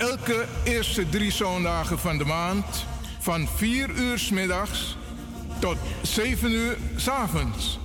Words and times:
elke 0.00 0.46
eerste 0.64 1.08
drie 1.08 1.32
zondagen 1.32 1.98
van 1.98 2.18
de 2.18 2.24
maand 2.24 2.86
van 3.18 3.48
4 3.56 3.90
uur 3.90 4.18
s 4.18 4.30
middags 4.30 4.96
tot 5.58 5.76
7 6.02 6.52
uur 6.52 6.76
s 6.96 7.08
avonds. 7.08 7.78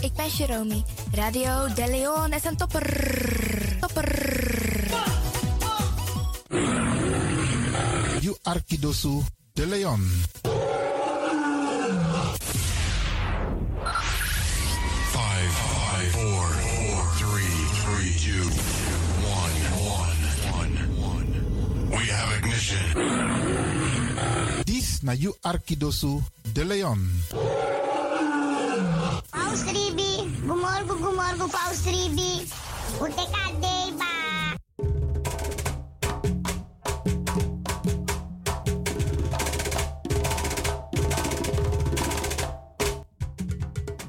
Ik 0.00 0.12
ben 0.12 0.28
Jerome. 0.28 0.82
Radio 1.12 1.74
De 1.74 1.86
Leon 1.86 2.32
is 2.32 2.44
een 2.44 2.56
topper. 2.56 2.86
Topper. 3.80 4.08
You 8.20 8.36
Arkidosu 8.42 9.22
de 9.52 9.66
Leon. 9.66 10.10
Ignition. 22.72 24.62
Dis 24.64 25.02
na 25.02 25.12
you 25.12 25.34
Arkidosu 25.42 26.22
de 26.52 26.64
Leon. 26.64 26.98
Paus 29.30 29.62
Ribi, 29.68 30.30
gumorgo, 30.46 30.94
gumorgo, 30.96 31.48
Paus 31.48 31.84
Ribi. 31.86 32.46
Uteka 33.00 33.44
deba. 33.60 34.12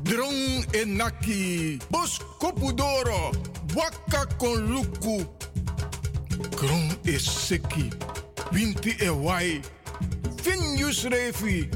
Drong 0.04 0.66
enaki, 0.74 1.80
bos 1.90 2.20
kopudoro, 2.40 3.32
waka 3.76 4.26
kon 4.38 4.68
luku. 4.70 5.26
Kron 6.56 6.96
is 7.04 7.26
seki, 7.26 7.90
winti 8.52 8.96
e 9.02 9.10
wai. 9.10 9.62
Finjus 10.42 11.04
refi, 11.06 11.70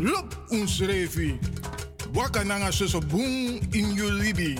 lop 0.00 0.34
uns 0.50 0.80
refi. 0.80 1.38
Waka 2.14 2.44
nanga 2.44 2.72
soso 2.72 3.00
boom 3.00 3.60
in 3.74 3.94
you 3.94 4.10
libi. 4.10 4.58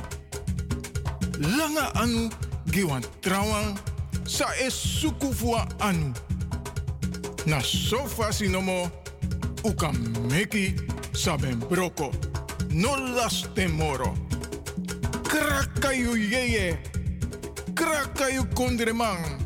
Langa 1.38 1.92
anu, 1.94 2.30
giwan 2.66 3.02
trawan, 3.20 3.78
sa 4.24 4.46
es 4.60 4.74
suku 4.74 5.32
fua 5.32 5.66
anu. 5.80 6.12
Na 7.46 7.60
sofa 7.60 8.32
sinomo, 8.32 8.90
uka 9.64 9.92
meki 10.28 10.74
saben 11.12 11.60
broko. 11.68 12.12
No 12.70 12.94
las 12.96 13.46
temoro. 13.54 14.14
Krakayu 15.22 16.16
yeye. 16.16 16.78
Krakayu 17.74 18.44
kondreman. 18.54 19.38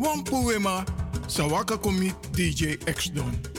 Wampuema, 0.00 0.84
sawaka 1.26 1.76
komi 1.78 2.12
DJ 2.32 2.62
X 2.86 3.12
Don. 3.12 3.51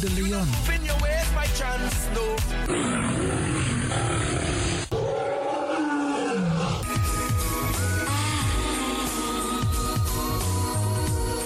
De 0.00 0.08
Leon. 0.10 0.46
Spin 0.64 0.84
your 0.84 0.96
ways 1.00 1.28
by 1.34 1.46
chance, 1.54 2.08
no. 2.14 2.36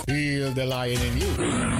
Feel 0.07 0.53
the 0.53 0.67
lion 0.67 1.01
in 1.03 1.19
you. 1.19 1.80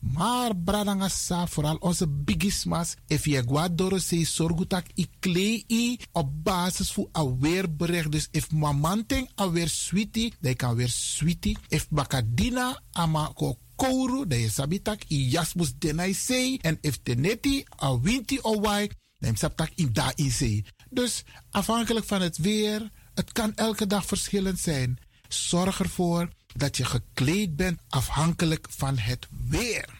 Maar 0.00 0.56
bradangasa, 0.56 1.46
vooral 1.46 1.76
onze 1.76 2.08
bigismas, 2.08 2.94
if 3.06 3.24
je 3.24 3.42
guadoro 3.46 3.98
se 3.98 4.24
sorgutak 4.24 4.86
i 4.94 5.06
klei 5.18 5.98
op 6.12 6.44
basis 6.44 6.92
voor 6.92 7.08
aweerbericht. 7.12 8.12
Dus 8.12 8.28
if 8.30 8.50
mamanting 8.50 9.28
aweer 9.34 9.68
sweetie, 9.68 10.32
dan 10.40 10.56
kan 10.56 10.74
weer 10.74 10.88
sweetie. 10.88 11.56
If 11.68 11.88
bakadina 11.88 12.82
ama 12.92 13.30
ko 13.34 13.58
kouru, 13.76 14.24
je 14.28 14.48
sabitak 14.48 15.04
i 15.08 15.28
jasmus 15.28 15.72
denai 15.78 16.14
sei. 16.14 16.58
En 16.62 16.78
if 16.80 16.98
teneti 17.02 17.64
a 17.82 18.00
winti 18.00 18.38
o 18.42 18.60
wai, 18.60 18.90
dan 19.18 19.36
sabtak 19.36 19.70
in 19.74 19.92
da 19.92 20.12
in 20.14 20.30
sei. 20.30 20.64
Dus 20.90 21.24
afhankelijk 21.50 22.06
van 22.06 22.20
het 22.20 22.38
weer, 22.38 22.90
het 23.14 23.32
kan 23.32 23.54
elke 23.54 23.86
dag 23.86 24.06
verschillend 24.06 24.58
zijn. 24.58 24.98
Zorg 25.28 25.80
ervoor 25.80 26.28
dat 26.54 26.76
je 26.76 26.84
gekleed 26.84 27.56
bent 27.56 27.80
afhankelijk 27.88 28.66
van 28.70 28.98
het 28.98 29.26
weer. 29.48 29.99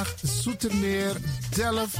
Zoetermeer, 0.21 1.15
Delft, 1.55 1.97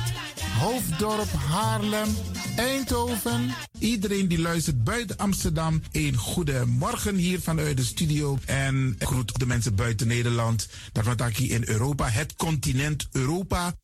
Hoofddorp, 0.59 1.31
Haarlem, 1.50 2.15
Eindhoven. 2.56 3.53
Iedereen 3.80 4.27
die 4.27 4.39
luistert 4.39 4.83
buiten 4.83 5.18
Amsterdam, 5.18 5.81
een 5.92 6.15
goede 6.15 6.65
morgen 6.65 7.15
hier 7.15 7.42
vanuit 7.42 7.77
de 7.77 7.83
studio. 7.83 8.38
En 8.45 8.95
ik 9.00 9.07
groet 9.07 9.39
de 9.39 9.45
mensen 9.45 9.75
buiten 9.75 10.07
Nederland. 10.07 10.68
Daarvan 10.92 11.31
hier 11.33 11.51
in 11.51 11.63
Europa, 11.65 12.07
het 12.09 12.36
continent 12.36 13.07
Europa. 13.12 13.74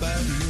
about 0.00 0.24
you. 0.24 0.49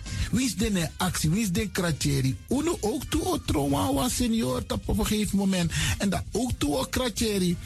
Wie 0.31 0.45
is 0.45 0.55
de 0.55 0.89
actie? 0.97 1.29
Wie 1.29 1.41
is 1.41 1.51
de 1.51 1.69
kratjeri? 1.69 2.37
Uno 2.49 2.77
ook 2.81 3.03
toe 3.09 3.25
o 3.25 3.41
trauma 3.45 3.93
was 3.93 4.15
senior 4.15 4.63
op 4.67 4.87
een 4.87 5.05
gegeven 5.05 5.37
moment. 5.37 5.71
En 5.97 6.09
dat 6.09 6.23
ook 6.31 6.51
toe 6.57 6.77
o 6.77 6.83
kratjeri. 6.83 7.57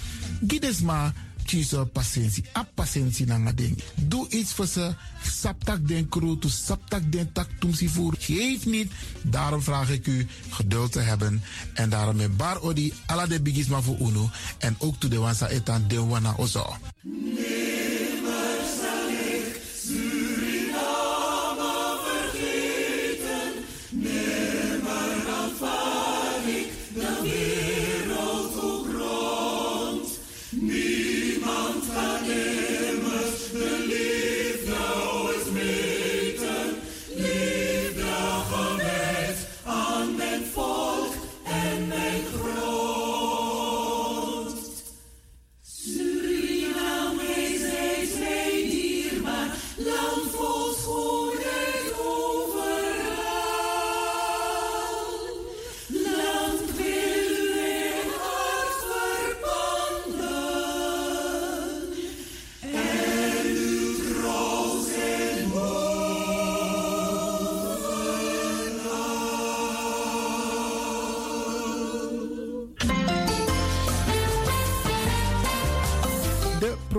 Gides 0.47 0.79
maar 0.81 1.13
kiezen 1.45 1.91
patiëntie. 1.91 2.43
A 2.57 2.65
patiëntie 2.73 3.25
na 3.25 3.51
ding. 3.51 3.77
Doe 3.95 4.29
iets 4.29 4.53
voor 4.53 4.67
ze. 4.67 4.93
Saptak 5.23 5.87
den 5.87 6.09
kroto, 6.09 6.49
saptak 6.49 7.11
den 7.11 7.31
tak 7.31 7.49
tumsi 7.59 7.89
voer. 7.89 8.15
Geef 8.19 8.65
niet. 8.65 8.91
Daarom 9.21 9.61
vraag 9.61 9.89
ik 9.89 10.07
u 10.07 10.27
geduld 10.49 10.91
te 10.91 10.99
hebben. 10.99 11.43
En 11.73 11.89
daarom 11.89 12.15
met 12.15 12.37
bar 12.37 12.61
odi 12.61 12.93
ala 13.05 13.27
de 13.27 13.41
bigisma 13.41 13.81
voor 13.81 13.97
uno. 13.99 14.29
En 14.57 14.75
ook 14.79 14.99
toe 14.99 15.09
de 15.09 15.17
wansa 15.17 15.47
etan 15.47 15.87
de 15.87 16.03
wana 16.03 16.33
ozo. 16.37 16.77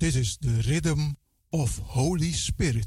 This 0.00 0.14
is 0.14 0.36
the 0.36 0.62
rhythm 0.70 1.16
of 1.52 1.78
Holy 1.78 2.30
Spirit. 2.30 2.86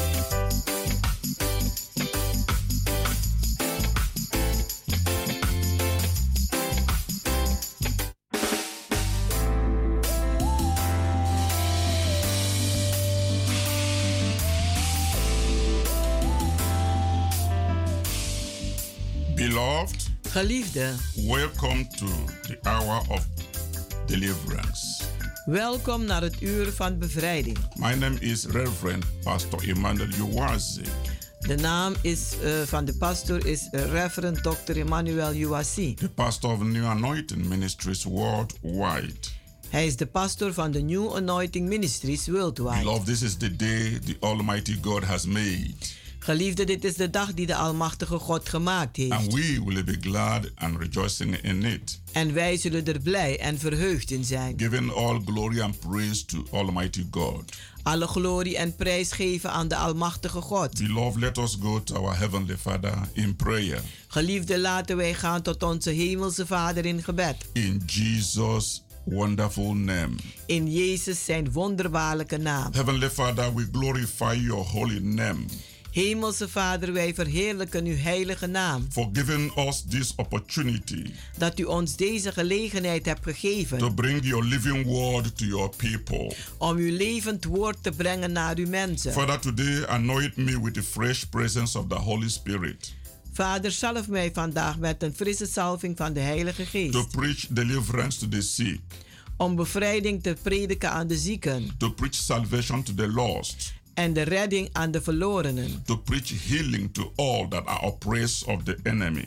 Geliefde, 20.31 20.93
welcome 21.27 21.87
to 21.87 22.05
the 22.41 22.57
hour 22.61 23.01
of 23.09 23.27
deliverance. 24.05 25.03
welkom 25.45 26.05
naar 26.05 26.21
het 26.21 26.41
uur 26.41 26.71
van 26.71 26.97
bevrijding. 26.97 27.57
My 27.75 27.93
name 27.93 28.19
is 28.19 28.45
Reverend 28.45 29.05
Pastor 29.23 29.69
Emmanuel 29.69 30.09
Uwazi. 30.17 30.81
De 31.39 31.55
naam 31.55 31.93
is, 32.01 32.33
eh, 32.43 32.61
van 32.61 32.85
de 32.85 32.93
pastor 32.97 33.45
is 33.45 33.67
eh, 33.71 33.91
Reverend 33.91 34.43
Dr. 34.43 34.77
Emmanuel 34.77 35.33
Uwasi. 35.33 35.93
the 35.93 36.09
pastor 36.09 36.51
of 36.51 36.63
New 36.63 36.85
Anointing 36.85 37.45
Ministries 37.45 38.03
worldwide. 38.03 39.13
Hij 39.69 39.85
is 39.85 39.95
de 39.95 40.05
pastor 40.05 40.53
van 40.53 40.71
de 40.71 40.81
New 40.81 41.15
Anointing 41.15 41.67
Ministries 41.67 42.27
Worldwide. 42.27 42.79
Beloved, 42.79 43.05
this 43.05 43.21
is 43.21 43.35
the 43.37 43.55
day 43.55 43.99
the 44.05 44.17
Almighty 44.19 44.77
God 44.81 45.03
has 45.03 45.25
made, 45.25 45.75
Geliefde, 46.23 46.63
dit 46.63 46.83
is 46.83 46.93
de 46.95 47.09
dag 47.09 47.33
die 47.33 47.45
de 47.45 47.55
Almachtige 47.55 48.17
God 48.19 48.49
gemaakt 48.49 48.97
heeft. 48.97 49.11
and 49.11 49.33
we 49.33 49.61
will 49.65 49.83
be 49.83 49.97
glad 50.01 50.51
and 50.55 50.77
rejoicing 50.79 51.35
in 51.37 51.63
it, 51.63 51.99
En 52.11 52.33
wij 52.33 52.57
zullen 52.57 52.85
er 52.85 52.99
blij 52.99 53.39
en 53.39 53.59
verheugd 53.59 54.11
in 54.11 54.23
zijn. 54.23 54.53
giving 54.57 54.93
all 54.93 55.21
glory 55.25 55.61
and 55.61 55.79
praise 55.79 56.25
to 56.25 56.45
Almighty 56.51 57.05
God. 57.11 57.43
Alle 57.83 58.07
glorie 58.07 58.57
en 58.57 58.75
prijs 58.75 59.11
geven 59.11 59.51
aan 59.51 59.67
de 59.67 59.75
Almachtige 59.75 60.41
God. 60.41 60.77
Beloved, 60.87 61.19
let 61.21 61.37
us 61.37 61.57
go 61.61 61.83
to 61.83 61.95
our 61.95 62.17
Heavenly 62.17 62.57
Father 62.57 62.93
in 63.13 63.35
prayer. 63.35 63.81
Geliefde, 64.07 64.59
laten 64.59 64.97
wij 64.97 65.13
gaan 65.13 65.41
tot 65.41 65.63
onze 65.63 65.89
Hemelse 65.89 66.45
Vader 66.45 66.85
in 66.85 67.03
gebed. 67.03 67.35
In 67.53 67.81
Jesus' 67.85 68.83
wonderful 69.05 69.73
name. 69.73 70.15
In 70.45 70.71
Jezus 70.71 71.25
zijn 71.25 71.51
wonderbaarlijke 71.51 72.37
naam. 72.37 72.73
Heavenly 72.73 73.09
Father, 73.09 73.53
we 73.53 73.67
glorify 73.71 74.35
your 74.41 74.65
holy 74.67 74.99
name 74.99 75.45
Hemelse 75.91 76.49
Vader, 76.49 76.93
wij 76.93 77.13
verheerlijken 77.13 77.85
uw 77.85 77.97
heilige 77.97 78.47
naam. 78.47 78.87
for 78.91 79.09
giving 79.13 79.57
us 79.67 79.83
this 79.89 80.13
opportunity 80.15 81.03
Dat 81.37 81.59
u 81.59 81.63
ons 81.63 81.95
deze 81.95 82.31
gelegenheid 82.31 83.05
hebt 83.05 83.23
to 83.23 83.31
gegeven 83.31 83.95
bring 83.95 84.25
your 84.25 84.45
living 84.45 84.85
word 84.85 85.37
to 85.37 85.45
your 85.45 85.69
people. 85.75 86.35
om 86.57 86.77
uw 86.77 86.91
levend 86.97 87.43
woord 87.45 87.83
te 87.83 87.91
brengen 87.91 88.31
naar 88.31 88.57
uw 88.57 88.67
mensen. 88.67 89.11
Father, 89.11 89.39
today 89.39 89.85
anoint 89.85 90.35
me 90.35 90.61
with 90.61 90.73
the 90.73 90.83
fresh 90.83 91.23
presence 91.23 91.77
of 91.77 91.87
the 91.87 91.95
Holy 91.95 92.29
Spirit 92.29 92.93
Vader, 93.33 93.71
zalf 93.71 94.07
mij 94.07 94.29
vandaag 94.33 94.77
met 94.77 95.03
een 95.03 95.13
frisse 95.15 95.45
salving 95.45 95.97
van 95.97 96.13
de 96.13 96.19
Heilige 96.19 96.63
to 96.63 96.69
Geest. 96.69 97.09
preach 97.11 97.45
deliverance 97.49 98.19
to 98.19 98.27
the 98.27 98.41
sick, 98.41 98.79
Om 99.37 99.55
bevrijding 99.55 100.23
te 100.23 100.35
prediken 100.41 100.91
aan 100.91 101.07
de 101.07 101.17
zieken 101.17 101.71
to 101.77 101.91
preach 101.91 102.13
salvation 102.13 102.83
to 102.83 102.93
the 102.93 103.07
lost, 103.07 103.73
en 103.93 104.13
de 104.13 104.21
redding 104.21 104.69
aan 104.71 104.91
de 104.91 105.01
verlorenen. 105.01 105.83
to 105.85 105.97
preach 105.97 106.47
healing 106.49 106.93
to 106.93 107.11
all 107.15 107.47
that 107.47 107.65
are 107.65 107.81
oppressed 107.85 108.47
of 108.47 108.63
the 108.63 108.77
enemy. 108.83 109.25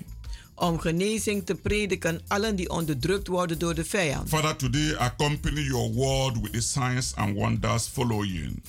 Om 0.54 0.78
genezing 0.78 1.46
te 1.46 1.54
prediken 1.54 2.20
allen 2.26 2.56
die 2.56 2.70
onderdrukt 2.70 3.26
worden 3.26 3.58
door 3.58 3.74
de 3.74 3.84
vijand. 3.84 4.28
Father, 4.28 4.56
today 4.56 4.94
accompany 4.96 5.60
your 5.60 5.92
word 5.92 6.40
with 6.40 6.52
the 6.52 6.60
signs 6.60 7.14
and 7.14 7.34
wonders 7.34 7.86
following, 7.86 8.62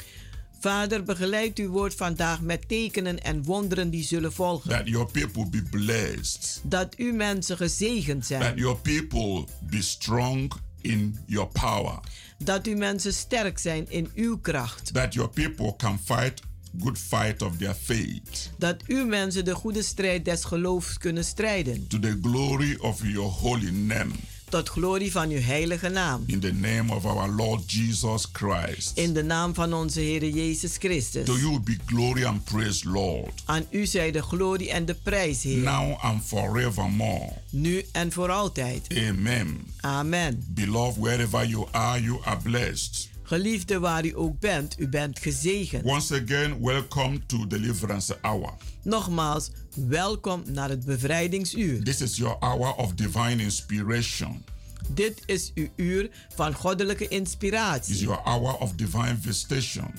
Vader, 0.59 1.03
begeleid 1.03 1.57
uw 1.57 1.69
woord 1.69 1.95
vandaag 1.95 2.41
met 2.41 2.67
tekenen 2.67 3.23
en 3.23 3.43
wonderen 3.43 3.89
die 3.89 4.03
zullen 4.03 4.33
volgen. 4.33 4.69
that 4.69 4.87
your 4.87 5.11
people 5.11 5.45
be 5.49 5.61
blessed, 5.71 6.61
Dat 6.63 6.95
uw 6.95 7.13
mensen 7.13 7.57
gezegend 7.57 8.27
that 8.27 8.41
zijn. 8.41 8.57
your 8.57 8.77
people 8.77 9.45
be 9.69 9.81
strong 9.81 10.51
in 10.81 11.17
your 11.25 11.47
power, 11.47 11.99
Dat 12.37 12.65
uw 12.65 12.77
mensen 12.77 13.13
sterk 13.13 13.57
zijn 13.57 13.85
in 13.89 14.09
uw 14.15 14.37
kracht. 14.37 14.93
that 14.93 15.13
your 15.13 15.29
people 15.29 15.73
can 15.77 15.99
fight 16.05 16.41
good 16.81 16.97
fight 16.97 17.41
of 17.41 17.57
their 17.57 17.73
faith 17.81 18.51
Dat 18.57 18.83
uw 18.87 19.05
mensen 19.05 19.45
de 19.45 19.55
goede 19.55 19.81
strijd 19.83 20.25
des 20.25 20.43
geloofs 20.43 20.97
kunnen 20.97 21.25
strijden. 21.25 21.87
to 21.87 21.99
the 21.99 22.17
glory 22.21 22.75
of 22.79 23.01
your 23.03 23.29
holy 23.29 23.69
name. 23.71 24.11
Tot 24.55 24.69
glorie 24.69 25.11
van 25.11 25.29
uw 25.29 25.41
heilige 25.41 25.89
naam. 25.89 26.23
In 26.25 26.39
the 26.39 26.51
name 26.53 26.93
of 26.93 27.05
our 27.05 27.29
Lord 27.29 27.71
Jesus 27.71 28.27
Christ. 28.31 28.91
In 28.97 29.13
de 29.13 29.23
naam 29.23 29.53
van 29.53 29.73
onze 29.73 29.99
Heer 29.99 30.27
Jezus 30.27 30.77
Christus. 30.77 31.25
To 31.25 31.37
you 31.37 31.59
be 31.59 31.77
glory 31.85 32.25
and 32.25 32.43
praise, 32.43 32.89
Lord, 32.89 33.41
Aan 33.45 33.65
u 33.69 33.85
zij 33.85 34.11
de 34.11 34.21
glorie 34.21 34.71
en 34.71 34.85
de 34.85 34.93
prijs, 34.93 35.43
Heer. 35.43 35.57
now 35.57 36.03
and 36.03 36.23
forevermore. 36.25 37.31
Nu 37.49 37.85
en 37.91 38.11
voor 38.11 38.31
altijd. 38.31 38.87
Amen. 38.97 39.67
Amen. 39.79 40.45
Beloved, 40.47 41.01
wherever 41.03 41.47
you 41.47 41.67
are, 41.71 42.01
you 42.01 42.19
are 42.23 42.37
blessed. 42.43 43.09
Geliefde 43.27 43.79
waar 43.79 44.05
u 44.05 44.11
ook 44.15 44.39
bent, 44.39 44.79
u 44.79 44.87
bent 44.87 45.19
gezegend. 45.19 45.83
Once 45.83 46.21
again, 46.23 46.61
welcome 46.61 47.25
to 47.25 47.47
Deliverance 47.47 48.17
Hour. 48.21 48.53
Nogmaals, 48.81 49.49
welkom 49.87 50.43
naar 50.51 50.69
het 50.69 50.85
bevrijdingsuur. 50.85 51.83
This 51.83 52.01
is 52.01 52.17
your 52.17 52.37
hour 52.39 52.75
of 52.75 52.93
divine 52.93 53.43
inspiration. 53.43 54.43
Dit 54.89 55.21
is 55.25 55.51
uw 55.55 55.67
uur 55.75 56.09
van 56.35 56.53
goddelijke 56.53 57.07
inspiratie. 57.07 57.97
your 57.97 58.21
hour 58.23 58.57
of 58.57 58.73
divine 58.73 59.17
visitation. 59.19 59.93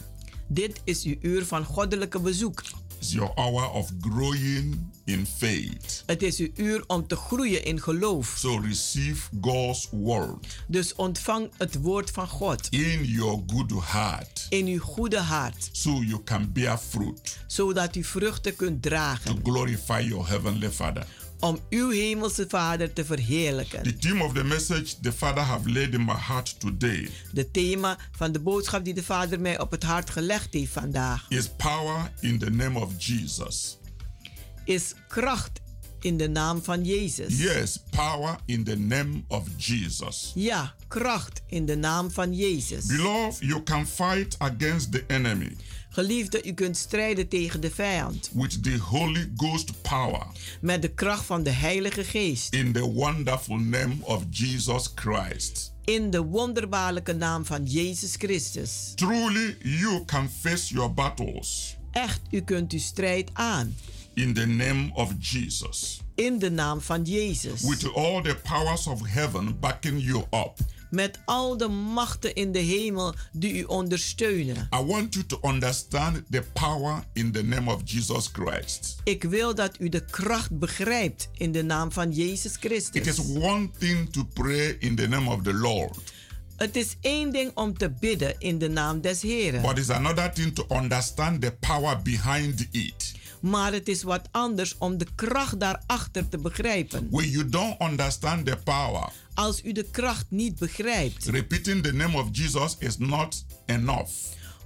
Dit 0.46 0.80
is 0.84 1.02
uw 1.04 1.16
uur 1.20 1.44
van 1.44 1.64
goddelijke 1.64 2.20
bezoek. 2.20 2.62
Your 3.12 3.32
hour 3.34 3.70
of 3.72 3.90
growing 4.00 4.92
in 5.04 5.26
faith. 5.26 6.02
Het 6.06 6.22
is 6.22 6.38
uw 6.38 6.50
uur 6.54 6.84
om 6.86 7.06
te 7.06 7.16
groeien 7.16 7.64
in 7.64 7.80
geloof. 7.80 8.34
So 8.38 8.58
receive 8.58 9.28
God's 9.40 9.88
word 9.90 10.64
Dus 10.66 10.94
ontvang 10.94 11.50
het 11.56 11.80
woord 11.80 12.10
van 12.10 12.28
God 12.28 12.66
in 12.70 13.04
your 13.04 13.42
good 13.46 13.72
heart 13.84 14.46
in 14.48 14.66
uw 14.66 14.78
goede 14.78 15.18
hart, 15.18 15.68
so 15.72 15.90
you 15.90 16.22
can 16.24 16.52
bear 16.52 16.78
fruit 16.78 17.38
zodat 17.46 17.96
u 17.96 18.04
vruchten 18.04 18.56
kunt 18.56 18.82
to 18.82 18.88
dragen 18.88 19.40
glorify 19.42 20.00
your 20.08 20.28
heavenly 20.28 20.70
Father. 20.70 21.06
Om 21.46 21.60
uw 21.70 21.90
hemelse 21.90 22.44
Vader 22.48 22.92
te 22.92 23.04
verheerlijken. 23.04 23.82
The 23.82 23.96
theme 23.96 24.24
of 24.24 24.32
the 24.32 24.44
message 24.44 25.00
the 25.00 25.12
Father 25.12 25.42
have 25.42 25.70
laid 25.70 25.94
in 25.94 26.04
my 26.04 26.14
heart 26.16 26.60
today 26.60 27.10
De 27.32 27.50
thema 27.50 27.98
van 28.16 28.32
de 28.32 28.40
boodschap 28.40 28.84
die 28.84 28.94
de 28.94 29.02
Vader 29.02 29.40
mij 29.40 29.60
op 29.60 29.70
het 29.70 29.82
hart 29.82 30.10
gelegd 30.10 30.54
heeft 30.54 30.72
vandaag 30.72 31.26
is 31.28 31.48
power 31.48 32.12
in 32.20 32.38
the 32.38 32.50
name 32.50 32.80
of 32.80 32.92
Jesus. 32.98 33.78
is 34.64 34.94
kracht 35.08 35.60
in 36.00 36.16
de 36.16 36.28
naam 36.28 36.62
van 36.62 36.84
Jezus. 36.84 37.38
Yes, 37.38 37.78
power 37.90 38.36
in 38.44 38.64
the 38.64 38.76
name 38.76 39.22
of 39.28 39.48
Jesus. 39.56 40.32
Ja, 40.34 40.74
kracht 40.88 41.42
in 41.46 41.66
de 41.66 41.76
naam 41.76 42.10
van 42.10 42.34
Jezus. 42.34 42.86
Beloved, 42.86 43.38
you 43.40 43.62
can 43.62 43.86
fight 43.86 44.38
against 44.38 44.92
the 44.92 45.04
enemy 45.06 45.56
Geliefde, 46.00 46.42
u 46.44 46.52
kunt 46.52 46.76
strijden 46.76 47.28
tegen 47.28 47.60
de 47.60 47.70
vijand 47.70 48.30
with 48.34 48.62
the 48.62 48.78
Holy 48.78 49.32
Ghost 49.36 49.82
power 49.82 50.26
met 50.60 50.82
de 50.82 50.88
kracht 50.88 51.24
van 51.24 51.42
de 51.42 51.50
Heilige 51.50 52.04
Geest. 52.04 52.54
in 52.54 52.72
the 52.72 52.80
wonderful 52.92 53.56
name 53.56 53.94
of 54.00 54.22
Jesus 54.30 54.92
Christ. 54.94 55.72
In 55.84 56.10
de 56.10 56.22
wonderbaarlijke 56.22 57.12
naam 57.12 57.44
van 57.44 57.64
Jezus 57.64 58.14
Christus. 58.18 58.92
Truly, 58.94 59.56
you 59.62 60.04
can 60.04 60.30
face 60.40 60.74
your 60.74 60.94
battles 60.94 61.76
Echt, 61.92 62.20
u 62.30 62.40
kunt 62.40 62.72
uw 62.72 62.78
strijd 62.78 63.30
aan. 63.32 63.74
in 64.14 64.34
the 64.34 64.46
name 64.46 64.90
of 64.94 65.12
Jesus. 65.18 66.00
In 66.14 66.38
de 66.38 66.50
naam 66.50 66.80
van 66.80 67.02
Jezus. 67.02 67.62
With 67.62 67.94
all 67.94 68.22
the 68.22 68.36
powers 68.42 68.86
of 68.86 69.06
heaven 69.06 69.58
backing 69.60 70.02
you 70.02 70.18
up. 70.18 70.58
Met 70.96 71.18
al 71.24 71.56
de 71.56 71.68
machten 71.68 72.34
in 72.34 72.52
de 72.52 72.58
hemel 72.58 73.14
die 73.32 73.54
u 73.54 73.62
ondersteunen. 73.62 74.68
I 74.74 74.84
want 74.84 75.14
you 75.14 75.26
to 75.26 75.38
understand 75.42 76.22
the 76.30 76.42
power 76.52 77.04
in 77.12 77.32
the 77.32 77.42
name 77.42 77.72
of 77.72 77.80
Jesus 77.84 78.28
Christ. 78.32 78.96
Ik 79.04 79.22
wil 79.22 79.54
dat 79.54 79.76
u 79.80 79.88
de 79.88 80.04
kracht 80.04 80.58
begrijpt 80.58 81.28
in 81.36 81.52
de 81.52 81.62
naam 81.62 81.92
van 81.92 82.10
Jezus 82.12 82.52
It 82.52 82.58
Christus. 82.60 83.06
is 83.06 83.18
one 83.18 83.70
thing 83.78 84.10
to 84.12 84.24
pray 84.24 84.76
in 84.78 84.94
the 84.96 85.06
name 85.08 85.30
of 85.30 85.42
the 85.42 85.52
Lord, 85.54 85.96
Het 86.56 86.76
is 86.76 86.96
één 87.00 87.32
ding 87.32 87.50
om 87.54 87.78
te 87.78 87.90
bidden 88.00 88.34
in 88.38 88.58
de 88.58 88.68
naam 88.68 89.00
des 89.00 89.22
Heren. 89.22 89.62
but 89.62 89.78
it's 89.78 89.90
another 89.90 90.32
thing 90.32 90.54
to 90.54 90.64
understand 90.68 91.40
the 91.40 91.52
power 91.60 92.02
behind 92.02 92.66
it. 92.70 93.14
Maar 93.50 93.72
het 93.72 93.88
is 93.88 94.02
wat 94.02 94.28
anders 94.30 94.74
om 94.78 94.98
de 94.98 95.06
kracht 95.14 95.60
daarachter 95.60 96.28
te 96.28 96.38
begrijpen. 96.38 97.08
When 97.10 97.30
you 97.30 97.48
don't 97.48 97.80
understand 97.80 98.46
the 98.46 98.56
power, 98.64 99.08
Als 99.34 99.64
u 99.64 99.72
de 99.72 99.84
kracht 99.90 100.26
niet 100.28 100.58
begrijpt, 100.58 101.24
repeating 101.26 101.82
the 101.82 101.92
name 101.92 102.18
of 102.18 102.28
Jesus 102.32 102.76
is 102.78 102.98
not 102.98 103.44
enough 103.66 104.10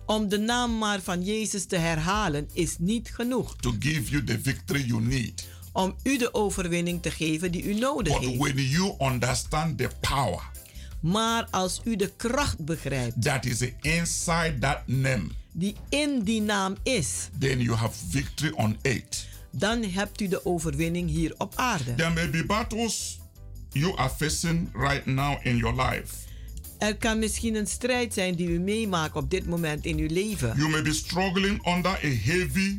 om 0.07 0.29
de 0.29 0.39
naam 0.39 0.79
maar 0.79 1.01
van 1.01 1.25
Jezus 1.25 1.65
te 1.67 1.77
herhalen 1.77 2.49
is 2.53 2.77
niet 2.79 3.11
genoeg. 3.15 3.57
to 3.57 3.75
give 3.79 4.11
you 4.11 4.25
the 4.25 4.41
victory 4.43 4.85
you 4.87 5.01
need. 5.03 5.49
Om 5.73 5.95
u 6.03 6.19
de 6.19 6.35
overwinning 6.35 7.03
te 7.03 7.11
geven 7.11 7.53
die 7.53 7.63
u 7.63 7.75
nodig 7.75 8.13
But 8.21 8.23
heeft. 8.29 8.39
when 8.41 8.57
you 8.69 8.95
understand 8.99 9.79
the 9.79 9.89
power 10.01 10.41
Maar 11.01 11.47
als 11.51 11.81
u 11.85 11.97
de 11.97 12.13
kracht 12.17 12.65
begrijpt 12.65 13.23
that 13.23 13.45
is 13.45 13.61
inside 13.81 14.57
that 14.61 14.87
name, 14.87 15.27
die 15.53 15.75
in 15.89 16.23
die 16.23 16.41
naam 16.41 16.77
is, 16.83 17.29
then 17.39 17.61
you 17.61 17.77
have 17.77 17.95
victory 18.09 18.53
on 18.57 18.77
dan 19.51 19.83
hebt 19.83 20.21
u 20.21 20.29
de 20.29 20.47
overwinning 20.47 21.11
hier 21.11 21.35
op 21.39 21.53
aarde. 21.57 21.95
There 21.95 22.11
may 22.11 22.31
be 22.31 22.45
battles 22.45 23.19
you 23.73 23.97
are 23.97 24.11
facing 24.11 24.69
right 24.73 25.07
now 25.07 25.47
in 25.47 25.57
your 25.57 25.83
life. 25.83 26.15
Er 26.79 26.97
kan 26.97 27.19
misschien 27.19 27.55
een 27.55 27.67
strijd 27.67 28.15
zijn 28.15 28.35
die 28.35 28.49
u 28.49 28.59
meemaakt 28.59 29.17
op 29.17 29.31
dit 29.31 29.47
moment 29.47 29.85
in 29.85 29.99
uw 29.99 30.09
leven. 30.11 30.53
You 30.57 30.69
may 30.69 30.83
be 30.83 30.93
struggling 30.93 31.67
under 31.67 31.91
a 31.91 32.09
heavy 32.23 32.77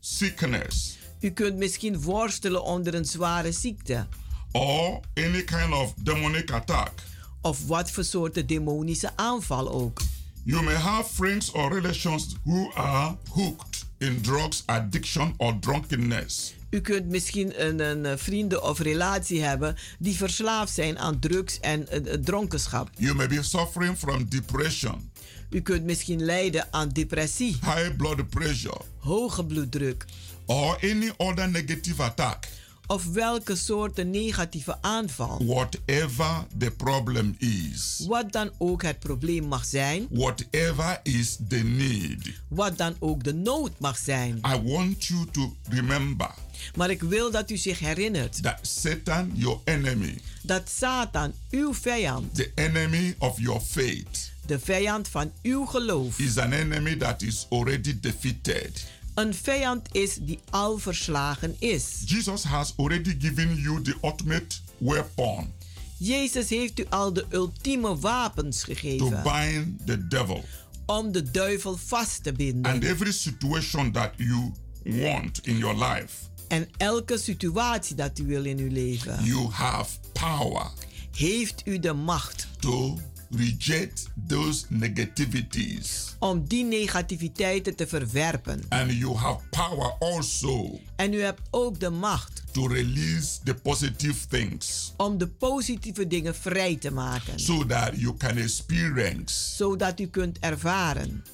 sickness 0.00 1.00
U 1.20 1.30
kunt 1.30 1.56
misschien 1.56 2.00
worstelen 2.00 2.64
onder 2.64 2.94
een 2.94 3.04
zware 3.04 3.52
ziekte. 3.52 4.06
or 4.52 5.00
any 5.14 5.42
kind 5.42 5.72
of 5.72 5.94
demonic 5.96 6.50
attack. 6.50 6.92
Of 7.40 7.66
wat 7.66 7.90
voor 7.90 8.04
soorten 8.04 8.46
demonische 8.46 9.16
aanval 9.16 9.70
ook. 9.70 10.00
You 10.44 10.62
may 10.62 10.74
have 10.74 11.08
friends 11.08 11.52
or 11.52 11.70
relations 11.70 12.36
who 12.44 12.70
are 12.74 13.16
hooked 13.30 13.84
in 13.98 14.22
drugs 14.22 14.62
addiction 14.66 15.34
or 15.36 15.54
drunkenness. 15.60 16.54
U 16.70 16.80
kunt 16.80 17.06
misschien 17.06 17.66
een, 17.66 17.80
een 17.80 18.06
eh, 18.06 18.16
vrienden 18.16 18.62
of 18.62 18.78
relatie 18.78 19.42
hebben 19.42 19.76
die 19.98 20.16
verslaafd 20.16 20.72
zijn 20.72 20.98
aan 20.98 21.18
drugs 21.18 21.60
en 21.60 21.88
eh, 21.88 22.14
dronkenschap. 22.14 22.90
You 22.96 23.14
may 23.14 23.28
be 23.28 23.42
suffering 23.42 23.96
from 23.96 24.28
depression, 24.28 25.10
U 25.50 25.60
kunt 25.60 25.84
misschien 25.84 26.24
lijden 26.24 26.66
aan 26.70 26.88
depressie, 26.88 27.58
high 27.60 27.96
blood 27.96 28.28
pressure, 28.30 28.80
hoge 28.98 29.44
bloeddruk 29.44 30.04
or 30.46 30.78
any 30.82 31.12
other 31.16 31.50
negative 31.50 32.02
attack. 32.02 32.48
Of 32.86 33.04
welke 33.04 33.56
soorten 33.56 34.10
negatieve 34.10 34.76
aanval. 34.80 35.40
Whatever 35.44 36.44
the 36.58 36.70
problem 36.70 37.36
is, 37.38 38.04
Wat 38.08 38.32
dan 38.32 38.50
ook 38.58 38.82
het 38.82 38.98
probleem 38.98 39.44
mag 39.44 39.64
zijn, 39.64 40.06
whatever 40.10 41.00
is 41.02 41.36
the 41.48 41.56
need, 41.56 42.18
wat 42.48 42.78
dan 42.78 42.96
ook 42.98 43.24
de 43.24 43.34
nood 43.34 43.70
mag 43.78 43.98
zijn. 43.98 44.36
I 44.36 44.60
want 44.72 45.04
you 45.04 45.26
to 45.30 45.56
remember 45.68 46.30
Maar 46.76 46.90
ik 46.90 47.02
wil 47.02 47.30
dat 47.30 47.50
u 47.50 47.56
zich 47.56 47.78
herinnert. 47.78 48.42
that 48.42 48.58
Satan, 48.62 49.30
your 49.34 49.58
enemy, 49.64 50.18
dat 50.42 50.70
Satan, 50.78 51.32
uw 51.50 51.74
vijand, 51.74 52.34
the 52.34 52.50
enemy 52.54 53.14
of 53.18 53.40
your 53.40 53.60
faith, 53.60 54.30
de 54.46 54.58
vijand 54.58 55.08
van 55.08 55.32
uw 55.42 55.64
geloof, 55.64 56.18
is 56.18 56.38
an 56.38 56.52
enemy 56.52 56.96
that 56.96 57.22
is 57.22 57.46
already 57.50 58.00
defeated. 58.00 58.84
Een 59.14 59.34
vijand 59.34 59.88
is 59.92 60.14
die 60.20 60.40
al 60.50 60.78
verslagen 60.78 61.56
is. 61.58 62.02
Jesus 62.04 62.42
has 62.42 62.72
already 62.76 63.16
given 63.18 63.54
you 63.54 63.82
the 63.82 63.94
ultimate 64.02 64.56
weapon 64.78 65.52
Jezus 65.96 66.48
heeft 66.48 66.78
u 66.78 66.86
al 66.88 67.12
de 67.12 67.24
ultieme 67.30 67.96
wapens 67.96 68.60
to 68.60 68.74
gegeven 68.74 69.22
bind 69.22 69.86
the 69.86 70.06
devil. 70.08 70.44
om 70.86 71.12
de 71.12 71.30
duivel 71.30 71.76
vast 71.76 72.22
te 72.22 72.32
binden. 72.32 72.72
And 72.72 72.84
every 72.84 73.12
situation 73.12 73.92
that 73.92 74.12
you 74.16 74.52
want 74.84 75.46
in 75.46 75.56
your 75.58 75.84
life, 75.84 76.14
En 76.48 76.68
elke 76.76 77.18
situatie 77.18 77.96
dat 77.96 78.18
u 78.18 78.26
wil 78.26 78.44
in 78.44 78.58
uw 78.58 78.70
leven, 78.70 79.24
you 79.24 79.48
have 79.50 79.98
power 80.12 80.70
heeft 81.12 81.62
u 81.64 81.78
de 81.78 81.92
macht 81.92 82.46
to 82.58 82.98
reject 83.36 84.06
those 84.28 84.64
negativities. 84.68 86.14
om 86.18 86.48
die 86.48 86.64
negativiteiten 86.64 87.76
te 87.76 87.86
verwerpen. 87.86 88.62
And 88.68 88.92
you 88.92 89.16
have 89.16 89.40
power 89.50 89.94
also 89.98 90.80
En 90.96 91.12
u 91.12 91.20
hebt 91.22 91.40
ook 91.50 91.80
de 91.80 91.90
macht 91.90 92.42
to 92.52 92.66
release 92.66 93.38
the 93.44 93.54
positive 93.54 94.26
things 94.28 94.92
om 94.96 95.18
de 95.18 95.28
positieve 95.28 96.06
dingen 96.06 96.34
vrij 96.34 96.76
te 96.76 96.90
maken, 96.90 97.40
so 97.40 97.66
that 97.66 97.90
you 97.96 98.16
can 98.16 98.36
experience 98.36 99.54
zodat 99.56 100.00
u 100.00 100.06
kunt 100.06 100.38
ervaren 100.38 101.24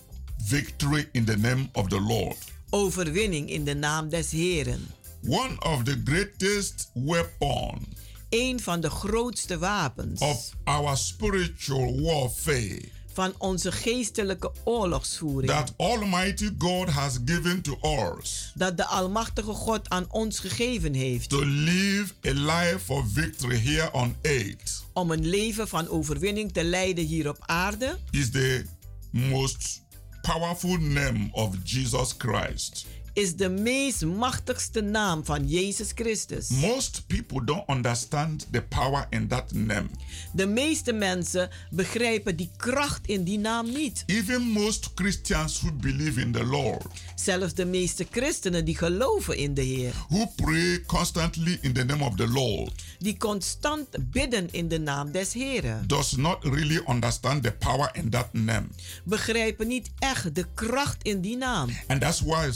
victory 0.45 1.09
in 1.13 1.25
the 1.25 1.37
name 1.37 1.69
of 1.73 1.89
the 1.89 2.01
Lord. 2.01 2.37
overwinning 2.71 3.51
in 3.51 3.65
de 3.65 3.75
naam 3.75 4.09
des 4.09 4.31
Heren. 4.31 4.87
One 5.27 5.61
of 5.61 5.83
the 5.83 6.01
greatest 6.05 6.91
weapon 6.95 7.87
Een 8.29 8.61
van 8.61 8.81
de 8.81 8.91
grootste 8.91 9.59
wapens. 9.59 10.21
Of 10.21 10.51
our 10.65 10.97
spiritual 10.97 12.01
warfare. 12.01 12.89
Van 13.13 13.35
onze 13.39 13.73
geestelijke 13.73 14.53
oorlogsvoering. 14.65 15.53
That 15.53 15.75
Almighty 15.77 16.51
God 16.59 16.89
has 16.89 17.19
given 17.25 17.63
to 17.63 17.79
us. 17.83 18.53
Dat 18.55 18.77
de 18.77 18.85
Almachtige 18.85 19.53
God 19.53 19.89
aan 19.89 20.07
ons 20.11 20.39
gegeven 20.39 20.95
heeft. 20.95 21.29
To 21.29 21.45
live 21.45 22.15
a 22.27 22.33
life 22.33 22.93
of 22.93 23.05
victory 23.13 23.59
here 23.59 23.93
on 23.93 24.17
earth. 24.23 24.85
Om 24.93 25.11
een 25.11 25.27
leven 25.27 25.69
van 25.69 25.89
overwinning 25.89 26.53
te 26.53 26.65
leiden 26.65 27.05
hier 27.05 27.29
op 27.29 27.39
aarde. 27.41 27.99
Is 28.11 28.31
the 28.31 28.65
most 29.11 29.83
powerful 30.23 30.77
name 30.77 31.29
of 31.33 31.57
Jesus 31.65 32.15
Christ. 32.19 32.87
Is 33.19 33.37
de 33.37 33.49
meest 33.49 34.05
machtigste 34.05 34.81
naam 34.81 35.25
van 35.25 35.49
Jezus 35.49 35.91
Christus. 35.95 36.49
Most 36.49 37.05
people 37.07 37.45
don't 37.45 37.69
understand 37.69 38.47
the 38.51 38.63
power 38.63 39.07
in 39.11 39.29
that 39.29 39.53
name. 39.53 39.87
De 40.33 40.47
meeste 40.47 40.93
mensen 40.93 41.51
begrijpen 41.71 42.37
die 42.37 42.51
kracht 42.57 43.07
in 43.07 43.25
die 43.25 43.39
naam 43.39 43.73
niet. 43.73 44.03
Even 44.07 44.43
most 44.43 44.91
Christians 44.95 45.61
who 45.61 45.73
believe 45.73 46.21
in 46.21 46.33
the 46.33 46.45
Lord, 46.45 46.87
Zelfs 47.15 47.55
de 47.55 47.65
meeste 47.65 48.07
christenen 48.11 48.65
die 48.65 48.77
geloven 48.77 49.37
in 49.37 49.55
de 49.55 49.63
Heer, 49.63 49.93
who 50.09 50.27
pray 50.37 50.83
constantly 50.87 51.59
in 51.61 51.73
the 51.73 51.85
name 51.85 52.05
of 52.05 52.15
the 52.17 52.29
Lord, 52.29 52.73
die 52.99 53.17
constant 53.17 53.89
bidden 54.11 54.49
in 54.53 54.69
de 54.69 54.79
naam 54.79 55.13
des 55.13 55.33
Heren, 55.33 55.87
does 55.87 56.17
not 56.17 56.45
really 56.45 56.81
understand 56.87 57.43
the 57.43 57.53
power 57.53 57.91
in 57.93 58.11
that 58.11 58.33
name. 58.33 58.67
begrijpen 59.05 59.67
niet 59.69 59.91
echt 59.99 60.35
de 60.35 60.47
kracht 60.55 60.97
in 61.03 61.21
die 61.21 61.37
naam. 61.37 61.71
And 61.87 62.01
that's 62.01 62.21
why 62.21 62.51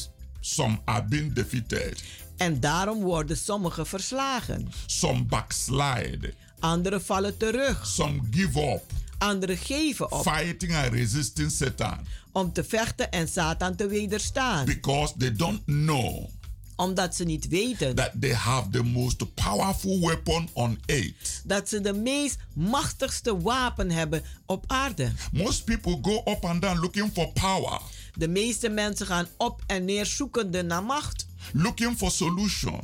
some 0.44 0.78
are 0.85 1.05
being 1.05 1.33
defeated, 1.33 2.02
En 2.37 2.61
daarom 2.61 3.00
worden 3.02 3.37
sommigen 3.37 3.87
verslagen. 3.87 4.72
some 4.87 5.24
backslide, 5.24 6.35
Anderen 6.61 7.02
vallen 7.02 7.37
terug. 7.37 7.87
some 7.87 8.20
give 8.31 8.61
up 8.61 8.83
Anderen 9.18 9.57
geven 9.57 10.12
op 10.12 10.22
fighting 10.22 10.74
and 10.74 10.92
resisting 10.92 11.50
Satan 11.50 12.07
om 12.33 12.52
te 12.52 12.64
vechten 12.64 13.11
en 13.11 13.28
Satan 13.28 13.76
te 13.76 13.87
wederstaan. 13.87 14.64
because 14.64 15.14
they 15.18 15.33
don't 15.33 15.64
know 15.64 16.28
Omdat 16.76 17.14
ze 17.14 17.24
niet 17.24 17.48
weten 17.48 17.94
that 17.94 18.11
they 18.20 18.33
have 18.35 18.68
the 18.70 18.83
most 18.83 19.35
powerful 19.35 20.00
weapon 20.00 20.48
on 20.52 20.78
earth. 20.87 21.40
dat 21.44 21.68
ze 21.68 21.81
de 21.81 21.92
meest 21.92 22.37
machtigste 22.55 23.40
wapen 23.40 23.90
hebben 23.90 24.22
op 24.46 24.64
aarde. 24.66 25.12
Most 25.33 25.64
people 25.64 25.98
go 26.02 26.22
up 26.33 26.44
and 26.44 26.62
down 26.62 26.78
looking 26.81 27.11
for 27.12 27.33
power, 27.33 27.81
De 28.14 28.29
meeste 28.29 28.68
mensen 28.68 29.07
gaan 29.07 29.27
op 29.37 29.62
en 29.66 29.85
neer 29.85 30.07
zoekende 30.07 30.62
naar 30.62 30.83
macht. 30.85 31.27
looking 31.53 31.96
for 31.96 32.11
solution, 32.11 32.81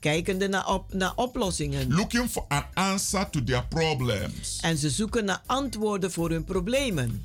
Kijkende 0.00 0.48
naar, 0.48 0.68
op, 0.68 0.94
naar 0.94 1.12
oplossingen. 1.16 1.92
looking 1.94 2.30
for 2.30 2.44
an 2.48 2.64
answer 2.74 3.30
to 3.30 3.44
their 3.44 3.64
problems 3.68 4.58
En 4.60 4.76
ze 4.78 4.90
zoeken 4.90 5.24
naar 5.24 5.42
antwoorden 5.46 6.12
voor 6.12 6.30
hun 6.30 6.44
problemen. 6.44 7.24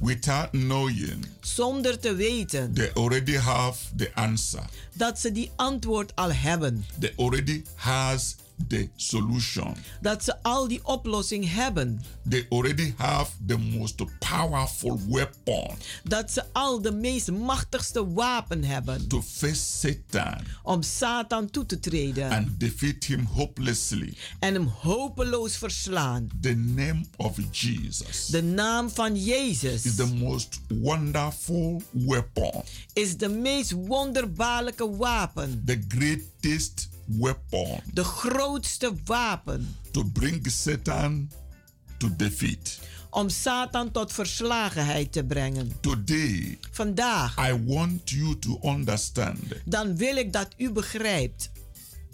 without 0.00 0.50
knowing 0.50 1.26
Zonder 1.40 1.98
te 1.98 2.14
weten 2.14 2.74
they 2.74 2.90
already 2.94 3.36
have 3.36 3.78
the 3.96 4.10
answer. 4.14 4.64
dat 4.94 5.18
ze 5.20 5.32
die 5.32 5.50
antwoord 5.56 6.14
al 6.16 6.32
hebben. 6.32 6.86
They 6.98 7.12
already 7.16 7.62
has 7.74 8.36
the 8.68 8.88
solution. 8.96 9.76
Dat 10.00 10.24
ze 10.24 10.42
al 10.42 10.68
die 10.68 10.84
oplossing 10.84 11.52
hebben. 11.52 12.00
They 12.28 12.46
already 12.50 12.94
have 12.96 13.30
the 13.46 13.56
most 13.58 14.02
powerful 14.18 15.00
weapon 15.08 15.76
Dat 16.04 16.30
ze 16.30 16.44
al 16.52 16.82
de 16.82 16.92
meest 16.92 17.30
machtigste 17.30 18.12
wapen 18.12 18.64
hebben. 18.64 19.08
to 19.08 19.22
face 19.22 19.54
Satan 19.78 20.44
Om 20.62 20.82
Satan 20.82 21.50
toe 21.50 21.66
te 21.66 21.80
treden. 21.80 22.30
and 22.30 22.60
defeat 22.60 23.04
him 23.04 23.24
hopelessly. 23.24 24.16
En 24.38 24.54
hem 24.54 24.66
hopeloos 24.66 25.56
verslaan. 25.56 26.28
The 26.40 26.54
name 26.54 27.04
of 27.16 27.38
Jesus 27.50 28.26
De 28.26 28.42
naam 28.42 28.90
van 28.90 29.16
Jezus 29.24 29.84
is 29.84 29.94
the 29.94 30.06
most 30.14 30.60
wonderful 30.68 31.82
weapon, 31.90 32.62
is 32.92 33.16
de 33.16 33.28
meest 33.28 33.70
wonderbaarlijke 33.70 34.96
wapen. 34.96 35.62
the 35.64 35.84
greatest 35.88 36.88
weapon 37.06 37.80
De 37.92 38.04
grootste 38.04 38.92
wapen. 39.04 39.76
to 39.92 40.04
bring 40.04 40.46
Satan 40.50 41.30
to 41.98 42.16
defeat. 42.16 42.78
Om 43.10 43.28
Satan 43.28 43.90
tot 43.90 44.12
verslagenheid 44.12 45.12
te 45.12 45.24
brengen. 45.24 45.72
Today, 45.80 46.58
Vandaag. 46.72 47.36
I 47.48 47.64
want 47.64 48.10
you 48.10 48.38
to 48.38 48.58
understand 48.62 49.38
Dan 49.64 49.96
wil 49.96 50.16
ik 50.16 50.32
dat 50.32 50.48
u 50.56 50.70
begrijpt. 50.72 51.50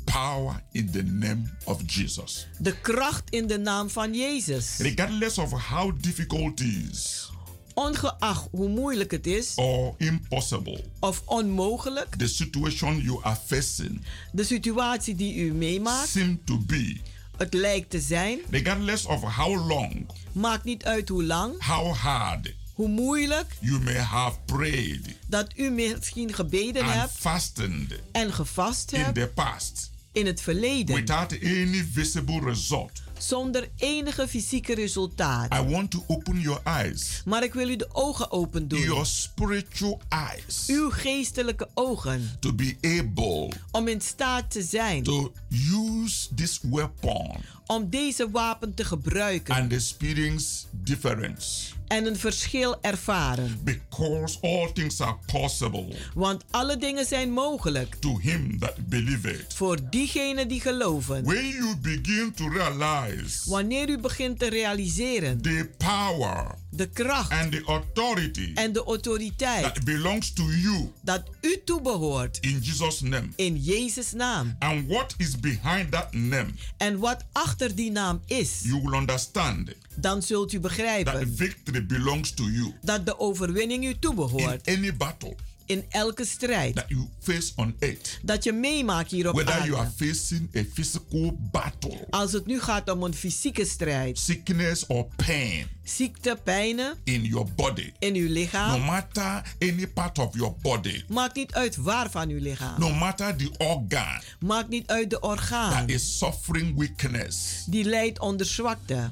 power 0.04 0.62
in 0.72 0.90
the 0.90 1.02
name 1.02 1.42
of 1.64 1.80
Jesus. 1.86 2.46
De 2.58 2.80
kracht 2.80 3.30
in 3.30 3.46
de 3.46 3.58
naam 3.58 3.90
van 3.90 4.14
Jezus. 4.14 4.76
Regardless 4.78 5.38
of 5.38 5.50
how 5.68 6.02
difficult 6.02 6.60
it 6.60 6.90
is 6.90 7.30
Ongeacht 7.74 8.48
hoe 8.50 8.68
moeilijk 8.68 9.10
het 9.10 9.26
is 9.26 9.52
or 9.54 9.94
impossible, 9.98 10.84
of 11.00 11.22
onmogelijk 11.24 12.16
the 12.16 12.28
situation 12.28 13.00
you 13.00 13.18
are 13.22 13.36
facing 13.46 14.00
de 14.32 14.44
situatie 14.44 15.14
die 15.14 15.34
u 15.34 15.52
meemaakt, 15.52 16.08
seem 16.08 16.40
to 16.44 16.58
be. 16.58 16.96
het 17.36 17.54
lijkt 17.54 17.90
te 17.90 18.00
zijn, 18.00 18.38
Regardless 18.50 19.06
of 19.06 19.20
how 19.36 19.68
long, 19.68 20.06
maakt 20.32 20.64
niet 20.64 20.84
uit 20.84 21.08
hoe 21.08 21.24
lang, 21.24 21.66
how 21.66 21.94
hard 21.96 22.54
hoe 22.74 22.88
moeilijk 22.88 23.56
you 23.60 23.80
may 23.80 23.98
have 23.98 24.38
prayed 24.44 25.18
dat 25.26 25.46
u 25.56 25.70
misschien 25.70 26.32
gebeden 26.32 26.82
and 26.82 26.92
hebt 26.92 27.12
fasted 27.12 28.00
en 28.12 28.32
gevast 28.32 28.92
in 28.92 29.00
hebt 29.00 29.14
the 29.14 29.30
past 29.34 29.90
in 30.12 30.26
het 30.26 30.40
verleden 30.40 30.94
without 30.94 31.32
any 31.42 31.86
visible 31.92 32.40
result. 32.40 33.01
Zonder 33.22 33.68
enige 33.76 34.28
fysieke 34.28 34.74
resultaat. 34.74 35.54
I 35.54 35.62
want 35.70 35.90
to 35.90 36.04
open 36.06 36.40
your 36.40 36.60
eyes, 36.64 37.22
Maar 37.24 37.42
ik 37.44 37.54
wil 37.54 37.68
u 37.68 37.76
de 37.76 37.88
ogen 37.92 38.30
open 38.30 38.68
doen. 38.68 38.80
your 38.80 39.06
spiritual 39.06 40.00
eyes, 40.08 40.64
Uw 40.66 40.90
geestelijke 40.90 41.68
ogen. 41.74 42.36
to 42.40 42.52
be 42.54 42.76
able 42.82 43.52
Om 43.70 43.88
in 43.88 44.00
staat 44.00 44.50
te 44.50 44.62
zijn. 44.62 45.02
to 45.02 45.32
use 45.72 46.34
this 46.34 46.58
weapon 46.62 47.30
Om 47.66 47.90
deze 47.90 48.30
wapen 48.30 48.74
te 48.74 48.84
gebruiken. 48.84 49.54
and 49.54 49.72
experience 49.72 50.64
difference. 50.70 51.72
En 51.92 52.06
een 52.06 52.16
verschil 52.16 52.76
ervaren. 52.80 53.60
Because 53.64 54.38
all 54.40 54.70
things 54.72 55.00
are 55.00 55.16
possible 55.26 55.86
Want 56.14 56.44
alle 56.50 56.76
dingen 56.76 57.04
zijn 57.06 57.30
mogelijk. 57.30 57.94
to 57.94 58.18
him 58.18 58.58
that 58.58 58.86
believeth. 58.88 59.54
Voor 59.54 59.78
diegenen 59.90 60.48
die 60.48 60.60
geloven. 60.60 61.24
When 61.24 61.48
you 61.48 61.76
begin 61.76 62.32
to 62.34 62.48
realize 62.48 63.50
Wanneer 63.50 63.88
u 63.88 63.98
begint 63.98 64.38
te 64.38 64.48
realiseren. 64.48 65.40
the 65.42 65.70
power 65.78 66.54
De 66.74 66.86
kracht. 66.88 67.30
and 67.30 67.52
the 67.52 67.62
authority 67.66 68.50
En 68.54 68.72
de 68.72 68.84
autoriteit. 68.84 69.62
that 69.62 69.84
belongs 69.84 70.32
to 70.32 70.42
you 70.42 70.90
Dat 71.02 71.22
u 71.40 71.60
toebehoort. 71.64 72.38
in 72.40 72.58
Jesus' 72.62 73.00
name. 73.00 73.28
In 73.36 73.56
Jezus' 73.56 74.12
naam. 74.12 74.56
And 74.58 74.86
what 74.88 75.14
is 75.16 75.40
behind 75.40 75.90
that 75.90 76.12
name, 76.12 76.48
En 76.76 76.98
wat 76.98 77.24
achter 77.32 77.74
die 77.74 77.90
naam 77.90 78.20
is. 78.26 78.60
you 78.64 78.80
will 78.82 78.94
understand 78.94 79.70
Dan 79.96 80.22
zult 80.22 80.52
u 80.52 80.60
that 80.60 80.62
begrijpen. 80.62 81.36
victory 81.36 81.86
belongs 81.86 82.30
to 82.34 82.44
you 82.44 82.72
Dat 82.82 83.06
de 83.06 83.18
overwinning 83.18 83.84
u 83.84 83.88
in 83.88 83.98
toebehoort. 83.98 84.68
any 84.68 84.96
battle 84.96 85.36
In 85.72 85.84
elke 85.88 86.24
strijd. 86.24 86.74
that 86.74 86.84
you 86.88 87.08
face 87.20 87.52
on 87.56 87.74
earth. 87.78 88.18
Dat 88.22 88.44
je 88.44 88.52
meemaakt 88.52 89.10
hier 89.10 89.28
op 89.28 89.34
Whether 89.34 89.54
you 89.66 89.74
are 89.76 89.76
aarde. 89.86 90.06
facing 90.06 90.56
a 90.56 90.62
physical 90.74 91.38
battle, 91.50 92.06
Als 92.10 92.32
het 92.32 92.46
nu 92.46 92.60
gaat 92.60 92.90
om 92.90 93.02
een 93.02 93.14
fysieke 93.14 93.64
strijd. 93.64 94.18
sickness 94.18 94.86
or 94.86 95.06
pain 95.26 95.66
Ziekte, 95.84 96.38
pijnen 96.44 96.94
in 97.04 97.24
your 97.24 97.46
body, 97.56 97.92
in 97.98 98.14
uw 98.14 98.26
no 98.26 98.32
lichaam. 98.32 98.80
matter 98.80 99.42
any 99.58 99.86
part 99.86 100.18
of 100.18 100.34
your 100.34 100.54
body, 100.62 101.02
Maakt 101.08 101.34
niet 101.36 101.52
uit 101.54 101.76
waar 101.76 102.10
van 102.10 102.28
uw 102.28 102.38
lichaam. 102.40 102.80
no 102.80 102.90
matter 102.94 103.36
the 103.36 103.50
organ 103.58 104.22
Maakt 104.40 104.68
niet 104.68 104.86
uit 104.86 105.10
de 105.10 105.20
orgaan. 105.20 105.70
that 105.70 105.88
is 105.96 106.18
suffering 106.18 106.78
weakness, 106.78 107.64
Die 107.66 107.84
leidt 107.84 108.18
onder 108.18 108.46
zwakte. 108.46 109.08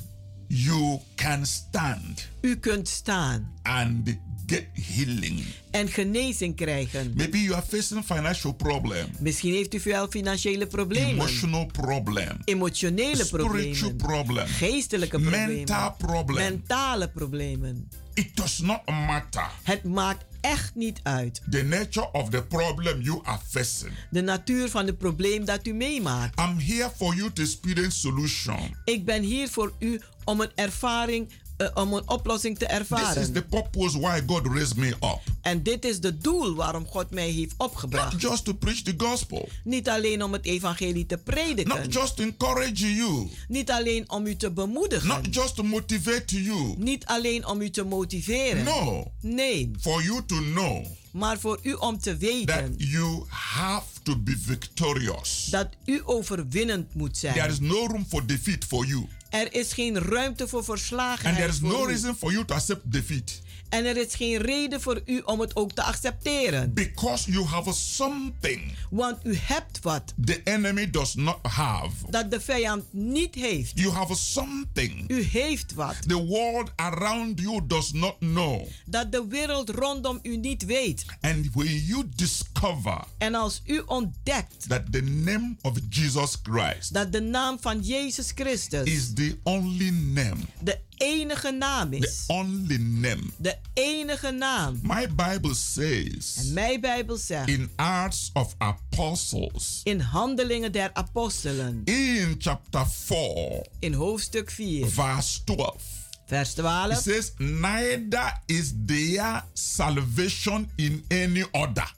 you 0.47 0.99
can 1.15 1.47
stand 1.47 2.29
U 2.41 2.57
kunt 2.57 2.89
staan 2.89 3.53
and 3.63 4.05
get 4.51 4.65
healing. 4.73 5.45
en 5.71 5.89
genezing 5.89 6.57
krijgen. 6.57 7.13
Maybe 7.17 7.39
you 7.43 7.55
are 7.55 7.67
facing 7.69 8.05
financial 8.05 8.53
problem, 8.53 9.07
Misschien 9.19 9.53
heeft 9.55 9.75
u 9.75 9.81
wel 9.85 10.07
financiële 10.09 10.67
problemen. 10.67 11.09
emotional 11.11 11.67
problem, 11.67 12.37
Emotionele 12.45 13.25
spiritual 13.25 13.95
problemen. 13.95 13.97
problem, 13.97 14.47
Geestelijke 14.47 15.19
problemen. 15.19 15.55
mental 15.57 15.95
problem. 15.99 16.37
Mentale 16.51 17.09
problemen. 17.09 17.89
It 18.15 18.37
does 18.37 18.59
not 18.59 18.87
matter 18.87 19.51
Het 19.63 19.85
maakt 19.85 20.25
echt 20.41 20.75
niet 20.75 21.01
uit. 21.03 21.43
the 21.51 21.63
nature 21.63 22.13
of 22.13 22.29
the 22.31 22.43
problem 22.43 23.01
you 23.01 23.21
are 23.23 23.39
facing. 23.49 23.93
De 24.11 24.21
natuur 24.21 24.69
van 24.69 24.87
het 24.87 24.99
probleem 24.99 25.45
dat 25.45 25.67
u 25.67 25.73
meemaakt. 25.73 26.41
I'm 26.41 26.59
here 26.59 26.91
for 26.97 27.15
you 27.15 27.33
to 27.33 27.43
experience 27.43 27.99
solution. 27.99 28.77
Ik 28.85 29.05
ben 29.05 29.23
hier 29.23 29.49
voor 29.49 29.73
u 29.79 30.01
om 30.25 30.41
een 30.41 30.51
ervaring, 30.55 31.29
om 31.75 31.93
een 31.93 32.09
oplossing 32.11 32.59
te 32.59 32.65
This 32.67 32.75
is 32.75 32.81
ervaren. 32.81 33.33
the 33.33 33.43
purpose 33.43 33.99
why 34.01 34.21
God 34.27 34.47
raised 34.47 34.77
me 34.77 34.87
up. 34.89 35.21
En 35.43 35.63
dit 35.63 35.85
is 35.85 36.01
de 36.01 36.19
doel 36.19 36.55
waarom 36.55 36.87
God 36.87 37.11
mij 37.11 37.29
heeft 37.31 37.55
opgebracht. 37.57 38.13
Not 38.13 38.23
just 38.23 38.45
to 38.45 38.53
preach 38.55 38.83
the 38.83 38.95
gospel, 38.97 39.49
Niet 39.65 39.89
alleen 39.89 40.23
om 40.25 40.33
het 40.33 40.45
evangelie 40.45 41.07
te 41.07 41.17
prediken. 41.17 41.69
not 41.83 41.93
just 41.93 42.17
to 42.17 42.23
encourage 42.23 42.95
you, 42.95 43.29
Niet 43.49 43.71
alleen 43.71 44.11
om 44.11 44.27
u 44.27 44.37
te 44.37 44.51
bemoedigen. 44.51 45.09
not 45.09 45.35
just 45.35 45.55
to 45.55 45.63
motivate 45.63 46.43
you. 46.43 46.75
Niet 46.79 47.07
alleen 47.07 47.47
om 47.47 47.61
u 47.61 47.71
te 47.71 47.83
motiveren. 47.85 48.65
No, 48.65 49.11
Nee, 49.21 49.71
for 49.81 50.03
you 50.03 50.25
to 50.27 50.37
know 50.37 50.85
maar 51.11 51.39
voor 51.41 51.59
u 51.63 51.73
om 51.73 51.99
te 51.99 52.11
that 52.11 52.19
weten 52.19 52.75
you 52.77 53.25
have 53.29 53.87
to 54.03 54.17
be 54.17 54.37
victorious. 54.39 55.47
dat 55.51 55.69
u 55.85 56.01
overwinnend 56.05 56.95
moet 56.95 57.21
There 57.21 57.33
zijn. 57.35 57.51
is 57.51 57.61
no 57.61 57.87
room 57.87 58.07
for 58.09 58.27
defeat 58.27 58.65
for 58.65 58.87
you. 58.87 59.07
Er 59.31 59.55
is 59.55 59.73
geen 59.73 59.99
ruimte 59.99 60.49
voor 60.49 60.59
And 60.59 60.69
there 60.69 60.79
verslagenheid 60.79 61.49
is 61.49 61.61
no 61.61 61.85
reason 61.85 62.17
for 62.17 62.33
you 62.33 62.45
to 62.45 62.55
accept 62.55 62.93
defeat. 62.93 63.41
En 63.71 63.85
er 63.85 63.97
is 63.97 64.15
geen 64.15 64.37
reden 64.37 64.81
voor 64.81 65.03
u 65.05 65.19
om 65.25 65.41
het 65.41 65.57
ook 65.57 65.73
te 65.73 65.83
accepteren. 65.83 66.75
Because 66.75 67.31
you 67.33 67.45
have 67.45 67.73
something 67.73 68.73
Want 68.91 69.19
u 69.25 69.37
hebt 69.37 69.81
wat 69.83 70.15
the 70.25 70.41
enemy 70.45 70.91
does 70.91 71.15
not 71.15 71.39
have. 71.43 71.91
dat 72.11 72.31
de 72.31 72.41
vijand 72.41 72.85
niet 72.91 73.35
heeft. 73.35 73.79
You 73.79 73.93
have 73.93 74.15
something 74.15 75.11
U 75.11 75.23
heeft 75.23 75.75
wat 75.75 75.97
the 76.09 76.25
world 76.25 76.71
around 76.77 77.41
you 77.41 77.61
does 77.67 77.93
not 77.93 78.19
know. 78.19 78.67
dat 78.87 79.13
de 79.13 79.27
wereld 79.29 79.69
rondom 79.71 80.19
u 80.23 80.37
niet 80.37 80.65
weet. 80.65 81.05
And 81.21 81.47
when 81.55 81.85
you 81.85 82.05
discover 82.17 83.05
En 83.19 83.35
als 83.35 83.63
u 83.67 83.83
ontdekt 83.87 84.69
that 84.69 84.93
the 84.93 85.01
name 85.03 85.57
of 85.63 85.73
Jesus 85.91 86.37
Christ 86.43 86.95
dat 86.95 87.13
de 87.13 87.21
naam 87.21 87.59
van 87.61 87.81
Jezus 87.81 88.33
Christus 88.35 88.83
is 88.85 89.13
the 89.15 89.39
only 89.43 89.91
name, 89.91 90.37
de 90.63 90.79
enige 91.01 91.51
naam 91.51 91.91
the 91.91 91.97
is. 91.97 92.25
only 92.27 92.77
name. 92.79 93.23
De 93.37 93.57
enige 93.75 94.31
naam. 94.31 94.79
My 94.83 95.07
Bible 95.09 95.55
says 95.55 96.37
En 96.37 96.53
mijn 96.53 96.81
Bijbel 96.81 97.17
zegt 97.17 97.49
in 97.49 97.71
Acts 97.77 98.31
of 98.33 98.55
Apostles, 98.59 99.81
in 99.85 100.01
Handelingen 100.01 100.73
der 100.73 100.91
Apostelen 100.93 101.83
in 101.85 102.35
chapter 102.39 102.87
4, 102.89 103.67
in 103.79 103.93
hoofdstuk 103.95 104.51
4 104.51 104.89
verse 104.89 105.45
12. 105.45 105.83
vers 106.27 106.49
It 106.51 106.57
12 106.57 106.95
says, 107.03 107.33
Neither 107.39 108.41
is 108.47 108.73
there 108.87 109.43
salvation 109.53 110.71
in 110.77 111.05
any 111.09 111.45
other. 111.53 111.93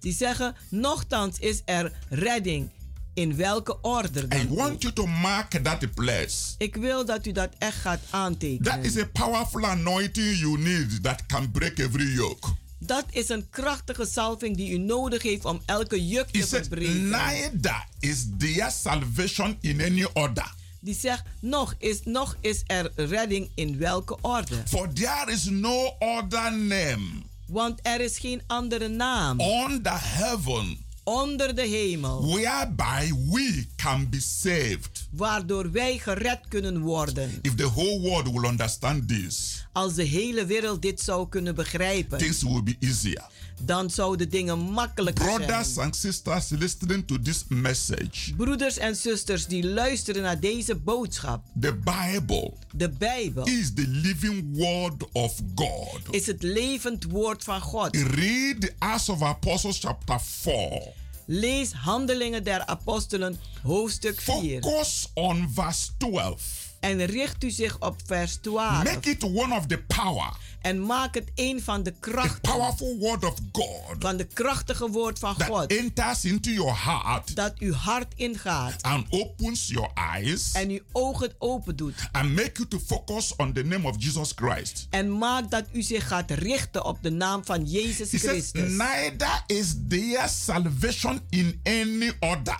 die 0.00 0.12
zeggen 0.14 0.54
nochtans 0.70 1.38
is 1.38 1.62
er 1.64 1.92
redding 2.08 2.70
in 3.16 3.36
welke 3.36 3.78
orde 3.80 4.20
I 4.24 4.28
dan 4.28 4.54
want 4.54 4.72
ook. 4.72 4.82
you 4.82 4.92
to 4.92 5.06
mark 5.06 5.50
that 5.50 5.94
place. 5.94 6.54
Ik 6.58 6.76
wil 6.76 7.04
dat 7.04 7.26
u 7.26 7.32
dat 7.32 7.50
echt 7.58 7.76
gaat 7.80 8.00
That 8.00 8.20
aantekenen. 8.20 8.82
is 8.82 8.96
a 8.98 9.06
powerful 9.12 9.64
anointing 9.64 10.38
you 10.38 10.58
need 10.58 11.02
that 11.02 11.26
can 11.26 11.50
break 11.50 11.78
every 11.78 12.14
yoke. 12.14 12.48
Dat 12.78 13.04
is 13.10 13.28
een 13.28 13.48
krachtige 13.50 14.06
salving 14.06 14.56
die 14.56 14.70
u 14.72 14.78
nodig 14.78 15.22
heeft 15.22 15.44
om 15.44 15.60
elke 15.66 16.06
juk 16.06 16.28
te 16.28 16.46
verbreken. 16.46 17.08
Neither 17.08 17.86
is 17.98 18.26
there 18.38 18.70
salvation 18.70 19.56
in 19.60 19.80
any 19.80 20.06
other. 20.12 20.54
Die 20.80 20.94
zegt 20.94 21.22
nog 21.40 21.74
is, 21.78 22.00
nog 22.04 22.36
is 22.40 22.62
er 22.66 22.92
redding 22.96 23.50
in 23.54 23.78
welke 23.78 24.16
orde. 24.20 24.62
For 24.66 24.92
there 24.92 25.32
is 25.32 25.44
no 25.44 25.94
other 25.98 26.52
name 26.52 27.04
Want 27.46 27.80
er 27.82 28.00
is 28.00 28.18
geen 28.18 28.42
andere 28.46 28.88
naam 28.88 29.40
under 29.40 29.98
heaven 30.02 30.78
onder 31.08 31.54
de 31.54 31.62
hemel 31.62 32.26
whereby 32.26 33.12
we 33.30 33.66
can 33.76 34.08
be 34.10 34.20
saved. 34.20 35.08
waardoor 35.10 35.70
wij 35.72 35.98
gered 35.98 36.40
kunnen 36.48 36.80
worden. 36.80 37.38
If 37.42 37.54
the 37.54 37.68
whole 37.70 38.00
world 38.00 38.32
will 38.32 38.44
understand 38.50 39.08
this, 39.08 39.64
Als 39.72 39.94
de 39.94 40.02
hele 40.02 40.44
wereld 40.46 40.82
dit 40.82 41.00
zou 41.00 41.28
kunnen 41.28 41.54
begrijpen, 41.54 42.18
things 42.18 42.42
will 42.42 42.62
be 42.62 42.76
easier. 42.80 43.24
dan 43.64 43.90
zouden 43.90 44.30
dingen 44.30 44.58
makkelijker 44.58 45.24
Brothers 45.24 45.72
zijn. 45.74 45.86
and 45.86 45.96
sisters 45.96 46.48
listening 46.48 47.06
to 47.06 47.20
this 47.22 47.44
message, 47.48 48.34
Broeders 48.36 48.78
en 48.78 48.96
zusters 48.96 49.46
die 49.46 49.66
luisteren 49.66 50.22
naar 50.22 50.40
deze 50.40 50.74
boodschap, 50.76 51.44
the 51.60 51.74
Bible 51.74 52.52
de 52.72 52.88
Bijbel 52.90 53.44
is 53.46 53.72
the 53.74 53.84
living 53.88 54.56
word 54.56 55.12
of 55.12 55.34
God. 55.54 56.00
is 56.10 56.26
het 56.26 56.42
levend 56.42 57.04
woord 57.04 57.44
van 57.44 57.60
God. 57.60 57.96
Read 57.96 58.60
the 58.60 58.72
Acts 58.78 59.08
of 59.08 59.22
Apostles 59.22 59.78
chapter 59.78 60.20
4. 60.20 60.95
Lees 61.28 61.74
Handelingen 61.84 62.44
der 62.44 62.68
Apostelen 62.70 63.38
hoofdstuk 63.64 64.20
4 64.20 64.62
Focus 64.62 65.10
on 65.16 65.48
verse 65.48 65.92
12. 65.98 66.65
En 66.86 67.04
richt 67.04 67.44
u 67.44 67.50
zich 67.50 67.80
op 67.80 67.96
vers 68.06 68.36
12. 68.36 68.84
Make 68.84 69.10
it 69.10 69.22
one 69.22 69.54
of 69.56 69.66
the 69.66 69.78
power. 69.86 70.36
En 70.60 70.86
maak 70.86 71.14
het 71.14 71.30
een 71.34 71.62
van 71.62 71.82
de 71.82 71.94
krachten. 72.00 72.40
Powerful 72.40 72.96
word 72.98 73.24
of 73.24 73.34
God. 73.52 73.96
Van 73.98 74.16
de 74.16 74.24
krachtige 74.24 74.90
woord 74.90 75.18
van 75.18 75.36
That 75.36 75.48
God. 75.48 75.66
enters 75.76 76.24
into 76.24 76.50
your 76.50 76.84
heart. 76.84 77.36
Dat 77.36 77.58
uw 77.58 77.72
hart 77.72 78.12
ingaat. 78.16 78.82
And 78.82 79.06
opens 79.10 79.66
your 79.68 79.90
eyes. 79.94 80.52
En 80.52 80.70
uw 80.70 80.80
ogen 80.92 81.32
open 81.38 81.76
doet. 81.76 82.08
And 82.12 82.34
make 82.34 82.50
you 82.52 82.68
to 82.68 82.78
focus 82.86 83.36
on 83.36 83.52
the 83.52 83.62
name 83.62 83.88
of 83.88 83.94
Jesus 83.98 84.32
Christ. 84.34 84.86
En 84.90 85.18
maak 85.18 85.50
dat 85.50 85.64
u 85.72 85.82
zich 85.82 86.06
gaat 86.08 86.30
richten 86.30 86.84
op 86.84 86.98
de 87.02 87.10
naam 87.10 87.44
van 87.44 87.64
Jezus 87.64 88.10
He 88.10 88.18
says, 88.18 88.30
Christus. 88.30 88.70
neither 88.76 89.42
is 89.46 89.74
there 89.88 90.28
salvation 90.28 91.20
in 91.30 91.60
any 91.64 92.12
other. 92.20 92.58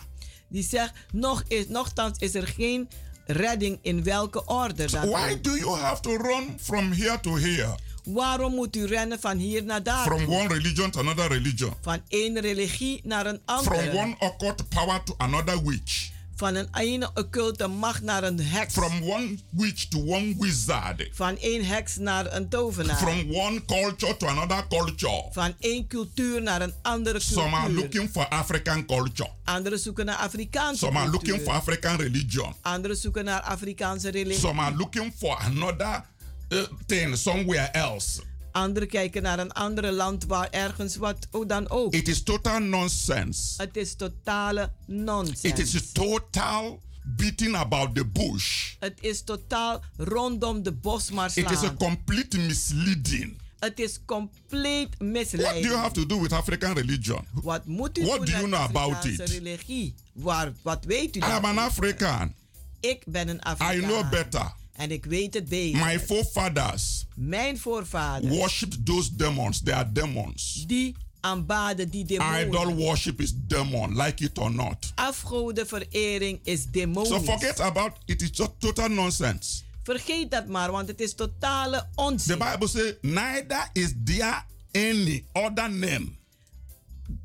Die 0.49 0.63
zegt, 0.65 0.93
nog 1.13 1.43
is, 1.49 1.69
nochtans 1.69 2.19
is 2.19 2.35
er 2.35 2.47
geen 2.47 2.89
redding 3.27 3.79
in 3.83 4.03
welke 4.05 4.45
orde 4.45 4.91
dan 4.91 5.09
Why 5.09 5.31
ook. 5.33 5.43
do 5.45 5.57
you 5.57 5.77
have 5.77 6.01
to 6.01 6.17
run 6.17 6.57
from 6.61 6.93
here 6.93 7.21
to 7.21 7.37
here? 7.37 7.75
Waarom 8.05 8.55
moet 8.55 8.77
u 8.77 8.87
rennen 8.87 9.21
van 9.21 9.37
hier 9.39 9.65
naar 9.65 9.83
daar? 9.83 10.05
From 10.07 10.25
one 10.27 10.49
religion 10.49 10.91
to 10.91 11.01
another 11.01 11.29
religion. 11.29 11.73
Van 11.81 12.01
één 12.09 12.41
religie 12.41 13.01
naar 13.05 13.27
een 13.27 13.41
From 13.47 13.57
andere. 13.57 13.99
one 13.99 14.17
occult 14.19 14.69
power 14.69 15.03
to 15.03 15.15
another 15.17 15.63
witch. 15.65 16.11
Van 16.37 16.55
een 16.55 16.69
ene 16.75 17.11
occulte 17.15 17.67
macht 17.67 18.03
naar 18.03 18.23
een 18.23 18.41
heks. 18.41 18.73
From 18.73 19.03
one 19.03 19.39
witch 19.51 19.85
to 19.89 19.99
one 19.99 20.35
wizard. 20.39 21.09
Van 21.13 21.39
één 21.39 21.65
heks 21.65 21.97
naar 21.97 22.33
een 22.35 22.49
tovenaar. 22.49 22.97
From 22.97 23.35
one 23.35 23.65
culture 23.65 24.17
to 24.17 24.27
another 24.27 24.67
culture. 24.69 25.29
Van 25.33 25.55
één 25.59 25.87
cultuur 25.87 26.43
naar 26.43 26.63
een 26.63 26.75
andere 26.83 27.19
cultuur. 27.19 27.37
Some 27.43 27.57
are 27.57 27.73
looking 27.73 28.11
for 28.11 28.29
African 28.29 28.87
culture. 28.87 29.31
Anderen 29.45 29.79
zoeken 29.79 30.05
naar 30.07 30.17
Afrikaanse 30.17 30.85
Some 30.85 30.99
are 30.99 31.11
cultuur. 31.11 31.29
looking 31.31 31.49
for 31.49 31.55
African 31.61 31.97
religion. 31.97 32.55
Anderen 32.63 32.97
zoeken 32.97 33.25
naar 33.25 33.41
Afrikaanse 33.41 34.09
religie. 34.11 34.41
Some 34.41 34.61
are 34.61 34.77
looking 34.77 35.13
for 35.19 35.37
another 35.37 36.05
uh, 36.49 36.63
thing 36.87 37.17
somewhere 37.17 37.67
else. 37.67 38.21
Anderen 38.57 38.89
kijken 38.89 39.23
naar 39.23 39.39
een 39.39 39.53
andere 39.53 39.93
land 39.93 40.25
waar 40.25 40.49
ergens 40.51 40.97
wat 40.97 41.27
oh, 41.31 41.49
dan 41.49 41.71
ook. 41.71 41.95
It 41.95 42.09
is 42.09 42.23
total 42.23 42.59
nonsense. 42.61 43.55
Het 43.63 43.77
is 43.77 43.95
totale 43.95 44.73
nonsens. 44.87 45.41
It 45.43 45.59
is 45.59 45.93
total 45.93 46.83
beating 47.17 47.57
about 47.57 47.95
the 47.95 48.07
bush. 48.07 48.75
Het 48.79 48.99
is 49.01 49.23
totaal 49.23 49.83
rondom 49.97 50.63
de 50.63 50.73
bos 50.73 51.11
maar 51.11 51.31
It 51.35 51.37
is 51.51 51.57
a 51.57 51.57
slaan. 51.57 51.77
complete 51.77 52.39
misleading. 52.39 53.41
Het 53.59 53.79
is 53.81 53.99
compleet 54.05 54.89
What 54.89 54.99
do 54.99 55.05
you 55.05 55.13
misleiding. 55.13 55.75
have 55.75 55.93
to 55.93 56.07
do 56.07 56.21
with 56.21 56.33
African 56.33 56.73
religion? 56.75 57.27
Wat 57.43 57.67
moet 57.67 57.99
u 57.99 58.05
What 58.05 58.17
doen 58.17 58.25
do 58.25 58.31
you 58.31 58.49
met 58.49 58.51
know 58.59 58.77
about 58.77 59.05
it? 59.05 59.29
religie? 59.29 59.95
Waar, 60.13 60.53
wat 60.63 60.85
weet 60.85 61.17
u 61.17 61.19
I 61.21 61.23
am 61.23 61.45
an? 61.45 61.59
African. 61.59 62.35
Ik 62.81 63.03
ben 63.07 63.29
een 63.29 63.37
I 63.37 63.41
Afrikaan. 63.41 63.81
know 63.81 64.11
better. 64.11 64.53
En 64.77 64.91
ik 64.91 65.05
weet 65.05 65.35
het 65.35 65.49
beter. 65.49 65.85
My 65.85 66.01
forefathers 66.01 67.07
Mijn 67.15 67.59
voorvaders, 67.59 68.37
worshipped 68.37 68.87
those 68.87 69.17
demons. 69.17 69.63
They 69.63 69.75
are 69.75 69.93
demons. 69.93 70.65
die 70.67 70.95
aanbaden 71.21 71.89
die 71.91 72.05
demonen. 72.05 72.47
Idol 72.47 72.75
worship 72.75 73.21
is 73.21 73.33
demon, 73.35 73.97
like 73.97 74.25
it 74.25 74.39
or 74.39 74.51
not. 74.51 74.93
Afgodenverering 74.95 76.41
is 76.43 76.67
demonisch. 76.67 77.09
So 77.09 77.21
forget 77.21 77.61
about 77.61 77.93
it. 78.05 78.23
It's 78.23 78.39
just 78.39 78.51
total 78.59 78.89
nonsense. 78.89 79.63
Vergeet 79.83 80.31
dat 80.31 80.47
maar, 80.47 80.71
want 80.71 80.89
het 80.89 81.01
is 81.01 81.15
totale 81.15 81.77
The 81.77 82.01
onzin. 82.03 82.39
Bible 82.39 82.69
says, 82.69 82.95
neither 83.01 83.71
is 83.73 83.93
there 84.05 84.45
any 84.73 85.25
other 85.33 85.71
name. 85.71 86.17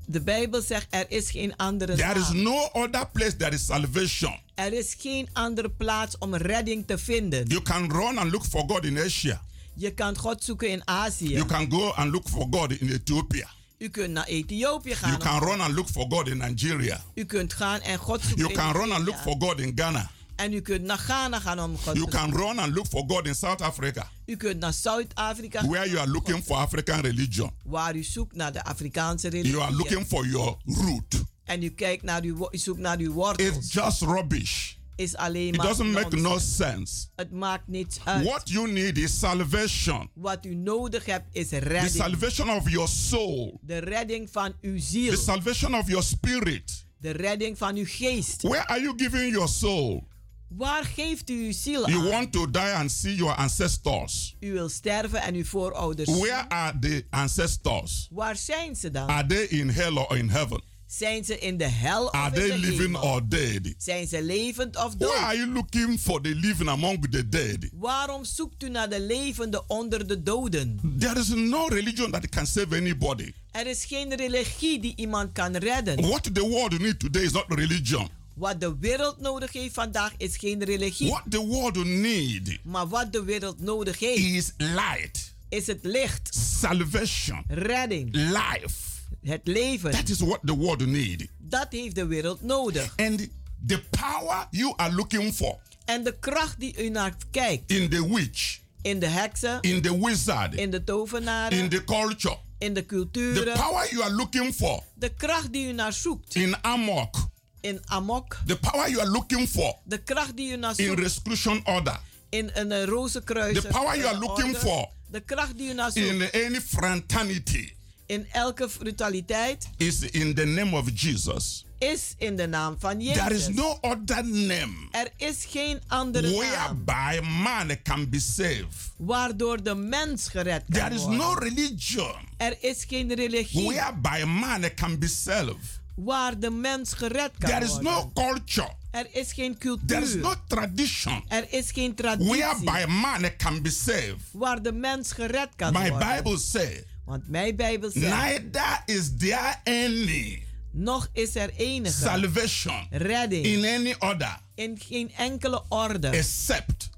De 0.05 0.21
Bijbel 0.21 0.61
zegt 0.61 0.87
er 0.89 1.05
is 1.07 1.31
geen 1.31 1.55
andere 1.55 1.95
There 1.95 2.19
is 2.19 2.29
no 2.31 2.69
other 2.73 3.07
place 3.13 3.35
there 3.35 3.55
is 3.55 3.65
salvation. 3.65 4.39
Er 4.55 4.73
is 4.73 4.95
geen 4.99 5.29
andere 5.33 5.69
plaats 5.69 6.17
om 6.17 6.35
redding 6.35 6.87
te 6.87 6.97
vinden. 6.97 7.47
You 7.47 7.61
can 7.61 7.91
run 7.91 8.17
and 8.17 8.31
look 8.31 8.45
for 8.45 8.63
God 8.67 8.85
in 8.85 8.99
Asia. 8.99 9.41
Je 9.73 9.91
kan 9.93 10.17
God 10.17 10.43
zoeken 10.43 10.69
in 10.69 10.81
Azië. 10.85 11.29
You 11.29 11.45
can 11.45 11.71
go 11.71 11.91
and 11.91 12.11
look 12.11 12.29
for 12.29 12.47
God 12.49 12.71
in 12.71 12.89
Ethiopia. 12.89 13.47
U 13.77 13.89
kunt 13.89 14.11
naar 14.11 14.25
Ethiopië 14.25 14.95
gaan. 14.95 15.09
You 15.09 15.21
can 15.21 15.39
run 15.39 15.61
and 15.61 15.73
look 15.73 15.87
for 15.87 16.05
God 16.09 16.27
in 16.27 16.37
Nigeria. 16.37 17.03
U 17.15 17.25
kunt 17.25 17.53
gaan 17.53 17.79
en 17.79 17.97
God 17.97 18.21
zoeken 18.21 18.37
You 18.37 18.49
in 18.49 18.55
can 18.55 18.71
run 18.71 18.91
and 18.91 19.05
look 19.05 19.17
for 19.17 19.35
God 19.39 19.59
in 19.59 19.71
Ghana. 19.75 20.09
En 20.41 20.53
u 20.53 20.61
kunt 20.61 20.81
naar 20.83 20.97
Ghana 20.97 21.39
gaan 21.39 21.59
om 21.59 21.77
God 21.77 21.95
You 21.95 22.09
can 22.09 22.31
run 22.35 22.59
and 22.59 22.73
look 22.73 22.87
for 22.87 23.03
God 23.07 23.27
in 23.27 23.35
South 23.35 23.61
Africa, 23.61 24.11
U 24.25 24.35
kunt 24.35 24.59
naar 24.59 24.73
Zuid-Afrika 24.73 25.59
gaan, 25.59 25.69
where 25.69 25.89
you 25.89 25.99
are 25.99 26.09
looking 26.11 26.43
for 26.43 26.55
African 26.55 26.99
religion. 26.99 27.51
waar 27.65 27.95
u 27.95 28.03
zoekt 28.03 28.35
naar 28.35 28.51
de 28.51 28.63
Afrikaanse 28.63 29.27
religie. 29.29 29.51
You 29.51 29.63
are 29.63 29.75
looking 29.75 30.05
for 30.07 30.27
your 30.27 30.55
root. 30.65 31.23
En 31.43 31.63
u 31.63 31.69
kijkt 31.69 32.03
naar 32.03 32.21
uw, 32.23 32.47
u 32.51 32.57
zoekt 32.57 32.79
naar 32.79 32.97
uw 32.97 33.11
wortels. 33.13 33.49
It's 33.57 33.73
just 33.73 34.01
rubbish. 34.01 34.73
is 34.95 35.15
alleen 35.15 35.47
It 35.47 35.57
maar 35.57 35.67
doesn't 35.67 35.91
make 35.91 36.15
no 36.15 36.39
sense. 36.39 37.05
Het 37.15 37.31
maakt 37.31 37.67
niets 37.67 37.97
uit. 38.03 38.25
What 38.25 38.49
you 38.49 38.71
need 38.71 38.97
is 38.97 39.19
salvation. 39.19 40.09
Wat 40.13 40.45
u 40.45 40.55
nodig 40.55 41.05
hebt 41.05 41.25
is 41.31 41.47
The 41.47 41.57
redding. 41.57 41.91
salvation 41.95 42.49
of 42.49 42.69
your 42.69 42.87
soul. 42.87 43.59
De 43.61 43.77
redding 43.77 44.29
van 44.31 44.53
uw 44.61 44.79
ziel. 44.79 45.11
The 45.13 45.21
salvation 45.21 45.75
of 45.75 45.87
your 45.87 46.03
spirit. 46.03 46.85
De 46.97 47.11
redding 47.11 47.57
van 47.57 47.75
uw 47.75 47.85
geest. 47.87 48.41
Where 48.41 48.67
are 48.67 48.81
you 48.81 48.93
giving 48.97 49.31
your 49.31 49.47
soul? 49.47 50.09
Waar 50.57 50.83
geeft 50.85 51.29
u 51.29 51.45
uw 51.45 51.51
ziel 51.51 51.89
You 51.89 52.01
aan? 52.03 52.09
want 52.09 52.31
to 52.31 52.49
die 52.51 52.73
and 52.73 52.91
see 52.91 53.15
your 53.15 53.35
ancestors. 53.35 54.35
U 54.39 54.51
wil 54.53 54.69
sterven 54.69 55.21
en 55.21 55.35
uw 55.35 55.45
voorouders. 55.45 56.09
Where 56.09 56.49
are 56.49 56.79
the 56.79 57.05
ancestors? 57.09 58.07
Waar 58.11 58.35
zijn 58.35 58.75
ze 58.75 58.91
dan? 58.91 59.07
Are 59.07 59.27
they 59.27 59.43
in 59.43 59.69
hell 59.69 59.93
or 59.95 60.17
in 60.17 60.29
heaven? 60.29 60.61
Zijn 60.87 61.25
ze 61.25 61.39
in 61.39 61.57
de 61.57 61.67
hel 61.67 62.05
of 62.05 62.11
Are 62.11 62.27
in 62.35 62.41
they 62.41 62.49
de 62.49 62.57
living 62.57 62.79
hemel? 62.81 63.01
or 63.01 63.29
dead? 63.29 63.73
Zijn 63.77 64.07
ze 64.07 64.23
levend 64.23 64.75
of 64.77 64.95
dood? 64.95 65.09
Why 65.13 65.23
are 65.23 65.37
you 65.37 65.51
looking 65.51 65.99
for 65.99 66.21
the 66.21 66.35
living 66.35 66.69
among 66.69 67.07
the 67.11 67.29
dead? 67.29 67.57
Waarom 67.73 68.23
zoekt 68.25 68.63
u 68.63 68.69
naar 68.69 68.89
de 68.89 69.01
levende 69.01 69.63
onder 69.67 70.07
de 70.07 70.23
doden? 70.23 70.79
There 70.99 71.19
is 71.19 71.27
no 71.27 71.67
religion 71.67 72.11
that 72.11 72.29
can 72.29 72.45
save 72.47 72.75
anybody. 72.75 73.31
Er 73.51 73.67
is 73.67 73.85
geen 73.85 74.15
religie 74.15 74.79
die 74.79 74.93
iemand 74.95 75.31
kan 75.31 75.55
redden. 75.55 76.01
What 76.07 76.23
the 76.33 76.47
world 76.47 76.79
needs 76.79 76.97
today 76.97 77.23
is 77.23 77.31
not 77.31 77.45
religion. 77.47 78.07
Wat 78.41 78.59
de 78.59 78.77
wereld 78.79 79.19
nodig 79.19 79.53
heeft 79.53 79.73
vandaag 79.73 80.13
is 80.17 80.37
geen 80.37 80.63
religie. 80.63 81.09
What 81.09 81.23
the 81.29 81.45
world 81.45 81.85
needs 81.85 82.57
Maar 82.63 82.87
wat 82.87 83.13
de 83.13 83.23
wereld 83.23 83.59
nodig 83.59 83.99
heeft 83.99 84.17
is 84.17 84.53
light, 84.57 85.33
is 85.49 85.67
het 85.67 85.79
licht, 85.81 86.35
salvation, 86.59 87.43
redding, 87.47 88.15
life. 88.15 88.75
het 89.21 89.41
leven. 89.43 89.91
That 89.91 90.09
is 90.09 90.19
what 90.19 90.39
the 90.45 90.55
world 90.55 90.85
needs. 90.85 91.25
Dat 91.37 91.67
heeft 91.69 91.95
de 91.95 92.05
wereld 92.05 92.41
nodig. 92.41 92.93
And 92.95 93.27
the 93.67 93.83
power 93.89 94.47
you 94.51 94.73
are 94.75 94.93
looking 94.93 95.33
for. 95.33 95.59
En 95.85 96.03
de 96.03 96.19
kracht 96.19 96.59
die 96.59 96.83
u 96.83 96.89
naar 96.89 97.15
kijkt. 97.31 97.71
In 97.71 97.89
the 97.89 98.13
witch, 98.13 98.59
in 98.81 98.99
de 98.99 99.07
heksen, 99.07 99.61
in 99.61 99.81
the 99.81 100.05
wizard, 100.05 100.53
in 100.55 100.71
de 100.71 100.83
tovenaren, 100.83 101.57
in 101.57 101.69
the 101.69 101.83
culture, 101.83 102.37
in 102.57 102.73
de 102.73 102.79
the 102.79 102.85
culturen, 102.85 103.53
power 103.53 103.87
you 103.91 104.03
are 104.03 104.13
looking 104.13 104.53
for. 104.53 104.83
De 104.93 105.13
kracht 105.13 105.53
die 105.53 105.67
u 105.67 105.71
naar 105.71 105.93
zoekt. 105.93 106.35
In 106.35 106.63
amok, 106.63 107.29
in 107.61 107.81
amok, 107.85 108.37
the 108.45 108.55
power 108.57 108.89
you 108.89 108.99
are 109.01 109.09
looking 109.09 109.47
for 109.47 109.75
de 109.83 109.97
kracht 109.97 110.35
die 110.37 110.51
u 110.51 110.55
naar 110.57 110.75
zoekt. 110.75 110.89
in 110.89 111.03
resolution 111.03 111.61
order, 111.65 111.99
in 112.29 112.49
een 112.53 112.71
eh, 112.71 112.83
rozenkruis, 112.83 113.61
the 113.61 113.67
power 113.67 113.97
you 113.97 114.07
are 114.07 114.17
looking 114.17 114.57
for 114.57 114.89
de 115.11 115.19
kracht 115.19 115.57
die 115.57 115.69
u 115.69 115.73
naar 115.73 115.91
zoekt 115.91 116.33
in 116.33 116.45
any 116.45 116.61
fraternity 116.61 117.73
in 118.05 118.27
elke 118.31 118.67
brutaliteit 118.79 119.67
is 119.77 119.99
in 120.01 120.33
the 120.35 120.45
name 120.45 120.77
of 120.77 120.89
Jesus. 121.01 121.65
is 121.77 122.13
in 122.17 122.35
de 122.35 122.47
naam 122.47 122.75
van 122.79 122.99
Jezus. 123.01 123.17
There 123.23 123.35
is 123.35 123.47
no 123.47 123.77
other 123.81 124.23
name 124.25 124.73
Er 124.91 125.07
is 125.17 125.45
geen 125.49 125.81
andere 125.87 126.29
naam 126.29 126.39
whereby 126.39 127.19
man 127.43 127.81
can 127.83 128.09
be 128.09 128.19
saved. 128.19 128.91
waardoor 128.97 129.63
de 129.63 129.75
mens 129.75 130.27
gered 130.27 130.63
kan 130.69 130.79
There 130.81 130.95
is 130.95 131.01
worden. 131.01 131.17
no 131.17 131.33
religion 131.33 132.15
Er 132.37 132.57
is 132.63 132.85
geen 132.87 133.13
religie 133.13 133.67
whereby 133.67 134.23
man 134.25 134.73
can 134.75 134.99
be 134.99 135.07
saved. 135.07 135.79
Waar 136.03 136.39
de 136.39 136.49
mens 136.49 136.93
gered 136.93 137.31
kan 137.39 137.49
There 137.49 137.63
is 137.65 137.69
worden. 137.71 137.91
no 137.91 138.11
culture. 138.13 138.69
Er 138.91 139.07
is 139.11 139.33
geen 139.33 139.57
cultuur. 139.57 139.87
There 139.87 140.01
is 140.01 140.15
no 140.15 140.33
tradition 140.47 141.23
er 141.27 141.45
is 141.53 141.71
geen 141.71 141.95
traditie 141.95 142.31
whereby 142.31 142.85
man 142.91 143.35
can 143.37 143.61
be 143.61 143.69
saved. 143.69 144.17
waar 144.31 144.61
de 144.61 144.71
mens 144.71 145.11
gered 145.11 145.49
kan 145.55 145.73
My 145.73 145.89
worden. 145.89 146.15
Bible 146.15 146.37
says, 146.37 146.83
Want 147.05 147.27
mijn 147.27 147.55
Bijbel 147.55 147.91
zegt, 147.91 148.15
neither 148.15 148.81
is 148.85 149.11
there 149.17 149.55
any 149.63 150.43
nog 150.71 151.09
is 151.13 151.35
er 151.35 151.49
enige 151.55 151.97
salvation 151.97 152.87
redding 152.89 153.45
in 153.45 153.65
any 153.65 153.95
other 153.99 154.39
in 154.55 154.79
geen 154.87 155.11
enkele 155.17 155.63
orde, 155.69 156.07
except 156.07 156.89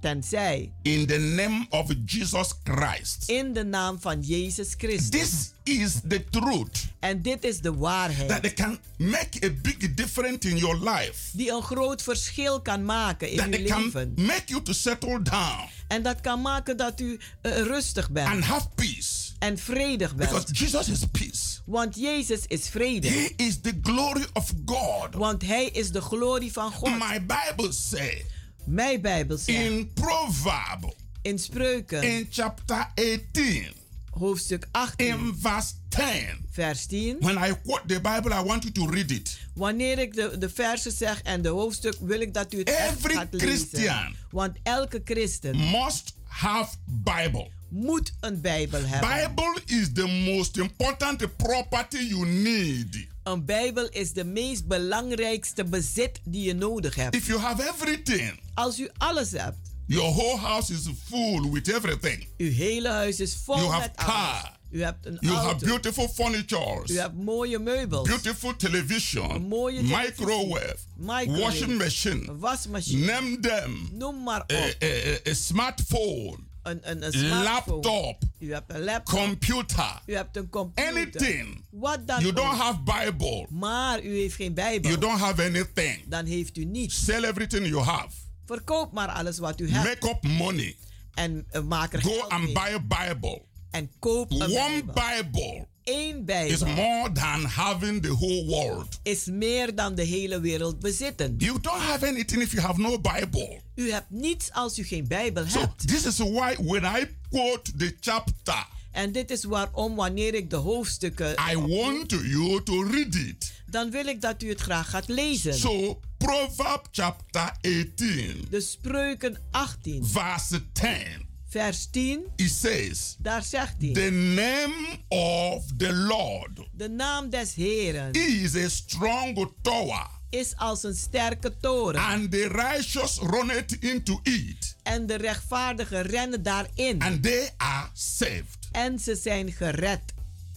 tenzij 0.00 0.72
in 0.82 1.06
the 1.06 1.18
name 1.18 1.66
of 1.70 1.92
Jesus 2.06 2.52
Christ. 2.64 3.22
in 3.26 3.52
de 3.52 3.64
naam 3.64 4.00
van 4.00 4.20
Jezus 4.20 4.74
Christus. 4.78 5.10
This 5.20 5.50
is 5.62 5.92
the 6.08 6.24
truth 6.30 6.84
en 7.00 7.22
dit 7.22 7.44
is 7.44 7.60
de 7.60 7.74
waarheid 7.74 8.28
that 8.28 8.44
it 8.44 8.54
can 8.54 8.78
make 8.96 9.44
a 9.44 9.50
big 9.62 9.94
difference 9.94 10.48
in 10.48 10.56
your 10.56 10.90
life. 10.90 11.14
die 11.32 11.50
een 11.50 11.62
groot 11.62 12.02
verschil 12.02 12.60
kan 12.62 12.84
maken 12.84 13.30
in 13.30 13.36
That 13.36 13.46
uw 13.46 13.52
it 13.54 13.66
can 13.68 13.82
leven. 13.84 14.12
make 14.16 14.42
you 14.46 14.62
to 14.62 14.72
settle 14.72 15.22
down 15.22 15.68
En 15.88 16.02
dat 16.02 16.20
kan 16.20 16.40
maken 16.40 16.76
dat 16.76 17.00
u 17.00 17.18
eh, 17.40 17.52
rustig 17.60 18.10
bent. 18.10 18.28
and 18.28 18.44
have 18.44 18.68
peace. 18.74 19.32
en 19.38 19.58
vredig 19.58 20.14
bent. 20.14 20.30
Because 20.30 20.52
Jesus 20.52 20.88
is 20.88 20.98
peace. 21.12 21.60
Want 21.64 21.94
Jezus 21.96 22.40
is 22.46 22.68
vrede. 22.68 23.08
He 23.08 23.32
is 23.36 23.60
the 23.60 23.78
glory 23.82 24.24
of 24.32 24.52
God. 24.64 25.14
Want 25.14 25.42
Hij 25.42 25.64
is 25.66 25.90
de 25.90 26.00
glorie 26.00 26.52
van 26.52 26.72
God. 26.72 26.98
My 26.98 27.26
Bible 27.26 27.72
says 27.72 28.22
Mijn 28.66 29.00
Bijbel 29.00 29.36
zegt. 29.36 29.58
In 29.58 29.90
Proverb. 29.94 30.94
In 31.22 31.38
Spreuken. 31.38 32.02
In 32.02 32.26
chapter 32.30 32.90
18. 32.94 33.72
Hoofdstuk 34.10 34.66
18. 34.70 35.06
In 35.06 35.36
verse 35.40 35.72
10. 35.88 36.04
Vers 36.50 36.86
10. 36.86 37.16
When 37.20 37.36
I 37.36 37.52
quote 37.64 37.82
the 37.86 38.00
Bible, 38.00 38.32
I 38.32 38.42
want 38.42 38.62
you 38.62 38.72
to 38.72 38.86
read 38.86 39.10
it. 39.10 39.38
Wanneer 39.54 39.98
ik 39.98 40.14
de, 40.14 40.38
de 40.38 40.50
versen 40.50 40.92
zeg 40.92 41.22
en 41.22 41.42
de 41.42 41.48
hoofdstuk, 41.48 41.96
wil 42.00 42.20
ik 42.20 42.34
dat 42.34 42.52
u 42.52 42.58
het 42.58 42.70
echt 42.70 42.96
Every 42.96 43.14
gaat 43.14 43.32
lezen. 43.32 43.48
Christian 43.48 44.14
Want 44.30 44.56
elke 44.62 45.00
christen 45.04 45.56
must 45.56 46.14
have 46.24 46.76
Bible. 46.84 47.50
moet 47.68 48.12
een 48.20 48.40
Bijbel 48.40 48.80
hebben. 48.84 49.34
Bible 49.34 49.76
is 49.76 49.92
the 49.92 50.06
most 50.06 50.56
important 50.56 51.36
property 51.36 51.98
you 51.98 52.26
need. 52.26 53.06
Een 53.26 53.44
Bijbel 53.44 53.88
is 53.88 54.12
de 54.12 54.24
meest 54.24 54.66
belangrijkste 54.66 55.64
bezit 55.64 56.20
die 56.24 56.42
je 56.46 56.54
nodig 56.54 56.94
hebt. 56.94 57.14
If 57.14 57.26
you 57.26 57.38
have 57.40 57.72
everything, 57.74 58.40
Als 58.54 58.78
u 58.80 58.88
alles 58.96 59.30
hebt, 59.30 59.56
your 59.86 60.14
whole 60.14 60.36
house 60.38 60.72
is 60.72 60.80
full 61.08 61.50
with 61.50 61.68
everything. 61.68 62.26
uw 62.38 62.50
hele 62.52 62.88
huis 62.88 63.20
is 63.20 63.36
vol 63.44 63.56
You 63.56 63.68
have 63.68 63.80
met 63.80 63.96
alles. 63.96 64.06
car. 64.14 64.58
U 64.70 64.82
hebt 64.82 65.06
een 65.06 65.16
You 65.20 65.34
have 65.34 65.46
auto. 65.48 65.66
beautiful 65.66 66.08
furnitures. 66.08 66.90
U 66.90 66.98
hebt 66.98 67.14
mooie 67.14 67.58
meubels. 67.58 68.08
Beautiful 68.08 68.56
television. 68.56 69.30
Een 69.34 69.42
mooie 69.42 69.76
televisie. 69.80 70.04
microwave. 70.06 70.76
Microwave. 70.96 71.40
Washing 71.40 71.78
machine. 71.78 72.28
Een 72.28 72.38
wasmachine. 72.38 73.04
Name 73.12 73.40
them. 73.40 73.88
Noem 73.92 74.22
maar 74.22 74.40
op. 74.40 74.50
A, 74.52 74.86
a- 74.86 75.30
a 75.30 75.34
smartphone. 75.34 76.36
Een, 76.66 76.90
een, 76.90 77.02
een. 77.02 77.42
Laptop. 77.42 78.22
U 78.38 78.52
hebt 78.52 78.72
een 78.74 78.84
laptop. 78.84 79.18
Computer. 79.18 80.02
U 80.06 80.14
hebt 80.14 80.36
een 80.36 80.48
computer. 80.48 80.92
Anything. 80.92 81.64
Wat 81.70 82.06
dan 82.06 82.20
You 82.20 82.28
ook. 82.30 82.36
don't 82.36 82.58
have 82.58 82.78
Bible. 82.82 83.46
Maar 83.50 84.02
u 84.02 84.16
heeft 84.16 84.34
geen 84.34 84.54
Bijbel. 84.54 84.90
You 84.90 85.00
don't 85.00 85.20
have 85.20 85.42
anything. 85.44 86.04
Dan 86.08 86.24
heeft 86.24 86.56
u 86.56 86.64
niets. 86.64 87.04
Sell 87.04 87.24
everything 87.24 87.66
you 87.66 87.82
have. 87.82 88.08
Verkoop 88.46 88.92
maar 88.92 89.08
alles 89.08 89.38
wat 89.38 89.60
u 89.60 89.70
hebt. 89.70 89.84
Make 90.02 90.08
up 90.14 90.22
money. 90.22 90.76
En 91.14 91.46
uh, 91.52 91.62
maak 91.62 91.92
er 91.92 92.02
Go 92.02 92.20
and 92.28 92.44
mee. 92.44 92.52
buy 92.52 92.72
a 92.74 92.80
Bible. 93.14 93.42
En 93.70 93.90
koop 93.98 94.30
een 94.30 94.42
One 94.42 94.82
Bijbel. 94.84 95.22
Bible 95.22 95.66
Is 95.86 96.24
Bijbel 96.24 96.68
more 96.74 97.12
than 97.12 97.44
having 97.44 98.02
the 98.02 98.08
whole 98.08 98.44
world. 98.46 98.98
is 99.02 99.24
meer 99.24 99.74
dan 99.74 99.94
de 99.94 100.02
hele 100.02 100.40
wereld 100.40 100.80
bezitten. 100.80 101.34
You 101.38 101.60
don't 101.60 101.80
have 101.82 102.06
anything 102.06 102.42
if 102.42 102.52
you 102.52 102.62
have 102.66 102.80
no 102.80 103.00
Bible. 103.00 103.60
U 103.74 103.90
hebt 103.90 104.10
niets 104.10 104.52
als 104.52 104.78
u 104.78 104.84
geen 104.84 105.08
Bijbel 105.08 105.44
So 105.48 105.60
hebt. 105.60 105.88
this 105.88 106.04
is 106.06 106.18
why 106.18 106.56
when 106.62 106.84
I 106.84 107.06
quote 107.30 107.76
the 107.76 107.96
chapter, 108.00 108.66
En 108.92 109.12
dit 109.12 109.30
is 109.30 109.44
waarom 109.44 109.94
wanneer 109.94 110.34
ik 110.34 110.50
de 110.50 110.56
hoofdstukken... 110.56 111.34
I 111.52 111.56
want 111.56 112.10
you 112.10 112.62
to 112.62 112.82
read 112.82 113.14
it. 113.14 113.52
Dan 113.66 113.90
wil 113.90 114.06
ik 114.06 114.20
dat 114.20 114.42
u 114.42 114.48
het 114.48 114.60
graag 114.60 114.90
gaat 114.90 115.08
lezen. 115.08 115.54
So 115.54 116.00
Proverb 116.18 116.86
chapter 116.90 117.52
18, 117.60 118.46
De 118.50 118.60
Spreuken 118.60 119.38
18, 119.50 120.06
verse 120.06 120.72
10, 120.72 121.25
vers 121.56 121.86
10, 121.90 122.26
it 122.36 122.50
says, 122.50 123.16
daar 123.18 123.42
zegt 123.42 123.74
hij... 123.78 123.92
The 123.92 124.10
name 124.10 124.98
of 125.08 125.64
the 125.76 125.92
Lord 125.92 126.50
De 126.72 126.88
naam 126.88 127.30
des 127.30 127.54
Heren 127.54 128.12
is 128.12 128.54
a 128.56 128.68
strong 128.68 129.52
tower, 129.62 130.06
is 130.30 130.56
als 130.56 130.82
een 130.82 130.94
sterke 130.94 131.56
toren. 131.60 132.00
and 132.00 132.30
the 132.30 132.48
righteous 132.48 133.18
runneth 133.18 133.72
into 133.80 134.20
it, 134.22 134.76
En 134.82 135.06
de 135.06 135.14
rechtvaardigen 135.14 136.02
rennen 136.02 136.42
daarin. 136.42 137.02
and 137.02 137.22
they 137.22 137.50
are 137.56 137.88
saved. 137.92 138.58
En 138.72 138.98
ze 138.98 139.14
zijn 139.22 139.52
gered. 139.52 140.00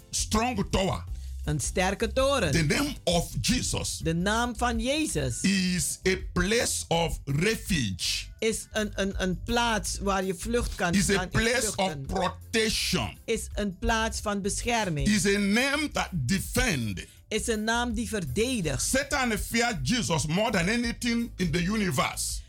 Strong 0.09 0.65
tower. 0.71 1.03
Een 1.49 1.59
sterke 1.59 2.13
toren. 2.13 2.51
The 2.51 2.63
name 2.63 2.95
of 3.03 3.31
Jesus 3.41 3.97
De 4.03 4.13
naam 4.13 4.53
van 4.57 4.79
Jezus 4.79 5.41
is 5.41 5.99
a 6.07 6.15
place 6.33 6.83
of 6.87 7.19
refuge. 7.25 8.25
is 8.39 8.67
een, 8.71 8.91
een, 8.93 9.13
een 9.17 9.43
plaats 9.43 9.97
waar 10.01 10.23
je 10.23 10.35
vlucht 10.35 10.75
kan 10.75 10.93
Is 10.93 11.09
a 11.09 11.27
place 11.27 11.71
of 11.75 11.95
protection. 12.05 13.17
Is 13.25 13.47
een 13.53 13.77
plaats 13.77 14.19
van 14.19 14.41
bescherming. 14.41 15.07
Is 15.07 15.25
a 15.25 15.37
name 15.37 15.89
that 15.91 16.09
defend. 16.11 17.05
Is 17.27 17.47
een 17.47 17.63
naam 17.63 17.93
die 17.93 18.07
verdedigt. 18.07 18.81
Satan 18.81 19.37
fear 19.37 19.79
Jesus 19.83 20.25
more 20.25 20.51
than 20.51 20.69
anything 20.69 21.31
in 21.35 21.51
the 21.51 21.63
universe 21.63 22.39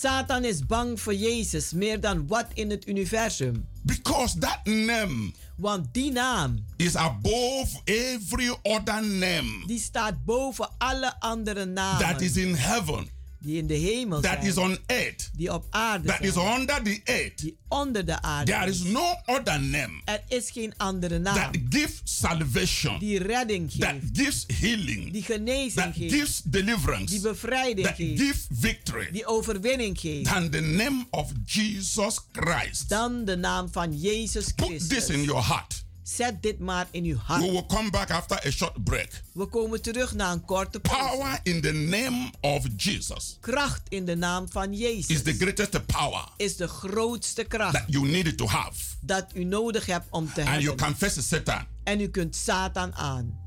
Satan 0.00 0.44
is 0.44 0.66
bang 0.66 1.00
voor 1.00 1.14
Jezus 1.14 1.72
meer 1.72 2.00
dan 2.00 2.26
wat 2.26 2.46
in 2.54 2.70
het 2.70 2.86
universum. 2.88 3.66
because 3.82 4.38
that 4.38 4.60
name 4.64 5.32
Want 5.56 5.94
die 5.94 6.12
naam, 6.12 6.64
is 6.76 6.96
above 6.96 7.80
every 7.84 8.54
other 8.62 9.02
name 9.02 9.62
die 9.66 9.78
staat 9.78 10.24
boven 10.24 10.68
alle 10.78 11.20
andere 11.20 11.64
namen. 11.64 11.98
that 12.06 12.20
is 12.20 12.36
in 12.36 12.54
heaven, 12.54 13.08
die 13.46 13.58
in 13.58 13.66
de 13.66 13.74
hemel 13.74 14.20
that 14.20 14.32
zijn. 14.32 14.46
is 14.46 14.56
on 14.56 14.78
earth, 14.86 15.30
die 15.36 15.52
op 15.52 15.64
aarde 15.70 16.06
that 16.08 16.16
zijn. 16.16 16.28
is 16.28 16.58
under 16.58 16.82
the 16.82 17.00
earth. 17.04 17.38
die 17.38 17.56
onder 17.68 18.04
de 18.06 18.22
aarde 18.22 18.52
There 18.52 18.66
is 18.70 18.82
no 18.82 19.14
other 19.26 19.60
name 19.60 20.00
Er 20.04 20.22
is 20.28 20.50
geen 20.50 20.72
andere 20.76 21.18
naam. 21.18 21.34
that 21.34 21.56
gives 21.70 22.00
salvation, 22.04 22.98
die 22.98 23.18
redding 23.18 23.70
geeft. 23.72 23.80
that 23.80 23.94
gives 24.12 24.44
healing, 24.60 25.12
die 25.12 25.22
genezing 25.22 25.72
that 25.84 25.94
geeft. 25.96 26.12
gives 26.14 26.42
deliverance, 26.44 27.12
die 27.12 27.20
bevrijding 27.20 27.86
that 27.86 27.96
geeft. 27.96 28.20
gives 28.20 28.46
victory. 28.50 29.08
die 29.12 29.26
overwinning 29.26 29.98
geeft. 30.00 30.24
than 30.32 30.50
the 30.50 30.60
name 30.60 31.06
of 31.10 31.32
Jesus 31.46 32.20
Christ. 32.32 32.88
Dan 32.88 33.24
de 33.24 33.36
naam 33.36 33.68
van 33.72 33.98
Jezus 33.98 34.52
Christus. 34.56 34.86
Put 34.86 34.88
this 34.88 35.08
in 35.08 35.22
your 35.24 35.40
heart. 35.42 35.84
Zet 36.08 36.42
dit 36.42 36.58
maar 36.58 36.86
in 36.90 37.04
uw 37.04 37.16
hart. 37.16 37.42
We 37.42 37.50
will 37.50 37.66
come 37.66 37.90
back 37.90 38.10
after 38.10 38.46
a 38.46 38.50
short 38.50 38.84
break. 38.84 39.22
We 39.32 39.46
komen 39.46 39.82
terug 39.82 40.14
na 40.14 40.32
een 40.32 40.44
korte 40.44 40.80
pauze. 40.80 41.16
Power 41.16 41.40
in 41.42 41.60
the 41.60 41.72
name 41.72 42.30
of 42.40 42.66
Jesus 42.76 43.36
Kracht 43.40 43.82
in 43.88 44.04
de 44.04 44.16
naam 44.16 44.48
van 44.50 44.72
Jezus. 44.74 45.06
is 45.16 45.22
the 45.22 45.32
greatest 45.34 45.86
power 45.86 46.24
is 46.36 46.56
de 46.56 46.68
grootste 46.68 47.44
kracht. 47.44 47.72
that 47.72 47.84
you 47.86 48.08
need 48.08 48.36
to 48.38 48.46
have. 48.46 48.74
Dat 49.00 49.26
u 49.34 49.44
nodig 49.44 49.86
hebt 49.86 50.06
om 50.10 50.24
te 50.32 50.40
And 50.40 50.48
hebben. 50.48 50.62
you 50.64 50.76
confess 50.76 51.28
Satan. 51.28 51.64
En 51.84 52.00
u 52.00 52.08
kunt 52.08 52.36
Satan 52.36 52.94
aan. 52.94 53.44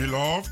Beloved, 0.00 0.48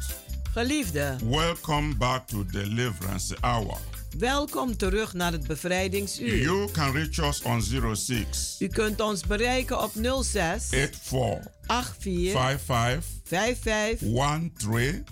Geliefde, 0.54 1.16
welcome 1.22 1.94
back 1.94 2.26
to 2.26 2.44
Deliverance 2.44 3.32
Hour. 3.42 3.78
Welkom 4.18 4.76
terug 4.76 5.12
naar 5.12 5.32
het 5.32 5.46
bevrijdingsuur. 5.46 6.36
You 6.42 6.70
can 6.70 6.92
reach 6.92 7.18
us 7.18 7.42
on 7.42 7.62
06 7.94 8.56
U 8.58 8.66
kunt 8.66 9.00
ons 9.00 9.26
bereiken 9.26 9.82
op 9.82 9.92
06 10.22 10.66
84 10.68 11.52
84 11.66 12.32
55 12.32 13.04
55 13.24 14.08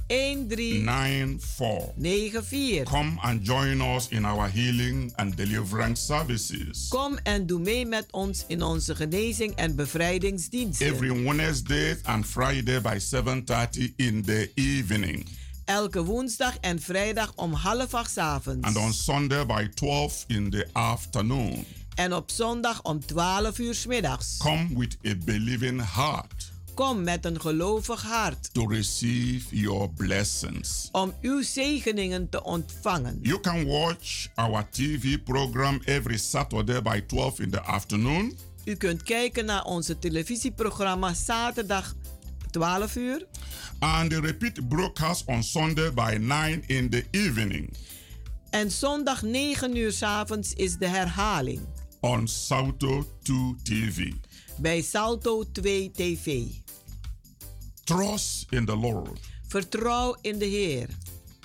13 0.06 0.48
13 0.48 0.84
94. 0.84 1.92
94. 1.96 2.82
Come 2.84 3.20
and 3.20 3.46
join 3.46 3.80
us 3.80 4.08
in 4.08 4.24
our 4.24 4.48
healing 4.52 5.12
and 5.16 5.36
deliverance 5.36 6.04
services. 6.04 6.88
Kom 6.88 7.18
en 7.22 7.46
doe 7.46 7.60
mee 7.60 7.86
met 7.86 8.06
ons 8.10 8.44
in 8.48 8.62
onze 8.62 8.94
genezing 8.94 9.54
en 9.54 9.74
bevrijdingsdiensten. 9.74 10.86
Every 10.86 11.24
Wednesday 11.24 11.98
and 12.02 12.26
Friday 12.26 12.80
by 12.80 12.98
7:30 12.98 13.92
in 13.96 14.22
the 14.22 14.50
evening. 14.54 15.28
Elke 15.66 16.04
woensdag 16.04 16.56
en 16.60 16.80
vrijdag 16.80 17.32
om 17.34 17.52
half 17.52 17.94
acht 17.94 18.18
avonds. 18.18 18.66
And 18.66 18.76
on 18.76 18.92
Sunday 18.92 19.46
by 19.46 19.68
12 19.74 20.24
in 20.26 20.50
the 20.50 20.68
afternoon. 20.72 21.64
En 21.94 22.14
op 22.14 22.30
zondag 22.30 22.82
om 22.82 23.06
12 23.06 23.58
uur 23.58 23.74
's 23.74 23.86
middags. 23.86 24.36
Come 24.38 24.78
with 24.78 24.96
a 25.06 25.14
believing 25.24 25.94
heart 25.94 26.54
Kom 26.74 27.02
met 27.04 27.24
een 27.24 27.40
gelovig 27.40 28.02
hart 28.02 28.54
to 28.54 28.66
receive 28.66 29.56
your 29.56 29.90
blessings. 29.90 30.88
om 30.92 31.14
uw 31.20 31.42
zegeningen 31.42 32.28
te 32.28 32.42
ontvangen. 32.42 33.18
You 33.22 33.40
can 33.40 33.64
watch 33.64 34.28
our 34.34 34.68
TV 34.70 35.22
program 35.22 35.80
every 35.84 36.18
Saturday 36.18 36.82
by 36.82 37.00
12 37.06 37.40
in 37.40 37.50
the 37.50 37.60
afternoon. 37.60 38.38
U 38.64 38.74
kunt 38.74 39.02
kijken 39.02 39.44
naar 39.44 39.64
onze 39.64 39.98
televisieprogramma 39.98 41.14
zaterdag 41.14 41.94
12 42.60 42.96
uur 42.96 43.26
And 43.78 44.10
the 44.10 44.20
repeat 44.20 44.68
broadcast 44.68 45.28
on 45.28 45.42
Sunday 45.42 45.90
by 45.92 46.16
9 46.18 46.62
in 46.66 46.90
the 46.90 47.04
evening 47.10 47.74
en 48.50 48.70
zondag 48.70 49.22
9 49.22 49.76
uur 49.76 49.92
's 49.92 50.02
avonds 50.02 50.52
is 50.52 50.76
de 50.76 50.86
herhaling 50.88 51.60
on 52.00 52.28
Salto 52.28 53.04
2 53.22 53.54
TV. 53.62 54.12
bij 54.58 54.82
Salto 54.82 55.44
2 55.52 55.90
TV. 55.90 56.42
Trust 57.84 58.46
in 58.50 58.64
the 58.66 58.76
Lord. 58.76 59.20
Vertrouw 59.48 60.16
in 60.20 60.38
de 60.38 60.44
Heer 60.44 60.88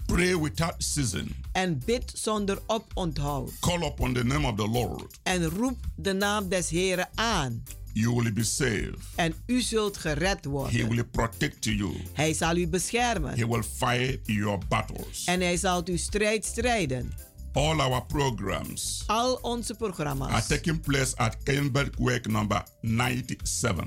Pray 0.05 0.37
without 0.37 0.75
season. 0.77 1.35
en 1.51 1.81
bid 1.85 2.11
zonder 2.15 2.57
oponthoud. 2.67 3.51
Call 3.59 3.83
upon 3.83 4.13
the 4.13 4.23
name 4.23 4.47
of 4.47 4.55
the 4.55 4.67
Lord. 4.67 5.19
En 5.23 5.49
roep 5.49 5.77
de 5.95 6.13
naam 6.13 6.49
des 6.49 6.69
Heren 6.69 7.09
aan. 7.15 7.63
You 7.93 8.15
will 8.15 8.33
be 8.33 8.43
saved. 8.43 8.95
En 9.15 9.33
u 9.45 9.61
zult 9.61 9.97
gered 9.97 10.43
He 10.43 10.49
worden. 10.49 10.89
will 10.89 11.03
protect 11.03 11.65
you. 11.65 11.93
Hij 12.13 12.33
zal 12.33 12.55
u 12.55 12.67
beschermen. 12.67 13.37
He 13.37 13.47
will 13.47 13.63
fight 13.77 14.19
your 14.23 14.57
battles. 14.67 15.23
En 15.25 15.41
hij 15.41 15.57
zal 15.57 15.81
uw 15.85 15.97
strijd 15.97 16.45
strijden. 16.45 17.11
All 17.53 17.79
our 17.79 18.05
programs 18.05 19.03
Al 19.07 19.33
onze 19.41 19.71
are 19.73 19.79
programma's 19.79 20.47
taking 20.47 20.81
place 20.81 21.15
at 21.17 21.37
Kenbergweg 21.43 22.25
number 22.25 22.63
97. 22.81 23.85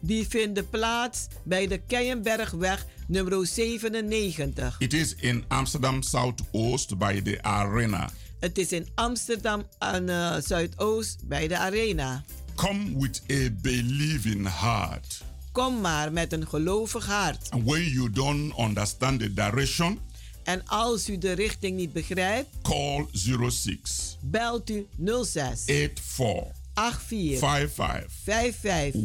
die 0.00 0.26
vinden 0.28 0.68
plaats 0.68 1.26
bij 1.44 1.66
de 1.66 1.78
Keienbergweg 1.78 2.86
nummer 3.06 3.46
97. 3.46 4.76
It 4.78 4.92
is 4.92 5.14
in 5.14 5.44
Amsterdam 5.48 6.02
Southoost 6.02 6.98
by 6.98 7.20
the 7.22 7.42
arena. 7.42 8.10
Het 8.40 8.58
is 8.58 8.72
in 8.72 8.88
Amsterdam 8.94 9.66
aan 9.78 10.08
eh, 10.08 10.36
Zuidoost 10.38 11.28
bij 11.28 11.48
de 11.48 11.56
Arena. 11.56 12.24
Come 12.56 12.98
with 12.98 13.20
a 13.30 13.50
believing 13.62 14.46
heart. 14.46 15.22
Kom 15.52 15.80
maar 15.80 16.12
met 16.12 16.32
een 16.32 16.48
gelovig 16.48 17.06
hart. 17.06 17.50
And 17.50 17.64
when 17.64 17.84
you 17.90 18.10
don't 18.10 18.58
understand 18.58 19.20
the 19.20 19.32
direction, 19.34 19.98
En 20.44 20.66
als 20.66 21.08
u 21.08 21.18
de 21.18 21.32
richting 21.32 21.76
niet 21.76 21.92
begrijpt, 21.92 22.48
call 22.62 23.06
06 23.12 24.16
belt 24.20 24.70
u 24.70 24.86
06 25.24 25.62
84 25.64 26.52
84 26.74 27.38
55 27.38 28.12
55 28.24 29.00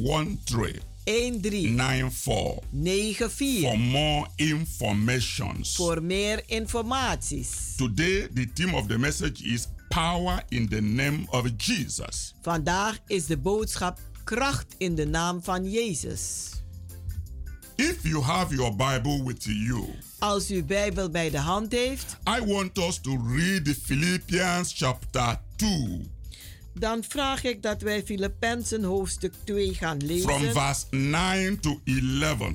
13 1.04 1.41
13 1.41 1.78
94 1.78 2.60
94 2.72 3.70
for 3.70 3.80
more 3.80 4.28
informations. 4.36 5.76
voor 5.76 6.04
meer 6.04 6.43
informaties. 6.45 7.49
Today, 7.78 8.28
the 8.34 8.47
theme 8.54 8.76
of 8.76 8.88
the 8.88 8.97
message 8.97 9.43
is 9.43 9.68
power 9.96 10.44
in 10.50 10.70
the 10.70 10.82
name 10.82 11.26
of 11.30 11.48
Jesus. 11.58 12.34
Vandaag 12.42 13.00
is 13.08 13.26
de 13.26 13.38
boodschap 13.38 14.00
kracht 14.24 14.76
in 14.78 14.96
de 14.96 15.06
naam 15.06 15.44
van 15.44 15.70
Jezus. 15.70 16.50
If 17.76 18.04
you 18.04 18.24
have 18.24 18.56
your 18.56 18.76
Bible 18.76 19.24
with 19.24 19.44
you, 19.44 19.86
Als 20.20 20.52
u 20.52 20.56
uw 20.56 20.66
Bijbel 20.66 21.10
bij 21.10 21.30
de 21.30 21.39
hand 21.39 21.72
heeft, 21.72 22.18
I 22.39 22.46
want 22.46 22.78
us 22.78 23.00
to 23.02 23.18
read 23.28 23.78
Philippians 23.84 24.74
chapter 24.76 25.39
2 25.56 26.12
dan 26.74 27.04
vraag 27.08 27.44
ik 27.44 27.62
dat 27.62 27.82
wij 27.82 28.04
Filippenzen 28.04 28.84
hoofdstuk 28.84 29.34
2 29.44 29.74
gaan 29.74 30.00
from 30.00 30.08
lezen. 30.08 30.52
verse 30.52 30.86
9 30.89 31.60
to 31.60 31.82
11. 32.20 32.50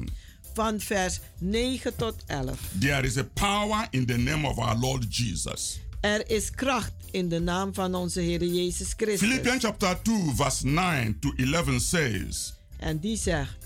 Van 0.54 0.80
vers 0.80 1.20
9 1.38 1.96
tot 1.96 2.14
11. 2.26 2.58
There 2.80 3.06
is 3.06 3.16
a 3.16 3.24
power 3.34 3.86
in 3.90 4.06
the 4.06 4.16
name 4.16 4.48
of 4.48 4.58
our 4.58 4.78
Lord 4.78 5.16
Jesus. 5.16 5.80
Er 6.06 6.30
is 6.30 6.50
kracht 6.50 6.92
in 7.10 7.28
de 7.28 7.38
naam 7.40 7.74
van 7.74 7.94
onze 7.94 8.20
Heer 8.20 8.44
Jezus 8.44 8.92
Christus. 8.96 9.28
Philippians 9.28 9.64
chapter 9.64 10.02
2, 10.02 10.32
verse 10.34 10.66
9 10.66 11.18
to 11.18 11.32
11 11.36 11.80
says, 11.80 12.54
En 12.78 12.98
die 12.98 13.16
zegt: 13.16 13.56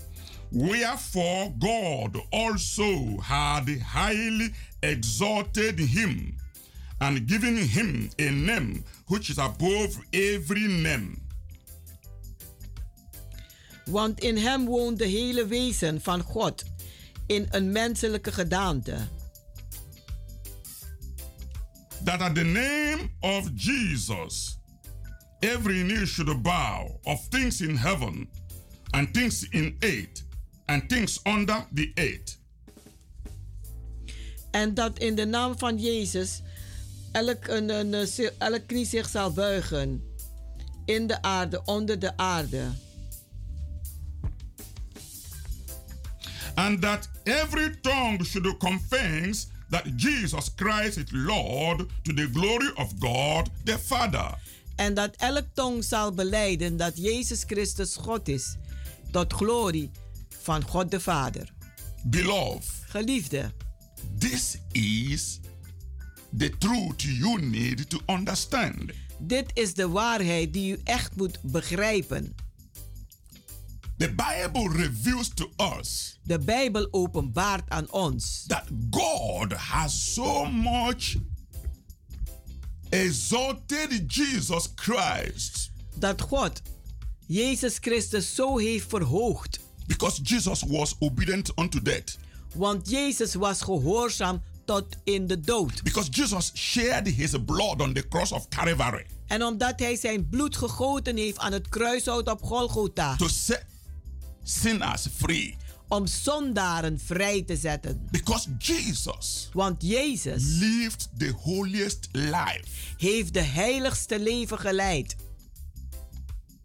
Wherefore 0.49 1.53
God 1.59 2.25
also 2.29 3.17
had 3.19 3.67
highly 3.67 4.53
exalted 4.79 5.79
him 5.79 6.35
and 6.97 7.19
given 7.31 7.57
him 7.57 8.09
a 8.19 8.29
name 8.29 8.83
which 9.05 9.29
is 9.29 9.37
above 9.37 9.97
every 10.09 10.67
name. 10.81 11.17
Want 13.85 14.19
in 14.19 14.37
hem 14.37 14.65
woont 14.65 14.97
de 14.97 15.05
hele 15.05 15.45
wezen 15.45 16.01
van 16.01 16.21
God 16.21 16.63
in 17.27 17.47
een 17.49 17.71
menselijke 17.71 18.31
gedaante. 18.31 18.97
That 22.03 22.21
at 22.21 22.35
the 22.35 22.43
name 22.43 23.09
of 23.21 23.53
Jesus, 23.55 24.57
every 25.41 25.83
knee 25.83 26.05
should 26.05 26.43
bow 26.43 26.99
of 27.05 27.19
things 27.29 27.61
in 27.61 27.75
heaven 27.77 28.27
and 28.93 29.13
things 29.13 29.43
in 29.51 29.77
earth 29.83 30.23
and 30.67 30.89
things 30.89 31.19
under 31.25 31.65
the 31.73 31.91
earth. 31.97 32.39
En 34.51 34.73
dat 34.73 34.99
in 34.99 35.15
de 35.15 35.25
naam 35.25 35.57
van 35.57 35.77
Jezus 35.77 36.41
elk, 37.11 37.47
een, 37.47 37.93
elk 38.37 38.67
knie 38.67 38.85
zich 38.85 39.09
zal 39.09 39.31
buigen. 39.31 40.03
In 40.85 41.07
de 41.07 41.21
aarde, 41.21 41.61
onder 41.65 41.99
de 41.99 42.17
aarde. 42.17 42.71
and 46.57 46.81
that 46.81 47.07
every 47.25 47.69
tongue 47.83 48.23
should 48.23 48.59
confess 48.59 49.47
that 49.71 49.83
Jesus 49.95 50.49
Christ 50.55 50.97
is 50.97 51.11
Lord 51.11 51.77
to 52.03 52.13
the 52.13 52.29
glory 52.31 52.71
of 52.75 52.99
God 52.99 53.49
the 53.63 53.77
Father. 53.79 54.37
En 54.75 54.93
dat 54.93 55.15
elk 55.15 55.45
tong 55.53 55.83
zal 55.83 56.11
beleiden 56.13 56.77
dat 56.77 56.97
Jezus 56.97 57.43
Christus 57.47 57.95
God 57.95 58.27
is. 58.27 58.55
Tot 59.11 59.33
glorie 59.33 59.91
van 60.43 60.63
God 60.63 60.91
de 60.91 60.99
Vader. 60.99 61.49
Beloved, 62.03 62.65
Geliefde, 62.89 63.51
this 64.19 64.57
is 64.71 65.39
the 66.37 66.49
truth 66.57 67.01
you 67.01 67.41
need 67.41 67.89
to 67.89 67.99
understand. 68.05 68.91
dit 69.19 69.51
is 69.53 69.73
de 69.73 69.87
waarheid 69.89 70.53
die 70.53 70.71
u 70.71 70.79
echt 70.83 71.15
moet 71.15 71.37
begrijpen. 71.41 72.35
The 74.01 74.09
Bible 74.15 74.67
reveals 74.69 75.29
to 75.33 75.49
us 75.77 76.17
De 76.23 76.39
Bijbel 76.39 76.87
openbaart 76.91 77.69
aan 77.69 77.91
ons 77.91 78.43
that 78.47 78.63
God 78.89 79.53
has 79.53 80.13
so 80.13 80.45
much 80.45 81.15
exalted 82.89 84.03
Jesus 84.07 84.67
Christ 84.75 85.71
dat 85.95 86.21
God 86.21 86.61
Jezus 87.27 87.77
Christus 87.81 88.35
zo 88.35 88.57
heeft 88.57 88.89
verhoogd. 88.89 89.59
because 89.87 90.21
Jesus 90.23 90.63
was 90.67 90.95
obedient 90.99 91.51
unto 91.57 91.81
death. 91.81 92.17
Want 92.55 92.89
Jezus 92.89 93.33
was 93.33 93.61
gehoorzaam 93.61 94.41
tot 94.65 94.85
in 95.03 95.27
de 95.27 95.39
dood. 95.39 95.83
Because 95.83 96.09
Jesus 96.11 96.51
shared 96.55 97.07
his 97.07 97.35
blood 97.45 97.81
on 97.81 97.93
the 97.93 98.07
cross 98.07 98.31
of 98.31 98.47
Calvary 98.49 99.05
En 99.27 99.43
omdat 99.43 99.79
hij 99.79 99.95
zijn 99.95 100.29
bloed 100.29 100.57
gegoten 100.57 101.17
heeft 101.17 101.37
aan 101.37 101.51
het 101.51 101.69
kruishout 101.69 102.27
op 102.27 102.41
Golgotha. 102.43 103.15
to 103.15 103.27
set 103.27 103.65
sinners 104.43 105.07
free. 105.15 105.57
Om 105.87 106.07
zondaren 106.07 106.99
vrij 106.99 107.43
te 107.43 107.55
zetten. 107.55 108.07
Because 108.11 108.49
Jesus 108.57 109.49
Want 109.53 109.83
Jezus 109.83 110.43
lived 110.43 111.09
the 111.17 111.33
holiest 111.41 112.07
life. 112.11 112.63
heeft 112.97 113.33
de 113.33 113.41
heiligste 113.41 114.19
leven 114.19 114.59
geleid. 114.59 115.15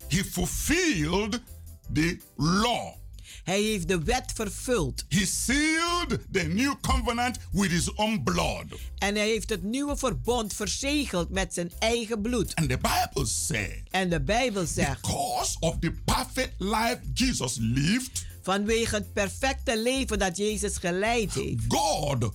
He 0.08 0.24
fulfilled 0.24 1.42
the 1.92 2.18
law. 2.36 2.94
Hij 3.47 3.61
heeft 3.62 3.88
de 3.88 4.03
wet 4.03 4.32
vervuld. 4.34 5.05
He 5.09 5.26
sealed 5.26 6.18
the 6.32 6.42
new 6.42 6.74
covenant 6.80 7.38
with 7.53 7.70
his 7.70 7.94
own 7.94 8.22
blood. 8.24 8.64
En 8.99 9.14
hij 9.14 9.26
heeft 9.28 9.51
het 9.51 9.62
nieuwe 9.62 9.97
verbond 9.97 10.55
verzegeld 10.55 11.30
met 11.30 11.55
zijn 11.55 11.72
eigen 11.78 12.22
bloed. 12.22 12.55
And 12.55 12.68
the 12.68 12.76
Bible 12.78 13.26
says, 13.26 13.82
En 13.90 14.11
de 14.11 14.20
Bijbel 14.20 14.66
zegt, 14.66 15.01
because 15.01 15.57
of 15.61 15.76
the 15.80 15.92
perfect 16.05 16.53
life 16.59 17.01
Jesus 17.14 17.57
lived, 17.61 18.26
vanwege 18.42 18.94
het 18.94 19.12
perfecte 19.12 19.82
leven 19.82 20.18
dat 20.18 20.36
Jezus 20.36 20.76
geleid 20.76 21.34
heeft, 21.34 21.64
God 21.68 22.30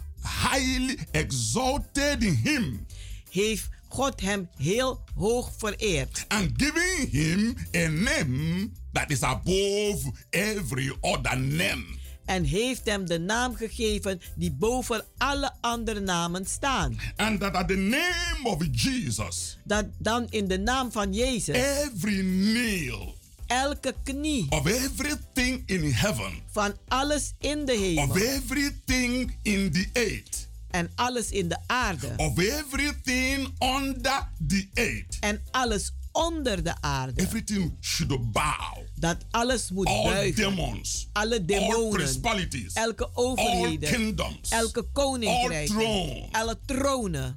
highly 0.50 0.98
exalted 1.12 2.24
him 2.24 2.86
heeft 3.30 3.70
God 3.88 4.22
hem 4.22 4.50
heel 4.58 5.04
hoog 5.16 5.52
vereerd. 5.58 6.26
and 6.28 6.52
giving 6.58 7.10
him 7.12 7.56
a 7.76 7.88
name 7.88 8.70
that 8.92 9.12
is 9.12 9.24
above 9.24 10.12
every 10.30 10.96
other 11.02 11.38
name. 11.40 12.00
En 12.26 12.44
heeft 12.44 12.86
hem 12.86 13.06
de 13.06 13.20
naam 13.20 13.56
gegeven 13.56 14.22
die 14.36 14.52
boven 14.52 15.06
alle 15.18 15.52
andere 15.62 16.00
namen 16.00 16.46
staan. 16.46 17.00
And 17.16 17.40
that 17.40 17.56
at 17.56 17.68
the 17.68 17.76
name 17.76 18.40
of 18.44 18.64
Jesus, 18.72 19.58
Dat 19.64 19.86
dan 19.98 20.28
in 20.30 20.48
de 20.48 20.60
naam 20.60 20.92
van 20.92 21.14
Jezus 21.14 21.56
every 21.56 22.22
nail 22.22 23.20
elke 23.52 23.94
knie 24.04 24.46
of 24.50 24.66
everything 24.66 25.64
in 25.66 25.92
heaven, 25.92 26.32
van 26.52 26.74
alles 26.88 27.34
in 27.40 27.66
de 27.66 27.72
of 27.74 27.80
hemel 27.80 28.16
everything 28.16 29.36
in 29.42 29.72
the 29.72 29.90
earth, 29.94 30.48
en 30.70 30.92
alles 30.96 31.32
in 31.32 31.48
de 31.48 31.58
aarde 31.68 32.14
of 32.18 32.38
everything 32.38 33.54
under 33.60 34.28
the 34.48 34.68
earth, 34.74 35.18
en 35.20 35.42
alles 35.52 35.92
onder 36.12 36.64
de 36.64 36.74
aarde. 36.82 37.22
everything 37.22 37.78
should 37.80 38.32
bow. 38.32 38.78
Dat 38.96 39.18
alles 39.32 39.70
moet 39.72 39.88
All 39.88 40.04
buigen. 40.04 40.36
demons, 40.44 41.10
Alle 41.14 41.36
all 41.38 41.46
demonen, 41.46 41.90
principalities, 41.90 42.74
elke 42.74 43.10
all 43.14 43.26
overheden, 43.26 43.90
kingdoms, 43.92 44.50
elke 44.50 44.86
all 44.94 45.66
thrones, 45.66 46.32
alle 46.32 46.60
tronen. 46.66 47.36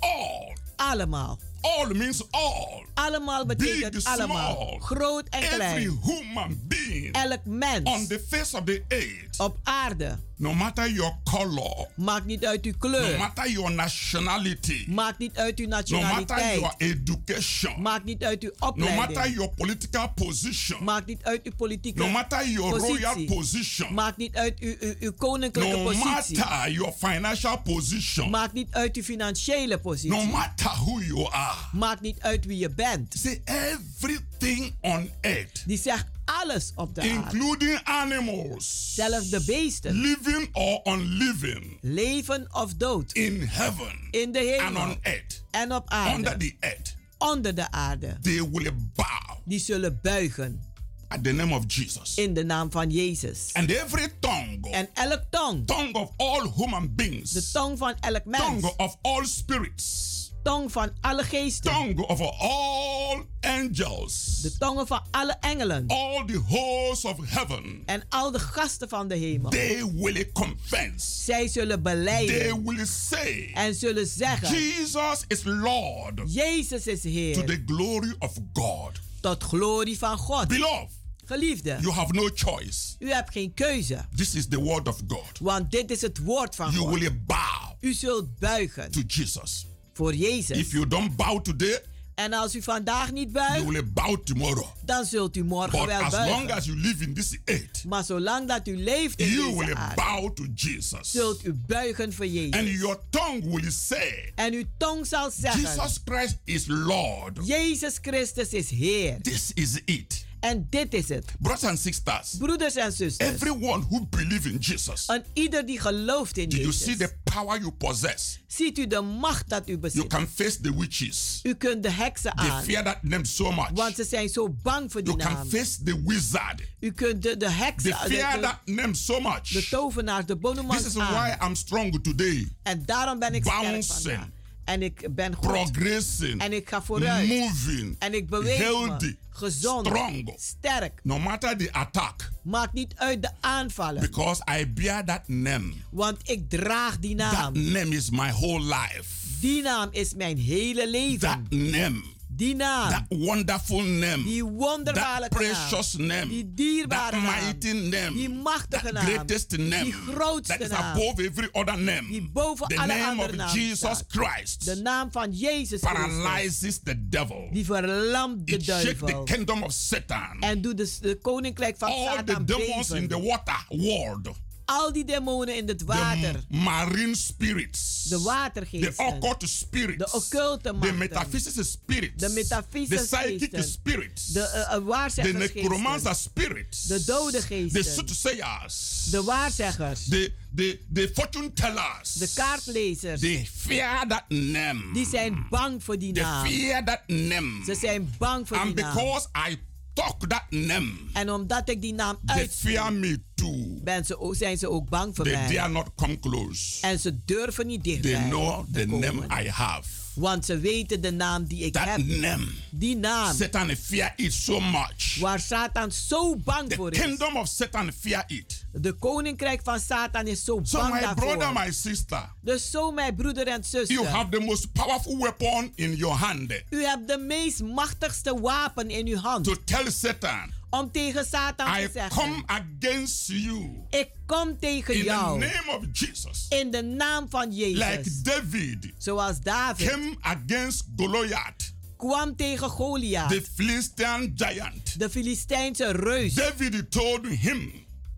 all. 0.00 0.56
Allemaal. 0.76 1.38
All 1.64 1.94
means 1.94 2.22
all. 2.30 2.84
Allemaal 2.94 3.46
Big, 3.46 3.56
betekent 3.56 4.04
allemaal. 4.04 4.54
small. 4.56 4.78
Groot 4.80 5.28
en 5.30 5.42
Every 5.42 5.56
klein. 5.56 5.98
human 6.02 6.60
being 6.68 7.12
Elk 7.14 7.44
mens 7.44 7.90
on 7.90 8.06
the 8.06 8.24
face 8.28 8.56
of 8.56 8.64
the 8.64 8.82
earth, 8.88 9.38
op 9.38 9.56
aarde. 9.62 10.18
no 10.36 10.54
matter 10.54 10.90
your 10.90 11.12
color, 11.24 11.88
Maakt 11.96 12.24
niet 12.26 12.46
uit 12.46 12.64
uw 12.64 12.70
no 12.72 12.78
kleur. 12.78 13.18
matter 13.18 13.50
your 13.50 13.70
nationality, 13.72 14.84
Maakt 14.88 15.18
niet 15.18 15.36
uit 15.38 15.58
uw 15.58 15.66
no 15.68 15.70
matter 15.76 15.98
nationaliteit. 16.00 16.54
your 16.60 16.74
education, 16.78 17.82
Maakt 17.82 18.04
niet 18.04 18.24
uit 18.24 18.42
uw 18.42 18.50
no 18.58 18.70
matter 18.74 19.02
opleiding. 19.08 19.34
your 19.36 19.50
political 19.56 20.08
position, 20.14 20.84
Maakt 20.84 21.06
niet 21.06 21.22
uit 21.22 21.42
uw 21.44 21.52
politieke 21.56 21.98
no 21.98 22.08
matter 22.08 22.48
your 22.48 22.78
royal 22.78 23.12
positie. 23.12 23.34
position, 23.36 23.94
Maakt 23.94 24.16
niet 24.16 24.36
uit 24.36 24.58
uw, 24.60 24.74
uw, 24.80 24.94
uw 25.00 25.12
koninklijke 25.12 25.76
no 25.76 25.82
positie. 25.84 26.38
matter 26.38 26.70
your 26.72 26.92
financial 26.92 27.58
position, 27.60 28.30
Maakt 28.30 28.52
niet 28.52 28.68
uit 28.70 28.96
uw 28.96 29.02
financiële 29.02 29.74
no 29.74 29.78
positie. 29.80 30.26
matter 30.26 30.70
who 30.70 31.00
you 31.00 31.28
are. 31.30 31.53
Maakt 31.72 32.00
niet 32.00 32.20
uit 32.20 32.44
wie 32.44 32.58
je 32.58 32.70
bent. 32.70 33.14
Say 33.18 33.42
everything 33.44 34.74
on 34.80 35.10
earth, 35.20 35.62
Die 35.66 35.78
zegt 35.78 36.06
alles 36.24 36.72
op 36.74 36.94
de 36.94 37.00
aarde. 37.00 37.14
including 37.14 37.80
animals, 37.84 38.92
Zelfs 38.94 39.28
de 39.30 39.44
beesten. 39.44 39.94
living 39.94 40.48
or 40.52 40.80
unliving, 40.84 41.78
Leven 41.80 42.46
of 42.54 42.74
dood. 42.74 43.12
in 43.12 43.40
heaven 43.42 43.98
In 44.10 44.32
de 44.32 44.38
and 44.38 44.48
hemel. 44.74 44.82
on 44.82 44.96
earth, 45.02 45.42
En 45.50 45.72
op 45.74 45.92
under 45.92 46.30
aarde. 46.30 46.36
the 46.36 46.54
earth, 46.60 46.96
Onder 47.18 47.54
de 47.54 47.70
aarde. 47.70 48.16
they 48.22 48.48
will 48.50 48.72
bow 48.94 49.36
Die 49.44 49.58
zullen 49.58 49.98
buigen. 50.02 50.60
at 51.08 51.24
the 51.24 51.32
name 51.32 51.54
of 51.54 51.64
Jesus. 51.66 52.14
In 52.16 52.34
de 52.34 52.44
naam 52.44 52.70
van 52.70 52.90
Jezus. 52.90 53.50
And 53.52 53.70
every 53.70 54.08
tongue, 54.20 54.58
En 54.70 54.88
elk 54.94 55.22
tong. 55.30 55.66
tongue 55.66 55.92
of 55.92 56.10
all 56.16 56.50
human 56.56 56.94
beings, 56.94 57.30
De 57.30 57.50
tong 57.52 57.78
van 57.78 57.94
elk 58.00 58.24
mens. 58.24 58.42
tongue 58.42 58.76
of 58.76 58.96
all 59.02 59.24
spirits, 59.26 60.12
Tong 60.44 60.72
van 60.72 60.90
alle 61.00 61.22
geesten. 61.22 61.72
tongue 61.72 62.06
of 62.06 62.20
all 62.20 63.24
angels, 63.40 64.38
De 64.42 64.56
tongen 64.58 64.86
van 64.86 65.02
alle 65.10 65.36
engelen. 65.40 65.84
all 65.86 66.24
the 66.26 66.36
hosts 66.48 67.04
of 67.04 67.16
heaven, 67.24 67.82
En 67.86 68.02
al 68.08 68.30
de 68.30 68.38
gasten 68.38 68.88
van 68.88 69.08
de 69.08 69.14
hemel. 69.16 69.50
they 69.50 69.84
will 69.94 70.30
confess, 70.32 71.24
Zij 71.24 71.48
zullen 71.48 71.82
they 71.82 71.94
beleiden. 71.94 72.64
will 72.64 72.86
say, 72.86 73.50
En 73.54 73.74
zullen 73.74 74.06
zeggen. 74.06 74.48
Jesus 74.58 75.24
is 75.28 75.42
Lord 75.44 76.20
Jezus 76.26 76.86
is 76.86 77.00
to 77.00 77.08
Heer. 77.08 77.44
the 77.44 77.62
glory 77.66 78.14
of 78.18 78.32
God. 78.52 78.90
Tot 79.20 79.42
glorie 79.42 79.98
van 79.98 80.18
God. 80.18 80.48
Beloved, 80.48 80.90
Geliefde. 81.24 81.76
you 81.80 81.92
have 81.92 82.12
no 82.12 82.28
choice. 82.34 82.94
U 82.98 83.10
hebt 83.12 83.32
geen 83.32 83.54
keuze. 83.54 84.04
This 84.16 84.34
is 84.34 84.48
the 84.48 84.60
word 84.60 84.88
of 84.88 84.98
God. 85.08 85.38
Want 85.40 85.70
dit 85.70 85.90
is 85.90 86.00
het 86.00 86.18
woord 86.18 86.54
van 86.54 86.70
You 86.72 86.84
God. 86.90 86.98
will 86.98 87.22
bow 87.26 87.72
U 87.80 87.92
zult 87.92 88.38
buigen. 88.38 88.90
to 88.90 89.00
Jesus. 89.06 89.66
Voor 89.94 90.14
Jezus. 90.14 90.56
If 90.58 90.72
you 90.72 90.86
don't 90.86 91.16
bow 91.16 91.40
today, 91.42 91.82
En 92.14 92.32
als 92.32 92.54
u 92.54 92.62
vandaag 92.62 93.12
niet 93.12 93.30
you 93.32 93.46
buigt. 93.48 93.64
will 93.66 93.92
bow 93.92 94.16
tomorrow. 94.24 94.66
Dan 94.84 95.04
zult 95.04 95.36
u 95.36 95.44
morgen 95.44 95.78
But 95.78 95.86
wel 95.86 96.00
as 96.02 96.12
long 96.12 96.26
buigen. 96.26 96.54
as 96.54 96.64
you 96.64 96.76
live 96.78 97.02
in 97.04 97.14
this 97.14 97.38
earth, 97.44 97.84
Maar 97.84 98.04
zolang 98.04 98.48
dat 98.48 98.68
u 98.68 98.76
leeft 98.76 99.18
in 99.20 99.28
you 99.30 99.44
deze 99.52 99.64
will 99.64 99.74
aarde. 99.74 99.94
bow 99.94 100.30
to 100.34 100.44
Jesus. 100.54 101.10
Zult 101.10 101.44
u 101.44 101.52
buigen 101.66 102.12
voor 102.12 102.24
And 102.24 102.34
Jezus. 102.34 102.78
your 102.80 102.98
tongue 103.10 103.50
will 103.60 103.70
say, 103.70 104.32
En 104.34 104.52
uw 104.52 104.64
tong 104.78 105.06
zal 105.06 105.30
zeggen. 105.38 105.60
Jesus 105.60 105.98
Christ 106.04 106.36
is 106.44 106.64
Lord. 106.66 107.38
Jezus 107.46 107.98
Christus 108.00 108.48
is 108.48 108.70
Heer. 108.70 109.20
This 109.22 109.50
is 109.54 109.80
it. 109.84 110.24
En 110.44 110.66
dit 110.70 110.94
is 110.94 111.08
het. 111.08 111.24
Brothers 111.38 111.64
and 111.70 111.78
sisters, 111.78 112.36
Broeders 112.38 112.74
en 112.74 112.92
zusters. 112.92 113.30
everyone 113.32 113.84
who 113.88 114.06
believes 114.10 114.52
in 114.52 114.58
Jesus, 114.58 115.06
En 115.06 115.24
ieder 115.32 115.66
die 115.66 115.80
gelooft 115.80 116.36
in 116.38 116.48
do 116.48 116.56
you 116.56 116.72
see 116.72 116.86
Jezus. 116.96 117.06
the 117.08 117.14
power 117.32 117.58
you 117.58 117.70
possess? 117.72 118.38
Ziet 118.46 118.78
u 118.78 118.86
de 118.86 119.00
macht 119.00 119.48
dat 119.48 119.62
u 119.68 119.70
You 119.70 119.78
bezit. 119.78 120.06
can 120.06 120.28
face 120.34 120.60
the 120.60 120.76
witches. 120.78 121.40
U 121.42 121.54
kunt 121.54 121.82
de 121.82 121.90
heksen 121.90 122.32
They 122.36 122.48
aan. 122.50 122.62
fear 122.64 122.84
that 122.84 123.02
name 123.02 123.26
so 123.26 123.52
much. 123.52 123.70
Want 123.74 123.94
ze 123.94 124.04
zijn 124.04 124.28
zo 124.28 124.48
bang 124.62 124.92
voor 124.92 125.02
die 125.04 125.14
You 125.16 125.24
can 125.28 125.32
naam. 125.34 125.48
face 125.48 125.82
the 125.82 126.02
wizard. 126.06 126.60
U 126.80 126.92
kunt 126.92 127.22
de, 127.22 127.36
de 127.36 127.46
They 127.46 127.54
heksen, 127.54 127.90
de, 127.90 127.96
fear 128.14 128.34
de, 128.34 128.40
that 128.40 128.58
name 128.64 128.94
so 128.94 129.14
de 129.16 129.20
much. 129.22 129.68
tovenaars, 129.70 130.26
de 130.26 130.32
This 130.32 130.42
bonumans 130.42 130.84
is 130.86 130.96
aan. 130.98 131.12
why 131.12 131.46
I'm 131.46 131.54
strong 131.54 132.02
today. 132.02 132.48
En 132.62 132.82
daarom 132.86 133.18
ben 133.18 133.34
ik 133.34 133.42
sterk 133.44 133.60
Bouncing. 133.60 134.02
vandaag. 134.02 134.28
En 134.64 134.82
ik 134.82 135.14
ben 135.14 135.34
goed. 135.34 135.46
Progressing. 135.52 136.40
En 136.40 136.52
ik 136.52 136.68
ga 136.68 136.82
vooruit. 136.82 137.28
Moving. 137.28 137.96
En 137.98 138.14
ik 138.14 138.28
beweeg 138.28 138.56
Healthy. 138.56 139.04
me. 139.04 139.16
Gezond. 139.36 139.86
Strong. 139.86 140.32
Sterk. 140.36 141.00
No 141.02 141.18
matter 141.18 141.56
the 141.56 141.72
attack. 141.72 142.30
Maakt 142.42 142.72
niet 142.72 142.92
uit 142.96 143.22
de 143.22 143.30
aanvallen. 143.40 144.00
Because 144.00 144.42
I 144.60 144.66
bear 144.72 145.04
that 145.04 145.28
name. 145.28 145.72
Want 145.90 146.16
ik 146.30 146.48
draag 146.50 146.98
die 146.98 147.16
That 147.16 147.32
naam. 147.32 147.52
name 147.72 147.88
is 147.96 148.10
my 148.10 148.30
whole 148.30 148.60
life. 148.64 149.04
Die 149.40 149.62
naam 149.62 149.88
is 149.90 150.14
mijn 150.14 150.38
hele 150.38 150.80
That 150.80 150.90
leven. 150.90 151.46
name. 151.70 152.02
Die 152.36 152.54
naam. 152.54 152.90
That 152.90 153.04
wonderful 153.08 153.82
name. 153.82 154.22
Die 154.24 154.42
wonderbaarlijke 154.44 155.36
That 155.38 155.68
precious 155.68 155.96
naam. 155.96 156.06
name. 156.06 156.26
Die 156.28 156.54
dierbare 156.54 157.10
That 157.10 157.22
naam. 157.22 157.44
mighty 157.44 157.72
name. 157.72 158.12
Die 158.16 158.28
machtige 158.28 158.82
That 158.82 158.92
naam. 158.92 159.04
greatest 159.04 159.56
name. 159.56 159.84
Die 159.84 159.92
grootste 159.92 160.52
That 160.52 160.60
is 160.60 160.68
naam. 160.68 160.96
above 160.96 161.20
every 161.24 161.48
other 161.52 161.76
name. 161.76 162.08
Die 162.08 162.28
boven 162.32 162.68
The 162.68 162.76
alle 162.78 162.86
name 162.86 163.04
andere 163.04 163.28
of 163.30 163.36
namen 163.36 163.54
Jesus 163.60 163.78
staat. 163.98 164.04
Christ 164.08 164.64
De 164.64 164.74
naam 164.74 165.10
van 165.12 165.32
Jezus 165.32 165.80
Christus. 165.80 165.80
paralyzes 165.92 166.78
the 166.82 167.08
devil. 167.08 167.48
Die 167.52 167.64
verlamt 167.64 168.46
de 168.46 168.52
It 168.54 168.64
shakes 168.64 168.82
the 168.82 168.94
duivel. 169.04 169.22
kingdom 169.24 169.62
of 169.62 169.72
Satan. 169.72 170.36
En 170.40 170.60
doet 170.60 170.76
de, 170.76 170.96
de 171.00 171.18
koninkrijk 171.22 171.76
van 171.78 171.88
All 171.88 172.04
the 172.04 172.22
Satan 172.26 172.44
demons 172.44 172.90
in 172.90 173.06
beven. 173.06 173.08
the 173.08 173.28
water 173.28 173.64
world. 173.68 174.28
Al 174.64 174.92
die 174.92 175.04
demonen 175.04 175.56
in 175.56 175.68
het 175.68 175.84
water. 175.84 176.32
The 176.32 176.56
marine 176.56 177.14
spirits. 177.16 178.02
De 178.02 178.08
The 178.16 178.22
watergeesten. 178.22 179.06
occult 179.06 179.48
spirits. 179.48 179.98
De 179.98 180.12
occulte 180.12 180.72
machten. 180.72 180.98
metaphysical 180.98 181.64
spirits. 181.64 182.22
De 182.22 182.28
metafysische 182.28 183.06
The 183.08 183.16
psychic 183.16 183.62
spirits. 183.64 184.26
De 184.26 184.40
uh, 184.40 184.44
uh, 184.60 184.70
the 184.72 184.82
waarzeggersgeesten. 184.84 185.62
necromancer 185.62 186.14
spirits. 186.14 186.82
De 186.82 187.04
dode 187.04 187.38
The 187.38 187.42
geesten. 187.46 187.84
soothsayers. 187.84 189.04
De 189.10 189.22
waarzeggers. 189.22 190.04
The, 190.08 190.32
the, 190.54 190.80
the 190.92 191.10
fortune 191.14 191.52
tellers. 191.52 192.12
De 192.12 192.30
kaartlezers. 192.34 193.20
They 193.20 193.48
fear 193.54 194.06
that 194.08 194.24
name. 194.28 194.92
Die 194.92 195.06
zijn 195.06 195.46
bang 195.50 195.84
voor 195.84 195.98
die 195.98 196.12
naam. 196.12 196.46
fear 196.46 196.84
that 196.84 197.00
name. 197.06 197.64
Ze 197.64 197.74
zijn 197.74 198.14
bang 198.18 198.48
voor 198.48 198.56
And 198.56 198.76
die 198.76 198.84
naam. 198.84 198.94
because 198.94 199.28
I 199.50 199.56
talk 199.94 200.28
that 200.28 200.44
name, 200.50 200.92
En 201.12 201.30
omdat 201.30 201.68
ik 201.68 201.80
die 201.80 201.94
naam 201.94 202.18
they 202.26 202.36
uitspreek, 202.36 202.74
fear 202.74 202.92
me 202.92 203.22
too. 203.34 203.80
ben 203.82 204.04
ze, 204.04 204.18
ook- 204.20 204.34
zijn 204.36 204.58
ze 204.58 204.70
ook 204.70 204.88
bang 204.88 205.14
voor 205.16 205.24
They 205.24 205.34
mij. 205.34 205.54
dare 205.54 205.68
not 205.72 205.90
come 205.94 206.18
close. 206.20 206.80
En 206.86 206.98
ze 206.98 207.24
durven 207.24 207.66
niet 207.66 207.82
They 207.84 207.92
dichtbij 208.00 208.28
know 208.28 208.64
te 208.64 208.70
the 208.80 208.86
komen. 208.86 209.14
name 209.28 209.42
I 209.44 209.48
have. 209.48 209.88
Want 210.14 210.44
ze 210.44 210.58
weten 210.58 211.00
de 211.00 211.10
naam 211.12 211.44
die 211.44 211.64
ik 211.64 211.72
That 211.72 211.84
heb. 211.86 212.06
name. 212.06 212.46
Die 212.70 212.96
naam. 212.96 213.34
Satan 213.36 213.76
fear 213.76 214.12
it 214.16 214.32
so 214.32 214.60
much. 214.60 215.16
Waar 215.20 215.40
Satan 215.40 215.92
zo 215.92 216.36
bang 216.36 216.68
The 216.68 216.74
voor 216.76 216.92
is. 216.92 216.98
kingdom 217.00 217.36
of 217.36 217.48
Satan 217.48 217.90
fear 218.00 218.24
it. 218.26 218.64
De 218.72 218.92
koninkrijk 218.92 219.60
van 219.64 219.80
Satan 219.80 220.26
is 220.26 220.44
zo 220.44 220.60
So 220.62 220.78
bang 220.78 220.92
my 220.94 221.00
daarvoor. 221.00 221.36
brother, 221.36 221.52
my 221.64 221.72
sister, 221.72 222.32
Dus 222.40 222.70
zo 222.70 222.90
mijn 222.92 223.14
broeder 223.14 223.46
en 223.46 223.64
zuster. 223.64 223.94
you 223.96 224.06
have 224.06 224.28
the 224.28 224.40
most 224.40 224.72
powerful 224.72 225.18
weapon 225.18 225.72
in 225.74 225.94
your 225.96 226.16
hand 226.16 226.52
U 226.70 226.84
hebt 226.84 227.08
de 227.08 227.18
meest 227.18 227.62
machtigste 227.62 228.40
wapen 228.40 228.90
in 228.90 229.06
uw 229.06 229.16
hand. 229.18 229.44
to 229.44 229.54
tell 229.64 229.90
Satan 229.90 230.50
om 230.78 230.90
tegen 230.90 231.24
Satan 231.24 231.78
I 231.78 231.86
te 231.86 231.90
zeggen: 231.92 232.16
come 232.22 232.42
against 232.46 233.26
you 233.26 233.86
Ik 233.90 234.08
kom 234.26 234.58
tegen 234.58 234.94
in 234.94 235.00
the 235.00 235.06
jou 235.06 235.38
name 235.38 235.78
of 235.78 235.84
Jesus. 235.92 236.46
in 236.48 236.70
de 236.70 236.82
naam 236.82 237.26
van 237.30 237.52
Jezus. 237.52 237.96
Like 237.96 238.22
David 238.22 238.92
Zoals 238.98 239.40
David 239.40 239.88
came 239.88 240.16
against 240.20 240.84
Goliath, 240.96 241.72
kwam 241.96 242.36
tegen 242.36 242.68
Goliath, 242.68 243.28
the 243.28 243.42
Philistine 243.54 244.32
giant. 244.34 244.98
de 244.98 245.10
Filistijnse 245.10 245.90
reus. 245.92 246.34
David 246.34 246.90
told 246.90 247.26
him, 247.26 247.72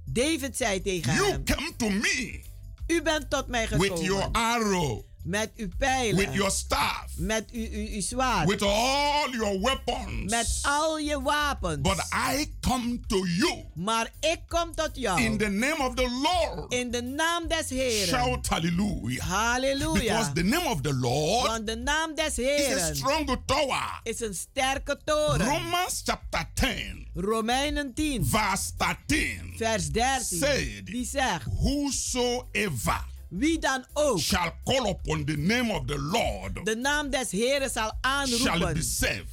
David 0.04 0.56
zei 0.56 0.82
tegen 0.82 1.14
You 1.14 1.30
hem: 1.30 1.44
come 1.44 1.72
to 1.76 1.88
me 1.88 2.44
U 2.86 3.02
bent 3.02 3.30
tot 3.30 3.46
mij 3.48 3.68
with 3.68 4.00
your 4.00 4.22
gekomen 4.22 4.32
arrow, 4.32 5.04
met 5.26 5.50
uw 5.56 5.68
pijlen, 5.78 6.16
with 6.16 6.34
your 6.34 6.50
staff, 6.50 7.04
met 7.16 7.50
uw, 7.50 7.66
uw, 7.70 7.86
uw 7.94 8.00
zwaard, 8.00 8.48
with 8.48 8.62
all 8.62 9.30
your 9.30 9.60
weapons. 9.60 10.30
met 10.30 10.58
al 10.62 10.98
je 10.98 11.22
wapens. 11.22 11.80
But 11.80 12.06
I 12.12 12.52
come 12.60 13.00
to 13.06 13.26
you 13.26 13.64
maar 13.74 14.10
ik 14.20 14.40
kom 14.48 14.74
tot 14.74 14.90
jou 14.94 15.22
in 15.22 15.38
the 15.38 15.48
name 15.48 15.78
of 15.78 15.94
the 15.94 16.08
Lord. 16.22 16.72
in 16.72 16.90
de 16.90 17.02
naam 17.02 17.48
des 17.48 17.68
Heren. 17.68 18.06
Shout 18.06 18.46
hallelujah. 18.48 19.24
Halleluja. 19.24 19.92
Because 20.00 20.32
the 20.32 20.42
name 20.42 20.66
of 20.66 20.80
the 20.80 20.94
Lord 20.94 21.46
Want 21.46 21.66
de 21.66 21.76
naam 21.76 22.14
des 22.14 22.38
is 22.38 22.82
a 22.82 22.94
strong 22.94 23.36
tower. 23.46 24.00
is 24.02 24.20
een 24.20 24.34
sterke 24.34 24.98
toren. 25.04 25.46
Romans 25.46 26.02
chapter 26.04 26.50
10, 26.54 27.06
Romeinen 27.14 27.94
10, 27.94 28.26
verse 28.26 28.70
13 28.76 29.54
vers 29.56 29.90
13. 29.90 30.38
said, 30.38 30.86
Die 30.86 31.04
zegt: 31.06 31.44
Whosoever 31.60 33.04
Wie 33.28 33.58
dan 33.58 33.84
ook 33.92 34.18
shall 34.20 34.52
call 34.64 34.88
upon 34.88 35.24
the 35.24 35.36
name 35.36 35.72
of 35.72 35.86
the 35.86 35.98
Lord 35.98 36.64
de 36.66 36.76
naam 36.76 37.10
des 37.10 37.30
Heren 37.30 37.70
zal 37.70 37.82
shall 37.82 37.98
be 38.00 38.08
aanroepen, 38.08 38.82
saved. 38.84 39.24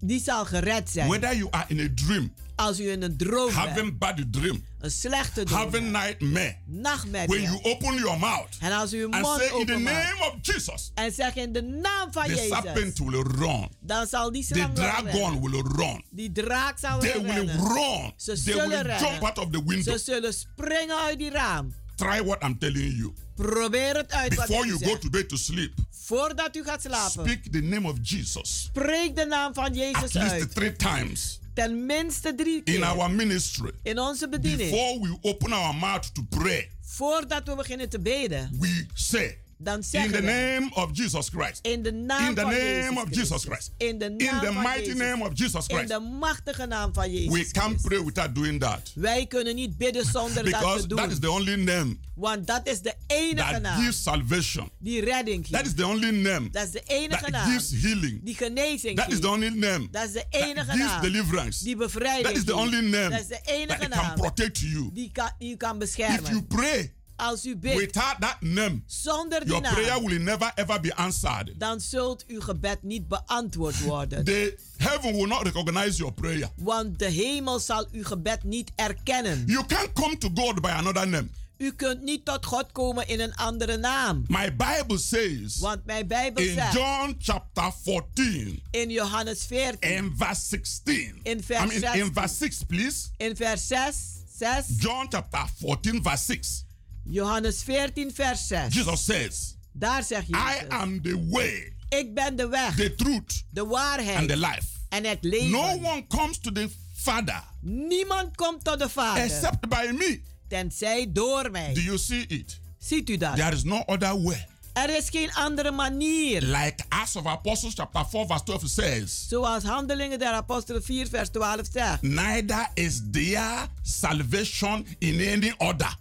die 0.00 0.20
zal 0.20 0.44
gered 0.44 0.90
zijn. 0.90 1.08
Whether 1.08 1.36
you 1.36 1.48
are 1.50 1.64
in 1.68 1.80
a 1.80 1.88
dream, 1.94 2.32
Als 2.56 2.80
u 2.80 2.90
in 2.90 3.02
een 3.02 3.16
droom 3.16 3.44
bent, 3.44 3.56
having 3.56 3.98
bad 3.98 4.16
dream, 4.30 4.64
een 4.80 4.90
slechte 4.90 5.44
droom, 5.44 5.58
having 5.58 5.90
nightmare, 5.90 6.56
when 6.66 6.80
nachtmerrie. 6.82 7.40
you 7.42 7.62
open 7.62 7.94
your 7.94 8.18
mouth 8.18 8.48
En 8.60 8.72
als 8.72 8.92
u 8.92 9.00
uw 9.02 9.08
mond 9.08 9.40
say 9.42 9.60
in 9.60 9.66
the 9.66 9.72
name 9.78 10.16
of 10.20 10.34
Jesus, 10.42 10.90
en 10.94 11.12
zegt 11.12 11.36
in 11.36 11.52
de 11.52 11.62
naam 11.62 12.12
van 12.12 12.24
the 12.24 12.30
Jezus, 12.34 12.48
serpent 12.48 12.98
will 12.98 13.22
run, 13.22 13.68
dan 13.80 14.06
zal 14.06 14.32
die 14.32 14.46
the 14.46 14.54
slang 14.54 14.74
dragon 14.74 15.10
rennen. 15.10 15.40
will 15.50 15.62
run. 15.76 16.04
Die 16.10 16.32
draak 16.32 16.78
zal 16.78 16.98
They 16.98 17.12
will 17.22 17.32
rennen. 17.32 17.56
run. 17.56 18.12
Ze 18.16 18.32
They 18.32 18.36
zullen 18.52 18.68
will 18.68 18.78
rennen. 18.82 19.08
jump 19.10 19.22
out 19.24 19.38
of 19.38 19.50
the 19.50 19.62
window. 19.66 19.92
Ze 19.96 19.98
zullen 20.04 20.34
springen 20.34 20.96
uit 21.00 21.18
die 21.18 21.30
raam. 21.30 21.74
Try 21.96 22.22
what 22.22 22.42
I'm 22.44 22.58
telling 22.58 22.96
you. 22.96 23.12
Probeer 23.34 23.96
het 23.96 24.12
uit 24.12 24.34
wat 24.34 24.46
Before 24.46 24.66
ik 24.66 24.72
u 24.72 24.74
you 24.74 24.84
go 24.84 24.90
zeg. 24.90 24.98
to 24.98 25.10
bed 25.10 25.28
to 25.28 25.36
sleep, 25.36 25.72
Voordat 25.90 26.56
u 26.56 26.64
gaat 26.64 26.82
slapen, 26.82 27.10
speak 27.10 27.42
the 27.52 27.60
name 27.60 27.88
of 27.88 27.96
Jesus 28.02 28.62
spreek 28.62 29.16
de 29.16 29.26
naam 29.26 29.54
van 29.54 29.64
at 29.64 29.76
Jezus 29.76 30.12
least 30.12 30.30
uit. 30.30 30.54
three 30.54 30.72
times 30.76 31.40
Ten 31.54 31.86
minste 31.86 32.34
drie 32.34 32.56
in 32.56 32.62
keer 32.64 32.84
our 32.84 33.10
ministry. 33.10 33.70
in 33.82 33.98
onze 33.98 34.28
bediening. 34.28 34.70
Before 34.70 35.00
we 35.00 35.18
open 35.22 35.52
our 35.52 35.74
mouth 35.74 36.14
to 36.14 36.22
pray, 36.28 36.70
Voordat 36.80 37.42
we 37.48 37.54
beginnen 37.54 37.88
te 37.88 37.98
beden, 38.00 38.56
we 38.60 38.86
say, 38.94 39.38
dan 39.58 39.76
In 39.76 39.82
zeggen 39.84 40.10
the 40.12 40.20
we 40.20 40.26
name 40.26 40.68
of 40.74 40.90
Jesus 40.92 41.28
Christ. 41.28 41.58
in 41.66 41.82
de 41.82 41.92
naam 41.92 42.28
In 42.28 42.34
the 42.34 42.40
van 42.40 42.50
name 42.50 42.64
Jezus 42.64 43.02
of. 43.02 43.14
Jesus 43.14 43.44
Christ. 43.44 43.70
In 43.78 43.98
de 43.98 44.04
In 44.04 44.16
naam 44.16 44.40
the 44.40 44.52
van 44.52 44.62
mighty 44.62 44.80
Jezus. 44.80 44.96
name 44.98 45.24
of 45.24 45.30
Jesus 45.34 45.66
In 45.66 45.76
Christ. 45.76 45.88
de 45.92 45.98
machtige 46.00 46.66
naam 46.66 46.94
van 46.94 47.12
Jezus. 47.12 47.32
We 47.32 47.50
can't 47.50 47.82
pray 47.82 48.04
without 48.04 48.34
doing 48.34 48.60
that. 48.60 48.92
Wij 48.94 49.26
kunnen 49.26 49.54
niet 49.54 49.76
bidden 49.78 50.04
zonder 50.04 50.34
dat 50.34 50.44
te 50.44 50.50
Because 50.50 50.86
doen. 50.86 50.98
that 50.98 51.10
is 51.10 51.18
the 51.18 51.30
only 51.30 51.54
name 51.56 51.96
Want 52.14 52.46
dat 52.46 52.68
is 52.68 52.80
de 52.80 52.94
enige 53.06 53.52
that 53.52 53.62
naam 53.62 53.82
gives 53.82 54.02
salvation. 54.02 54.70
die 54.78 55.00
redding 55.04 55.46
geeft. 55.46 55.52
That 55.52 55.66
is 55.66 55.74
the 55.74 55.84
only 55.86 56.10
name 56.10 56.50
Dat 56.50 56.64
is 56.66 56.70
de 56.70 56.82
enige 56.86 57.20
that 57.22 57.30
naam 57.30 57.50
gives 57.50 57.70
healing. 57.82 58.20
die 58.24 58.34
genezing 58.34 58.96
That 58.96 59.12
is 59.12 59.20
the 59.20 59.28
only 59.28 59.48
name 59.50 59.88
Dat 59.90 60.04
is 60.06 60.12
de 60.12 60.24
that 60.30 60.40
enige 60.42 60.70
gives 60.70 60.78
naam 60.78 61.00
deliverance. 61.02 61.64
die 61.64 61.76
bevrijding 61.76 62.26
That 62.26 62.36
is 62.36 62.44
the 62.44 62.54
only 62.54 62.80
name 62.80 63.10
Dat 63.10 63.20
is 63.20 63.26
de 63.26 63.34
that 63.44 63.54
enige 63.54 63.78
can 63.78 63.90
naam 63.90 64.14
protect 64.14 64.58
you. 64.58 64.90
die, 64.92 65.10
kan, 65.12 65.30
die 65.38 65.56
kan 65.56 65.72
If 65.72 65.78
beschermen. 65.78 66.30
you 66.30 66.42
pray 66.42 66.92
Als 67.16 67.46
u 67.46 67.56
bidt 67.56 67.76
without 67.76 68.16
that 68.20 68.36
name, 68.40 68.82
zonder 68.86 69.40
die 69.40 69.48
your 69.48 69.62
prayer 69.62 69.86
naam, 69.86 70.04
will 70.04 70.18
never 70.20 70.52
ever 70.54 70.80
be 70.80 70.94
answered. 70.94 71.52
dan 71.58 71.80
zult 71.80 72.24
uw 72.26 72.40
gebed 72.40 72.82
niet 72.82 73.08
beantwoord 73.08 73.80
worden. 73.80 74.24
The 74.24 74.58
heaven 74.76 75.12
will 75.14 75.26
not 75.26 75.42
recognize 75.42 75.96
your 75.96 76.12
prayer. 76.12 76.48
Want 76.56 76.98
de 76.98 77.08
hemel 77.08 77.58
zal 77.58 77.86
uw 77.92 78.04
gebed 78.04 78.44
niet 78.44 78.72
erkennen. 78.74 79.44
You 79.46 79.66
can't 79.66 79.92
come 79.92 80.18
to 80.18 80.30
God 80.34 80.60
by 80.60 80.68
another 80.68 81.08
name. 81.08 81.28
U 81.58 81.72
kunt 81.72 82.02
niet 82.02 82.24
tot 82.24 82.46
God 82.46 82.72
komen 82.72 83.08
in 83.08 83.20
een 83.20 83.34
andere 83.34 83.76
naam. 83.76 84.24
My 84.28 84.56
Bible 84.56 84.98
says 84.98 85.58
Want 85.58 85.84
mijn 85.84 86.06
Bijbel 86.06 86.44
in 86.44 86.54
zegt 86.54 86.72
John 86.72 87.16
chapter 87.18 87.72
14 87.82 88.62
in 88.70 88.90
Johannes 88.90 89.44
14, 89.44 89.98
and 89.98 90.12
verse 90.16 90.40
16. 90.46 91.20
In 91.22 91.42
vers 91.42 91.62
I 91.62 91.66
mean, 91.66 91.82
in 91.82 92.04
16. 92.04 92.12
verse 92.14 92.34
6, 92.34 92.62
please. 92.62 93.08
in 93.16 93.36
vers 93.36 93.66
6, 93.66 93.96
6, 94.38 94.64
John 94.78 95.06
chapter 95.08 95.46
14, 95.58 96.02
verse 96.02 96.24
6. 96.24 96.64
Johannes 97.08 97.62
14, 97.62 98.10
vers 98.14 98.46
6. 98.46 98.74
Jesus 98.74 99.04
says, 99.04 99.56
Daar 99.72 100.02
zegt 100.02 100.28
I 100.28 100.32
Jezus, 100.32 100.68
am 100.68 101.02
the 101.02 101.26
way, 101.30 101.72
ik 101.88 102.14
ben 102.14 102.36
de 102.36 102.48
weg, 102.48 102.74
the 102.76 102.94
truth, 102.94 103.42
de 103.50 103.60
and 103.60 103.70
waarheid 103.70 104.28
the 104.28 104.36
life. 104.36 104.66
en 104.88 105.04
het 105.04 105.18
leven. 105.20 105.50
No 105.50 105.78
one 105.82 106.06
comes 106.06 106.38
to 106.38 106.52
the 106.52 106.68
Father 106.94 107.42
Niemand 107.60 108.36
komt 108.36 108.64
tot 108.64 108.78
de 108.78 108.88
Vader, 108.88 109.24
except 109.24 109.68
by 109.68 109.90
me. 109.98 110.20
tenzij 110.48 111.06
door 111.12 111.50
mij. 111.50 111.74
Do 111.74 111.80
you 111.80 111.98
see 111.98 112.26
it? 112.26 112.60
Ziet 112.78 113.10
u 113.10 113.16
dat? 113.16 113.36
There 113.36 113.52
is 113.56 113.62
no 113.64 113.82
other 113.86 114.22
way. 114.22 114.46
Er 114.72 114.96
is 114.96 115.08
geen 115.10 115.32
andere 115.34 115.70
manier. 115.70 116.42
Like 116.42 116.84
Acts 116.88 117.16
of 117.16 117.26
Apostles 117.26 117.74
chapter 117.74 118.04
4, 118.10 118.26
verse 118.26 118.42
12 118.44 118.62
says, 118.68 119.26
Zoals 119.28 119.64
Handelingen 119.64 120.18
der 120.18 120.32
Apostelen 120.32 120.82
4, 120.82 121.06
vers 121.08 121.28
12 121.28 121.66
zegt. 121.72 122.02
Neither 122.02 122.70
is 122.74 123.00
there 123.10 123.66
salvation 123.82 124.86
in 124.98 125.14
any 125.20 125.54
other. 125.58 125.96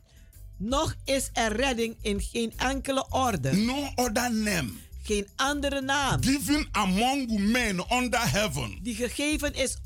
Nog 0.58 0.96
is 1.06 1.30
er 1.34 1.56
redding 1.56 1.96
in 2.02 2.22
geen 2.22 2.54
enkele 2.58 3.06
orde. 3.10 3.54
No 3.54 3.90
other 3.96 4.34
name 4.34 4.70
Geen 5.04 5.28
andere 5.36 5.82
naam. 5.82 6.24
given 6.24 6.68
among 6.72 7.40
men 7.52 7.86
under 7.94 8.32
heaven 8.32 8.80
Die 8.84 8.96
gegeven 8.96 9.54
is 9.54 9.78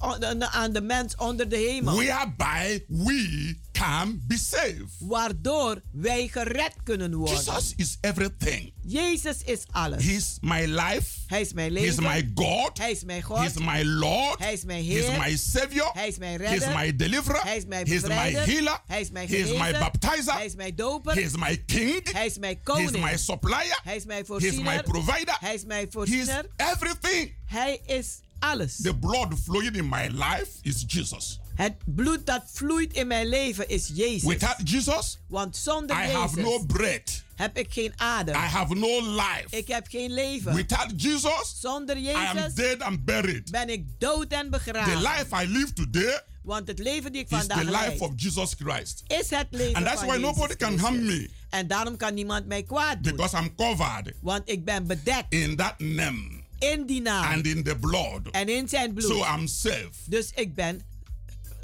aan 0.51 0.71
de 0.73 0.81
mens 0.81 1.15
onder 1.15 1.49
de 1.49 1.55
hemel. 1.57 1.95
whereby 1.95 2.83
we 2.87 3.55
can 3.79 4.21
be 4.27 4.37
saved. 4.37 4.95
Waardoor 4.99 5.81
wij 5.91 6.27
gered 6.27 6.73
kunnen 6.83 7.13
worden. 7.13 7.37
Jesus 7.37 7.73
is 7.75 7.97
everything. 8.01 8.73
Jezus 8.81 9.43
is 9.43 9.63
alles. 9.71 10.05
He's 10.05 10.37
my 10.41 10.65
life. 10.65 11.05
Hij 11.27 11.41
is 11.41 11.53
mijn 11.53 11.71
leven. 11.71 12.03
my 12.03 12.31
God. 12.35 12.77
Hij 12.77 12.91
is 12.91 13.03
mijn 13.03 13.21
God. 13.21 13.37
He's 13.37 13.53
my 13.53 13.83
Lord. 13.83 14.39
Hij 14.39 14.53
is 14.53 14.63
mijn 14.63 14.83
Heer. 14.83 15.17
my 15.17 15.37
Savior. 15.37 15.89
Hij 15.93 16.07
is 16.07 16.17
mijn 16.17 16.37
redder. 16.37 16.73
my 16.75 16.95
deliverer. 16.95 17.41
Hij 17.41 17.57
is 17.57 17.65
mijn 17.65 17.87
He's 17.87 18.01
my 18.01 18.31
healer. 18.31 18.81
Hij 18.85 19.01
is 19.01 19.11
mijn 19.11 19.27
He's 19.27 19.57
my 19.57 19.71
baptizer. 19.71 20.33
Hij 20.33 20.45
is 20.45 20.55
mijn 20.55 20.75
doper. 20.75 21.13
He's 21.13 21.35
my 21.35 21.63
king. 21.65 22.11
Hij 22.11 22.25
is 22.25 22.37
mijn 22.37 22.61
koning. 22.63 23.03
my 23.03 23.17
supplier. 23.17 23.79
Hij 23.83 23.95
is 23.95 24.05
mijn 24.05 24.25
voorziener. 24.25 24.63
my 24.63 24.83
provider. 24.83 25.37
Hij 25.39 25.53
is 25.53 25.65
mijn 25.65 25.87
voorziener. 25.91 26.45
everything. 26.55 27.35
Hij 27.45 27.81
is 27.85 28.19
alles. 28.39 28.75
The 28.81 28.97
blood 28.97 29.33
flowing 29.43 29.75
in 29.75 29.89
my 29.89 30.07
life 30.07 30.49
is 30.61 30.83
Jesus. 30.87 31.39
Het 31.59 31.73
bloed 31.85 32.25
dat 32.25 32.43
vloeit 32.53 32.93
in 32.93 33.07
mijn 33.07 33.27
leven 33.27 33.69
is 33.69 33.89
Jezus. 33.93 34.23
Without 34.23 34.69
Jesus, 34.69 35.19
Want 35.27 35.57
zonder 35.57 35.95
I 35.95 35.99
Jezus 35.99 36.13
have 36.13 36.39
no 36.41 36.59
breath. 36.65 37.23
heb 37.35 37.57
ik 37.57 37.73
geen 37.73 37.93
adem. 37.95 38.35
I 38.35 38.37
have 38.37 38.75
no 38.75 39.01
life. 39.15 39.45
Ik 39.49 39.67
heb 39.67 39.87
geen 39.89 40.13
leven. 40.13 40.53
Without 40.55 41.01
Jesus, 41.01 41.55
Zonder 41.59 41.97
I 41.97 42.09
am 42.13 42.35
Jezus 42.37 42.53
dead 42.53 42.79
and 42.81 43.05
buried. 43.05 43.51
ben 43.51 43.69
ik 43.69 43.83
dood 43.97 44.27
en 44.31 44.43
The 44.43 44.49
begraven. 44.49 44.97
life 45.01 45.27
I 45.43 45.47
live 45.47 45.73
today 45.73 46.21
Want 46.43 46.67
het 46.67 46.79
leven 46.79 47.11
die 47.11 47.21
ik 47.21 47.29
is 47.31 47.37
vandaag 47.37 47.57
the 47.57 47.65
life 47.65 47.77
leid 47.77 47.99
of 47.99 48.11
Jesus 48.15 48.53
Christ. 48.59 49.03
is 49.07 49.29
het 49.29 49.47
leven 49.49 49.75
And 49.75 49.85
that's 49.85 49.99
van 49.99 50.07
why 50.07 50.15
Jezus 50.17 50.31
nobody 50.35 50.55
can 50.55 50.77
harm 50.77 51.05
me 51.05 51.29
En 51.49 51.67
daarom 51.67 51.97
kan 51.97 52.13
niemand 52.13 52.45
mij 52.47 52.63
kwaad 52.63 53.03
doen. 53.03 53.15
because 53.15 53.37
I'm 53.37 53.55
covered 53.55 54.13
Want 54.21 54.41
ik 54.49 54.65
ben 54.65 54.87
bedekt 54.87 55.33
in 55.33 55.55
that 55.55 55.79
name 55.79 56.37
in 56.59 56.85
die 56.85 57.01
naam 57.01 57.33
and 57.33 57.45
in 57.47 57.63
the 57.63 57.75
blood. 57.75 58.21
en 58.31 58.49
in 58.49 58.69
zijn 58.69 58.93
bloed. 58.93 59.09
So 59.11 59.25
I'm 59.35 59.47
safe. 59.47 59.89
Dus 60.05 60.31
ik 60.35 60.55
ben 60.55 60.81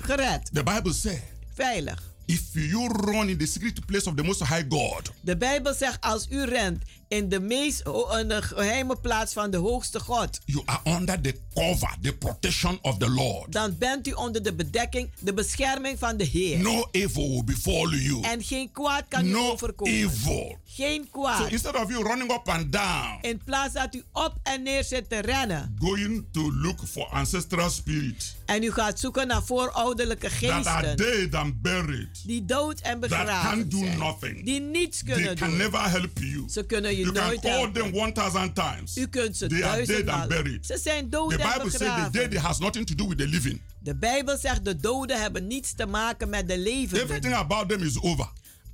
gered, 0.06 0.50
The 0.54 0.64
Bible 0.64 0.94
says, 0.94 1.22
veilig. 1.56 2.00
if 2.28 2.56
you 2.56 2.88
run 2.88 3.30
in 3.30 3.38
the 3.38 3.46
secret 3.46 3.86
place 3.86 4.08
of 4.08 4.16
the 4.16 4.24
Most 4.24 4.42
High 4.44 4.68
God, 4.68 5.12
De 5.22 5.38
Bijbel 5.38 5.74
zegt 5.74 6.02
als 6.02 6.28
u 6.30 6.44
rent 6.46 6.84
in 7.08 7.30
de 7.30 7.40
meest 7.40 7.80
in 8.22 8.28
de 8.28 8.42
geheime 8.42 8.96
plaats 8.96 9.34
van 9.34 9.52
de 9.52 9.58
hoogste 9.58 10.00
God, 10.00 10.40
you 10.46 10.62
are 10.66 10.80
under 10.98 11.22
the 11.22 11.36
cover, 11.54 11.96
the 12.02 12.14
protection 12.14 12.80
of 12.82 12.98
the 12.98 13.10
Lord. 13.10 13.52
dan 13.52 13.76
bent 13.78 14.08
u 14.08 14.12
onder 14.12 14.44
de 14.44 14.54
bedekking, 14.54 15.12
de 15.20 15.34
bescherming 15.34 16.00
van 16.00 16.18
de 16.18 16.24
Heer. 16.24 16.60
No 16.60 16.88
evil 16.92 17.30
will 17.30 17.44
befall 17.44 17.90
you. 17.90 18.22
En 18.24 18.44
geen 18.44 18.72
kwaad 18.72 19.04
kan 19.10 19.26
u 19.26 19.30
No 19.30 19.52
overkomen. 19.52 19.94
evil. 19.94 20.58
Geen 20.66 21.02
So 21.04 21.20
kwaad. 21.22 21.52
instead 21.52 21.76
of 21.76 21.90
you 21.90 22.04
running 22.04 22.32
up 22.32 22.50
and 22.50 22.72
down, 22.72 23.18
In 23.22 23.42
plaats 23.46 23.74
dat 23.74 23.96
u 23.96 24.04
op 24.14 24.34
en 24.44 24.64
neer 24.64 24.84
zit 24.84 25.10
te 25.10 25.20
rennen 25.20 25.76
going 25.80 26.26
to 26.32 26.52
look 26.54 26.80
for 26.88 27.06
ancestral 27.06 27.70
spirits 27.70 28.36
en 28.46 28.64
u 28.64 28.72
gaat 28.72 29.00
zoeken 29.00 29.28
naar 29.28 29.44
voorouderlijke 29.44 30.30
that 30.30 30.66
are 30.66 30.88
geesten 30.88 30.98
dead 31.30 31.42
and 31.44 31.62
buried, 31.62 32.22
die 32.26 32.46
dood 32.46 32.80
en 32.80 33.00
that 33.00 33.10
begraven 33.10 33.70
can 33.70 33.70
do 33.82 33.88
nothing, 33.98 34.46
die 34.46 34.60
niets 34.60 35.04
they 35.04 35.14
kunnen 35.14 35.36
can 35.36 35.50
doen. 35.50 35.58
never 35.58 35.90
help 35.90 36.20
you. 36.20 36.44
Ze 36.50 36.64
kunnen 36.66 36.98
je 36.98 37.05
You 37.06 37.14
can 37.14 37.28
nooit 37.28 37.42
call 37.42 37.52
helpen. 37.52 37.82
them 37.82 37.92
1000 37.92 38.54
times. 38.56 38.98
U 38.98 39.08
kunt 39.08 39.38
ze 39.38 39.48
They 39.48 39.64
are 39.64 39.86
dead 39.86 40.08
and 40.10 40.28
buried. 40.28 40.66
Ze 40.66 40.78
zijn 40.78 41.10
dood 41.10 41.30
The 41.30 41.38
en 41.38 41.48
Bible 41.54 41.70
says 41.70 41.72
the 41.80 41.86
begraven. 41.86 42.12
dead 42.30 42.34
has 42.42 42.60
nothing 42.60 42.86
to 42.86 42.96
do 42.96 43.08
with 43.08 43.18
the 43.18 43.28
living. 43.28 43.62
De 43.80 43.96
Bijbel 43.96 44.38
zegt 44.38 44.66
de 44.66 44.76
doden 44.76 45.22
hebben 45.22 45.48
niets 45.48 45.74
te 45.76 45.86
maken 45.86 46.30
met 46.30 46.48
de 46.48 46.58
levenden. 46.58 47.04
Everything 47.04 47.34
about 47.36 47.70
them 47.70 47.82
is 47.84 48.02
over. 48.02 48.28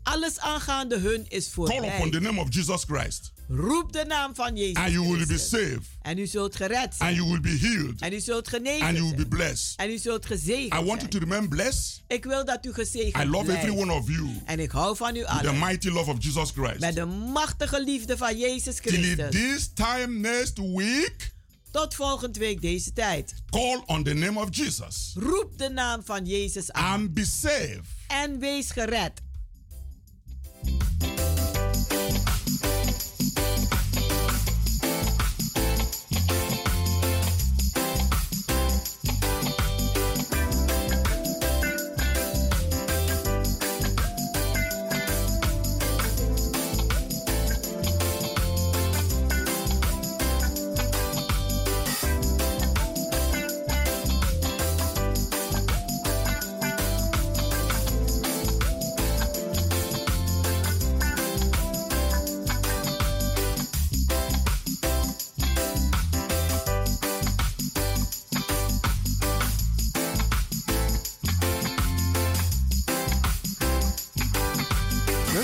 Alles 0.04 0.40
aangaande 0.40 1.00
hun 1.00 1.26
is 1.30 1.50
Call 1.54 1.64
upon 1.66 1.80
voorbij. 1.90 2.10
the 2.10 2.20
name 2.20 2.42
of 2.42 2.48
Jesus 2.54 2.84
Christ. 2.88 3.32
Roep 3.56 3.92
de 3.94 4.04
naam 4.08 4.36
van 4.36 4.56
Jezus 4.56 4.76
And 4.76 4.92
you 4.92 5.10
will 5.18 5.26
be 5.26 5.38
saved. 5.38 5.88
En 6.02 6.18
u 6.18 6.26
zult 6.28 6.56
gered 6.56 6.84
And 6.84 6.94
zijn. 6.96 7.16
you 7.16 7.28
will 7.30 7.40
be 7.40 7.58
healed. 7.62 8.02
En 8.02 8.14
u 8.14 8.20
zult 8.20 8.48
genezen 8.48 8.88
And 8.88 8.98
you 8.98 9.08
will 9.10 9.16
be 9.18 9.28
blessed. 9.28 9.80
En 9.80 9.90
u 9.90 9.98
zult 9.98 10.26
gezegend 10.26 10.74
I 10.82 10.86
want 10.86 11.02
you 11.02 11.08
to 11.08 11.18
remain 11.20 11.50
blessed. 11.50 12.02
Ik 12.08 12.24
wil 12.24 12.46
dat 12.46 12.66
u 12.66 12.74
gezegend 12.74 13.24
I 13.24 13.28
love 13.28 13.46
blijft. 13.46 13.64
every 13.64 13.82
one 13.82 13.94
of 13.94 14.08
you. 14.08 14.30
En 14.46 14.60
ik 14.60 14.72
hou 14.72 14.96
van 14.96 15.16
u 15.16 15.20
With 15.20 15.28
the 15.28 15.34
allen. 15.48 15.60
mighty 15.60 15.90
love 15.90 16.10
of 16.12 16.24
Jesus 16.24 16.52
Christ. 16.52 16.80
Met 16.80 16.96
de 16.96 17.06
machtige 17.06 17.84
liefde 17.84 18.18
van 18.18 18.38
Jezus 18.38 18.76
Till 18.76 18.92
Christus. 18.94 19.30
this 19.32 19.72
time 19.74 20.20
next 20.20 20.58
week, 20.58 21.34
Tot 21.72 21.96
volgende 21.96 22.40
week 22.40 22.62
deze 22.62 22.94
tijd. 22.94 23.34
call 23.50 23.82
on 23.86 24.04
the 24.04 24.14
name 24.14 24.40
of 24.40 24.48
Jesus. 24.56 25.12
Roep 25.16 25.58
de 25.58 25.70
naam 25.70 26.02
van 26.06 26.26
Jezus 26.26 26.72
aan. 26.72 27.02
And 27.02 27.14
be 27.14 27.26
saved. 27.26 27.80
En 28.08 28.40
wees 28.40 28.72
gered. 28.72 29.12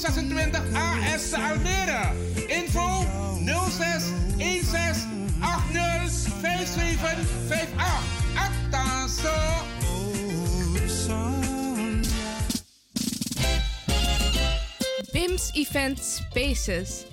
1326 0.00 0.60
AS 0.74 1.32
Almere. 1.32 2.12
Info 2.48 3.04
06 3.68 4.04
16 4.38 5.28
80 5.40 6.26
5758. 6.40 7.68
Attention. 8.34 9.60
BIMS 15.12 15.50
Event 15.52 15.98
Spaces. 15.98 17.04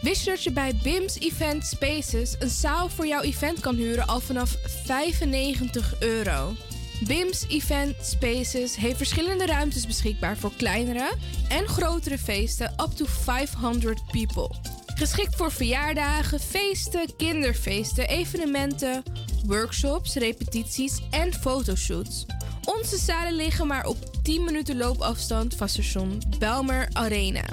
Wist 0.00 0.24
je 0.24 0.30
dat 0.30 0.42
je 0.42 0.52
bij 0.52 0.74
BIMS 0.82 1.18
Event 1.18 1.66
Spaces 1.66 2.36
een 2.38 2.48
zaal 2.48 2.88
voor 2.88 3.06
jouw 3.06 3.22
event 3.22 3.60
kan 3.60 3.74
huren 3.74 4.06
al 4.06 4.20
vanaf 4.20 4.56
95 4.84 5.94
euro? 6.00 6.54
BIMS 7.06 7.44
Event 7.48 7.96
Spaces 8.02 8.76
heeft 8.76 8.96
verschillende 8.96 9.46
ruimtes 9.46 9.86
beschikbaar 9.86 10.36
voor 10.36 10.52
kleinere 10.56 11.12
en 11.52 11.68
grotere 11.68 12.18
feesten 12.18 12.72
up 12.72 12.90
to 12.90 13.04
500 13.04 14.00
people. 14.10 14.50
Geschikt 14.94 15.36
voor 15.36 15.52
verjaardagen, 15.52 16.40
feesten, 16.40 17.16
kinderfeesten, 17.16 18.08
evenementen, 18.08 19.02
workshops, 19.46 20.14
repetities 20.14 21.00
en 21.10 21.34
fotoshoots. 21.34 22.26
Onze 22.64 22.96
zalen 22.96 23.34
liggen 23.34 23.66
maar 23.66 23.86
op 23.86 23.96
10 24.22 24.44
minuten 24.44 24.76
loopafstand 24.76 25.54
van 25.54 25.68
station 25.68 26.22
Belmer 26.38 26.88
Arena. 26.92 27.44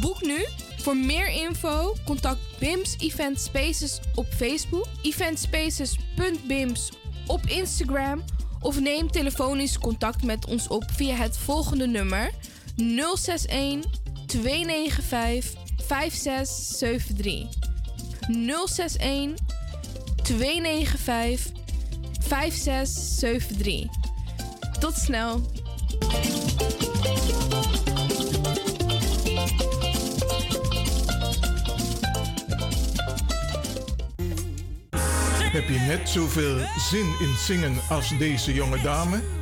Boek 0.00 0.22
nu. 0.22 0.44
Voor 0.78 0.96
meer 0.96 1.28
info 1.28 1.96
contact 2.04 2.40
BIMS 2.58 2.96
Event 2.98 3.40
Spaces 3.40 4.00
op 4.14 4.26
Facebook, 4.36 4.86
eventspaces.bims 5.02 6.92
op 7.26 7.46
Instagram 7.46 8.24
of 8.60 8.80
neem 8.80 9.10
telefonisch 9.10 9.78
contact 9.78 10.22
met 10.22 10.46
ons 10.46 10.68
op 10.68 10.84
via 10.90 11.14
het 11.14 11.38
volgende 11.38 11.86
nummer 11.86 12.30
061 12.76 13.84
295 14.26 15.54
5673. 15.86 17.48
061 18.28 19.34
295 20.22 21.52
5673. 22.20 23.86
Tot 24.78 24.94
snel. 24.94 25.40
Heb 35.52 35.68
je 35.68 35.78
net 35.78 36.08
zoveel 36.08 36.58
zin 36.90 37.14
in 37.20 37.34
zingen 37.46 37.76
als 37.88 38.18
deze 38.18 38.54
jonge 38.54 38.80
dame? 38.80 39.41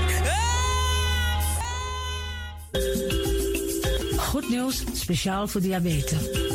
Goed 4.31 4.49
nieuws, 4.49 4.83
speciaal 4.93 5.47
voor 5.47 5.61
diabetes. 5.61 6.50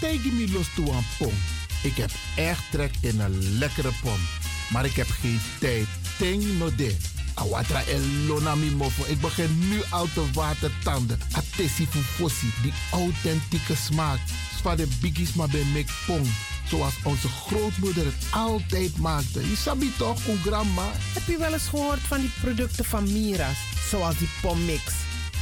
Tegen 0.00 0.36
me 0.36 0.50
los 0.52 0.74
toe 0.74 0.92
aan 0.92 1.06
pom. 1.18 1.32
Ik 1.82 1.96
heb 1.96 2.10
echt 2.36 2.62
trek 2.70 2.94
in 3.00 3.20
een 3.20 3.58
lekkere 3.58 3.92
pom. 4.02 4.18
Maar 4.70 4.84
ik 4.84 4.94
heb 4.94 5.08
geen 5.10 5.40
tijd. 5.60 5.86
Ting 6.18 6.58
no 6.58 6.74
de. 6.74 6.96
Awatra 7.34 7.82
elona 7.84 8.54
mi 8.54 8.70
mofo. 8.70 9.04
Ik 9.06 9.20
begin 9.20 9.68
nu 9.68 9.80
al 9.90 10.08
te 10.14 10.24
watertanden. 10.32 11.20
Atesi 11.32 11.86
fufosi. 11.86 12.52
Die 12.62 12.72
authentieke 12.90 13.76
smaak. 13.76 14.18
Zwa 14.58 14.76
de 14.76 14.88
biggies 15.00 15.32
maar 15.32 15.48
bij 15.48 15.64
mek 15.72 15.90
pom. 16.06 16.22
Zoals 16.68 16.94
onze 17.02 17.28
grootmoeder 17.28 18.04
het 18.04 18.26
altijd 18.30 18.96
maakte. 18.98 19.48
Je 19.48 19.56
sabi 19.56 19.92
toch, 19.98 20.20
grandma? 20.44 20.90
Heb 21.12 21.26
je 21.26 21.38
wel 21.38 21.52
eens 21.52 21.68
gehoord 21.68 22.00
van 22.00 22.20
die 22.20 22.30
producten 22.40 22.84
van 22.84 23.12
Mira's? 23.12 23.58
Zoals 23.90 24.18
die 24.18 24.28
pommix. 24.40 24.82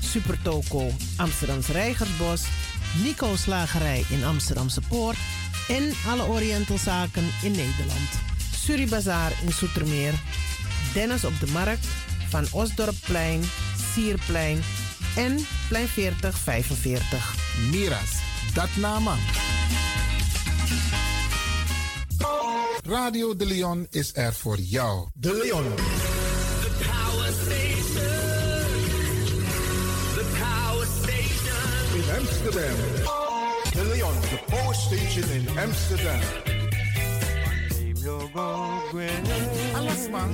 Supertoco 0.00 0.90
Amsterdamse 1.16 1.72
Reigersbos, 1.72 2.42
Nico 3.02 3.36
Slagerij 3.36 4.04
in 4.10 4.24
Amsterdamse 4.24 4.80
Poort 4.88 5.16
en 5.68 5.92
alle 6.06 6.26
Orientalzaken 6.26 7.30
in 7.42 7.50
Nederland. 7.50 8.10
Suribazaar 8.56 9.32
in 9.44 9.52
Soetermeer, 9.52 10.14
Dennis 10.94 11.24
op 11.24 11.40
de 11.40 11.46
Markt, 11.46 11.86
Van 12.28 12.46
Osdorpplein, 12.50 13.42
Sierplein 13.92 14.62
en 15.16 15.46
Plein 15.68 15.88
4045. 15.88 17.34
Miras, 17.70 18.10
dat 18.54 18.68
nama. 18.76 19.14
Radio 22.88 23.36
De 23.36 23.46
Leon 23.46 23.86
is 23.90 24.10
er 24.14 24.34
voor 24.34 24.58
jou. 24.58 25.08
De 25.14 25.38
Leon. 25.42 25.66
Amsterdam. 32.18 32.76
De 33.72 33.84
Leon, 33.84 34.14
the 34.20 34.38
power 34.50 34.74
station 34.74 35.30
in 35.30 35.48
Amsterdam. 35.58 36.20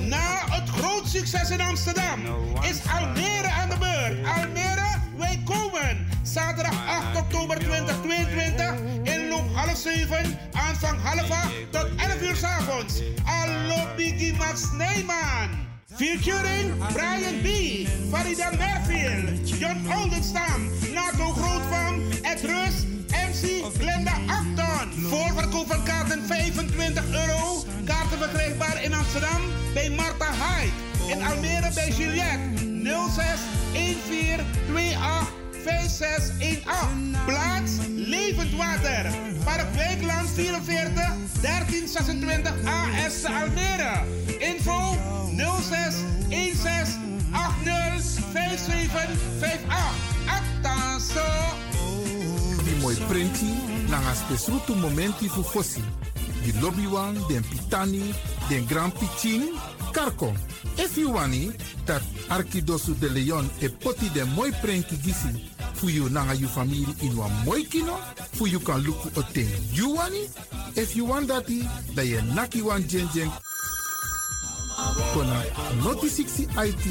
Na 0.07 0.41
het 0.49 0.69
groot 0.69 1.07
succes 1.07 1.49
in 1.49 1.61
Amsterdam 1.61 2.19
is 2.61 2.81
Almere 2.99 3.47
aan 3.47 3.69
de 3.69 3.77
beurt. 3.77 4.37
Almere, 4.37 4.99
wij 5.17 5.41
komen. 5.45 6.07
Zaterdag 6.23 6.87
8 6.87 7.17
oktober 7.17 7.59
2022 7.59 8.73
in 9.03 9.27
loop 9.27 9.53
half 9.53 9.77
7, 9.77 10.39
aanvang 10.51 11.01
half 11.01 11.31
8 11.31 11.71
tot 11.71 11.87
11 11.97 12.21
uur 12.21 12.35
's 12.35 12.43
avonds. 12.43 13.01
Allo 13.25 13.95
Biggie 13.95 14.33
Max 14.33 14.71
Nijman. 14.71 15.64
Featuring 15.97 16.75
Brian 16.91 17.41
B., 17.41 17.87
Farida 18.11 18.51
Merfield, 18.57 19.47
John 19.47 19.87
Oldenstam, 19.87 20.69
Nato 20.93 21.31
Grootvam, 21.31 22.01
Ed 22.23 22.41
Rus, 22.43 22.83
MC 23.11 23.63
Glenda 23.79 24.11
Acton. 24.27 24.91
Voorverkoop 24.91 25.67
van 25.67 25.83
kaarten 25.83 26.23
25 26.23 27.03
euro. 27.11 27.63
Kaarten 27.85 28.17
verkrijgbaar 28.17 28.83
in 28.83 28.93
Amsterdam 28.93 29.41
bij 29.73 29.89
Marta 29.89 30.31
Hyde. 30.31 31.13
In 31.13 31.23
Almere 31.23 31.71
bij 31.73 31.89
Juliette 31.89 32.49
06 33.15 33.39
14 34.07 34.97
28 34.97 35.44
5618. 35.65 37.15
Plaats 37.25 37.71
Levend 37.95 38.53
Water. 38.53 39.09
Park 39.43 39.67
Wijkland 39.75 40.29
44 40.29 41.15
1326 41.41 42.53
AS 42.65 43.23
Almere. 43.25 44.03
Info 44.39 44.97
06 45.35 45.95
16 46.29 46.99
80 47.31 48.19
5758. 48.33 49.67
Attenzo. 50.37 51.25
Die 52.63 52.75
mooi 52.79 52.95
printi 53.07 53.53
nanga 53.89 54.13
spesrutu 54.13 54.75
momenti 54.75 55.27
fu 55.29 55.43
fosi. 55.43 55.83
Die 56.45 56.53
lobby 56.61 56.85
wan, 56.85 57.15
den 57.27 57.41
pitani, 57.41 58.13
den 58.49 58.67
grand 58.67 58.93
piccini, 58.93 59.49
karko. 59.91 60.31
If 60.77 60.97
you 60.97 61.11
wani, 61.11 61.51
dat 61.85 62.03
Arkidosu 62.29 62.93
de 62.99 63.09
Leon 63.09 63.49
e 63.59 63.69
poti 63.69 64.09
den 64.13 64.27
mooi 64.35 64.51
prenki 64.61 64.95
gisi 65.01 65.49
fu 65.73 65.89
you 65.89 66.09
nanga 66.09 66.33
you 66.35 66.47
family 66.47 66.85
in 67.01 67.17
wan 67.17 67.31
mooi 67.45 67.63
kino, 67.65 67.97
fu 68.33 68.45
you 68.45 68.59
kan 68.59 68.83
luku 68.83 69.09
o 69.17 69.23
ten 69.33 69.49
you 69.73 69.95
wani. 69.95 70.29
If 70.75 70.95
you 70.95 71.05
want 71.05 71.29
dati, 71.29 71.65
da 71.95 72.01
ye 72.01 72.21
naki 72.35 72.61
wan 72.61 72.83
jen 72.87 73.09
jen 73.13 73.31
kona 75.13 75.43
noti 75.83 76.09
60 76.09 76.47
IT 76.57 76.85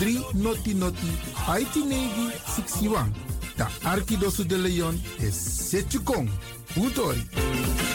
3 0.00 0.34
noti 0.34 0.74
noti 0.74 1.08
IT 1.48 1.76
negi 1.86 2.30
61. 2.46 3.12
Da 3.56 3.66
Arkidosu 3.84 4.44
de 4.44 4.56
Leon 4.56 5.00
is 5.20 5.34
Setchukong. 5.70 6.28
Utori. 6.76 7.89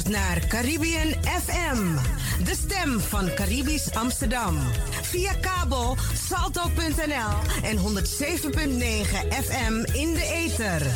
Naar 0.00 0.46
Caribbean 0.46 1.08
FM, 1.22 1.96
de 2.44 2.54
stem 2.54 3.00
van 3.00 3.34
Caribisch 3.34 3.94
Amsterdam. 3.94 4.58
Via 5.02 5.32
kabel 5.34 5.96
salto.nl 6.14 7.62
en 7.62 7.78
107.9 7.78 7.82
FM 9.44 9.74
in 9.92 10.14
de 10.14 10.30
ether. 10.34 10.86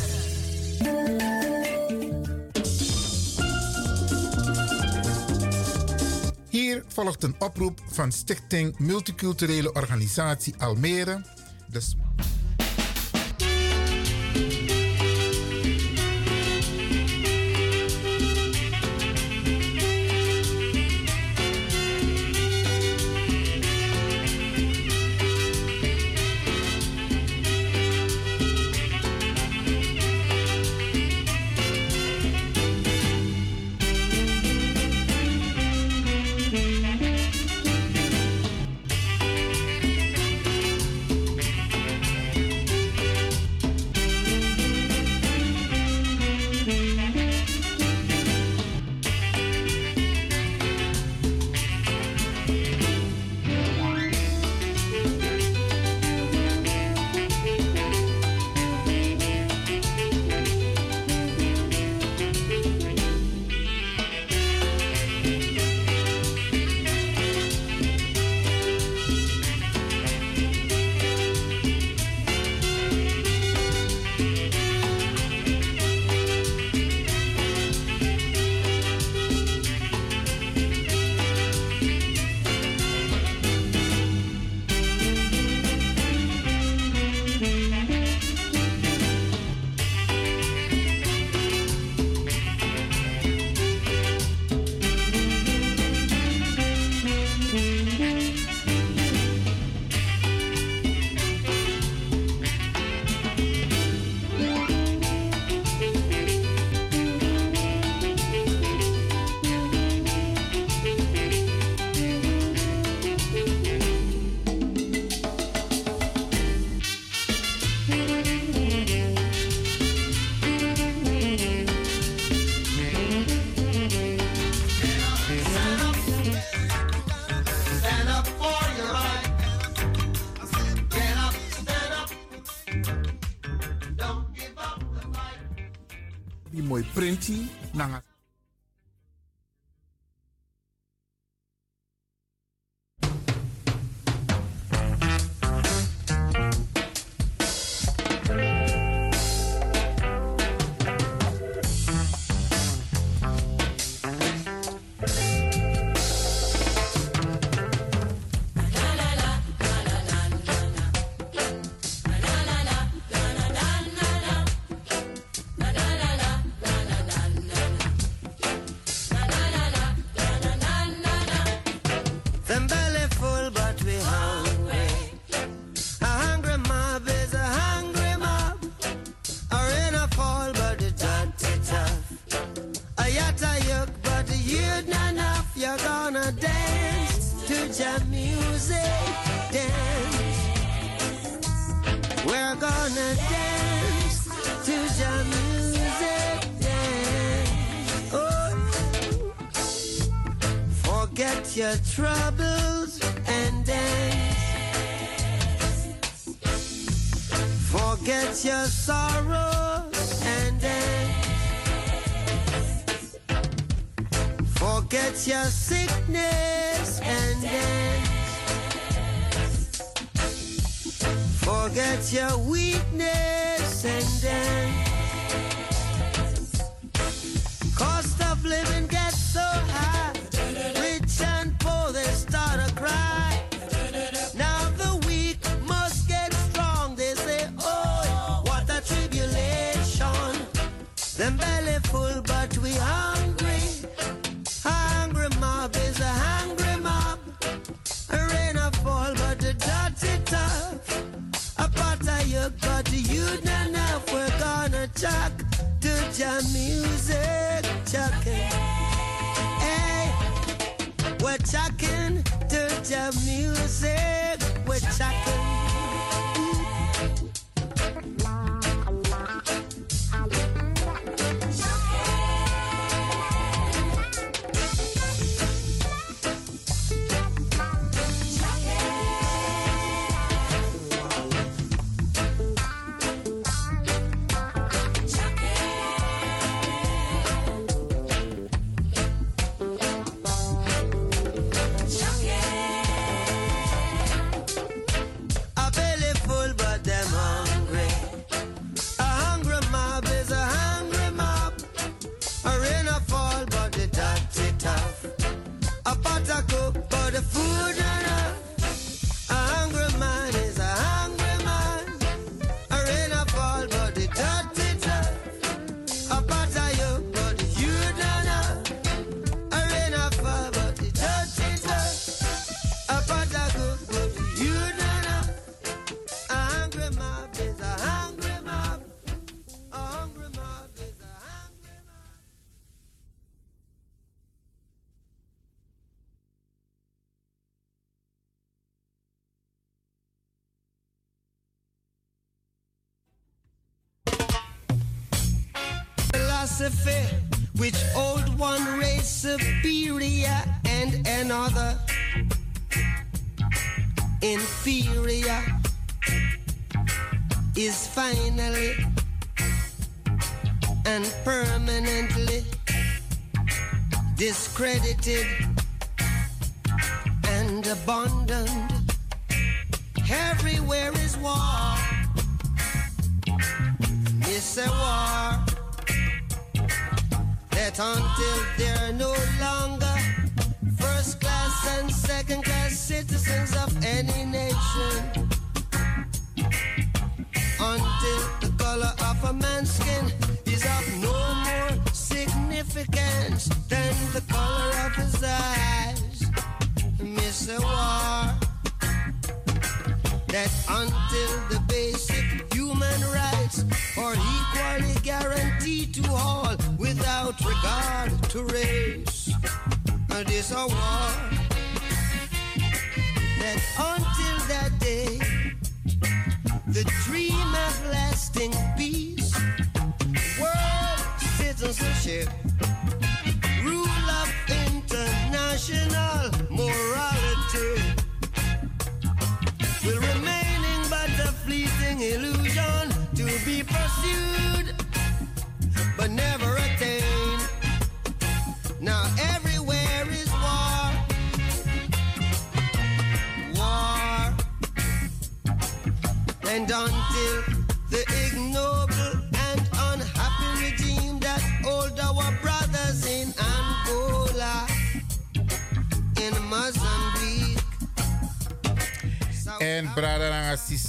Hier 6.49 6.83
volgt 6.87 7.23
een 7.23 7.35
oproep 7.39 7.79
van 7.91 8.11
Stichting 8.11 8.79
Multiculturele 8.79 9.73
Organisatie 9.73 10.53
Almere. 10.57 11.21
De 11.67 11.81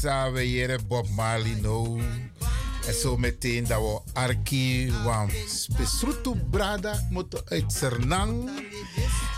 Isa 0.08 0.32
we 0.32 0.42
hier 0.42 0.78
Bob 0.88 1.06
Marley 1.08 1.58
no. 1.60 2.00
En 2.86 2.94
zo 2.94 3.16
meteen 3.16 3.66
dat 3.66 3.80
we 3.80 4.00
Arki 4.12 4.92
van 5.04 5.30
Spesrutu 5.46 6.34
Brada 6.50 7.06
moeten 7.10 7.42
uit 7.44 7.72
Sernang 7.72 8.50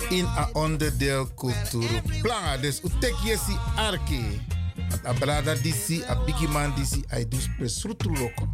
in 0.09 0.24
een 0.24 0.55
onderdeel 0.55 1.34
cultuur 1.34 2.02
planga. 2.22 2.56
Dus 2.56 2.80
utek 2.84 3.14
jesi 3.24 3.56
Arki. 3.76 4.40
Want 4.88 5.06
a 5.06 5.12
brada 5.12 5.55
disi, 5.55 6.02
a 6.09 6.24
biggie 6.24 6.48
man 6.48 6.74
disi, 6.74 7.05
I 7.18 7.28
do 7.28 7.36
Spesrutu 7.40 8.10
loko. 8.10 8.52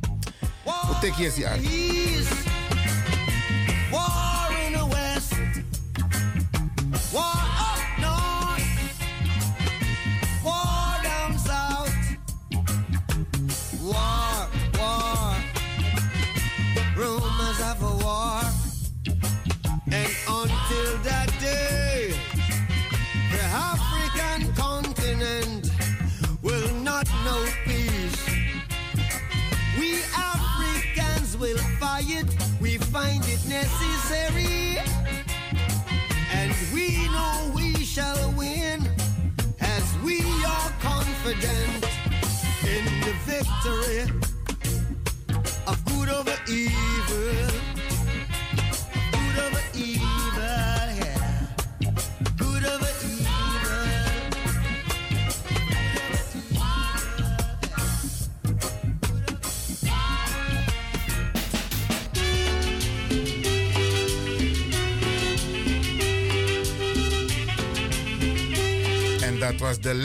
Utek 0.91 1.15
jesi 1.15 1.45
Arki. 1.45 2.46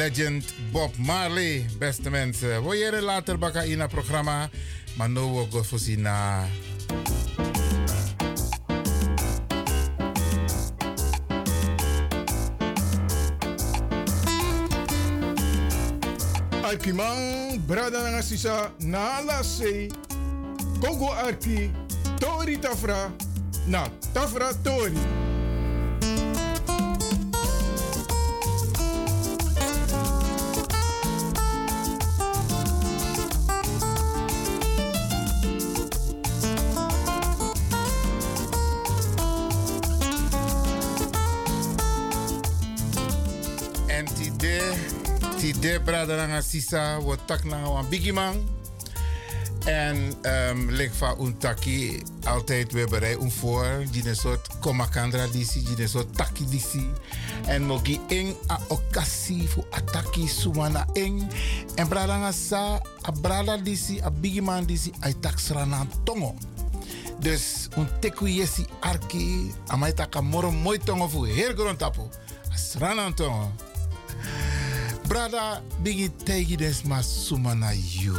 Legend 0.01 0.53
Bob 0.71 0.97
Marley, 0.97 1.65
beste 1.77 2.09
mensen. 2.09 2.63
Wil 2.63 2.73
je 2.73 3.01
later 3.01 3.37
bakken 3.37 3.69
in 3.69 3.79
het 3.79 3.89
programma? 3.89 4.49
Maar 4.97 5.09
nu 5.09 5.19
we 5.19 5.45
go 5.49 5.63
voorzien 5.63 6.01
na. 6.01 6.45
Arkimang, 16.61 17.65
brada 17.65 18.09
nga 18.09 18.21
sisa, 18.21 18.71
na 18.77 19.21
lase, 19.23 19.89
Kongo 20.79 21.09
Arki, 21.09 21.71
Tori 22.19 22.59
Tafra, 22.59 23.11
na 23.65 23.87
Tafra 24.13 24.51
Tori. 24.61 25.30
Tide 46.11 46.19
brada 46.19 46.27
nga 46.27 46.43
sisa, 46.43 46.99
wo 46.99 47.15
tak 47.15 47.47
na 47.47 47.63
wan 47.63 47.87
biggie 47.87 48.11
man. 48.11 48.35
En 49.63 50.11
um, 50.25 50.71
lik 50.71 50.91
van 50.93 51.15
untaki, 51.19 52.03
altijd 52.25 52.71
we 52.71 52.83
berei 52.89 53.15
un 53.15 53.31
voor, 53.31 53.85
die 53.91 54.07
een 54.07 54.15
soort 54.15 54.47
komakandra 54.59 55.27
disi, 55.31 55.63
die 55.63 55.79
een 55.79 56.11
taki 56.11 56.45
disi. 56.49 56.91
En 57.45 57.63
mogi 57.63 57.99
eng 58.07 58.35
a 58.49 58.59
okasi 58.67 59.47
fu 59.47 59.63
ataki 59.69 60.27
sumana 60.27 60.85
eng. 60.93 61.29
En 61.75 61.87
brada 61.87 62.17
nga 62.17 62.31
sa, 62.31 62.81
a 63.07 63.11
brada 63.21 63.57
disi, 63.57 64.01
a 64.03 64.11
biggie 64.11 64.41
man 64.41 64.65
disi, 64.65 64.91
ay 64.99 65.15
tak 65.19 65.39
srana 65.39 65.87
tongo. 66.03 66.35
Dus 67.19 67.69
un 67.77 67.87
teku 67.99 68.27
yesi 68.27 68.65
arki, 68.79 69.53
amai 69.67 69.93
taka 69.93 70.21
moro 70.21 70.51
mooi 70.51 70.79
tongo 70.79 71.07
fu 71.07 71.25
heel 71.25 71.53
grond. 71.53 71.81
A 71.81 71.91
tongo. 73.13 73.70
Brada, 75.11 75.59
bigi 75.83 76.07
tegi 76.23 76.55
des 76.55 76.87
ma 76.87 77.01
suma 77.03 77.51
na 77.53 77.71
you. 77.75 78.15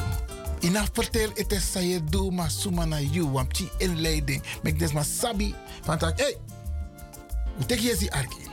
Ina 0.61 0.85
vertel 0.93 1.31
het 1.35 1.53
is 1.53 1.65
say 1.65 1.99
do 2.11 2.31
ma 2.31 2.49
suma 2.49 2.85
na 2.85 2.99
you. 3.01 3.25
Want 3.25 3.49
chi 3.57 3.65
inleiding. 3.81 4.43
Mek 4.63 4.79
des 4.79 4.93
ma 4.93 5.03
sabi. 5.03 5.55
Van 5.89 5.99
tak, 5.99 6.21
hey. 6.21 6.37
Hoe 7.57 7.65
teki 7.67 7.89
je 7.89 7.97
si 7.97 8.09
arki? 8.13 8.45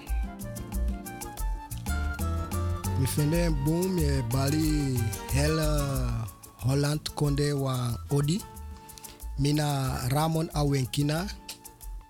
Mi 3.00 3.50
boom 3.66 3.94
me 3.94 4.24
bali 4.32 4.96
hele 5.36 5.68
Holland 6.64 7.12
konde 7.14 7.60
wa 7.60 7.92
odi. 8.08 8.40
Mina 9.38 10.00
Ramon 10.16 10.48
Awenkina. 10.54 11.28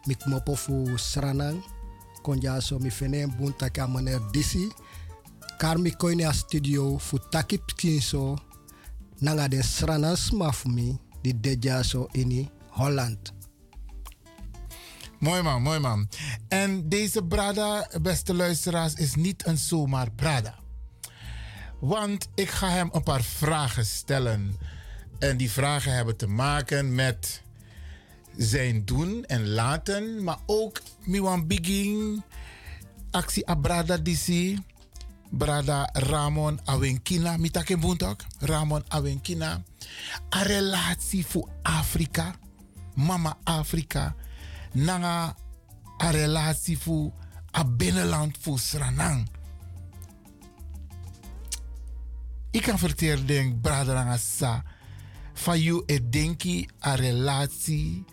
Mik 0.06 0.26
mopo 0.26 0.54
Sranang. 0.96 1.64
Konja 2.22 2.62
so 2.62 2.78
mi 2.78 2.92
finde 2.92 3.26
boom 3.38 3.54
taka 3.58 3.88
meneer 3.88 4.22
Disi. 4.32 4.70
Karmi 5.60 5.94
studio 6.32 6.98
fu 6.98 7.18
takip 7.30 7.76
kinso. 7.76 8.38
Nanga 9.20 9.48
den 9.48 9.64
mi. 10.74 10.98
Di 11.22 11.34
deja 11.34 11.84
ini 12.14 12.50
Holland. 12.70 13.34
Mooi 15.20 15.42
man, 15.42 15.62
mooi 15.62 15.80
man. 15.80 16.08
En 16.48 16.90
deze 16.90 17.24
Brada, 17.24 17.88
beste 18.02 18.34
luisteraars, 18.34 18.94
is 18.94 19.16
niet 19.16 19.46
een 19.46 19.58
zomaar 19.58 20.12
Brada. 20.12 20.56
Want 21.80 22.28
ik 22.36 22.50
ga 22.50 22.70
hem 22.70 22.90
een 22.92 23.04
paar 23.04 23.24
vragen 23.24 23.86
stellen. 23.86 24.58
En 25.20 25.38
die 25.38 25.52
vragen 25.52 25.94
hebben 25.94 26.18
te 26.18 26.28
maken 26.28 26.96
met 26.96 27.42
zijn 28.38 28.86
doen 28.86 29.26
en 29.26 29.48
laten, 29.48 30.24
maar 30.24 30.40
ook 30.46 30.82
Miwan 31.06 31.48
Begin, 31.48 32.24
actie 33.12 33.48
Abrada 33.48 33.98
DC, 33.98 34.58
Brada 35.30 35.90
Ramon 35.94 36.60
Awenkina, 36.66 37.38
mitake 37.38 37.78
buntok, 37.78 38.24
Ramon 38.40 38.84
Awenkina, 38.88 39.64
a 40.36 40.42
relatie 40.42 41.26
voor 41.26 41.50
Afrika, 41.62 42.36
mama 42.96 43.38
Afrika, 43.44 44.16
nanga 44.74 45.36
a 46.04 46.10
relatie 46.10 46.78
voor 46.78 47.12
a 47.58 47.66
binnenland 47.66 48.38
voor 48.42 48.60
Sranang. 48.60 49.28
Ik 52.52 52.62
kan 52.62 52.80
vertellen, 52.80 53.26
denk, 53.26 53.62
brada 53.62 53.94
nanga 53.94 54.18
sa, 54.18 54.64
van 55.34 55.60
you 55.60 55.84
e 55.86 56.10
denki 56.10 56.68
a 56.86 56.96
relatie 56.96 58.06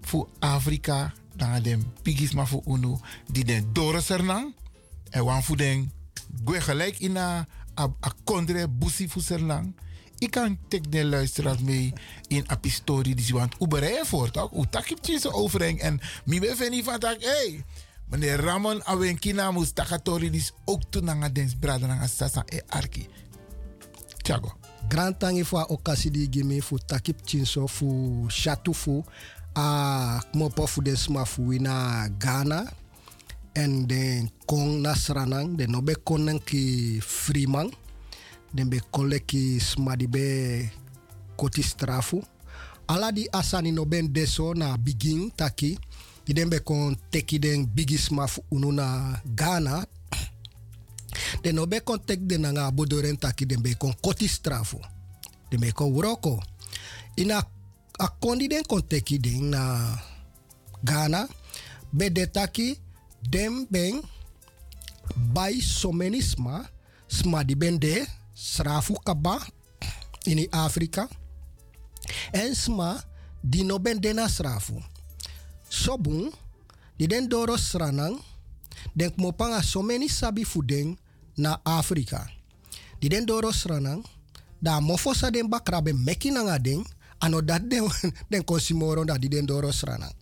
voor 0.00 0.28
Afrika, 0.38 1.12
dan 1.36 1.62
den 1.62 1.92
pigis 2.02 2.32
maar 2.32 2.48
voor 2.48 2.62
uno, 2.66 3.00
die 3.30 3.44
den 3.44 3.72
dore 3.72 4.00
Sernang, 4.00 4.54
en 5.10 5.24
wan 5.24 5.42
voor 5.42 5.56
den 5.56 5.92
gwe 6.44 6.60
gelijk 6.60 6.98
in 6.98 7.16
a, 7.16 7.46
a, 7.74 7.82
a 8.00 8.12
kondre 8.24 8.68
busi 8.68 9.08
voor 9.08 9.22
Sernang. 9.22 9.74
Ik 10.18 10.30
kan 10.30 10.58
tek 10.68 10.92
de 10.92 11.04
luisteraars 11.04 11.60
mee 11.60 11.92
in 12.28 12.44
a 12.50 12.56
pistori 12.56 13.14
die 13.14 13.24
ze 13.24 13.32
want 13.32 13.54
uberei 13.60 14.04
voor 14.04 14.30
toch? 14.30 14.52
U 14.52 14.64
takip 14.70 15.04
je 15.04 15.18
ze 15.18 15.32
overeng 15.32 15.80
en 15.80 16.00
mi 16.24 16.40
we 16.40 16.56
veni 16.56 16.82
van 16.82 16.98
tak 16.98 17.22
hey. 17.22 17.64
Meneer 18.08 18.40
Ramon 18.40 18.84
Awenkina 18.84 19.50
moest 19.50 19.74
takatori 19.74 20.30
dis 20.30 20.52
ook 20.64 20.82
toen 20.90 21.04
nanga 21.04 21.28
dens 21.28 21.54
brada 21.60 21.86
nanga 21.86 22.06
sasa 22.06 22.42
e 22.46 22.60
arki. 22.68 23.08
Tiago. 24.22 24.56
Grand 24.88 25.18
tangi 25.18 25.44
fu 25.44 25.56
a 25.56 25.64
okasi 25.68 26.10
di 26.10 26.28
gimi 26.28 26.60
fu 26.60 26.78
takip 26.78 27.24
chinso 27.24 27.66
fu 27.66 28.24
shatu 28.28 28.72
fu 28.74 29.04
a 29.52 30.20
kmopo 30.30 30.66
fu 30.66 30.82
den 30.82 30.96
sma 30.96 31.24
fu 31.24 31.42
wina 31.42 32.08
Ghana 32.18 32.72
en 33.54 33.86
den 33.86 34.30
kong 34.46 34.82
na 34.82 34.94
Sranang 34.98 35.54
den 35.56 35.70
nobe 35.70 35.94
konen 36.02 36.42
ki 36.42 36.98
Freeman 37.00 37.70
den 38.54 38.70
be 38.70 38.82
kole 38.90 39.18
ki 39.22 39.58
sma 39.62 39.96
di 39.96 40.06
be 40.06 40.68
koti 41.36 41.62
strafu. 41.62 42.22
Ala 42.86 43.10
asani 43.32 43.72
no 43.72 43.84
ben 43.84 44.12
deso 44.12 44.54
na 44.54 44.76
begin 44.76 45.30
taki 45.36 45.78
di 46.26 46.44
be 46.44 46.58
kon 46.60 46.96
teki 47.10 47.38
den 47.38 47.66
bigi 47.66 47.98
sma 47.98 48.26
fu 48.26 48.42
unu 48.50 48.72
na 48.72 49.18
Ghana. 49.24 49.84
Den 51.42 51.54
no 51.54 51.66
be 51.66 51.80
kon 51.80 51.98
tek 51.98 52.20
den 52.20 52.46
nga 52.46 52.70
bodoren 52.70 53.16
taki 53.16 53.46
den 53.46 53.62
be 53.62 53.74
kon 53.74 53.94
koti 54.02 54.28
strafu. 54.28 54.78
Den 55.50 55.60
be 55.60 55.72
kon 55.72 55.92
wroko 55.94 56.42
ina 57.16 57.42
a 57.98 58.08
kondi 58.20 58.48
den 58.48 58.64
kon 58.64 58.82
teki 58.82 59.18
den 59.18 59.50
na 59.50 59.94
Ghana 60.84 61.26
be 61.92 62.10
de 62.10 62.26
taki 62.26 62.83
den 63.30 63.66
ben 63.70 64.02
bai 65.32 65.60
somenisma 65.60 66.64
sma 67.08 67.44
di 67.44 67.54
ben 67.56 67.78
de 67.78 68.06
srafu 68.34 68.94
kaba 69.04 69.38
in 70.26 70.48
Afrika 70.50 71.08
en 72.32 72.54
sma 72.54 73.00
di 73.40 73.62
no 73.64 73.78
ben 73.78 74.00
de 74.00 74.12
na 74.12 74.28
srafu 74.28 74.80
sobun 75.68 76.30
di 76.96 77.06
den 77.06 77.28
doro 77.28 77.56
sranang 77.56 78.18
den 78.94 79.10
kmopanga 79.10 79.62
someni 79.62 80.08
sabi 80.08 80.44
fu 80.44 80.62
den 80.62 80.96
na 81.36 81.60
Afrika 81.64 82.26
di 83.00 83.08
den 83.08 83.26
doro 83.26 83.50
sranang 83.52 84.02
da 84.62 84.80
mofo 84.80 85.14
sa 85.14 85.30
den 85.30 85.48
bakrabe 85.48 85.92
meki 85.92 86.30
nanga 86.30 86.58
den 86.58 86.84
ano 87.20 87.40
dat 87.40 87.62
den 87.70 87.90
den 88.30 88.42
konsimoro 88.44 89.04
da 89.04 89.18
di 89.18 89.28
den 89.28 89.46
doro 89.46 89.70
sranang 89.72 90.14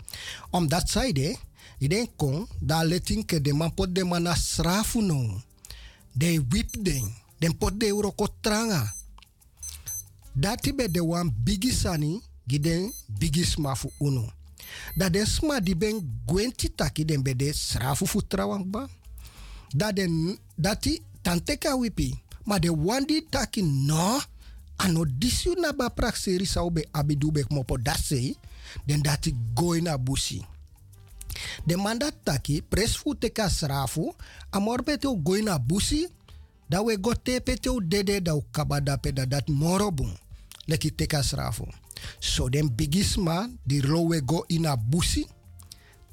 om 0.51 0.69
dat 0.69 0.89
saide 0.89 1.37
di 1.83 1.91
den 1.91 2.07
kon 2.15 2.47
da 2.63 2.87
letin 2.87 3.27
ke 3.27 3.43
de 3.43 3.51
man 3.51 3.75
pot 3.75 3.91
de 3.91 4.05
mana 4.07 4.39
srafu 4.39 5.03
no 5.03 5.43
de 6.15 6.39
wip 6.51 6.71
den 6.79 7.11
den 7.43 7.57
pot 7.59 7.75
de 7.75 7.91
uroko 7.91 8.29
tranga 8.41 8.87
dati 10.33 10.71
de 10.71 11.01
wan 11.03 11.27
bigi 11.45 11.73
sani 11.75 12.23
gi 12.47 12.59
den 12.59 12.93
bigi 13.19 13.43
sma 13.45 13.75
fu 13.75 13.91
uno 13.99 14.31
Dat 14.95 15.13
den 15.13 15.27
sma 15.27 15.61
die 15.61 15.77
ben 15.77 16.01
gwenti 16.27 16.73
taki 16.75 17.05
den 17.05 17.23
bede 17.23 17.53
srafu 17.53 18.07
fu 18.07 18.21
ba. 18.67 18.89
Dat 19.77 19.97
den 19.97 20.39
dati 20.55 21.01
tanteka 21.23 21.77
wipi. 21.77 22.21
Maar 22.45 22.61
de 22.61 22.71
wandi 22.71 23.27
taki 23.31 23.63
no. 23.63 24.21
Ano 24.77 25.05
disiu 25.05 25.55
na 25.61 25.73
ba 25.73 25.89
prakseri 25.91 26.47
sa 26.47 26.63
ube 26.63 26.89
abidu 26.91 27.31
bek 27.33 27.49
mopo 27.51 27.79
dasei. 27.79 28.37
Den 28.87 29.03
dati 29.03 29.35
goi 29.55 29.81
na 29.81 29.99
busi. 29.99 30.45
De 31.65 31.77
mandat 31.77 32.15
taki 32.25 32.63
pres 32.63 32.97
fu 32.97 33.15
teka 33.15 33.49
srafu. 33.51 34.15
Amor 34.51 34.83
bete 34.83 35.09
goi 35.23 35.43
na 35.43 35.59
busi. 35.59 36.09
Da 36.69 36.83
we 36.83 36.97
go 36.97 37.13
tepe 37.15 37.57
te 37.57 37.71
dede 37.83 38.21
da 38.21 38.33
kabada 38.51 38.97
pe 38.97 39.13
da 39.13 39.25
dat 39.25 39.49
morobun. 39.49 40.17
Leki 40.67 40.93
srafu. 41.23 41.67
So 42.21 42.49
den 42.49 42.69
bigisma 42.71 43.49
di 43.67 43.81
rowe 43.81 44.21
go 44.21 44.45
ina 44.49 44.77
busi. 44.77 45.27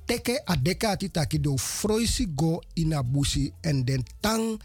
Teke 0.05 0.41
a 0.45 0.55
deka 0.55 0.97
taki 0.97 1.39
do 1.39 1.57
froisi 1.57 2.25
go 2.35 2.61
ina 2.75 3.03
busi. 3.03 3.53
En 3.63 3.85
den 3.85 4.03
tang 4.21 4.59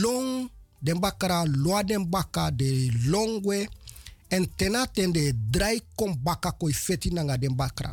long 0.00 0.50
den 0.80 1.00
bakara 1.00 1.44
loa 1.44 1.82
den 1.82 2.08
baka 2.10 2.50
de 2.50 2.90
longwe. 3.06 3.68
En 4.30 4.46
tena 4.56 4.86
ten 4.86 5.12
de 5.12 5.32
drai 5.50 5.82
kom 5.98 6.14
baka 6.22 6.52
koi 6.54 6.72
feti 6.72 7.10
nanga 7.10 7.36
den 7.36 7.56
bakra. 7.56 7.92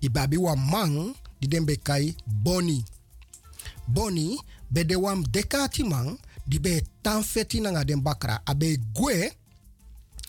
Ibabi 0.00 0.36
wa 0.38 0.54
mang 0.54 1.14
di 1.38 1.48
den 1.48 1.66
bekai 1.66 2.14
boni. 2.24 2.84
Boni 3.86 4.38
be 4.68 4.86
de 4.86 4.94
wam 4.94 5.24
dekati 5.30 5.82
man 5.82 6.18
di 6.46 6.60
be 6.60 6.82
tan 7.02 7.22
feti 7.22 7.60
nanga 7.60 7.84
den 7.84 8.02
bakra. 8.02 8.40
Abe 8.44 8.78
gwe 8.94 9.32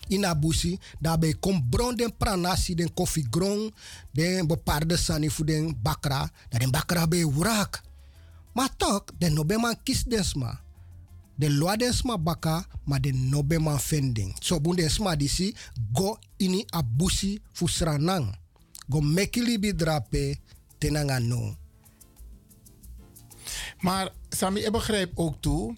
ina 0.07 0.35
busi 0.35 0.79
daarbij 0.99 1.39
kom 1.39 1.69
bron 1.69 1.95
den 1.95 2.13
pranasi 2.17 2.75
den 2.75 2.93
koffie 2.93 3.25
grong 3.29 3.73
den 4.11 4.47
bepaalde 4.47 4.97
sani 4.97 5.29
fu 5.29 5.43
den 5.43 5.73
bakra 5.81 6.29
dat 6.49 6.59
den 6.59 6.71
bakra 6.71 7.07
be 7.07 7.25
wurak 7.25 7.81
maar 8.53 8.69
toch 8.77 9.03
den 9.17 9.33
nobe 9.33 9.57
man 9.57 9.77
kis 9.83 10.03
den 10.03 10.23
sma 10.23 10.59
de 11.35 11.49
loa 11.49 11.75
den 11.77 11.93
sma 11.93 12.17
baka 12.17 12.65
den 13.01 13.29
nobe 13.29 13.59
man 13.59 13.79
fending. 13.79 14.33
So 14.41 14.59
bun 14.59 14.79
sma 14.89 15.15
disi 15.15 15.55
go 15.93 16.17
ini 16.37 16.65
a 16.71 16.81
busi 16.83 17.41
fu 17.53 17.67
sranang 17.67 18.33
go 18.89 19.01
mekili 19.01 19.59
bi 19.59 19.73
drape 19.75 20.39
tenanga 20.79 21.19
no. 21.19 21.55
Maar 23.81 24.11
Sami, 24.29 24.59
ik 24.59 24.71
begrijp 24.71 25.11
ook 25.15 25.35
toe, 25.41 25.75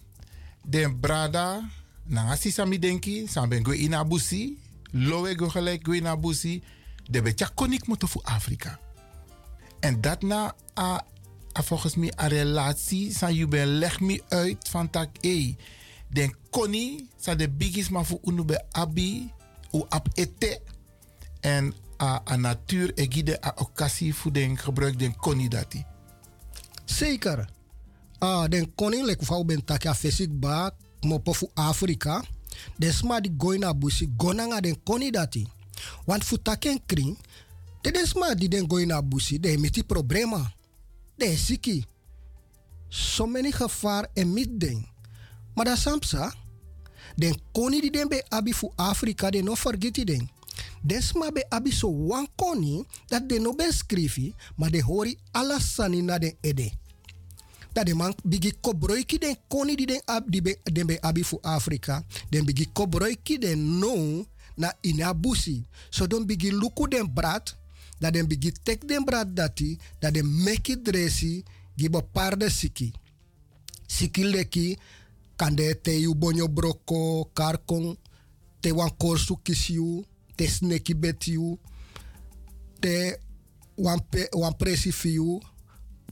den 0.64 1.00
brada, 1.00 1.70
nangasi 2.04 2.50
Sami 2.50 2.78
denki, 2.78 3.26
Sami 3.28 3.64
go 3.64 3.72
ina 3.72 4.04
busi, 4.04 4.58
lowe 4.90 5.34
go 5.36 5.48
gelijk 5.48 5.84
go 5.86 5.92
ina 5.92 6.16
de 7.10 7.22
betja 7.22 7.50
konik 7.54 7.86
moeten 7.86 8.08
voor 8.08 8.22
Afrika. 8.22 8.78
En 9.80 10.00
dat 10.00 10.22
na 10.22 10.54
a, 10.78 10.82
a 10.82 11.04
volgens 11.52 11.94
mij 11.94 12.12
een 12.16 12.28
relatie, 12.28 13.34
je 13.34 13.46
ben 13.46 13.66
leg 13.66 14.00
me 14.00 14.22
uit 14.28 14.68
van 14.68 14.90
tak 14.90 15.08
e. 15.20 15.54
Den 16.08 16.34
koni, 16.50 17.08
sa 17.16 17.34
de 17.34 17.48
bigis 17.50 17.88
maar 17.88 18.04
voor 18.04 18.18
unu 18.24 18.44
be 18.44 18.64
abi, 18.70 19.32
u 19.72 19.82
ap 19.88 20.08
ete. 20.14 20.60
En 21.40 21.74
a, 22.02 22.20
a 22.30 22.36
natuur 22.36 22.92
egide 22.94 23.44
a 23.44 23.52
occasie 23.56 24.14
voor 24.14 24.32
den 24.32 24.58
gebruik 24.58 24.98
den 24.98 25.16
koni 25.16 25.48
dati. 25.48 25.84
Zeker. 26.84 27.48
Ah, 28.18 28.48
den 28.50 28.74
koning 28.74 29.04
lek 29.06 29.22
vau 29.22 29.44
ben 29.44 29.64
taki 29.64 29.88
a 29.88 29.94
fesik 29.94 30.30
ba 30.40 30.70
mopo 31.00 31.32
fu 31.32 31.46
Afrika. 31.54 32.22
Den 32.76 32.92
sma 32.92 33.20
di 33.20 33.30
goi 33.36 33.58
na 33.58 33.74
busi 33.74 34.08
gonanga 34.16 34.60
den 34.60 34.82
koni 34.82 35.10
dati. 35.10 35.46
Want 36.04 36.24
fu 36.24 36.38
taken 36.42 36.80
kring, 36.86 37.18
de 37.80 37.90
den 37.90 38.06
sma 38.06 38.34
di 38.34 38.48
den 38.48 38.66
goi 38.66 38.86
na 38.86 39.02
busi, 39.02 39.38
de 39.38 39.58
miti 39.58 39.84
problema. 39.84 40.52
De 41.18 41.36
siki. 41.36 41.84
So 42.88 43.26
many 43.26 43.52
gevaar 43.52 44.08
en 44.14 44.32
mit 44.32 44.60
den. 44.60 44.86
Maar 45.54 45.64
dat 45.64 45.78
samsa, 45.78 46.32
den 47.16 47.36
koni 47.52 47.80
di 47.80 47.90
den 47.90 48.08
be 48.08 48.22
abi 48.28 48.54
fu 48.54 48.70
Afrika, 48.76 49.30
de 49.30 49.42
no 49.42 49.54
forgeti 49.54 50.04
den. 50.04 50.30
Den 50.82 51.02
sma 51.02 51.30
be 51.30 51.44
abi 51.48 51.70
so 51.70 51.90
wan 51.90 52.28
koni, 52.36 52.84
dat 53.06 53.28
de 53.28 53.38
no 53.38 53.54
ben 53.54 53.72
skrifi, 53.72 54.34
maar 54.56 54.70
de 54.70 54.82
hori 54.82 55.18
alasani 55.30 56.02
na 56.02 56.18
den 56.18 56.36
ede 56.40 56.70
dat 57.78 57.86
de 57.86 57.94
man 57.94 58.14
bigi 58.24 58.52
kobroiki 58.60 59.18
den 59.18 59.36
koni 59.48 59.76
di 59.76 59.86
den 59.86 60.02
ab 60.04 60.24
di 60.26 60.42
be, 60.42 60.58
den 60.62 60.86
be 60.86 60.98
abi 61.00 61.22
fu 61.22 61.38
Afrika 61.42 62.02
den 62.30 62.44
bigi 62.44 62.66
kobroiki 62.72 63.38
den 63.38 63.78
no 63.78 64.26
na 64.56 64.72
ina 64.82 65.14
busi 65.14 65.66
so 65.90 66.06
don 66.06 66.26
bigi 66.26 66.50
luku 66.50 66.88
den 66.88 67.06
brat 67.14 67.54
dat 67.98 68.12
den 68.12 68.26
bigi 68.26 68.52
tek 68.62 68.86
den 68.88 69.04
brat 69.04 69.34
dati 69.36 69.78
dat 69.98 70.14
den 70.14 70.26
meki 70.44 70.76
dresi 70.82 71.44
gi 71.76 71.88
parde 72.12 72.50
siki 72.50 72.92
siki 73.86 74.24
leki 74.24 74.78
kande 75.36 75.80
te 75.82 75.90
yu 75.90 76.14
bonyo 76.14 76.48
broko 76.48 77.30
karkong 77.32 77.96
te 78.60 78.72
wan 78.72 78.90
korsu 78.96 79.36
kisiu 79.42 80.04
te 80.36 80.46
sneki 80.46 80.94
betiu 80.94 81.58
te 82.80 83.18
wan, 83.78 84.02
pe, 84.10 84.26
wan 84.34 84.54
presi 84.58 84.92
fiu 84.92 85.38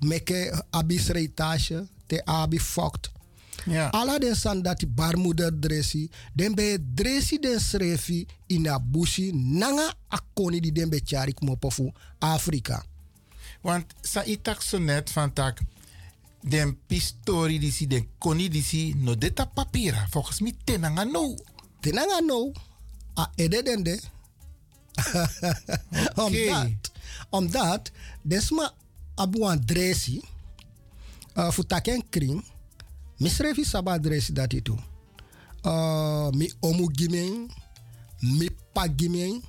meke 0.07 0.51
abi 0.71 0.99
sreitage 0.99 1.83
te 2.07 2.21
abi 2.25 2.59
fokt. 2.59 3.11
Ja. 3.67 3.91
Ala 3.91 4.19
den 4.19 4.63
dat 4.63 4.95
barmoeder 4.95 5.61
dresi, 5.61 6.11
den 6.33 6.55
be 6.55 6.79
dresi 6.95 7.39
den 7.39 7.61
srefi 7.61 8.27
in 8.47 8.69
a 8.69 8.79
bushi 8.79 9.33
nanga 9.33 9.95
akoni 10.09 10.61
di 10.61 10.73
den 10.73 10.89
be 10.89 11.01
charik 11.05 11.41
mopofu 11.41 11.93
Afrika. 12.19 12.85
Want 13.61 13.95
sa 14.01 14.23
itak 14.25 14.63
so 14.63 14.79
net 14.79 15.11
van 15.13 15.33
tak 15.33 15.61
den 16.41 16.79
pistori 16.87 17.59
disi 17.59 17.87
den 17.87 18.09
koni 18.19 18.49
disi 18.49 18.95
no 18.95 19.15
deta 19.15 19.47
papira 19.47 20.07
volgens 20.11 20.41
mij 20.41 20.55
tenanga 20.65 21.05
no. 21.05 21.35
Tenanga 21.81 22.21
no. 22.21 22.53
A 23.15 23.31
ede 23.35 23.63
den 23.63 23.83
de. 23.83 24.01
Omdat, 26.25 26.91
omdat 27.31 27.91
desma 28.23 28.73
abu 29.15 29.39
wan 29.39 29.61
dresi 29.65 30.21
uh, 31.35 31.51
fu 31.51 31.65
taken 31.65 32.03
kring 32.11 32.45
mi 33.21 33.29
srefi 33.31 33.65
saba 33.65 33.99
dresi 33.99 34.33
dat 34.33 34.53
itu 34.53 34.77
uh, 35.65 36.31
mi 36.35 36.51
omu 36.61 36.89
gimen 36.93 37.49
mi 38.23 38.49
pa 38.75 38.89
gimen 38.89 39.43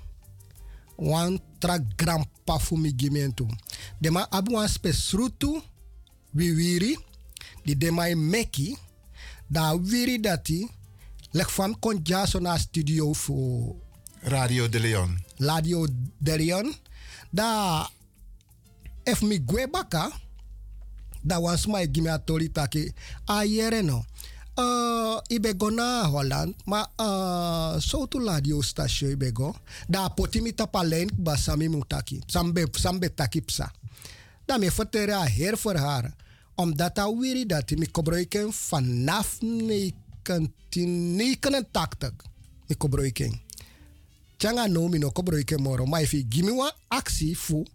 wan 0.98 1.40
tra 1.60 1.78
grandpa 1.80 2.58
fu 2.60 2.76
mi 2.78 2.94
gimen 2.96 3.34
tu 3.34 3.48
dema 4.02 4.28
abu 4.32 4.54
wan 4.56 4.68
spesrutu 4.68 5.62
wi 6.34 6.52
wiri 6.52 6.98
di 7.66 7.76
dema 7.76 8.08
meki 8.16 8.78
da 9.50 9.74
wiri 9.74 10.18
dati 10.20 10.68
lek 11.34 11.50
fam 11.50 11.76
kon 11.80 12.00
jaso 12.04 12.40
na 12.40 12.58
studio 12.60 13.14
fu 13.14 13.76
Radio 14.24 14.68
de 14.68 14.80
Leon. 14.80 15.18
Radio 15.40 15.88
de 16.20 16.38
Leon 16.38 16.74
da 17.32 17.88
if 19.06 19.22
mi 19.22 19.40
gwe 19.40 19.68
baka 19.68 20.12
da 21.28 21.40
wan 21.44 21.58
smai 21.58 21.88
gimi 21.94 22.10
atori 22.10 22.50
taki 22.52 22.94
a 23.28 23.44
yere 23.46 23.82
no. 23.82 24.06
Uh, 24.58 25.22
ibe 25.30 25.54
Holland 26.12 26.56
ma 26.66 26.86
uh, 27.00 27.80
so 27.80 28.08
tu 28.08 28.20
radio 28.26 28.62
station 28.62 29.12
ibe 29.12 29.32
go 29.34 29.56
da 29.88 30.10
poti 30.10 30.42
mi 30.42 30.54
tapa 30.54 30.84
leen 30.84 31.10
ba 31.14 31.38
sami 31.38 31.68
mutaki 31.68 32.22
sambe 32.28 32.66
sambe 32.76 33.10
taki 33.14 33.42
psa. 33.42 33.72
Da 34.48 34.58
me 34.58 34.72
vertere 34.72 35.14
a 35.14 35.26
heer 35.26 35.58
voor 35.58 35.76
haar 35.76 36.14
omdat 36.56 36.96
dat 36.96 37.14
wiri 37.20 37.46
dat 37.46 37.70
mi 37.72 37.88
gebruiken 37.92 38.54
vanaf 38.54 39.38
1989 39.40 42.12
mi 42.68 42.76
gebruiken 42.78 43.42
Tjanga 44.38 44.68
no 44.68 44.88
mi 44.88 44.98
no 44.98 45.10
gebruiken 45.10 45.62
moro. 45.62 45.86
Maar 45.86 46.02
if 46.02 46.14
gimi 46.30 46.52
wa 46.52 46.72
actie 46.88 47.38
fu 47.38 47.66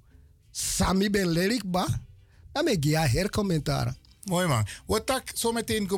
Sami 0.53 1.11
ben 1.11 1.33
lerik 1.33 1.65
ba. 1.65 1.87
Dan 2.53 2.65
me 2.65 2.77
gia 2.81 3.07
hercommentaren. 3.07 3.97
Mooi 4.25 4.47
man. 4.47 4.67
Wat 4.87 5.07
tak 5.07 5.31
zo 5.35 5.53
meteen 5.53 5.91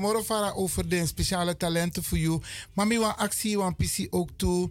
over 0.55 0.89
de 0.89 1.06
speciale 1.06 1.56
talenten 1.56 2.02
voor 2.02 2.18
jou. 2.18 2.43
Maar 2.72 2.86
mi 2.86 2.98
actie 2.98 3.59
wan 3.59 3.76
pisi 3.76 4.06
ook 4.10 4.28
toe 4.36 4.70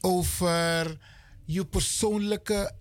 over 0.00 0.98
je 1.44 1.64
persoonlijke 1.64 2.72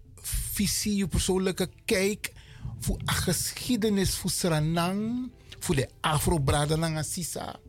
visie, 0.53 0.95
je 0.95 1.07
persoonlijke 1.07 1.69
kijk 1.85 2.31
voor 2.79 2.97
a 3.09 3.13
geschiedenis 3.13 4.15
voor 4.15 4.29
Suriname, 4.31 5.29
voor 5.59 5.75
de 5.75 5.89
Afro-Bradananga 6.01 7.03
Sisa 7.03 7.59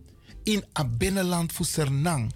in 0.43 0.65
a 0.79 0.85
binnenland 0.85 1.53
voor 1.53 1.67
Suriname. 1.67 2.31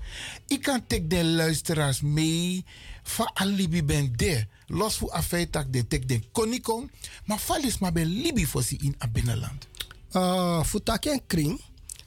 Ik 0.47 0.62
kan 0.62 0.86
tek 0.86 1.10
de 1.10 1.24
luisteraars 1.24 2.01
mee 2.01 2.64
van 3.07 3.31
alibi 3.35 3.85
ben 3.85 4.12
de. 4.16 4.47
Los 4.66 4.97
voor 4.97 5.11
afeitak 5.11 5.73
de 5.73 5.87
tek 5.87 6.09
de 6.09 6.20
konikon, 6.33 6.91
maar 7.24 7.39
valis 7.39 7.78
maar 7.78 7.93
ben 7.93 8.07
libi 8.07 8.47
voor 8.47 8.62
si 8.62 8.77
in 8.77 8.95
a 9.03 9.09
binnenland. 9.09 9.66
Uh, 10.12 10.65
futaken 10.65 11.27
kring, 11.27 11.61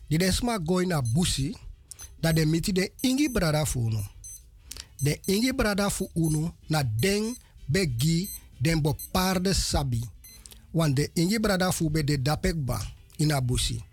die 0.08 0.18
desma 0.18 0.60
gooi 0.66 0.86
na 0.86 1.02
busi, 1.02 1.56
dat 2.20 2.36
de 2.36 2.46
miti 2.46 2.72
de 2.72 2.92
ingi 3.00 3.32
brada 3.32 3.66
fu 3.66 3.80
uno. 3.80 4.04
De 4.98 5.20
ingi 5.26 5.54
brada 5.54 5.90
fu 5.90 6.10
uno 6.14 6.56
na 6.68 6.84
den 7.00 7.38
begi 7.66 8.30
den 8.58 8.82
bo 8.82 8.96
paarde 9.12 9.54
sabi. 9.54 10.04
Want 10.72 10.96
de 10.96 11.10
ingi 11.14 11.40
brada 11.40 11.72
fu 11.72 11.92
de 11.92 12.22
dapek 12.22 12.66
ba 12.66 12.94
in 13.16 13.32
abusi. 13.32 13.84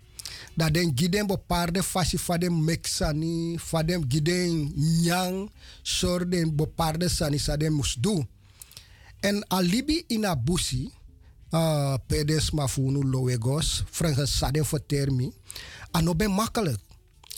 Dat 0.57 0.73
den 0.73 0.89
giden 0.97 1.27
bo 1.29 1.37
paarde 1.37 1.83
fasi 1.85 2.17
fa 2.17 2.37
dem 2.41 2.63
meksani, 2.65 3.59
fa 3.61 3.83
dem 3.85 4.01
giden 4.09 4.71
nyang, 4.75 5.51
sor 5.83 6.25
den 6.25 6.55
bo 6.55 6.65
paarde 6.65 7.09
sani 7.09 7.37
sa 7.37 7.57
dem 7.57 7.77
mus 7.77 7.93
do. 8.01 8.25
En 9.21 9.43
alibi 9.53 10.03
in 10.07 10.25
abusi, 10.25 10.87
uh, 11.53 11.97
pedes 12.07 12.51
mafunu 12.51 13.03
lowegos, 13.03 13.83
frangas 13.91 14.37
sadem 14.37 14.65
voor 14.65 14.85
termi, 14.85 15.31
ano 15.91 16.15
ben 16.15 16.31
makkelijk. 16.31 16.79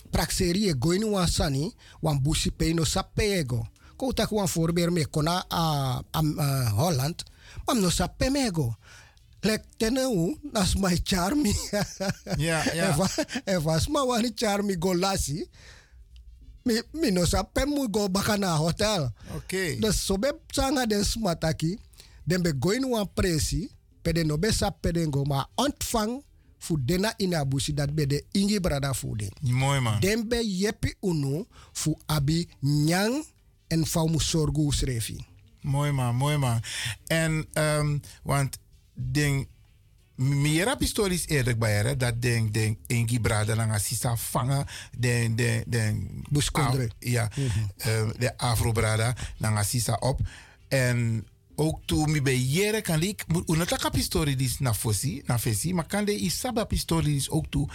Praxeri 0.09 0.69
e 0.69 0.73
goini 0.73 1.05
wan 1.05 1.27
sani, 1.27 1.73
wan 2.01 2.21
busi 2.21 2.51
pe 2.51 2.73
no 2.73 2.83
sa 2.83 3.03
pego. 3.03 3.67
Ko 3.95 4.13
tak 4.13 4.31
wan 4.31 4.47
voorbeeld 4.47 4.93
me 4.93 5.05
kona 5.05 5.43
a, 5.49 6.01
a, 6.11 6.19
a 6.37 6.69
Holland, 6.69 7.23
mam 7.65 7.81
no 7.81 7.89
sa 7.89 8.07
pemego. 8.07 8.75
Lek 9.41 9.63
teneu, 9.77 10.35
nas 10.51 10.75
my 10.75 10.97
charmi. 11.03 11.53
Ja, 12.37 12.63
ja. 12.73 12.91
Eva, 12.91 13.07
eva 13.45 13.79
sma 13.79 14.03
wani 14.03 14.33
charmi 14.35 14.75
go 14.75 14.93
lasi. 14.93 15.47
Mi, 16.65 16.81
mi 16.93 17.11
no 17.11 17.25
sa 17.25 17.43
pemu 17.43 17.87
go 17.89 18.07
bakana 18.09 18.57
hotel. 18.57 19.11
Oké. 19.35 19.79
Dus 19.79 20.05
so 20.05 20.17
be 20.17 20.31
sanga 20.51 20.85
den 20.85 21.03
smataki, 21.03 21.77
den 22.27 22.41
be 22.43 22.51
goin 22.53 22.83
wan 22.83 23.07
presi, 23.13 23.69
pede 24.03 24.25
no 24.25 24.37
be 24.37 24.49
pedengo, 24.81 25.23
ma 25.25 25.45
ontvang 25.55 26.21
fu 26.57 26.77
dena 26.77 27.13
in 27.17 27.33
abusi 27.33 27.73
dat 27.73 27.95
be 27.95 28.05
de 28.05 28.25
ingi 28.33 28.59
brada 28.59 28.93
fu 28.93 29.15
den. 29.15 29.31
Mooi 29.41 29.79
man. 29.79 29.99
Den 29.99 30.27
be 30.27 30.43
yepi 30.43 30.95
unu 31.01 31.45
fu 31.73 31.95
abi 32.07 32.47
nyang 32.61 33.23
en 33.69 33.85
faumu 33.85 34.19
sorgu 34.19 34.71
srefi. 34.71 35.25
Mooi 35.61 35.91
man, 35.91 36.15
mooi 36.15 36.37
man. 36.37 36.61
En, 37.07 37.45
um, 37.55 38.01
want 38.23 38.57
meer 40.19 40.67
heb 40.67 40.79
historisch 40.79 41.27
eerlijk 41.27 41.59
bij 41.59 41.97
dat 41.97 42.21
ding, 42.21 42.51
ding, 42.51 42.77
Ingi 42.87 43.19
Brada 43.19 43.55
lang 43.55 43.71
assisa 43.71 44.17
vangen, 44.17 44.65
den, 44.97 45.35
den, 45.35 45.63
den, 45.67 46.23
Buskondre. 46.29 46.89
Ja, 46.99 47.29
eh, 47.77 48.09
de 48.17 48.37
Afro 48.37 48.71
Brada 48.71 49.15
lang 49.37 49.57
assisa 49.57 49.93
op. 49.93 50.19
En 50.67 51.27
ook 51.55 51.79
toen 51.85 52.11
mi 52.11 52.21
bij 52.21 52.37
jere 52.37 52.81
kan 52.81 53.01
ik, 53.01 53.25
unata 53.45 53.75
kap 53.75 53.93
historie 53.93 54.35
dis 54.35 54.59
na 54.59 54.73
fosi, 54.73 55.21
na 55.25 55.39
fesi, 55.39 55.73
maar 55.73 55.87
kan 55.87 56.05
de 56.05 56.15
isaba 56.15 56.65
historie 56.69 57.13
dis 57.13 57.29
ook 57.29 57.45
toe. 57.49 57.67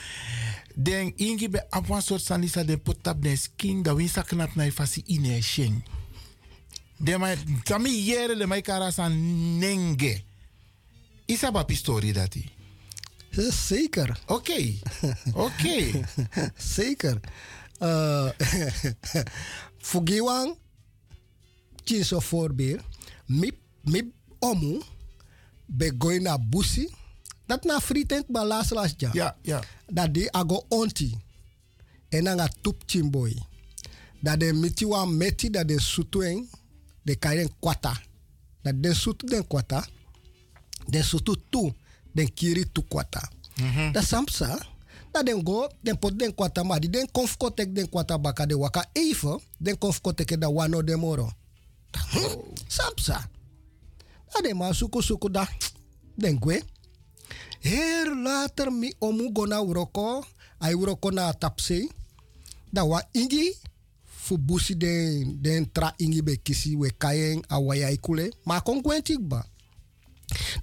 Den 0.74 1.16
Ingi 1.16 1.48
be 1.48 1.66
een 1.70 2.02
soort 2.02 2.22
sanisa 2.22 2.64
den 2.64 2.82
potap 2.82 3.22
den 3.22 3.38
skin, 3.38 3.82
dat 3.82 3.96
winsa 3.96 4.22
knap 4.22 4.54
na 4.54 4.70
fasi 4.70 5.02
ine 5.06 5.42
sheng. 5.42 5.84
De 6.96 7.18
mai, 7.18 7.36
tami 7.62 8.04
jere 8.04 8.36
de 8.36 8.46
mai 8.46 8.60
kara 8.60 8.90
san 8.90 9.58
nenge. 9.58 10.22
Isaba 11.26 11.64
pistori 11.64 12.12
dati. 12.12 12.50
Zeker. 13.66 14.20
Oké. 14.26 14.72
Oké. 15.46 16.04
Zeker. 16.56 17.20
Uh, 17.80 18.30
Fugiwang, 19.88 20.56
chinso 21.84 22.20
voorbeeld. 22.20 22.82
Mi, 23.26 23.52
mi 23.82 24.12
omu, 24.38 24.80
be 25.66 25.94
goi 25.98 26.20
na 26.20 26.38
busi. 26.38 26.88
Dat 27.46 27.64
na 27.64 27.80
fritent 27.80 28.26
ba 28.28 28.44
las 28.44 28.68
ja. 28.96 29.10
Ja, 29.12 29.36
ja. 29.42 29.62
Dat 29.86 30.14
di 30.14 30.28
ago 30.30 30.64
onti. 30.68 31.18
En 32.08 32.26
anga 32.26 32.48
tup 32.60 32.82
chimboy. 32.86 33.36
Dat 34.20 34.40
de 34.40 34.52
miti 34.52 34.86
wan 34.86 35.16
meti 35.16 35.50
dat 35.50 35.68
de 35.68 35.80
sutueng, 35.80 36.48
de 37.02 37.16
karen 37.16 37.50
kwata. 37.60 38.00
Dat 38.62 38.82
de 38.82 38.94
sutu 38.94 39.26
den 39.26 39.46
kwata, 39.46 39.86
den 40.86 41.02
sutu 41.02 41.36
tu, 41.50 41.72
den 42.12 42.28
kiri 42.34 42.64
tu 42.72 42.82
kwata. 42.82 43.28
Dat 43.92 44.04
samsa, 44.04 44.58
dat 45.12 45.26
den 45.26 45.42
go, 45.44 45.68
den 45.82 45.98
pot 45.98 46.18
den 46.18 46.34
kwata 46.34 46.64
ma, 46.64 46.78
di 46.78 46.88
den 46.88 47.06
konfkotek 47.12 47.74
den 47.74 47.88
kwata 47.88 48.18
baka 48.18 48.46
de 48.46 48.54
waka 48.54 48.84
even, 48.94 49.38
den 49.58 49.78
konfkotek 49.78 50.38
da 50.40 50.48
wano 50.48 50.82
de 50.82 50.96
moro. 50.96 51.30
Samsa. 52.68 53.28
Dat 54.32 54.42
den 54.42 54.56
ma 54.56 54.72
suku 54.72 55.02
suku 55.02 55.28
da, 55.28 55.46
den 56.14 56.38
gwe. 56.38 56.62
Her 57.60 58.14
later 58.14 58.70
mi 58.70 58.92
omu 59.00 59.32
go 59.32 59.46
na 59.46 59.62
uroko, 59.62 60.24
ay 60.60 60.74
uroko 60.74 61.10
na 61.10 61.32
tapse, 61.32 61.88
da 62.72 62.84
wa 62.84 63.02
ingi, 63.12 63.54
fu 64.04 64.36
busi 64.38 64.74
den, 64.74 65.38
den 65.42 65.72
tra 65.72 65.94
ingi 65.98 66.22
be 66.22 66.36
kisi 66.36 66.76
we 66.76 66.90
kayen 66.98 67.42
a 67.48 67.58
waya 67.60 67.90
ikule, 67.90 68.30
ma 68.44 68.60
kon 68.60 68.82
gwentik 68.82 69.20
ba. 69.20 69.44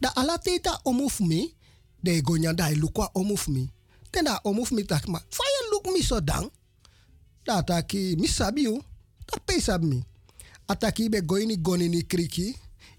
Da 0.02 0.10
ala 0.16 0.38
teta 0.38 0.80
omuf 0.86 1.20
mi, 1.20 1.54
de 2.04 2.22
go 2.22 2.38
nyanda 2.38 2.70
i 2.72 2.76
lukwa 2.76 3.10
omuf 3.16 3.48
mi. 3.48 3.70
Ten 4.12 4.26
da 4.26 4.40
omuf 4.44 4.72
mi 4.72 4.84
tak 4.84 5.08
ma, 5.08 5.20
fire 5.30 5.64
look 5.72 5.86
mi 5.94 6.02
so 6.02 6.20
dang. 6.20 6.50
Da 7.46 7.62
taki 7.62 8.16
mi 8.20 8.28
sabi 8.28 8.68
u, 8.68 8.82
da 9.28 9.38
pe 9.46 9.56
mi. 9.82 10.04
Ataki 10.68 11.06
ibe 11.06 11.22
go 11.22 11.38
ini 11.40 11.58
goni 11.58 11.90
ni 11.90 12.04
kriki, 12.04 12.56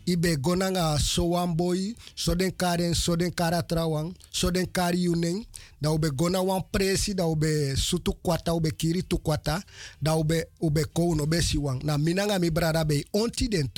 ibe 0.07 0.37
gonanga 0.37 0.99
sowan 0.99 1.57
boy, 1.57 1.95
so 2.15 2.35
den 2.35 2.51
karen, 2.53 2.95
so 2.95 3.17
den 3.17 3.31
kara 3.31 3.63
trawang, 3.63 4.15
so 4.31 4.51
den 4.51 4.67
kari 4.67 5.05
yunen, 5.05 5.47
da 5.81 5.91
ube 5.91 6.11
gona 6.11 6.43
wan 6.43 6.63
presi, 6.73 7.15
da 7.15 7.25
ube 7.27 7.77
sutu 7.77 8.13
kwata, 8.13 8.55
ube 8.55 8.71
kiri 8.71 9.03
tu 9.03 9.19
kwata, 9.19 9.63
da 10.03 10.17
ube, 10.17 10.45
ube 10.61 10.85
kou 10.93 11.15
no 11.15 11.27
be 11.27 11.41
siwang. 11.43 11.83
Na 11.85 11.99
minanga 11.99 12.39
mi 12.39 12.51
brada 12.51 12.85
be 12.85 13.05
onti 13.13 13.49
den 13.49 13.69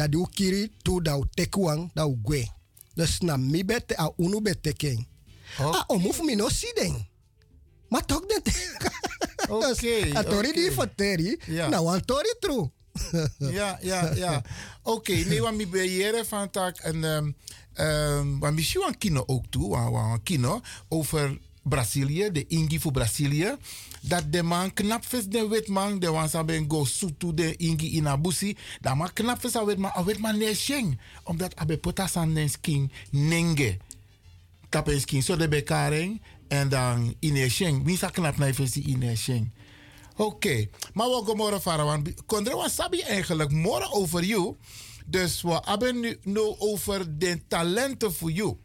tu, 0.00 0.06
da 0.06 0.08
di 0.08 0.16
u 0.16 0.26
kiri 0.26 0.70
tu 0.82 1.00
da 1.00 1.16
u 1.16 1.24
tekuang, 1.34 1.90
da 1.94 2.06
u 2.06 2.16
gwe. 2.22 2.48
Dus 2.94 3.20
na 3.20 3.36
mi 3.36 3.64
bete 3.64 3.94
a 3.98 4.10
unu 4.16 4.40
be 4.40 4.60
teken. 4.60 5.06
A 5.58 5.84
omuf 5.88 6.20
mi 6.22 6.34
no 6.34 6.48
si 6.48 6.72
den. 6.74 7.06
Ma 7.88 8.00
tok 8.00 8.28
den 8.28 8.42
te. 8.42 8.52
Oké, 9.50 10.14
a 10.14 10.22
tori 10.22 10.52
di 10.52 10.70
foteri, 10.70 11.38
Ja. 11.46 11.68
na 11.68 11.82
wan 11.82 12.04
tori 12.04 12.34
true. 12.40 12.70
ja, 13.58 13.78
ja, 13.82 14.14
ja. 14.14 14.42
Oké, 14.82 15.12
nee, 15.12 15.40
want 15.40 15.56
mi 15.56 15.66
van 16.28 16.50
tak 16.50 16.76
en 16.78 17.04
um, 17.04 17.34
um, 17.78 18.38
want 18.38 18.58
een 18.58 18.98
kino 18.98 19.22
ook 19.26 19.44
toe, 19.50 19.90
want 19.90 20.22
kino 20.22 20.60
over 20.88 21.38
Brazilië, 21.62 22.30
de 22.32 22.46
Ingi 22.46 22.80
voor 22.80 22.92
Brazilië. 22.92 23.56
Dat 24.00 24.32
de 24.32 24.42
man 24.42 24.72
knap 24.72 25.04
vis 25.04 25.26
de 25.26 25.48
wit 25.48 25.68
man, 25.68 25.98
de 25.98 26.10
wan 26.10 26.28
saben 26.28 26.64
go 26.68 26.84
sutu 26.84 27.34
de 27.34 27.56
Ingi 27.56 27.96
in 27.96 28.08
abusi. 28.08 28.56
Dat 28.80 28.96
man 28.96 29.12
knap 29.12 29.40
vis 29.40 29.56
a 29.56 29.64
wit 29.64 29.78
man, 29.78 29.92
a 29.96 30.04
wit 30.04 30.18
man 30.18 30.38
ne 30.38 30.54
sheng. 30.54 31.00
Omdat 31.24 31.56
abe 31.56 31.78
potas 31.78 32.16
aan 32.16 32.34
den 32.34 32.48
skin 32.48 32.92
nenge. 33.10 33.76
Tap 34.68 34.88
en 34.88 35.00
skin, 35.00 35.22
so 35.22 35.36
de 35.36 35.48
bekaring. 35.48 36.22
En 36.48 36.68
dan 36.68 37.14
in 37.18 37.50
sheng. 37.50 37.84
Wie 37.84 37.96
sa 37.96 38.10
knap 38.10 38.36
na 38.36 38.54
vis 38.54 38.76
in 38.76 39.02
een 39.02 39.16
sheng. 39.16 39.52
Oké, 40.16 40.68
maar 40.92 41.06
we 41.06 41.22
gaan 41.26 41.36
morgen 41.36 41.62
varen. 41.62 41.84
Want 41.84 42.24
Kondre, 42.26 42.56
wat 42.56 42.70
sabi 42.70 43.00
eigenlijk 43.00 43.50
morgen 43.50 43.92
over 43.92 44.24
jou. 44.24 44.56
Dus 45.06 45.42
we 45.42 45.62
hebben 45.64 46.00
nu, 46.00 46.18
nu 46.22 46.40
over 46.58 47.18
de 47.18 47.40
talenten 47.48 48.14
voor 48.14 48.30
jou. 48.30 48.56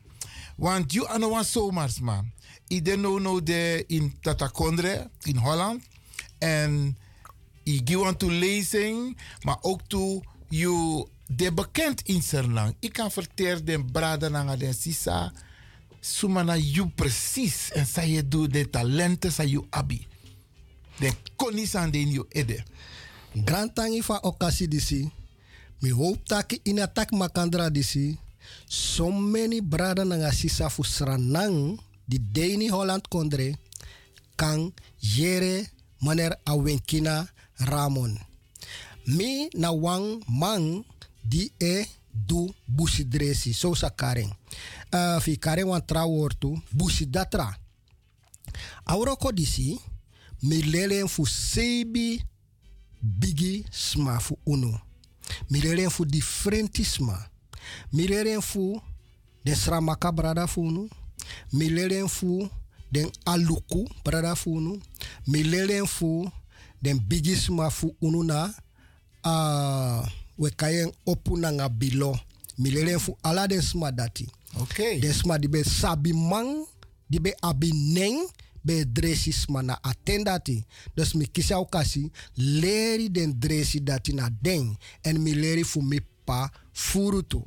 Want 0.58 0.94
you 0.94 1.08
are 1.08 1.20
no 1.20 1.30
one 1.30 1.44
zomers, 1.44 2.00
man. 2.00 2.32
Iedereen 2.68 3.00
know 3.00 3.20
no 3.20 3.44
de 3.44 3.84
in 3.88 4.14
Tata 4.22 4.48
Kondre, 4.48 5.10
in 5.24 5.38
Holland. 5.38 5.84
En 6.38 6.98
ik 7.64 7.90
geef 7.90 8.14
to 8.18 8.30
lezing, 8.30 9.18
maar 9.42 9.58
ook 9.62 9.82
to 9.88 10.22
you 10.50 11.08
de 11.28 11.54
bekend 11.54 12.02
in 12.02 12.22
Serlang. 12.22 12.76
Ik 12.80 12.94
kan 12.94 13.12
vertellen 13.12 13.66
de 13.66 13.86
brada 13.92 14.28
naar 14.28 14.58
de 14.58 14.74
sisa. 14.74 15.34
Sumana 16.00 16.56
you 16.56 16.90
precies. 16.90 17.72
En 17.72 17.86
zij 17.86 18.10
je 18.10 18.28
de 18.28 18.70
talenten, 18.70 19.32
zij 19.32 19.48
you 19.48 19.66
abi. 19.70 20.08
De 21.00 21.12
konis 21.36 21.76
aan 21.76 21.92
de 21.92 22.10
you 22.10 22.26
ede. 22.30 22.64
Grand 23.46 23.76
tangi 23.76 24.04
fa 24.04 24.18
okasi 24.22 24.68
disi. 24.68 25.12
Mi 25.80 25.92
hoop 25.92 26.26
taki 26.26 26.60
in 26.64 26.80
atak 26.80 27.12
makandra 27.12 27.70
disi. 27.70 28.18
So 28.66 29.12
many 29.12 29.62
brada 29.62 30.04
nanga 30.04 30.32
sisa 30.32 30.70
fu 30.70 30.84
sranang 30.84 31.80
di 32.06 32.20
Deni 32.32 32.70
Holland 32.70 33.08
kondre 33.10 33.58
kan 34.36 34.74
yere 35.00 35.66
maner 36.02 36.38
awenkina 36.46 37.28
Ramon. 37.58 38.20
Mi 39.06 39.50
na 39.54 39.72
wang 39.72 40.24
mang 40.28 40.84
di 41.22 41.52
e 41.60 41.86
du 42.12 42.54
busi 42.66 43.06
dresi 43.06 43.54
so 43.54 43.74
sa 43.74 43.90
karen. 43.90 44.30
Uh, 44.92 45.20
fi 45.20 45.38
karen 45.38 45.68
wan. 45.68 45.82
Auroko 48.86 49.32
disi 49.32 49.80
mi 50.42 50.62
lelen 50.62 51.08
fu 51.08 51.26
sebi 51.26 52.22
bigi 53.00 53.66
sma 53.72 54.20
fu 54.20 54.38
uno. 54.44 54.82
Mi 55.50 55.60
lelen 55.62 55.90
fu 55.90 56.06
differenti 56.06 56.84
sma. 56.84 57.18
Lelen 57.92 58.42
fu 58.42 58.82
den 59.44 59.56
sramaka 59.56 60.12
brada 60.12 60.48
fu 60.48 60.62
unu. 60.62 60.88
Mi 61.52 61.70
fu 62.08 62.50
den 62.92 63.10
aluku 63.26 63.88
brada 64.04 64.36
fu. 64.36 64.80
Mi 65.28 65.86
fu 65.88 66.30
den 66.82 67.00
bigi 67.00 67.36
sma 67.36 67.70
fu 67.70 67.96
unu 68.02 68.24
na 68.24 68.54
uh, 69.26 70.06
we 70.38 70.50
kayen 70.52 70.92
opu 71.06 71.38
na 71.38 71.52
nga 71.52 71.70
bilo. 71.70 72.20
Mi 72.58 72.72
leren 72.72 73.00
fu 73.00 73.18
ala 73.24 73.48
den 73.48 73.62
sma 73.62 73.92
dati. 73.92 74.28
Oké. 74.62 75.00
Den 75.00 75.14
sma 75.14 75.38
di 75.38 75.48
be 75.48 75.64
sabi 75.64 76.14
man, 76.14 76.66
di 77.10 77.20
be 77.20 77.34
abi 77.42 77.72
neng, 77.72 78.28
be 78.64 78.86
dresi 78.86 79.32
sma 79.34 79.62
na 79.62 79.78
atendati. 79.84 80.64
Dus 80.96 81.16
mi 81.16 81.26
kisa 81.28 81.60
okasi, 81.60 82.12
leri 82.38 83.10
den 83.10 83.34
dresi 83.40 83.80
dati 83.80 84.14
na 84.14 84.30
den. 84.30 84.78
En 85.04 85.20
mi 85.24 85.34
leri 85.34 85.64
fu 85.64 85.82
mi 85.82 86.00
pa 86.26 86.50
furu 86.74 87.24
tu. 87.24 87.44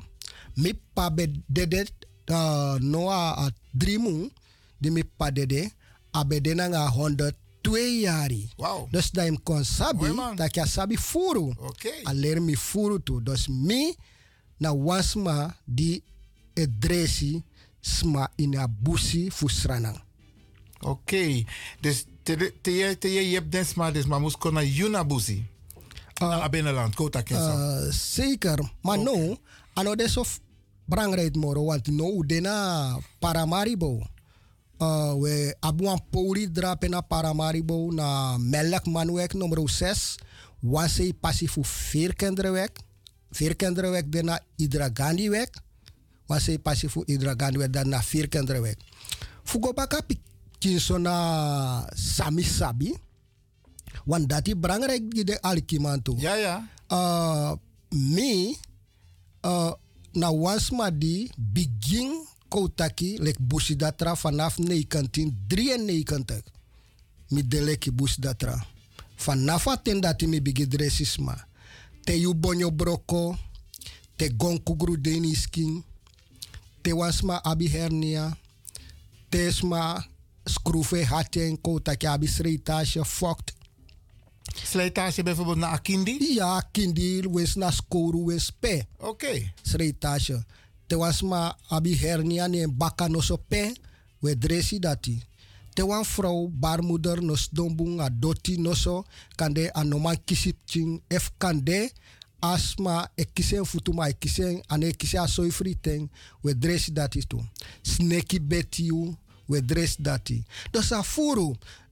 Mi 0.55 0.73
pa 0.73 1.09
be 1.09 1.27
dede 1.47 1.87
uh, 2.29 2.77
no 2.79 3.09
a, 3.09 3.49
drimu, 3.71 4.29
di 4.77 4.89
mi 4.89 5.03
pa 5.03 5.31
dede, 5.31 5.71
abe 6.11 6.41
dena 6.41 6.67
nga 6.67 6.89
102 6.89 8.01
jari. 8.01 8.49
Wow. 8.57 8.87
Dus 8.91 9.11
da 9.11 9.25
im 9.25 9.37
kon 9.43 9.63
sabi, 9.63 10.09
Mooi, 10.09 10.35
dat 10.35 10.55
ya 10.55 10.65
sabi 10.65 10.97
furu. 10.97 11.53
Oké. 11.57 11.91
A 12.03 12.13
mi 12.39 12.55
furu 12.55 13.03
tu. 13.03 13.21
Dus 13.21 13.47
mi 13.47 13.95
na 14.57 14.73
wansma 14.73 15.55
di 15.65 16.03
e 16.53 16.67
dresi 16.67 17.43
sma 17.81 18.29
in 18.35 18.57
a 18.57 18.67
busi 18.67 19.29
fu 19.31 19.47
sranang. 19.47 20.01
Oké. 20.81 21.43
Dus 21.79 22.05
te 22.23 22.53
te 22.61 22.95
te 22.99 23.07
je 23.07 23.33
hebt 23.33 23.51
den 23.51 23.65
sma 23.65 23.91
dus 23.91 24.05
maar 24.05 24.21
moest 24.21 24.37
yuna 24.63 25.03
busi. 25.05 25.45
Na 26.19 26.49
binnenland, 26.49 26.95
kota 26.95 27.21
kensa. 27.21 27.55
Uh, 27.55 27.91
zeker. 27.91 28.59
Maar 28.81 28.99
no, 28.99 29.37
ano 29.73 29.95
de 29.95 30.09
so 30.09 30.23
belangrijk 30.89 31.35
moro, 31.37 31.69
want 31.69 31.87
no 31.87 32.25
Paramaribo. 33.19 34.01
Uh, 34.79 35.13
we 35.19 35.53
abuan 35.59 35.99
poli 36.09 36.47
drape 36.47 36.87
na 36.87 37.01
Paramaribo 37.01 37.91
na 37.91 38.37
Melk 38.39 38.87
Manuek 38.87 39.33
nummer 39.35 39.59
6. 39.59 40.17
Wanse 40.59 41.13
passie 41.19 41.51
voor 41.51 41.65
Veerkenderweg. 41.65 42.71
Veerkenderweg 43.31 44.09
dena 44.09 44.39
Idragandiweg. 44.55 45.49
Wanse 46.25 46.59
passie 46.59 46.89
voor 46.89 47.03
Idragandiweg 47.05 47.69
dan 47.69 47.89
na 47.89 48.01
Veerkenderweg. 48.01 48.75
Fugo 49.43 49.73
baka 49.73 50.01
kinso 50.59 50.97
na 50.97 51.85
Sami 51.95 52.43
Sabi. 52.43 52.95
Want 54.05 54.29
dat 54.29 54.47
is 54.47 54.55
belangrijk 54.59 55.11
die 55.11 55.23
de 55.23 55.41
alkimanto. 55.41 56.15
Ja, 56.17 56.35
ja. 56.35 56.67
Uh, 56.87 57.51
me, 57.89 58.55
uh, 59.45 59.73
na 60.19 60.29
wansma 60.31 60.91
di 60.91 61.31
begin 61.37 62.27
koutaki 62.49 63.17
lek 63.23 63.39
busidatra 63.39 64.15
vanaf 64.15 64.59
1993. 64.59 66.43
Mi 67.31 67.43
deleki 67.43 67.91
busidatra. 67.91 68.65
Vanaf 69.25 69.67
aten 69.67 70.01
dati 70.01 70.27
mi 70.27 70.41
bigi 70.41 70.67
dresisma. 70.67 71.47
Te 72.03 72.13
yu 72.19 72.33
bonyo 72.33 72.71
broko, 72.71 73.37
te 74.17 74.29
gonkugru 74.35 74.97
deniskin, 74.97 75.83
te 76.81 76.93
wansma 76.93 77.43
abi 77.43 77.67
hernia, 77.69 78.37
te 79.29 79.51
sma 79.51 80.03
skroeven 80.45 81.05
hatjen 81.05 81.61
koutaki 81.61 82.07
abi 82.07 82.27
sreitage 82.27 83.03
fokt. 83.05 83.58
Slijtage 84.55 85.23
bijvoorbeeld 85.23 85.57
naar 85.57 85.71
Akindi? 85.71 86.33
Ja, 86.33 86.55
Akindi, 86.55 87.21
wens 87.31 87.55
na 87.55 87.71
skoru, 87.71 88.37
pe. 88.59 88.85
Oké. 88.97 89.51
Sreitage. 89.61 90.43
Te 90.87 90.97
was 90.97 91.21
ma 91.21 91.53
abi 91.69 91.93
hernia 91.93 92.47
ne 92.47 92.67
baka 92.67 93.07
no 93.07 93.21
so 93.21 93.37
pe, 93.37 93.73
we 94.19 94.37
dresi 94.37 94.79
dati. 94.79 95.21
Te 95.73 95.85
wan 95.85 96.05
vrouw, 96.05 96.49
baarmoeder, 96.49 97.21
nos 97.21 97.49
dombung, 97.51 98.01
a 98.01 98.09
doti 98.09 98.57
no 98.57 98.73
so, 98.73 99.03
kande 99.35 99.69
anoma 99.71 100.15
kisip 100.25 100.57
ching, 100.65 101.01
ef 101.07 101.29
kande, 101.37 101.91
asma, 102.39 103.11
e 103.15 103.27
kisen 103.33 103.65
futuma, 103.65 104.09
e 104.09 104.17
kisen, 104.17 104.63
ane 104.67 104.89
kisen 104.97 105.21
asoi 105.21 105.51
friteng, 105.51 106.09
we 106.41 106.57
dresi 106.57 106.91
dati 106.91 107.21
tu. 107.27 107.37
Sneki 107.81 108.41
betiu, 108.41 109.13
we 109.49 109.61
dress 109.65 109.97
dati. 109.97 110.43
Dus 110.71 110.91
a 110.91 111.03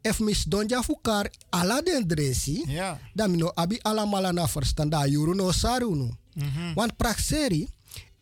ef 0.08 0.20
mis 0.20 0.48
donja 0.50 0.82
fukar 0.84 1.30
ala 1.52 1.82
den 1.82 2.08
dresi, 2.08 2.64
Ja. 2.68 2.98
dan 3.16 3.32
mino 3.32 3.52
abi 3.56 3.80
ala 3.84 4.06
mala 4.06 4.32
na 4.34 4.46
verstanda 4.46 5.06
yuru 5.08 5.34
no 5.36 5.52
saru 5.52 5.96
nu. 5.96 6.10
Mhm. 6.36 6.74
Want 6.76 6.94
praxeri, 6.98 7.68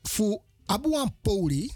fu 0.04 0.42
abu 0.68 0.90
wan 0.92 1.10
poli, 1.24 1.72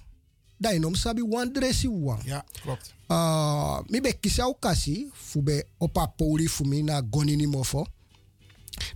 da 0.59 0.73
inom 0.73 0.95
sabi 0.95 1.21
wan 1.21 1.53
dresi 1.53 1.87
wan. 1.87 2.19
Ja, 2.25 2.43
klopt. 2.63 2.93
Uh, 3.09 3.79
mi 3.89 3.99
be 4.01 4.13
kisa 4.21 4.43
fu 5.13 5.41
be 5.41 5.63
opa 5.79 6.07
poli 6.17 6.47
fu 6.47 6.63
mi 6.65 6.81
na 6.83 7.01
gonini 7.01 7.47
mofo. 7.47 7.87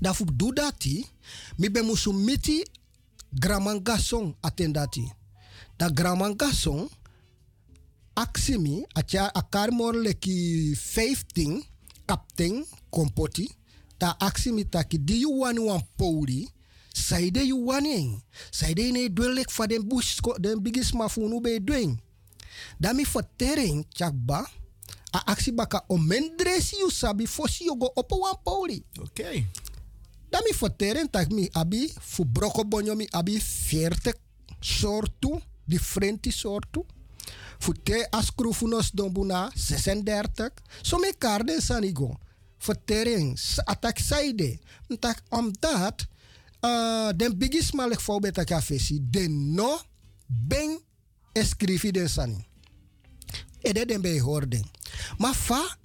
Da 0.02 0.14
fu 0.14 0.26
do 0.26 0.52
dati, 0.52 1.06
mi 1.58 1.70
be 1.70 1.82
musu 1.82 2.14
miti 2.14 2.64
gramangasong 3.32 4.36
atendati. 4.42 5.04
Da 5.78 5.90
gramangasong, 5.90 6.90
aksimi, 8.16 8.86
acha 8.96 9.32
akar 9.36 9.72
mor 9.72 9.94
leki 9.96 10.76
15, 10.76 11.64
kapten, 12.06 12.66
kompoti, 12.90 13.50
da 14.00 14.16
aksimi 14.20 14.66
taki 14.66 14.98
di 14.98 15.22
you 15.22 15.40
wani 15.40 15.60
wan 15.60 15.82
poli, 15.98 16.48
saide 16.94 17.42
you 17.46 17.66
wani, 17.66 18.20
saide 18.52 18.92
ne 18.92 19.10
dwelek 19.10 19.52
fa 19.52 19.68
den 19.68 19.84
bush, 19.84 20.20
den 20.40 20.60
bigis 20.60 20.94
mafunu 20.94 21.42
be 21.42 21.60
doing. 21.60 22.00
Da 22.80 22.94
mi 22.94 23.04
vertering 23.06 23.86
chakba, 23.94 24.46
a 25.14 25.20
aksi 25.32 25.52
baka 25.52 25.84
o 25.90 25.98
mendresi 25.98 26.80
you 26.80 26.90
sabi 26.92 27.26
fosi 27.26 27.66
you 27.66 27.76
go 27.76 27.92
opo 27.96 28.20
wan 28.20 28.36
poli. 28.44 28.84
Oké. 29.00 29.46
Da 30.32 30.42
mi 30.44 30.54
vertering 30.54 31.10
tak 31.10 31.30
mi 31.32 31.50
abi 31.54 31.90
fu 32.02 32.26
broko 32.26 32.64
bonyo 32.64 32.96
mi 32.96 33.08
abi 33.12 33.40
40 33.40 34.14
soortu, 34.60 35.42
differenti 35.66 36.32
soortu. 36.32 36.86
Fu 37.64 37.72
te 37.72 38.02
askroefu 38.12 38.68
nos 38.68 38.92
dombuna 38.92 39.50
36. 39.56 40.52
So 40.82 40.98
me 41.00 41.14
karden 41.18 41.62
sanigo. 41.62 42.20
Vertering, 42.60 43.38
atak. 43.66 44.00
Ntak 44.88 45.24
omdat 45.30 46.08
uh, 46.62 47.12
den 47.16 47.38
bigis 47.38 47.72
malek 47.72 48.02
fau 48.02 48.20
beta 48.20 48.44
kafesi, 48.44 49.00
den 49.00 49.54
no 49.56 49.80
ben 50.28 50.80
escrivi 51.34 51.92
den 51.92 52.10
sani. 52.10 52.46
Ede 53.62 53.86
den 53.86 54.02
bij. 54.02 54.22
Maar 55.18 55.34
fa, 55.34 55.78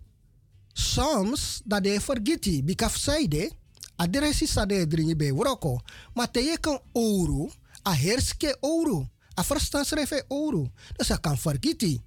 soms 0.73 1.61
dat 1.65 1.85
de 1.85 2.01
vergeti, 2.01 2.65
bikaf 2.65 2.97
saide, 2.97 3.51
adresi 3.97 4.47
sade 4.47 4.87
dringi 4.87 5.17
bij 5.17 5.33
wroko. 5.33 5.81
Maar 6.15 6.31
te 6.31 6.41
je 6.41 6.59
kan 6.61 6.81
ouro, 6.93 7.51
a 7.87 7.95
herske 7.95 8.57
ouro, 8.61 9.09
a 9.39 9.43
verstandsrefe 9.43 10.25
ouro. 10.29 10.67
Dus 10.97 11.11
a 11.11 11.17
kan 11.17 11.39
vergeti. 11.39 12.01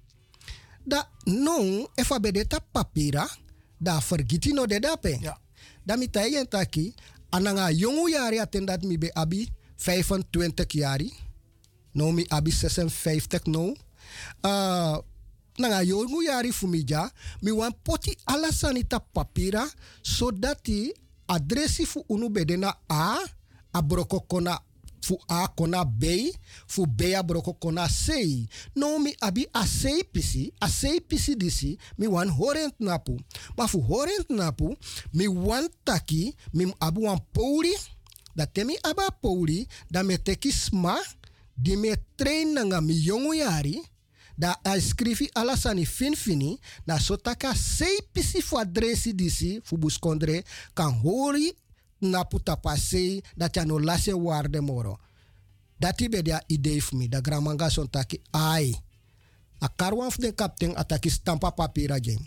Da 0.84 1.08
non, 1.24 1.86
efa 1.94 2.20
bedeta 2.20 2.60
papira, 2.72 3.28
da 3.78 4.00
vergeti 4.00 4.52
no 4.52 4.66
de 4.66 4.80
dape. 4.80 5.16
Ja. 5.20 5.38
Da 5.82 5.96
mi 5.96 6.10
tayen 6.10 6.48
taki, 6.48 6.94
ananga 7.30 7.72
jongu 7.72 8.08
jari 8.10 8.38
atendat 8.38 8.82
mi 8.84 8.98
be 8.98 9.10
abi 9.14 9.48
25 9.76 10.66
jari. 10.68 11.12
No 11.92 12.12
mi 12.12 12.26
abi 12.28 12.50
56 12.50 13.48
no. 13.48 13.72
Uh, 14.44 14.98
nanga 15.58 15.84
jongu 15.84 16.22
jari 16.22 16.52
fumija, 16.52 17.10
mi 17.42 17.50
wan 17.50 17.72
poti 17.82 18.16
ala 18.24 18.52
sanita 18.52 19.00
papira, 19.00 19.64
zodat 20.02 20.64
die 20.64 20.92
adresi 21.26 21.86
fu 21.86 22.04
unu 22.08 22.28
bedena 22.28 22.74
A, 22.88 23.16
a 23.72 23.82
broko 23.82 24.20
kona 24.20 24.58
fu 25.02 25.18
A 25.28 25.48
kona 25.56 25.84
B, 25.84 26.32
fu 26.66 26.86
B 26.86 27.14
a 27.14 27.22
broko 27.22 27.52
kona 27.58 27.88
C. 27.88 28.46
No 28.74 28.98
mi 28.98 29.14
abi 29.20 29.46
a 29.52 29.66
C 29.66 30.04
pisi, 30.12 30.52
a 30.60 30.68
C 30.68 31.00
pisi 31.00 31.36
disi, 31.36 31.78
mi 31.98 32.06
wan 32.06 32.28
horent 32.28 32.74
napu. 32.78 33.18
Maar 33.56 33.68
fu 33.68 33.80
horent 33.80 34.28
napu, 34.28 34.76
mi 35.12 35.26
wan 35.26 35.68
taki, 35.84 36.34
mi 36.52 36.72
abu 36.78 37.02
wan 37.02 37.18
pouri, 37.32 37.74
dat 38.34 38.54
temi 38.54 38.78
aba 38.82 39.10
pouri, 39.20 39.66
da 39.90 40.02
me 40.02 40.18
teki 40.18 40.50
sma, 40.52 40.96
di 41.54 41.76
me 41.76 41.94
train 42.16 42.52
nanga 42.54 42.80
mi 42.80 42.94
jongu 42.94 43.34
yari, 43.34 43.82
da 44.36 44.56
a 44.64 44.80
skrifi 44.80 45.28
ala 45.34 45.56
sani 45.56 45.84
fin 45.84 46.14
fini 46.16 46.58
na 46.86 46.98
sotaka 46.98 47.54
sei 47.54 47.98
pisi 48.12 48.40
fu 48.42 48.56
adresi 48.58 49.12
disi 49.14 49.60
fu 49.64 49.76
buskondre 49.76 50.42
kan 50.74 50.92
hori 51.02 51.52
na 52.02 52.24
puta 52.24 52.56
pasei 52.56 53.22
dat 53.36 53.56
ya 53.56 53.64
no 53.64 53.78
lase 53.78 54.12
waarde 54.12 54.60
moro. 54.60 54.98
Dati 55.78 56.08
be 56.08 56.22
dia 56.22 56.42
idee 56.46 57.08
da 57.08 57.20
gramanga 57.20 57.70
son 57.70 57.88
taki 57.90 58.20
ai. 58.30 58.74
A 59.60 59.68
karwan 59.68 60.10
fu 60.10 60.20
den 60.20 60.34
kapten 60.34 60.76
ataki 60.76 61.10
stampa 61.10 61.50
papira 61.50 62.00
gen. 62.00 62.18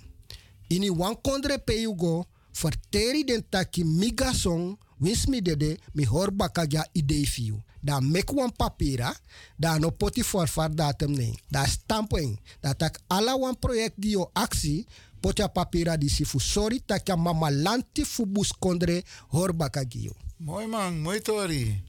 Ini 0.69 0.89
wan 0.89 1.15
kondre 1.22 1.57
pe 1.57 1.73
you 1.73 1.95
go 1.95 2.26
verteri 2.53 3.23
den 3.23 3.43
taki 3.49 3.84
miga 3.84 4.34
song 4.34 4.77
wins 4.99 5.27
mi 5.27 5.41
dede 5.41 5.77
mi 5.93 6.03
hor 6.03 6.31
baka 6.31 6.65
ja 6.68 6.84
idee 6.93 7.26
fiu. 7.26 7.61
Da 7.81 8.02
mek 8.02 8.34
wan 8.34 8.52
papira, 8.52 9.14
da 9.60 9.77
no 9.77 9.91
poti 9.91 10.23
forfar 10.23 10.69
datum 10.73 11.11
ne. 11.11 11.35
Da 11.52 11.65
stampen, 11.65 12.38
da 12.61 12.73
tak 12.73 12.99
ala 13.07 13.35
wan 13.38 13.56
project 13.56 13.93
di 13.97 14.11
yo 14.11 14.31
aksi, 14.34 14.85
potja 15.26 15.49
papira 15.49 15.97
di 15.97 16.10
si 16.10 16.23
fu 16.23 16.38
sorry 16.39 16.81
tak 16.85 17.07
ya 17.07 17.15
mama 17.18 17.49
lanti 17.49 18.06
fu 18.06 18.26
bus 18.26 18.53
kondre 18.53 19.03
hor 19.34 19.53
baka 19.53 19.81
gio. 19.84 20.14
Mooi 20.38 20.68
man, 20.68 21.02
mooi 21.02 21.22
Tori. 21.22 21.81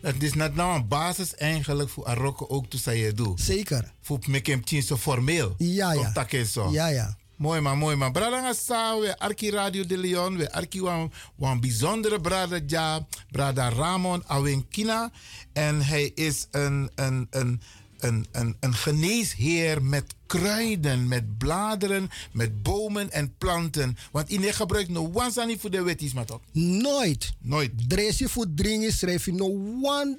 Dat 0.00 0.22
is 0.22 0.34
net 0.34 0.54
nou 0.54 0.74
een 0.74 0.88
basis 0.88 1.34
eigenlijk 1.34 1.88
voor 1.88 2.04
Arokko 2.04 2.46
ook 2.48 2.66
te 2.66 3.12
doen. 3.14 3.38
Zeker. 3.38 3.92
Voor 4.00 4.18
mekem 4.26 4.62
zo 4.82 4.96
formeel. 4.96 5.54
Ja, 5.58 5.92
ja. 5.92 6.00
Of 6.00 6.12
dat 6.12 6.46
zo. 6.46 6.70
Ja, 6.70 6.86
ja. 6.86 7.16
Mooi 7.36 7.60
man, 7.60 7.78
mooi 7.78 7.96
man. 7.96 8.12
Brada 8.12 8.52
sa 8.52 8.98
we 8.98 9.18
Arki 9.18 9.50
Radio 9.50 9.84
de 9.86 9.98
Leon, 9.98 10.36
we 10.36 10.52
Arki 10.52 10.80
wan, 10.80 11.12
wan 11.34 11.60
bijzondere 11.60 12.20
brada 12.20 12.60
ja, 12.66 13.06
brada 13.30 13.68
Ramon 13.68 14.22
Awenkina. 14.26 15.10
En 15.52 15.80
hij 15.80 16.12
is 16.14 16.46
een, 16.50 16.90
een, 16.94 17.26
een, 17.30 17.60
een, 18.04 18.26
een, 18.32 18.56
een 18.60 18.74
geneesheer 18.74 19.82
met 19.82 20.14
kruiden, 20.26 21.08
met 21.08 21.38
bladeren, 21.38 22.10
met 22.32 22.62
bomen 22.62 23.10
en 23.10 23.36
planten. 23.38 23.96
Want 24.12 24.30
in 24.30 24.42
gebruikt 24.52 24.88
no 24.88 25.10
wansani 25.10 25.58
voor 25.58 25.70
de 25.70 25.82
wetties, 25.82 26.12
maar 26.12 26.24
toch? 26.24 26.40
Nooit. 26.52 27.32
Nooit. 27.38 27.88
Dresje 27.88 28.28
voor 28.28 28.46
dringen 28.54 28.92
schrijf 28.92 29.24
je 29.24 29.32
no 29.32 29.46
one 29.82 30.18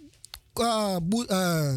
uh, 0.59 0.97
uh, 1.29 1.75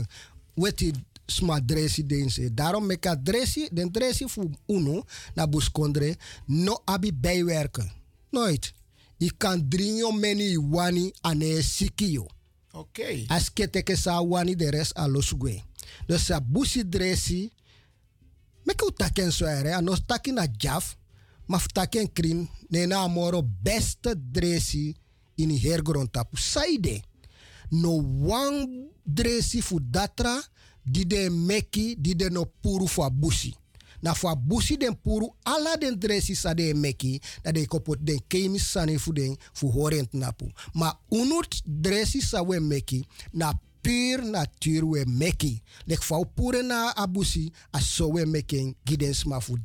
je, 0.55 2.07
dense. 2.07 2.55
Daarom 2.55 2.87
mek 2.87 3.07
ik 3.07 3.17
dresje, 3.23 3.69
den 3.73 3.93
dresje 3.93 4.29
voor 4.29 4.51
uno 4.67 5.05
na 5.35 5.49
buskondre 5.49 6.17
no 6.47 6.81
abi 6.85 7.15
bijwerken. 7.15 7.93
Nooit. 8.31 8.73
Je 9.17 9.33
kan 9.37 9.69
dringen 9.69 10.21
meni 10.21 10.59
wani 10.59 11.13
ane 11.21 11.63
sikio. 11.63 12.27
Oké. 12.79 13.25
As 13.27 13.51
keteke 13.53 13.97
sa 13.99 14.21
wani 14.23 14.55
de 14.57 14.71
rest 14.71 14.95
a 14.97 15.09
losugwe. 15.11 15.59
Dus 16.07 16.29
sa 16.31 16.39
busi 16.41 16.85
dresje 16.89 17.49
Mek 18.69 18.83
u 18.85 18.91
taken 18.93 19.33
so 19.33 19.47
ere, 19.49 19.73
anos 19.73 20.03
taki 20.05 20.33
na 20.33 20.45
jaf, 20.61 20.97
maar 21.49 21.65
taken 21.73 22.11
krin, 22.13 22.43
ne 22.69 22.85
na 22.87 23.07
moro 23.09 23.41
beste 23.63 24.13
dresi 24.33 24.93
in 25.41 25.55
hergrond 25.57 26.13
tapu. 26.13 26.37
Saide, 26.37 27.01
no 27.71 27.97
one 28.29 28.91
dresi 29.03 29.63
fu 29.65 29.81
datra, 29.81 30.37
di 30.85 31.07
de 31.07 31.31
meki, 31.31 31.95
di 31.97 32.17
de 32.17 32.29
no 32.31 32.45
puru 32.61 32.87
fu 32.87 33.03
abusi. 33.03 33.55
Na 34.03 34.15
fu 34.15 34.29
abusi 34.29 34.77
den 34.77 34.95
puru, 34.95 35.29
ala 35.45 35.77
den 35.77 35.99
dresi 35.99 36.35
sa 36.37 36.55
de 36.55 36.75
meki, 36.75 37.21
na 37.45 37.53
de 37.53 37.67
kopot 37.67 37.99
den 38.01 38.21
kemi 38.29 38.59
sani 38.59 38.99
fu 38.99 39.13
den 39.13 39.37
fu 39.53 39.71
horent 39.71 40.13
napu. 40.13 40.51
Ma 40.75 40.93
unut 41.11 41.63
dresi 41.65 42.21
sa 42.21 42.43
we 42.43 42.59
meki, 42.61 43.05
na 43.33 43.53
puur 43.83 44.23
natuur 44.23 44.85
we 44.85 45.05
meki. 45.05 45.63
Lek 45.87 46.03
fau 46.03 46.25
pure 46.25 46.63
na 46.63 46.93
abusi, 46.97 47.51
so 47.81 48.09
we 48.09 48.25
meki 48.25 48.75
gidens 48.85 49.25
ma 49.27 49.41
fu. 49.41 49.57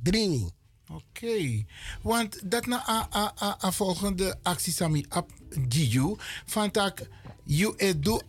Oké, 0.94 1.66
want 2.02 2.50
dat 2.50 2.66
na 2.66 2.84
a, 2.86 3.08
a, 3.10 3.32
a, 3.36 3.58
a 3.60 3.72
volgende 3.72 4.36
actie 4.44 4.74
sami 4.74 5.06
ap 5.10 5.30
Giju, 5.70 6.18
van 6.46 6.72
tak 6.72 7.08
you 7.46 7.74
edu 7.78 8.20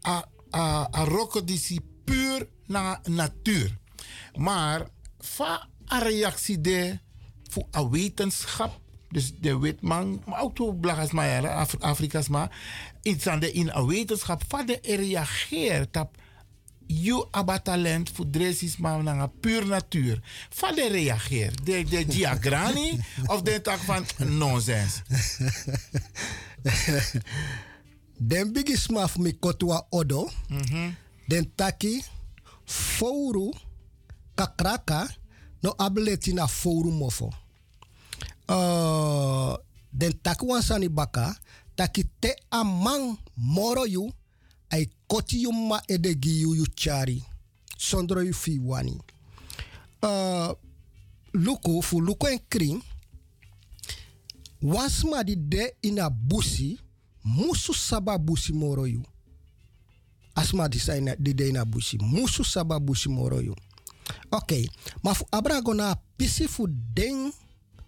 a, 0.00 0.24
a, 0.50 0.88
a 0.90 1.04
roko 1.04 1.42
puur 2.04 2.48
na 2.66 3.00
natuur. 3.04 3.78
Maar 4.36 4.86
va 5.22 5.68
a 5.92 5.98
reactie 5.98 6.60
de 6.60 6.98
voor 7.50 7.66
a 7.76 7.88
wetenschap, 7.88 8.80
dus 9.10 9.32
de 9.40 9.58
witman, 9.58 10.22
maar 10.26 10.40
ook 10.40 10.54
to 10.54 10.72
blagas 10.72 11.10
maar 11.10 11.48
Af, 11.48 11.76
Afrika's 11.78 12.28
maar, 12.28 12.58
iets 13.02 13.26
aan 13.26 13.40
de 13.40 13.52
in 13.52 13.70
a 13.70 13.84
wetenschap, 13.84 14.42
va 14.48 14.62
de 14.62 14.78
reageert 14.82 15.96
op 15.96 16.16
you 16.86 17.26
aba 17.30 17.58
talent 17.58 18.10
voor 18.14 18.30
dressis 18.30 18.76
maar 18.76 19.02
naar 19.02 19.28
puur 19.28 19.66
natuur. 19.66 20.20
Van 20.50 20.74
de 20.74 20.88
reageer, 20.88 21.52
de, 21.64 21.84
de 21.84 22.06
diagrani 22.06 23.00
of 23.26 23.42
de 23.42 23.60
tak 23.60 23.78
van 23.78 24.06
nonsens. 24.16 25.02
Den 28.28 28.52
bigi 28.52 28.76
smaf 28.76 29.18
mi 29.18 29.32
kotwa 29.38 29.86
odo, 29.90 30.28
den 31.26 31.52
taki, 31.54 32.02
fouru, 32.64 33.52
kakraka, 34.46 35.08
no 35.62 35.74
ableti 35.78 36.32
na 36.32 36.46
fouru 36.46 36.90
mofo. 36.90 37.32
Uh, 38.48 39.56
den 39.92 40.12
taki 40.22 40.46
wansani 40.46 40.88
baka, 40.88 41.36
taki 41.76 42.04
te 42.20 42.34
amang 42.50 43.16
moro 43.36 43.86
yu, 43.86 44.12
ay 44.70 44.86
koti 45.06 45.42
yu 45.42 45.52
ma 45.52 45.80
edegi 45.88 46.40
yu 46.40 46.54
yu 46.54 46.66
chari. 46.74 47.24
Sondro 47.78 48.22
yu 48.22 48.34
fi 48.34 48.58
wani. 48.58 49.00
Uh, 50.02 50.52
luku 51.32 51.82
fu 51.82 52.00
luku 52.00 52.26
en 52.26 52.38
kring, 52.48 52.82
wansma 54.62 55.24
di 55.24 55.36
de 55.36 55.74
ina 55.82 56.10
busi, 56.10 56.78
musu 57.24 57.74
saba 57.74 58.18
busi 58.18 58.52
moro 58.52 58.86
yu. 58.86 59.02
Asma 60.34 60.68
di 60.68 61.34
de 61.34 61.48
ina 61.48 61.64
busi, 61.64 61.98
musu 61.98 62.44
saba 62.44 62.80
busi 62.80 63.08
moro 63.08 63.40
yu. 63.40 63.54
Oké, 64.30 64.64
maar 65.02 65.14
fu 65.14 65.24
abrago 65.30 65.72
na 65.74 65.94
pisi 66.16 66.48
fu 66.48 66.66
den 66.94 67.32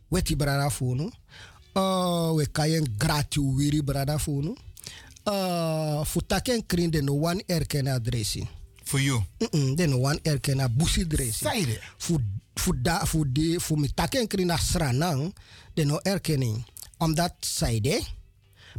weti 0.09 0.37
brada 0.37 0.71
funu. 0.71 1.11
Uh, 1.75 2.33
we 2.35 2.47
kayen 2.53 2.87
gratu 2.99 3.55
wiri 3.57 3.83
brada 3.83 4.19
funu. 4.19 4.55
Uh, 5.25 6.05
fu 6.05 6.21
taken 6.27 6.67
krin 6.67 6.91
de 6.91 7.03
no 7.03 7.13
one 7.15 7.43
erken 7.47 7.89
adresi. 7.89 8.47
For 8.85 9.01
you? 9.01 9.25
Mm 9.41 9.49
-mm, 9.51 9.75
de 9.77 9.87
no 9.87 9.99
one 9.99 10.19
erken 10.23 10.61
a 10.61 10.69
busi 10.69 11.07
dresi. 11.07 11.45
Saide. 11.45 11.81
Fu, 11.99 12.19
fu, 12.55 12.73
da, 12.77 13.05
fu, 13.07 13.25
de, 13.25 13.59
fu 13.61 13.77
mi 13.77 13.89
taken 13.89 14.27
krin 14.27 14.51
a 14.51 14.57
sranang, 14.59 15.33
de 15.75 15.85
no 15.85 15.99
erkening. 16.03 16.65
Omdat 16.99 17.35
saide, 17.41 18.05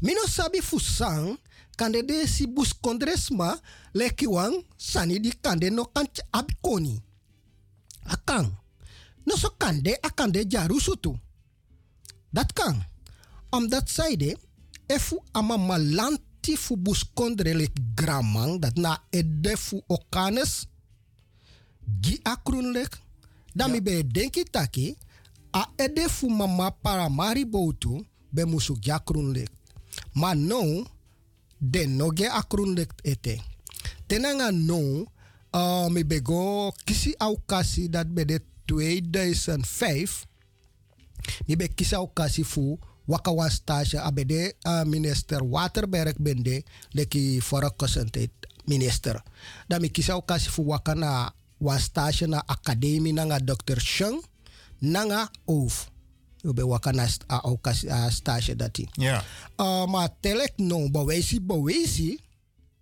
mino 0.02 0.22
sabi 0.28 0.62
fu 0.62 0.80
sang, 0.80 1.38
kande 1.76 2.06
de 2.06 2.28
si 2.28 2.48
bus 2.48 2.74
kondresma, 2.82 3.60
leki 3.92 4.28
wang, 4.28 4.64
sani 4.78 5.20
di 5.20 5.34
kande 5.42 5.70
no 5.70 5.86
kanch 5.92 6.22
abikoni. 6.32 7.02
Akang. 8.06 8.54
No 9.26 9.36
so 9.36 9.50
kande, 9.58 9.98
akande 10.02 10.46
jaru 10.48 10.80
sutu. 10.80 11.14
Dat 12.30 12.54
kan. 12.54 12.84
Omdat 13.50 13.90
zijde, 13.90 14.38
efu 14.86 15.24
ama 15.32 15.58
malanti 15.58 16.58
fu 16.58 16.78
buskondre 16.78 17.54
le 17.54 17.68
gramang, 17.96 18.62
dat 18.62 18.76
na 18.76 19.04
ede 19.10 19.58
fu 19.58 19.82
okanes, 19.88 20.68
gi 22.02 22.20
akrun 22.24 22.72
lek, 22.72 23.02
dan 23.54 23.72
mi 23.72 23.82
be 23.82 24.04
denki 24.08 24.44
taki, 24.44 24.98
a 25.52 25.70
ede 25.76 26.10
fu 26.10 26.30
mama 26.30 26.72
paramari 26.72 27.46
botu, 27.46 28.06
be 28.30 28.46
musu 28.46 28.76
gi 28.80 28.92
akrun 28.92 29.32
lek. 29.32 29.50
Maar 30.14 30.36
no, 30.38 30.86
de 31.58 31.86
no 31.88 32.10
ge 32.14 32.30
akrun 32.30 32.74
lek 32.74 32.94
ete. 33.02 33.40
Tenanga 34.08 34.52
no, 34.52 35.06
uh, 35.56 35.88
mi 35.90 36.04
be 36.04 36.20
go 36.22 36.72
kisi 36.86 37.16
aukasi 37.18 37.88
dat 37.90 38.12
be 38.12 38.26
de 38.28 38.40
2005, 38.68 40.26
mi 41.48 41.56
be 41.56 41.68
kisa 41.72 42.00
okasi 42.04 42.44
fu 42.44 42.80
waka 43.08 43.32
wan 43.32 43.50
stage 43.50 43.98
abede 44.00 44.54
uh, 44.66 44.84
minister 44.84 45.44
Waterberg 45.44 46.16
bende 46.20 46.64
leki 46.94 47.40
fora 47.42 47.70
kosente 47.70 48.30
minister. 48.68 49.22
Dan 49.70 49.82
mi 49.82 49.90
kisa 49.90 50.16
okasi 50.18 50.50
fu 50.50 50.66
waka 50.68 50.96
na 50.96 51.32
wan 51.62 51.80
stage 51.80 52.26
na 52.28 52.42
academie 52.48 53.14
nanga 53.14 53.40
Dr. 53.40 53.80
Sheng 53.80 54.22
nanga 54.82 55.30
Oof. 55.48 55.90
You 56.44 56.54
be 56.54 56.62
waka 56.64 56.92
na 56.94 57.06
st- 57.08 57.26
uh, 57.30 57.42
okasi 57.46 57.88
uh, 57.90 58.10
stage 58.10 58.56
dati. 58.56 58.90
Ja. 58.98 59.24
Uh, 59.58 59.86
maar 59.90 60.10
telek 60.22 60.54
no 60.58 60.90
bawesi 60.90 61.40
bawesi 61.40 62.20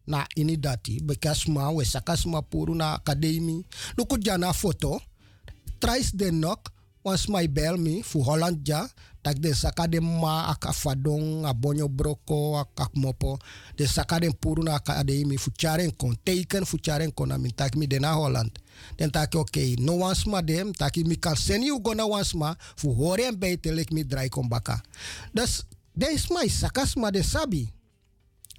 na 0.07 0.27
ini 0.35 0.59
dati 0.59 0.99
bekas 0.99 1.47
ma 1.47 1.71
we 1.71 1.85
sakas 1.87 2.25
ma 2.27 2.41
puru 2.41 2.75
na 2.75 2.95
academie. 2.99 3.63
Luku 3.97 4.19
jana 4.19 4.53
foto 4.53 4.99
tries 5.79 6.11
de 6.11 6.31
nok 6.31 6.71
was 7.03 7.27
my 7.27 7.47
bel 7.47 7.77
me 7.77 8.01
fu 8.03 8.23
Holland 8.23 8.63
ja 8.63 8.87
tak 9.23 9.39
de 9.39 9.55
saka 9.55 9.87
de 9.87 9.99
ma 10.03 10.51
ak 10.51 10.67
afadong 10.67 11.47
a 11.47 11.51
bonyo 11.55 11.87
broko 11.87 12.59
ak 12.59 12.75
ak 12.75 12.91
mopo. 12.95 13.39
De 13.75 13.87
saka 13.87 14.19
de 14.19 14.31
puru 14.31 14.63
na 14.63 14.79
fu 15.39 15.51
charen 15.55 15.91
kon 15.95 16.15
teken 16.23 16.65
fu 16.65 16.77
charen 16.77 17.11
kon 17.11 17.27
na 17.27 17.37
tak 17.55 17.75
mi 17.75 17.87
de 17.87 17.99
na 17.99 18.15
Holland. 18.15 18.51
Den 18.97 19.11
tak 19.11 19.35
oké 19.35 19.75
no 19.79 20.03
wans 20.03 20.25
ma 20.25 20.41
dem 20.41 20.73
tak 20.73 20.97
mi 20.97 21.15
kan 21.15 21.35
seni 21.35 21.71
u 21.71 21.79
gona 21.79 22.07
wans 22.07 22.33
ma 22.33 22.55
fu 22.75 22.91
hore 22.91 23.23
en 23.23 23.39
bij 23.39 23.57
telek 23.57 23.91
mi 23.91 24.03
drai 24.03 24.29
kon 24.29 24.47
baka. 24.47 24.81
Dus 25.31 25.63
de 25.93 26.11
is 26.11 26.27
my 26.29 26.47
sakas 26.47 26.95
ma 26.95 27.11
de 27.11 27.23
sabi 27.23 27.71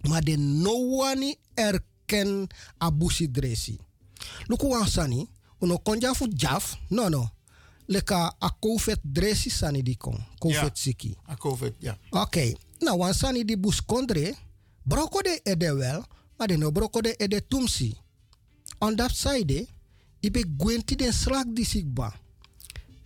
maar 0.08 0.22
de 0.24 0.36
no 0.36 0.96
wani 0.96 1.36
erken 1.54 2.46
abusi 2.78 3.30
dresi 3.30 3.78
luku 4.46 4.66
wansani 4.68 5.28
uno 5.58 5.78
konja 5.78 6.14
fu 6.14 6.26
jaf 6.36 6.76
no 6.88 7.08
no 7.08 7.30
leka 7.86 8.34
a 8.38 8.50
covid 8.60 8.98
dresi 9.02 9.50
sani 9.50 9.82
di 9.82 9.96
kon 9.96 10.24
covid 10.38 10.62
Ja. 10.62 10.70
siki 10.74 11.16
A 11.28 11.36
COVID, 11.36 11.74
ja. 11.78 11.98
Oké, 12.10 12.52
nou 12.78 12.98
wansani 12.98 13.44
di 13.44 13.56
bus 13.58 13.84
kondre, 13.84 14.34
broko 14.82 15.22
de 15.22 15.40
ede 15.42 15.74
wel, 15.74 16.04
maar 16.36 16.46
de 16.48 16.56
no 16.56 16.70
broko 16.72 17.00
de 17.00 17.14
ede 17.16 17.46
tumsi. 17.48 17.96
On 18.78 18.96
that 18.96 19.10
side, 19.16 19.66
ibe 20.20 20.44
gwenti 20.56 20.96
den 20.96 21.12
slak 21.12 21.46
di 21.54 21.64
sikba. 21.64 22.12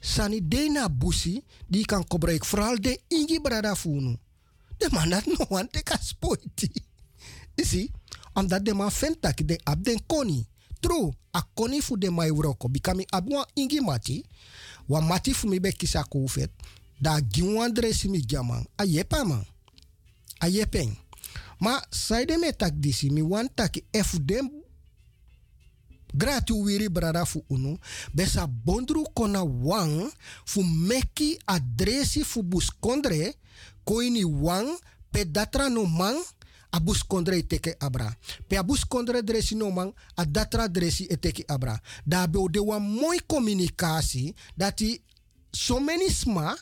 Sani 0.01 0.49
de 0.49 0.69
na 0.71 0.89
busi, 0.89 1.43
die 1.67 1.85
kan 1.85 2.05
gebruik 2.09 2.45
vooral 2.45 2.81
de 2.81 3.01
ingi 3.09 3.41
brada 3.41 3.77
funu. 3.77 4.17
De 4.77 4.89
man 4.91 5.09
dat 5.11 5.27
no 5.39 5.45
wan 5.49 5.69
te 5.71 5.83
kan 5.83 5.99
spoiti. 6.01 6.71
Isi, 7.59 7.91
Omdat 8.39 8.65
de 8.65 8.75
man 8.75 8.91
dat 9.21 9.37
de 9.45 9.61
ab 9.65 9.85
den 9.85 9.99
koni. 10.07 10.47
True, 10.81 11.13
a 11.31 11.43
koni 11.55 11.83
fu 11.83 11.99
de 11.99 12.11
mai 12.11 12.31
uroko. 12.31 12.69
Bikami 12.69 13.05
ab 13.11 13.29
wan 13.29 13.47
ingi 13.55 13.81
mati. 13.81 14.25
Wan 14.87 15.05
mati 15.07 15.35
fu 15.35 15.49
mi 15.49 15.61
be 15.61 15.73
kisa. 15.73 16.07
Da 17.01 17.21
giwan 17.21 17.73
dresi 17.73 18.09
mi 18.09 18.23
jaman. 18.27 18.67
A 18.77 18.85
yepa 18.85 19.25
man. 19.25 19.45
A 20.39 20.47
yepeng. 20.49 20.97
Ma 21.59 21.81
saide 21.91 22.39
me 22.39 22.53
tak 22.53 22.79
disi 22.79 23.11
mi 23.11 23.23
wan 23.23 23.49
taki 23.55 23.85
efu 23.93 24.19
den 24.19 24.51
gratu 26.15 26.63
wiri 26.63 26.89
brada 26.89 27.25
fu 27.25 27.45
unu 27.51 27.79
besa 28.15 28.47
bondru 28.47 29.05
kona 29.15 29.43
wang 29.43 30.11
fu 30.45 30.63
meki 30.63 31.39
adresi 31.47 32.25
fu 32.25 32.43
buskondre 32.43 33.35
koini 33.85 34.25
wang 34.25 34.79
pe 35.11 35.25
datra 35.25 35.69
no 35.69 35.85
man 35.85 36.17
a 36.71 36.81
buskondre 36.81 37.43
teke 37.47 37.77
abra 37.79 38.09
pe 38.47 38.57
a 38.57 38.63
buskondre 38.63 39.23
dresi 39.23 39.55
no 39.55 39.71
man 39.71 39.93
a 40.15 40.25
datra 40.25 40.69
dresi 40.69 41.07
e 41.07 41.17
teke 41.17 41.45
abra 41.47 41.81
da 42.05 42.27
be 42.27 42.39
de 42.51 42.61
wan 42.61 42.83
moi 42.83 43.19
communicatie 43.27 44.35
dati 44.57 45.01
sma 45.51 46.57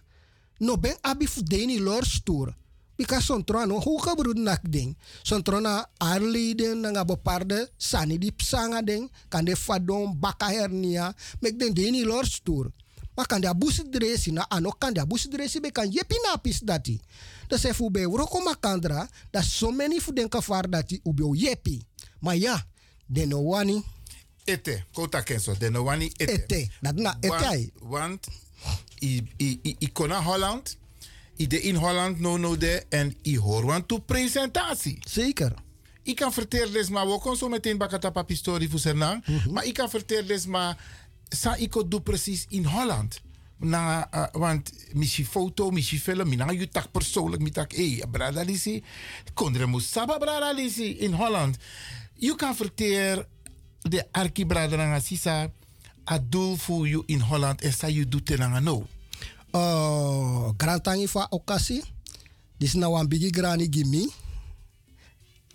no 0.59 0.77
ben 0.77 0.97
abi 1.03 1.27
fu 1.27 1.43
deni 1.43 1.79
lor 1.79 2.05
stoer 2.05 2.55
Bika 2.97 3.21
sontro 3.21 3.61
no 3.69 3.77
hoe 3.77 4.01
gebroed 4.01 4.41
nak 4.41 4.65
ding. 4.65 4.97
Sontro 5.23 5.61
na 5.61 5.85
arleden 6.01 6.81
na 6.81 7.05
bepaarde 7.05 7.69
sani 7.77 8.17
di 8.17 8.33
psanga. 8.33 8.81
Kan 9.29 9.45
de 9.45 9.53
fadon 9.57 10.17
baka 10.17 10.49
hernia. 10.49 11.13
Mek 11.41 11.59
den 11.61 11.75
deni 11.75 12.05
lor 12.05 12.25
stoer. 12.25 12.73
Maar 13.17 13.27
kan 13.27 13.41
de 13.41 13.49
abusi 13.49 13.83
dresi 13.91 14.31
na 14.31 14.45
ano 14.49 14.71
kan 14.79 14.93
de 14.93 15.01
abusi 15.01 15.29
dresi 15.29 15.61
be 15.61 15.71
kan 15.73 15.91
yepi 15.91 16.15
na 16.23 16.37
pis 16.37 16.61
dati. 16.61 17.01
Da 17.49 17.57
se 17.59 17.75
fu 17.75 17.91
be 17.91 18.03
roko 18.03 18.43
makandra. 18.45 19.09
Da 19.31 19.43
so 19.43 19.71
many 19.71 20.01
fu 20.01 20.13
den 20.13 20.29
kafar 20.29 20.69
dati 20.69 21.01
ube 21.03 21.25
o 21.25 21.35
yepi. 21.35 21.83
Maar 22.21 22.37
ja, 22.37 22.67
de 23.07 23.27
no 23.27 23.43
wani. 23.43 23.85
Ete, 24.45 24.85
kota 24.93 25.23
kenso, 25.23 25.55
de 25.59 25.71
no 25.71 25.83
wani 25.83 26.13
ete. 26.17 26.33
Ete, 26.33 26.69
dat 26.81 26.95
na 26.95 27.17
ete 27.21 27.47
ai. 27.47 27.71
Want, 27.81 28.27
i, 28.99 29.23
i, 29.37 29.59
i, 29.63 29.77
i 29.79 29.93
kona 29.93 30.23
Holland, 30.23 30.77
i 31.37 31.47
de 31.47 31.61
in 31.61 31.75
Holland 31.75 32.21
no 32.21 32.37
no 32.37 32.57
de 32.57 32.85
en 32.89 33.15
i 33.23 33.39
hoor 33.39 33.65
want 33.65 33.89
to 33.89 33.99
presentatie. 33.99 34.99
Zeker. 35.09 35.55
Ik 36.03 36.17
kan 36.17 36.33
vertellen, 36.33 36.93
maar 36.93 37.07
we 37.07 37.21
kunnen 37.21 37.39
zo 37.39 37.49
meteen 37.49 37.79
bakata 37.79 38.11
papi 38.11 38.37
story 38.37 38.69
voor 38.69 38.79
Sernang. 38.79 39.25
Maar 39.51 39.65
ik 39.65 39.75
kan 39.75 39.91
vertellen, 39.91 40.51
maar 40.51 40.77
sa 41.29 41.57
ik 41.57 41.85
doe 41.89 42.01
precies 42.01 42.47
in 42.49 42.65
Holland. 42.65 43.21
Na, 43.59 44.09
uh, 44.15 44.27
want 44.33 44.73
misschien 44.93 45.27
foto, 45.27 45.71
misschien 45.71 46.01
film, 46.01 46.29
mina 46.29 46.51
je 46.51 46.69
tak 46.69 46.91
persoonlijk, 46.91 47.43
mi 47.43 47.51
tak, 47.51 47.73
hey, 47.73 48.05
brada 48.11 48.43
lisi, 48.43 48.85
kondre 49.35 49.67
moest 49.67 49.91
saba 49.91 50.19
brada 50.19 50.53
lisi 50.53 50.99
in 50.99 51.13
Holland. 51.13 51.57
Je 52.15 52.35
kan 52.35 52.57
vertellen, 52.57 53.27
de 53.81 54.05
arki 54.13 54.47
brada 54.47 54.77
nga 54.77 55.01
sisa, 55.01 55.51
a 56.05 56.19
doel 56.19 56.57
voor 56.57 56.89
you 56.89 57.03
in 57.07 57.21
Holland, 57.21 57.61
en 57.61 57.73
sa 57.73 57.87
you 57.87 58.09
doet 58.09 58.27
tenanga 58.27 58.61
no. 58.61 58.87
Uh, 59.53 60.51
grantangi 60.57 61.09
fa 61.09 61.27
okasi. 61.31 61.83
Dis 62.59 62.75
na 62.75 62.89
wan 62.91 63.09
bigi 63.09 63.31
grani 63.31 63.69
gimi. 63.69 64.09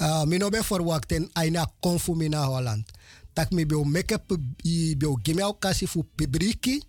Uh, 0.01 0.23
mi 0.23 0.37
no 0.37 0.49
be 0.49 0.63
verwachten 0.63 1.29
aina 1.33 1.71
konfu 1.79 2.15
mi 2.15 2.29
na 2.29 2.45
Holland. 2.45 2.85
Tak 3.33 3.51
mi 3.51 3.65
be 3.65 3.75
o 3.75 3.83
make 3.83 4.15
up 4.15 4.31
i 4.63 4.95
be 4.95 5.07
o 5.07 5.15
gimi 5.15 5.43
okasi 5.43 5.87
fu 5.87 6.03
pibriki. 6.03 6.81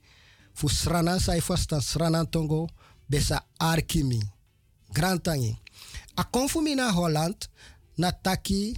Fu 0.55 0.69
sranan 0.69 1.19
sai 1.21 1.41
fasta 1.41 1.81
sranan 1.81 2.27
tongo. 2.27 2.69
Besa 3.09 3.43
arkimi. 3.59 4.21
Grantangi. 4.93 5.57
A 6.17 6.25
konfu 6.25 6.61
mi 6.61 6.75
na 6.75 6.91
Holland. 6.93 7.49
Na 7.99 8.11
taki 8.13 8.77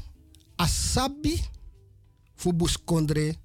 asabi 0.59 1.41
fu 2.36 2.53
buskondre 2.53 3.36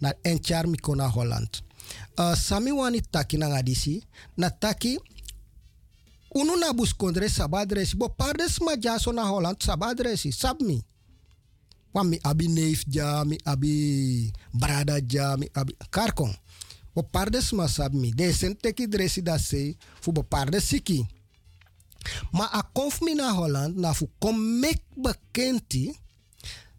na 0.00 0.12
enchar 0.24 0.66
mi 0.66 0.78
kona 0.78 1.08
Holland. 1.08 1.62
Uh, 2.18 2.34
sami 2.34 2.72
wani 2.72 3.00
taki 3.00 3.36
na 3.38 3.48
ngadisi. 3.48 4.04
Na 4.36 4.50
taki 4.50 4.98
unu 6.34 6.56
na 6.56 6.72
buskondre 6.72 7.28
sabadresi. 7.28 7.96
Bo 7.96 8.08
pardes 8.08 8.60
ma 8.60 8.76
jaso 8.76 9.12
na 9.12 9.24
Holland 9.24 9.62
sabadresi. 9.62 10.32
Sab 10.32 10.60
mi. 10.62 10.84
Wan 11.92 12.08
mi 12.08 12.18
abi 12.22 12.48
neef 12.48 12.84
abi 13.44 14.32
brada 14.52 15.00
ja, 15.00 15.36
mi 15.36 15.48
abi 15.54 15.74
karkon. 15.90 16.32
Bo 16.94 17.02
pardes 17.02 17.52
ma 17.52 17.66
sab 17.68 17.94
mi. 17.94 18.10
De 18.12 18.32
sen 18.32 18.56
teki 18.56 18.86
dresi 18.88 19.22
da 19.22 19.38
se 19.38 19.76
fu 20.00 20.12
bo 20.12 20.22
pardes 20.22 20.64
siki. 20.64 21.06
Ma 22.32 22.46
a 22.52 22.62
konf 22.62 23.00
na 23.00 23.32
Holland 23.32 23.76
na 23.76 23.92
fu 23.92 24.08
kom 24.18 24.36
mek 24.60 24.82
bekenti 24.96 25.94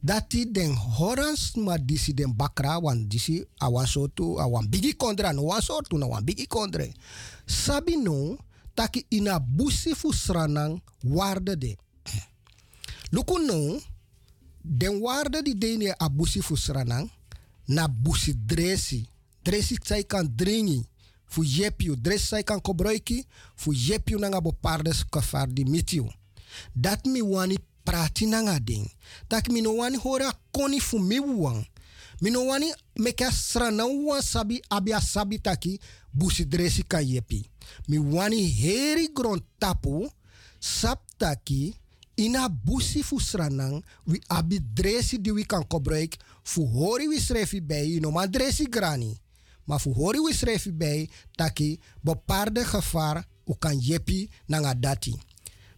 dati 0.02 0.46
den 0.46 0.72
horans 0.76 1.56
ma 1.56 1.78
disi 1.78 2.14
den 2.14 2.34
bakra 2.34 2.80
wan 2.80 3.08
disi 3.08 3.44
awan 3.60 3.86
sotu 3.86 4.40
awan 4.40 4.68
bigi 4.72 4.96
kondre 4.96 5.34
no 5.34 5.44
wan 5.52 5.62
sotu 5.62 5.98
na 5.98 6.08
wan 6.08 6.24
bigi 6.24 6.48
kondre 6.48 6.94
sabi 7.46 7.98
no 7.98 8.38
taki 8.76 9.06
ina 9.12 9.40
busi 9.40 9.92
fu 9.96 10.14
sranang 10.14 10.80
waarde 11.04 11.56
de 11.60 11.76
den 14.64 15.02
waarde 15.02 15.42
di 15.44 15.56
deni 15.56 15.90
a 15.98 16.10
busi 16.10 16.42
fu 16.42 16.56
sranang 16.56 17.10
na 17.68 17.88
busi 17.88 18.34
dresi 18.34 19.08
dresi 19.44 19.78
sai 19.84 20.04
kan 20.04 20.28
dringi 20.36 20.86
fu 21.26 21.44
yepiu 21.44 21.96
dresi 21.96 22.44
kan 22.44 22.62
kobroiki 22.62 23.26
fu 23.56 23.74
yepiu 23.74 24.20
nanga 24.20 24.42
bo 24.42 24.52
pardes 24.52 25.06
kafar 25.10 25.48
di 25.48 25.64
mitiu 25.66 26.10
dat 26.74 27.06
mi 27.06 27.22
wani 27.22 27.58
prati 27.84 28.26
nanga 28.26 28.60
ding. 28.60 28.86
Tak 29.28 29.50
mi 29.50 29.62
no 29.62 29.74
wani 29.74 29.98
hora 29.98 30.32
koni 30.52 30.80
fu 30.80 31.00
mi 31.00 31.20
wang. 31.20 31.66
Mi 32.22 32.30
no 32.30 32.46
wan 32.46 32.62
sabi 34.22 34.62
abia 34.70 35.02
sabi 35.02 35.40
taki 35.40 35.80
busi 36.14 36.46
dresi 36.46 36.84
ka 36.84 37.00
yepi. 37.02 37.46
Mi 37.88 37.98
wani 37.98 38.46
heri 38.48 39.10
gron 39.14 39.42
tapu 39.58 40.10
sap 40.60 41.02
taki 41.18 41.74
ina 42.20 42.50
busi 42.50 43.04
fu 43.04 43.20
sranang 43.20 43.80
wi 44.04 44.20
abi 44.28 44.60
dresi 44.60 45.22
di 45.22 45.32
wi 45.32 45.48
kan 45.48 45.64
kobreik 45.64 46.20
fu 46.44 46.68
hori 46.68 47.08
srefi 47.20 47.62
bei 47.62 48.00
no 48.00 48.12
ma 48.12 48.28
dresi 48.28 48.68
grani. 48.68 49.16
Ma 49.66 49.78
fu 49.78 49.94
hori 49.94 50.20
wi 50.20 50.34
srefi 50.34 50.72
bei 50.72 51.10
taki 51.36 51.80
bo 52.02 52.16
parde 52.16 52.64
gevaar 52.64 53.24
u 53.46 53.56
kan 53.56 53.80
yepi 53.80 54.30
nanga 54.48 54.74
dati. 54.74 55.16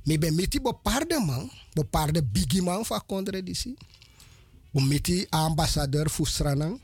Mi 0.06 0.18
ben 0.18 0.34
miti 0.34 0.60
bo 0.60 0.74
parde 0.74 1.20
man, 1.20 1.50
parde 1.90 2.24
bigi 2.24 2.62
man 2.62 2.84
fa 2.84 3.00
kondre 3.00 3.44
disi. 3.44 3.76
Bo 4.72 4.80
miti 4.80 5.28
ambassadeur 5.30 6.10
fu 6.10 6.26
sranang. 6.26 6.80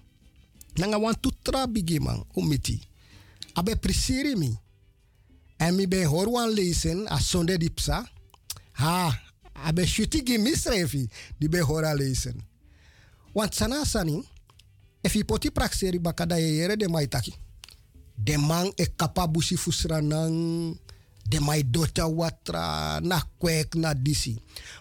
Nanga 0.77 0.97
wan 0.99 1.15
tutra 1.19 1.67
bigi 1.67 1.99
man, 1.99 2.23
u 2.35 2.41
miti. 2.41 2.81
Abe 3.53 3.75
prisiri 3.75 4.35
mi. 4.35 4.53
En 5.57 5.75
mi 5.75 5.87
ben 5.87 6.07
wan 6.09 6.49
lezen 6.53 7.07
a 7.07 7.19
sonde 7.19 7.57
dipsa. 7.57 8.05
Ha, 8.71 9.09
abe 9.65 9.85
shuti 9.87 10.23
gi 10.23 10.37
misrefi 10.37 11.09
di 11.39 11.47
be 11.47 11.59
hora 11.61 11.93
lezen. 11.93 12.41
Want 13.33 13.53
sana 13.53 13.85
sani, 13.85 14.23
if 15.03 15.15
i 15.15 15.23
poti 15.23 15.49
prakseri 15.51 15.99
bakada 15.99 16.39
yere 16.39 16.75
de 16.75 16.87
maitaki. 16.87 17.33
De 18.17 18.37
man 18.37 18.71
e 18.77 18.85
kapa 18.95 19.27
busi 19.27 19.57
fu 19.57 19.71
sranang 19.71 20.75
de 21.29 21.39
mai 21.39 21.63
dota 21.63 22.07
watra 22.07 22.99
na 23.01 23.21
kwek 23.39 23.75
na 23.75 23.93
disi. 23.93 24.37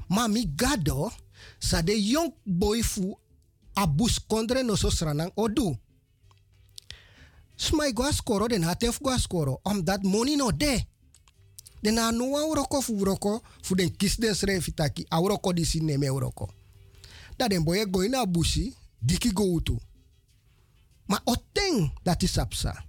Ma 0.08 0.28
mi 0.28 0.46
gado 0.46 1.12
sa 1.58 1.82
de 1.82 1.92
young 1.92 2.32
boy 2.44 2.82
fu 2.82 3.18
abus 3.74 4.18
kondre 4.18 4.62
no 4.62 4.76
so 4.76 4.90
sranang 4.90 5.32
odu. 5.36 5.76
Smai 7.56 7.92
gwa 7.92 8.12
skoro 8.12 8.48
den 8.48 8.64
hatef 8.64 9.00
gwa 9.00 9.16
om 9.64 9.82
dat 9.82 10.02
money 10.02 10.36
no 10.36 10.50
de. 10.50 10.86
Den 11.82 11.94
na 11.94 12.10
no 12.10 12.30
wan 12.30 12.54
roko 12.54 12.80
fu 13.62 13.74
den 13.74 13.90
kis 13.96 14.16
den 14.16 14.34
srefi 14.34 14.72
taki 14.72 15.06
a 15.10 15.16
roko 15.18 15.52
disi 15.52 15.80
neme 15.80 16.06
roko. 16.08 16.48
Da 17.38 17.48
den 17.48 17.64
boye 17.64 17.86
goi 17.86 18.08
na 18.08 18.26
busi 18.26 18.74
diki 19.00 19.32
go 19.32 19.44
utu. 19.44 19.78
Ma 21.06 21.20
oteng 21.24 21.90
dat 22.02 22.22
is 22.22 22.32
sapsa. 22.32 22.84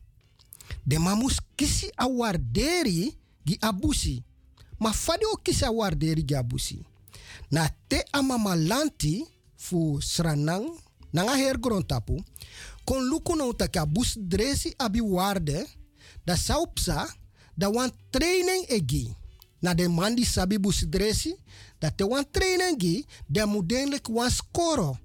De 0.84 0.98
mamus 1.00 1.40
kisi 1.56 1.92
a 1.96 2.08
warderi 2.08 3.14
gi 3.44 3.58
abusi. 3.60 4.24
Ma 4.80 4.92
fadi 4.92 5.26
o 5.26 5.38
kisi 5.44 5.66
a 5.66 5.72
warderi 5.72 6.24
gi 6.26 6.36
abusi. 6.36 6.86
Na 7.52 7.70
te 7.88 8.04
amama 8.12 8.56
lanti 8.56 9.26
fu 9.56 10.00
sranang 10.02 10.66
nanga 11.14 11.36
her 11.36 11.58
kon 12.86 13.04
luku 13.10 13.36
no 13.36 13.54
taki 13.54 13.80
abus 13.80 14.18
dresi 14.18 14.74
abi 14.80 15.02
warde 15.02 15.68
da 16.26 16.36
saupsa 16.38 17.08
da 17.58 17.70
wan 17.70 17.92
training 18.12 18.66
egi. 18.70 19.16
Na 19.62 19.74
de 19.74 19.88
mandi 19.88 20.26
sabi 20.26 20.58
bus 20.58 20.86
dresi 20.86 21.34
da 21.82 21.90
te 21.90 22.04
wan 22.04 22.26
training 22.32 22.78
gi 22.80 23.06
de 23.28 23.46
mudenlik 23.46 24.08
wan 24.10 24.30
skoro. 24.30 24.98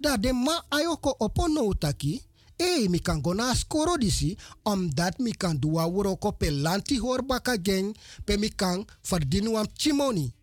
Da 0.00 0.16
de 0.16 0.32
ma 0.32 0.54
ayoko 0.70 1.10
opo 1.18 1.48
no 1.48 1.72
taki 1.74 2.22
Hey, 2.58 2.88
mi 2.90 2.98
kan 2.98 3.22
go 3.22 3.34
na 3.38 3.54
skoro 3.54 3.94
disi, 3.94 4.34
omdat 4.66 5.22
mi 5.22 5.30
kan 5.30 5.54
duwa 5.54 5.86
wuro 5.86 6.18
ko 6.18 6.32
pe 6.34 6.50
lanti 6.50 6.98
hor 6.98 7.22
baka 7.22 7.54
gen, 7.54 7.94
pe 8.26 8.34
mi 8.36 8.50
kan 8.50 8.82
verdien 9.06 9.46
wam 9.46 9.66
chimoni. 9.78 10.34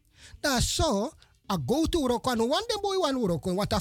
Da 0.41 0.61
so, 0.61 1.11
a 1.49 1.57
go 1.57 1.85
to 1.85 1.99
Uroko, 1.99 2.31
no 2.37 2.45
one 2.45 2.63
dem 2.69 2.79
boy 2.81 2.99
one 3.03 3.19
Uroko, 3.19 3.51
wat. 3.55 3.73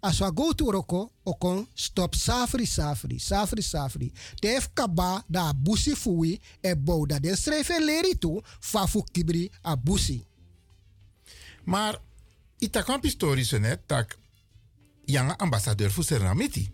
As 0.00 0.20
we 0.20 0.30
go 0.34 0.52
to 0.52 0.64
Uroko, 0.64 1.10
okon 1.22 1.66
stop 1.74 2.14
safri 2.14 2.66
safri, 2.66 3.18
safri 3.18 3.62
safri. 3.62 4.12
Tef 4.40 4.70
kaba 4.74 5.24
da 5.26 5.52
busi 5.52 5.96
fui 5.96 6.40
e 6.60 6.76
bou 6.76 7.06
da 7.06 7.18
den 7.18 7.36
schrijven 7.36 7.84
leri 7.84 8.18
tu, 8.18 8.40
fa 8.60 8.86
fu 8.86 9.02
kibri 9.12 9.50
a 9.62 9.76
busi. 9.76 10.24
Maar 11.64 11.98
itakan 12.58 13.02
historisch 13.02 13.58
net 13.58 13.80
tak 13.86 14.18
janga 15.04 15.36
ambassadeur 15.36 15.90
voor 15.90 16.04
Serenamiti. 16.04 16.70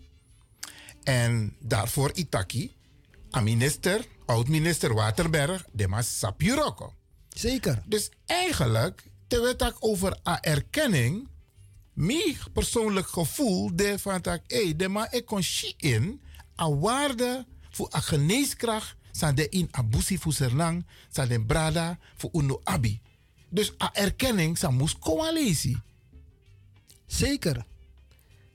En 1.03 1.55
daarvoor 1.59 2.11
itaki 2.13 2.75
a 3.31 3.41
minister, 3.41 4.05
oud-minister 4.25 4.93
Waterberg, 4.93 5.65
de 5.71 5.87
mas 5.87 6.19
sapiroko. 6.19 6.93
Zeker. 7.29 7.83
Dus 7.85 8.09
eigenlijk, 8.25 9.03
terwijl 9.27 9.53
ik 9.53 9.75
over 9.79 10.17
a 10.27 10.41
erkenning, 10.41 11.27
mijn 11.95 12.37
persoonlijk 12.53 13.07
gevoel 13.07 13.75
de 13.75 13.99
van 13.99 14.21
dat 14.21 14.41
hey, 14.47 14.75
de 14.75 14.87
ma 14.87 15.11
ik 15.11 15.25
kon 15.25 15.41
in 15.77 16.21
a 16.59 16.69
waarde 16.69 17.45
voor 17.69 17.93
a 17.95 17.99
geneeskracht 17.99 18.95
san 19.11 19.35
de 19.35 19.49
in 19.49 19.67
abusi 19.71 20.17
voor 20.17 20.33
serlang, 20.33 20.85
san 21.09 21.27
de 21.27 21.39
brada 21.39 21.97
voor 22.15 22.29
uno 22.33 22.61
abi. 22.63 22.99
Dus 23.49 23.73
a 23.81 23.93
erkenning 23.93 24.57
sa 24.57 24.69
moest 24.69 24.99
coalitie. 24.99 25.77
Zeker. 27.05 27.65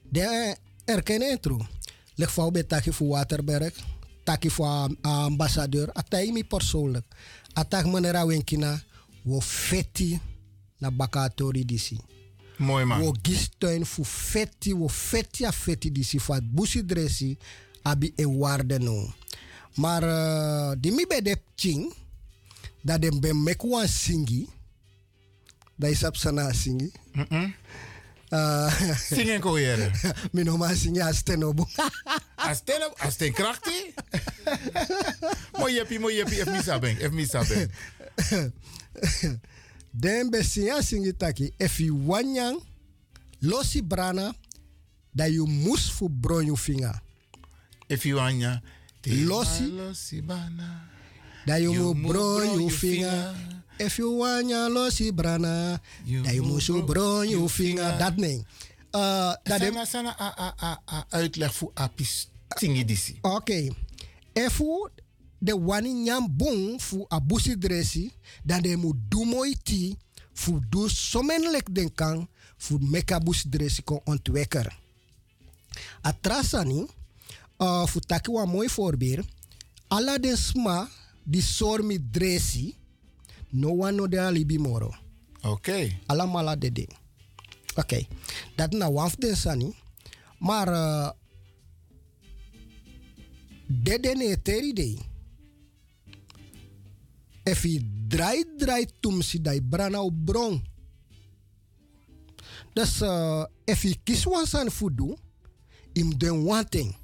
De 0.03 0.57
erkennen 0.85 1.41
tru. 1.41 1.59
Leg 2.15 2.33
voor 2.33 2.51
bij 2.53 2.63
taki 2.63 2.93
voor 2.93 3.09
Waterberg, 3.09 3.75
taki 4.25 4.51
voor 4.51 4.67
a 4.67 4.89
ambassadeur, 5.01 5.93
atai 5.93 6.33
mi 6.33 6.45
persoonlijk. 6.45 7.07
Atak 7.53 7.87
meneer 7.87 8.27
Wenkina, 8.27 8.83
wo 9.23 9.41
feti 9.41 10.21
na 10.79 10.91
bakatori 10.91 11.65
disi. 11.65 11.99
Mooi 12.61 12.85
man. 12.85 13.01
Wo 13.01 13.15
gisteun 13.23 13.87
fu 13.89 14.05
feti, 14.05 14.75
wo 14.77 14.89
feti 14.89 15.45
a 15.49 15.53
feti 15.53 15.93
disi 15.93 16.21
voor 16.21 16.35
het 16.35 16.51
busi 16.53 16.85
dressi, 16.85 17.39
abi 17.83 18.13
e 18.17 18.27
waarde 18.27 18.79
no. 18.79 19.15
Maar 19.75 20.03
uh, 20.03 20.73
di 20.79 20.91
mi 20.91 21.07
de 21.07 21.41
ching, 21.55 21.93
dat 22.83 23.01
dem 23.01 23.21
ben 23.21 23.43
mek 23.43 23.63
wan 23.63 23.89
singi, 23.89 24.49
dat 25.77 25.91
is 25.91 26.05
op 26.05 26.17
sana 26.17 26.53
singi. 26.53 26.93
Uh, 28.31 28.71
Singen 28.95 29.41
ko 29.41 29.59
yere. 29.59 29.91
Mi 30.33 30.43
no 30.43 30.57
ma 30.57 30.75
singi 30.75 31.01
a 31.01 31.13
stenobu. 31.13 31.67
Asten 32.97 33.33
krachti. 33.33 33.95
Mooi 35.59 35.75
jeppie, 35.75 35.99
mooi 35.99 36.15
jeppie, 36.15 36.41
ef 36.41 36.51
mi 36.51 36.63
sabeng, 36.63 36.99
ef 36.99 37.11
mi 37.11 37.27
sabeng. 37.27 37.71
Den 39.93 40.31
be 40.31 40.43
singa 40.43 40.83
singi 40.83 41.13
taki, 41.13 41.53
you 41.79 41.95
wanyang, 42.07 42.63
losi 43.43 43.83
brana, 43.83 44.35
dat 45.15 45.31
you 45.33 45.47
mus 45.47 45.91
fu 45.91 46.09
bron 46.09 46.47
you 46.47 46.57
finger. 46.57 46.95
You 47.89 48.17
wanya, 48.17 48.63
losi, 49.03 49.67
losi 49.71 50.23
bana. 50.23 50.87
dat 51.47 51.61
you, 51.61 51.73
mu 51.75 51.95
mu 51.95 52.09
bron 52.09 52.47
bron 52.47 52.55
you 52.55 52.61
you 52.63 52.71
finger. 52.71 53.35
If 53.79 53.99
you 53.99 54.13
wanya 54.13 54.69
losi 54.71 55.11
brana, 55.11 55.81
dat 56.23 56.35
you 56.35 56.45
mus 56.45 56.67
fu 56.67 56.83
bron 56.83 57.29
you 57.29 57.49
finger. 57.49 57.97
Dat 57.99 58.17
nee. 58.17 58.45
Uh, 58.95 59.35
dat 59.45 59.61
Sana 59.63 59.85
sana 59.87 60.13
a 60.19 60.29
a 60.39 60.49
a 60.59 60.71
a 60.87 61.05
uitleg 61.19 61.55
voor 61.55 61.71
apis 61.75 62.29
singi 62.59 62.85
disi. 62.85 63.19
Oké. 63.23 63.71
Efu 64.33 64.89
de 65.41 65.53
wani 65.57 65.93
nyam 65.93 66.29
bon 66.37 66.79
fu 66.79 67.05
abusi 67.09 67.57
dresi, 67.57 68.13
dan 68.45 68.63
de 68.63 68.77
mu 68.77 68.93
moi 69.25 69.57
ti 69.63 69.97
fu 70.33 70.61
du 70.69 70.89
somenlek 70.89 71.73
den 71.73 71.91
kan 71.95 72.29
fu 72.57 72.79
meka 72.79 73.19
busi 73.21 73.49
dresi 73.49 73.83
kon 73.83 74.01
ontwekker. 74.05 74.69
Atrasani, 76.03 76.87
uh, 77.59 77.87
fu 77.87 78.01
taki 78.01 78.31
wa 78.31 78.45
mooi 78.47 78.69
voorbeeld, 78.69 79.27
ala 79.89 80.19
den 80.19 80.37
sma 80.37 80.89
di 81.25 81.41
sormi 81.41 81.99
dresi, 82.11 82.75
no 83.51 83.69
one 83.69 83.97
no 83.97 84.07
de 84.07 84.21
alibi 84.21 84.59
moro. 84.59 84.95
Oké. 85.43 85.97
Alla 86.07 86.27
mala 86.27 86.57
de 86.57 86.73
ding. 86.73 86.93
Oké. 87.77 88.07
Dat 88.57 88.73
na 88.73 88.91
waf 88.93 89.15
den 89.17 89.37
sani. 89.37 89.75
Maar 90.39 90.69
uh, 90.69 91.11
de 93.67 94.01
de 94.01 94.15
ne 94.17 94.43
teri 94.43 94.73
de. 94.73 94.99
Je 97.45 98.05
draai 98.09 98.45
draai 98.57 98.87
tumsi 99.01 99.41
dai 99.41 99.63
brana 99.63 100.03
op 100.03 100.15
bron. 100.25 100.63
Dus 102.73 103.01
uh, 103.03 103.45
je 103.65 103.97
kies 104.05 104.25
wan 104.25 104.47
san 104.47 104.71
fudu, 104.71 105.17
im 105.93 106.19
den 106.19 106.47
one 106.47 106.65
thing. 106.65 106.97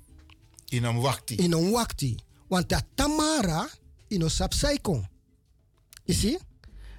In 0.69 0.85
een 0.85 1.01
wakti. 1.01 1.35
In 1.35 1.53
een 1.53 1.71
wakti. 1.71 2.17
Want 2.49 2.69
dat 2.69 2.85
tamara 2.95 3.69
in 4.09 4.23
een 4.23 4.31
sapsaikon. 4.31 5.07
You 6.05 6.19
see? 6.19 6.39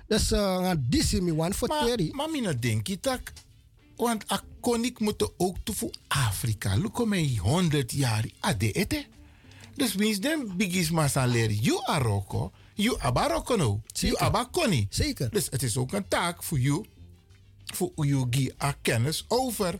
Dus 0.07 0.31
uh, 0.31 0.71
disi 0.79 1.21
mi 1.21 1.33
wan 1.33 1.53
for 1.53 1.67
teri. 1.67 2.11
Maar 2.11 2.29
mina 2.29 2.53
denki 2.53 2.99
tak. 2.99 3.33
Want 3.95 4.31
a 4.31 4.41
konik 4.59 4.99
moet 4.99 5.31
ook 5.37 5.57
toe 5.63 5.75
voor 5.75 5.93
Afrika. 6.07 6.75
Luko 6.75 7.05
mij 7.05 7.37
100 7.41 7.91
jaar 7.91 8.25
ade 8.39 8.71
ete. 8.71 9.05
Dus 9.75 9.95
wins 9.95 10.19
den 10.19 10.57
bigis 10.57 10.91
masa 10.91 11.25
leren. 11.25 11.55
You 11.55 11.85
aroko. 11.85 12.51
You 12.77 12.97
abaroko 12.99 13.55
no. 13.55 13.81
You 13.93 14.17
abakoni. 14.17 14.87
Zeker. 14.89 15.29
Dus 15.29 15.47
het 15.49 15.63
is 15.63 15.77
ook 15.77 15.93
een 15.93 16.07
taak 16.07 16.43
voor 16.43 16.59
you. 16.59 16.85
Voor 17.65 18.05
you 18.05 18.51
a 18.61 18.71
kennis 18.81 19.25
over. 19.27 19.75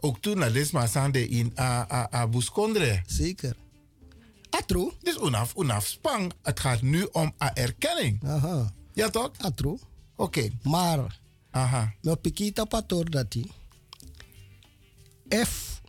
Ook 0.00 0.18
toen 0.18 0.38
na 0.38 0.48
les 0.48 0.70
masa 0.70 1.08
de 1.08 1.28
in 1.28 1.52
a, 1.58 1.86
a, 1.92 2.08
a 2.12 2.28
buskondre. 2.28 3.02
Zeker. 3.06 3.56
Atro. 4.50 4.92
Dus 5.02 5.16
unaf, 5.16 5.54
unaf 5.56 5.86
spang. 5.86 6.32
Het 6.42 6.60
gaat 6.60 6.82
nu 6.82 7.08
om 7.12 7.34
a 7.42 7.54
erkenning. 7.54 8.24
Aha. 8.24 8.72
Ja 8.92 9.10
toch? 9.10 9.30
Atro. 9.38 9.78
Oké. 10.16 10.50
Maar. 10.62 11.20
Aha. 11.50 11.94
No 12.00 12.14
pikita 12.14 12.64
pator 12.64 13.10
dati. 13.10 13.50
If 15.28 15.80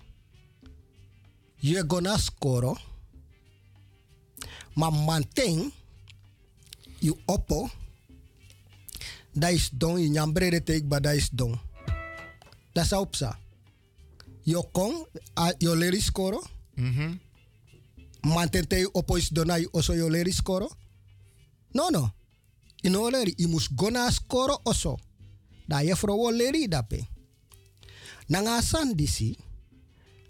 je 1.55 1.83
gonna 1.87 2.17
score, 2.17 2.77
maar 4.73 4.93
manteng 4.93 5.71
je 7.05 7.13
oppo, 7.25 7.69
dat 9.33 9.51
is 9.51 9.69
don, 9.73 10.01
je 10.01 10.09
nyambrede 10.09 10.63
teek, 10.63 10.83
maar 10.89 11.01
dat 11.01 11.13
is 11.13 11.29
don. 11.29 11.59
Dat 12.73 12.85
is 12.85 12.91
opsa. 12.93 13.39
Je 14.41 14.63
kon, 14.71 15.05
je 15.57 15.75
leri 15.77 16.01
score, 16.01 16.41
Mhm. 16.75 17.13
manten 18.21 18.67
te 18.67 18.89
oppo 18.91 19.15
is 19.15 19.29
dona, 19.29 19.55
je 19.55 19.67
oso 19.71 19.93
je 19.93 20.09
leri 20.09 20.31
score. 20.31 20.69
No, 21.71 21.89
no. 21.89 22.13
Ino 22.81 23.09
leri, 23.09 23.33
je 23.35 23.47
moest 23.47 23.69
gonna 23.75 24.11
score 24.11 24.59
oso. 24.63 24.97
Da 25.67 25.79
je 25.79 25.95
vrouw 25.95 26.31
leri 26.31 26.67
dape. 26.67 27.07
Nanga 28.27 28.61
san 28.61 28.93
disi, 28.95 29.37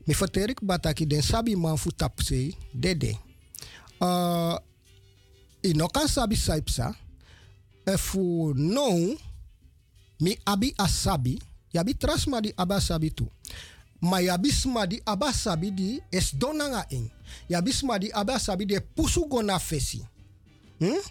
mi 0.05 0.13
foterik 0.13 0.59
bataki 0.63 1.07
den 1.07 1.23
sabi 1.23 1.55
man 1.55 1.77
fu 1.77 1.89
tapse 1.91 2.53
dede. 2.71 3.17
Uh, 3.99 4.57
ino 5.65 5.87
kan 5.87 6.07
sabi 6.07 6.35
saipsa, 6.35 6.95
efu 7.85 8.53
no, 8.55 9.17
mi 10.19 10.37
abi 10.45 10.73
asabi, 10.77 11.41
yabi 11.73 11.93
trasma 11.97 12.41
di 12.41 12.53
abasabi 12.55 13.11
tu. 13.11 13.29
Ma 14.01 14.19
yabi 14.19 14.51
sma 14.51 14.85
di 14.85 15.01
abasabi 15.05 15.71
di 15.71 16.01
es 16.11 16.31
donanga 16.37 16.85
ing. 16.89 17.09
Yabi 17.49 17.71
sma 17.71 17.97
di 17.97 18.11
abasabi 18.11 18.65
de 18.65 18.79
pusu 18.81 19.27
gona 19.27 19.59
fesi. 19.59 20.01
Hm? 20.79 21.01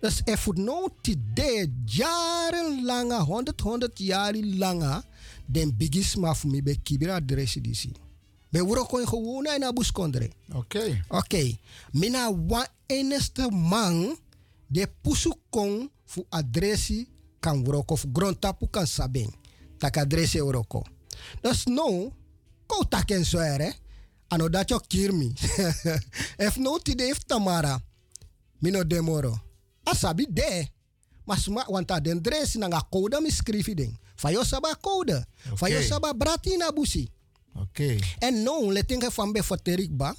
Dus 0.00 0.20
er 0.24 0.38
voor 0.38 0.58
nou 0.58 0.90
de 1.34 1.72
jarenlange, 1.84 3.22
100, 3.22 3.60
100 3.60 3.98
jaar 3.98 4.34
lange, 4.34 5.02
den 5.46 5.76
bigisma 5.76 6.34
voor 6.34 6.50
mij 6.50 6.62
bij 6.62 6.78
kibira 6.82 7.14
adressie 7.14 7.62
die 7.62 7.92
Bij 8.50 8.62
wuro 8.64 8.84
kon 8.84 9.08
gewoon 9.08 9.42
na 9.58 9.72
buskondre. 9.72 10.30
Oké. 10.54 11.04
Oké. 11.08 11.56
Mina 11.92 12.32
wa 12.46 12.66
eneste 12.86 13.50
man 13.50 14.16
de 14.66 14.88
pusu 15.02 15.32
kon 15.50 15.90
voor 16.04 16.24
adressie 16.28 17.08
kan 17.40 17.64
wuro 17.64 17.82
of 17.86 18.04
grondtapu 18.12 18.66
kan 18.70 18.86
saben. 18.86 19.34
Tak 19.78 19.96
adressie 19.96 20.42
wuro 20.42 20.62
ko. 20.62 20.82
Dus 21.40 21.64
no, 21.64 22.12
ko 22.66 22.84
taken 22.88 23.24
zo 23.24 23.38
er 23.38 23.60
hè. 23.60 23.70
Ano 24.28 24.48
dat 24.48 24.68
je 24.68 24.80
kirmi. 24.86 25.32
If 26.46 26.56
no 26.56 26.78
tide 26.78 27.04
if 27.08 27.18
tamara. 27.26 27.80
Mino 28.58 28.86
demoro. 28.86 29.38
Asabi 29.82 30.26
de. 30.30 30.68
Maar 31.24 31.38
sma 31.38 31.64
want 31.68 31.88
dat 31.88 32.04
den 32.04 32.22
dress 32.22 32.54
na 32.54 32.66
nga 32.66 32.82
code 32.90 33.20
mi 33.20 33.30
skrifi 33.30 33.74
ding. 33.74 33.98
Fa 34.14 34.28
yo 34.30 34.44
saba 34.44 34.76
code. 34.80 35.24
Fa 35.54 35.68
yo 35.68 35.76
Oké. 35.76 35.86
saba 35.86 36.14
brati 36.14 36.56
na 36.56 36.70
busi. 36.72 37.08
Oké. 37.60 37.98
En 38.18 38.42
no 38.42 38.72
le 38.72 38.84
tinga 38.84 39.10
van 39.10 39.34
foterik 39.42 39.96
ba. 39.96 40.14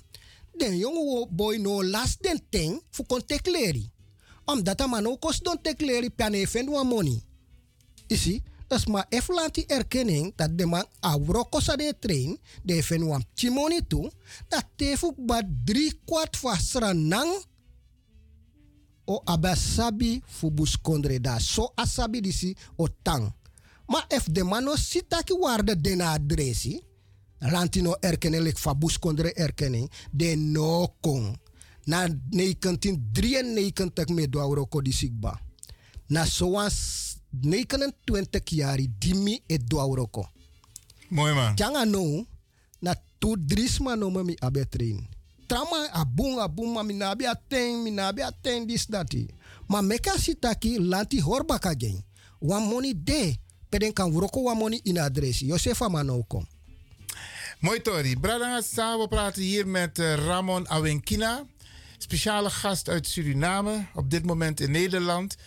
Den 0.57 0.77
jonge 0.77 1.27
boy 1.29 1.57
no 1.57 1.83
last 1.83 2.21
den 2.23 2.41
ting 2.49 2.81
fu 2.89 3.03
kon 3.03 3.25
tekleri. 3.25 3.91
Omdat 4.45 4.81
a 4.81 4.87
man 4.87 5.07
ook 5.07 5.21
kost 5.21 5.43
don 5.43 5.61
tekleri 5.61 6.09
piane 6.09 6.47
fen 6.47 6.69
wa 6.69 6.83
money. 6.83 7.21
Isi, 8.07 8.41
is 8.69 8.85
maar 8.85 9.05
even 9.09 9.49
die 9.51 9.65
erkenning 9.65 10.33
dat 10.35 10.57
de 10.57 10.65
man 10.65 10.85
abroko 10.99 11.59
sa 11.59 11.75
de 11.75 11.93
train, 11.99 12.37
de 12.63 12.83
fen 12.83 13.05
wam 13.07 13.23
chimoni 13.33 13.81
toe, 13.87 14.11
dat 14.47 14.65
tefuk 14.75 15.15
ba 15.17 15.41
drie 15.65 15.93
kwart 16.05 16.37
van 16.37 16.57
sranang 16.57 17.31
o 19.05 19.21
abasabi 19.25 20.21
fubus 20.25 20.77
kondre 20.81 21.19
da. 21.19 21.39
So 21.39 21.71
asabi 21.75 22.21
disi 22.21 22.55
o 22.75 22.87
tang. 23.01 23.33
Maar 23.89 24.05
if 24.07 24.29
de 24.29 24.43
mano 24.43 24.75
sitaki 24.75 25.33
waarde 25.33 25.81
dena 25.81 26.13
adresi, 26.13 26.77
lantino 27.39 27.95
erkenning 28.01 28.57
fabus 28.57 28.97
kondre 28.97 29.33
erkenning, 29.35 29.89
de 30.11 30.35
no 30.35 30.87
kon. 31.01 31.37
Na 31.85 32.07
1993 32.07 34.13
me 34.13 34.27
do 34.27 34.39
auroko 34.39 34.81
di 34.81 34.91
sigba. 34.91 35.39
Na 36.09 36.25
soans 36.25 37.17
29 37.31 38.57
jaar 38.57 38.79
dimi 38.99 39.41
e 39.47 39.57
do 39.57 39.79
auroko. 39.79 40.29
Mooi 41.09 41.33
man. 41.33 41.55
Tjanga 41.55 41.85
no, 41.85 42.25
na 42.81 42.95
tu 43.19 43.35
drisma 43.37 43.95
no 43.95 44.09
mami 44.09 44.35
abetrin. 44.41 45.07
Trama 45.47 45.89
abung 45.93 46.39
abung 46.39 46.73
mami 46.73 46.93
nabi 46.93 47.25
ateng, 47.25 47.83
mi 47.83 47.99
ateng 48.21 48.67
dis 48.67 48.85
dati. 48.85 49.27
Ma 49.67 49.81
meka 49.81 50.17
sitaki 50.17 50.77
lanti 50.77 51.19
horba 51.19 51.59
kagen. 51.59 52.03
Wan 52.39 52.69
money 52.69 52.93
de, 52.93 53.39
peden 53.69 53.93
kan 53.93 54.11
wroko 54.11 54.43
wan 54.43 54.57
money 54.57 54.81
in 54.85 54.97
adresi. 54.97 55.47
Josefa 55.47 55.89
Manoko. 55.89 56.45
Mooi 57.59 57.81
Tori. 57.81 58.19
Brada 58.19 58.61
we 58.97 59.05
praten 59.09 59.41
hier 59.41 59.67
met 59.67 59.99
eh, 59.99 60.13
Ramon 60.13 60.69
Awenkina. 60.69 61.45
Speciale 61.97 62.49
gast 62.49 62.89
uit 62.89 63.07
Suriname. 63.07 63.85
Op 63.93 64.09
dit 64.09 64.25
moment 64.25 64.59
in 64.59 64.71
Nederland. 64.71 65.37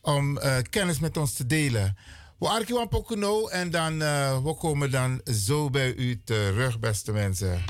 Om 0.00 0.38
eh, 0.38 0.56
kennis 0.70 0.98
met 0.98 1.16
ons 1.16 1.32
te 1.32 1.46
delen. 1.46 1.96
We 2.38 2.48
arkiwan 2.48 2.88
Pokuno 2.88 3.46
en 3.46 3.70
dan 3.70 4.02
eh, 4.02 4.44
we 4.44 4.54
komen 4.54 4.90
dan 4.90 5.20
zo 5.24 5.70
bij 5.70 5.94
u 5.94 6.20
terug, 6.24 6.78
beste 6.78 7.12
mensen. 7.12 7.64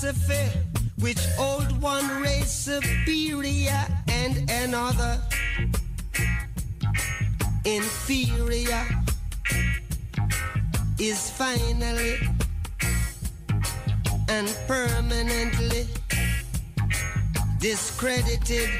Philosophy 0.00 0.58
which 0.98 1.20
old 1.38 1.80
one 1.82 2.22
race 2.22 2.50
superior 2.50 3.86
and 4.08 4.50
another 4.50 5.20
inferior 7.66 8.86
is 10.98 11.30
finally 11.30 12.16
and 14.30 14.48
permanently 14.66 15.86
discredited 17.58 18.70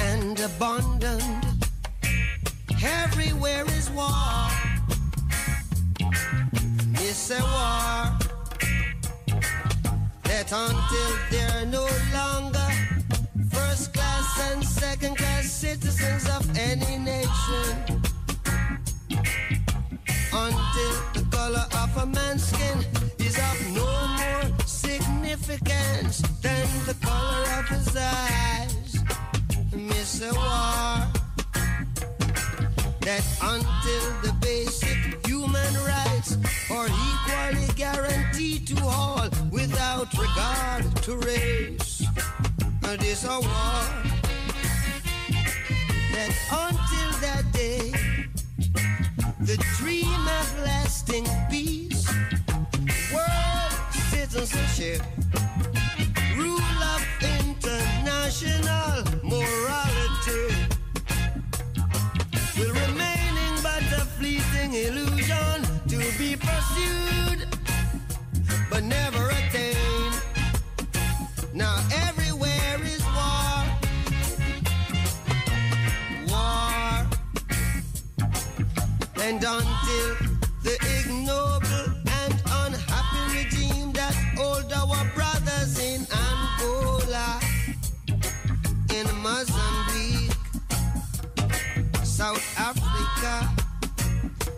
and 0.00 0.40
abandoned. 0.40 1.68
Everywhere 2.82 3.64
is 3.66 3.90
war. 3.90 4.48
It's 6.94 7.30
a 7.30 7.40
war 7.40 8.29
that 10.30 10.52
until 10.52 11.12
they're 11.30 11.66
no 11.66 11.86
longer 12.14 12.68
first 13.50 13.92
class 13.92 14.52
and 14.52 14.64
second 14.64 15.16
class 15.16 15.50
citizens 15.50 16.24
of 16.36 16.42
any 16.56 16.98
nation, 16.98 17.70
until 20.46 20.94
the 21.14 21.24
color 21.32 21.66
of 21.82 21.90
a 22.04 22.06
man's 22.06 22.44
skin 22.50 22.78
is 23.18 23.36
of 23.48 23.58
no 23.80 23.90
more 24.20 24.46
significance 24.66 26.20
than 26.44 26.66
the 26.86 26.96
color 27.08 27.44
of 27.58 27.66
his 27.74 27.96
eyes. 27.96 28.38
A 30.22 30.34
war 30.34 31.08
that 33.06 33.24
until 33.40 34.04
the 34.24 34.32
basic 34.40 35.29
human 35.60 35.84
rights 35.84 36.36
are 36.70 36.86
equally 36.86 37.66
guaranteed 37.74 38.66
to 38.66 38.84
all 38.84 39.28
without 39.50 40.12
regard 40.18 40.84
to 41.02 41.16
race. 41.18 42.02
It 42.84 43.02
is 43.04 43.24
a 43.24 43.38
war 43.40 43.82
that 46.12 46.32
until 46.50 47.10
that 47.20 47.44
day, 47.52 47.92
the 49.40 49.56
dream 49.78 50.22
of 50.40 50.60
lasting 50.64 51.26
peace, 51.50 52.08
world 53.12 53.72
citizenship, 54.10 55.02
rule 56.36 56.80
of 56.94 57.02
international 57.38 59.04
morality 59.22 60.54
will 62.58 62.74
remaining 62.74 63.54
but 63.62 63.82
a 63.92 64.04
fleeting 64.18 64.74
illusion 64.74 65.09
never 68.82 69.28
attained. 69.28 70.14
Now 71.52 71.76
everywhere 72.08 72.78
is 72.82 73.02
war, 73.16 73.64
war, 76.28 77.06
and 79.22 79.42
until 79.42 80.16
the 80.62 80.76
ignoble 80.96 81.88
and 82.20 82.34
unhappy 82.62 83.22
regime 83.36 83.92
that 83.92 84.14
hold 84.36 84.72
our 84.72 85.04
brothers 85.14 85.78
in 85.78 86.06
Angola, 86.12 87.40
in 88.94 89.06
Mozambique. 89.22 90.36
South 92.04 92.44
Africa, 92.58 93.48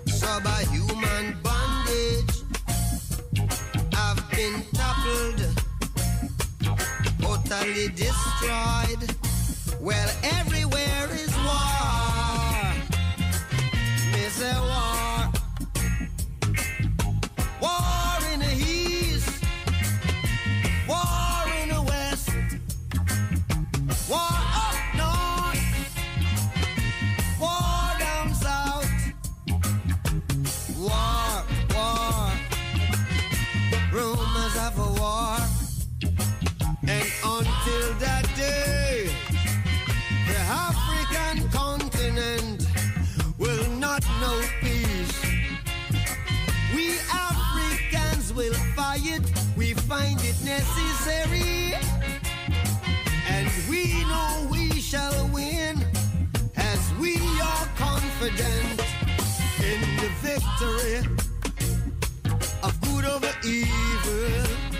subhuman 0.06 1.36
bondage 1.42 2.31
been 4.42 4.64
toppled, 4.72 5.40
utterly 7.24 7.88
destroyed. 7.90 9.02
Well, 9.80 10.10
everywhere 10.24 11.08
is 11.12 11.32
war. 11.36 12.74
Miss 14.10 14.42
a 14.42 14.60
war. 14.60 15.11
Until 37.64 37.94
that 37.94 38.24
day, 38.34 39.08
the 40.26 40.38
African 40.48 41.48
continent 41.50 42.66
will 43.38 43.70
not 43.72 44.02
know 44.20 44.40
peace. 44.60 45.22
We 46.74 46.98
Africans 47.12 48.32
will 48.32 48.54
fight, 48.74 49.22
we 49.56 49.74
find 49.74 50.18
it 50.22 50.42
necessary. 50.44 51.74
And 53.28 53.48
we 53.70 54.04
know 54.06 54.48
we 54.50 54.80
shall 54.80 55.28
win 55.28 55.84
as 56.56 56.92
we 57.00 57.16
are 57.40 57.66
confident 57.76 58.80
in 59.62 59.80
the 60.02 60.10
victory 60.20 60.98
of 62.64 62.80
good 62.80 63.04
over 63.04 63.32
evil. 63.44 64.71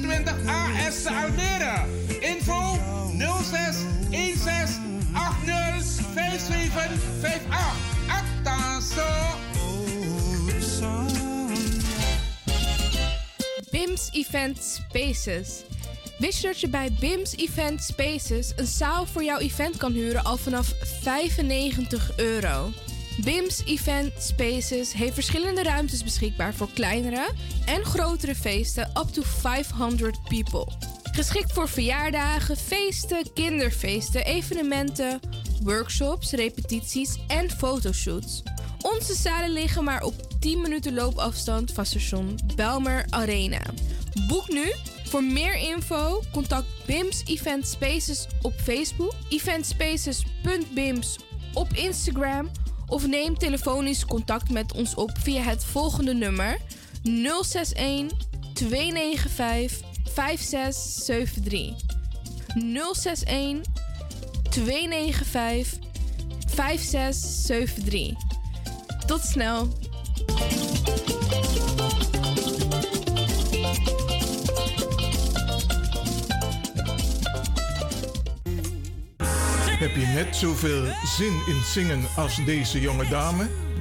1326 0.00 0.46
AS 0.46 1.06
Almere. 1.06 1.86
Info 2.20 2.78
06 3.18 3.76
16 4.10 5.00
80 5.12 6.00
5758. 6.14 7.82
Attention. 8.08 9.12
BIMS 13.70 14.08
Event 14.12 14.58
Spaces. 14.62 15.62
Wist 16.18 16.40
je 16.40 16.46
dat 16.46 16.60
je 16.60 16.68
bij 16.68 16.92
BIMS 17.00 17.36
Event 17.36 17.82
Spaces 17.82 18.52
een 18.56 18.66
zaal 18.66 19.06
voor 19.06 19.24
jouw 19.24 19.38
event 19.38 19.76
kan 19.76 19.92
huren 19.92 20.24
al 20.24 20.36
vanaf 20.36 20.72
95 21.02 22.12
euro? 22.16 22.70
BIMS 23.24 23.62
Event 23.64 24.12
Spaces 24.18 24.92
heeft 24.92 25.14
verschillende 25.14 25.62
ruimtes 25.62 26.04
beschikbaar 26.04 26.54
voor 26.54 26.68
kleinere 26.74 27.28
en 27.64 27.84
grotere 27.84 28.34
feesten 28.34 28.90
up 28.98 29.08
to 29.12 29.22
500 29.22 30.22
people. 30.28 30.66
Geschikt 31.02 31.52
voor 31.52 31.68
verjaardagen, 31.68 32.56
feesten, 32.56 33.32
kinderfeesten, 33.32 34.24
evenementen, 34.24 35.20
workshops, 35.62 36.30
repetities 36.30 37.18
en 37.26 37.50
fotoshoots. 37.50 38.42
Onze 38.82 39.14
zalen 39.14 39.50
liggen 39.50 39.84
maar 39.84 40.02
op 40.02 40.14
10 40.40 40.60
minuten 40.60 40.94
loopafstand 40.94 41.72
van 41.72 41.86
station 41.86 42.38
Belmer 42.56 43.04
Arena. 43.08 43.60
Boek 44.28 44.48
nu. 44.48 44.72
Voor 45.04 45.24
meer 45.24 45.54
info 45.54 46.22
contact 46.32 46.66
BIMS 46.86 47.22
Event 47.26 47.66
Spaces 47.66 48.26
op 48.42 48.52
Facebook, 48.60 49.14
eventspaces.bims 49.28 51.18
op 51.54 51.72
Instagram 51.72 52.50
of 52.86 53.06
neem 53.06 53.38
telefonisch 53.38 54.04
contact 54.04 54.50
met 54.50 54.72
ons 54.72 54.94
op 54.94 55.10
via 55.18 55.42
het 55.42 55.64
volgende 55.64 56.14
nummer 56.14 56.58
061 57.02 58.10
295 58.54 59.80
5673. 60.14 61.74
061 62.54 63.60
295 64.50 65.78
5673. 66.54 68.14
Tot 69.06 69.20
snel. 69.20 69.68
Heb 79.78 79.94
je 79.96 80.06
net 80.06 80.36
zoveel 80.36 80.84
zin 81.16 81.42
in 81.46 81.60
zingen 81.72 82.04
als 82.16 82.44
deze 82.44 82.80
jonge 82.80 83.08
dame? 83.08 83.71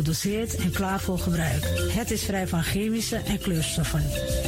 gedoseerd 0.00 0.56
en 0.56 0.70
klaar 0.70 1.00
voor 1.00 1.18
gebruik. 1.18 1.64
Het 1.92 2.10
is 2.10 2.22
vrij 2.22 2.48
van 2.48 2.62
chemische 2.62 3.16
en 3.16 3.38
kleurstoffen. 3.38 4.02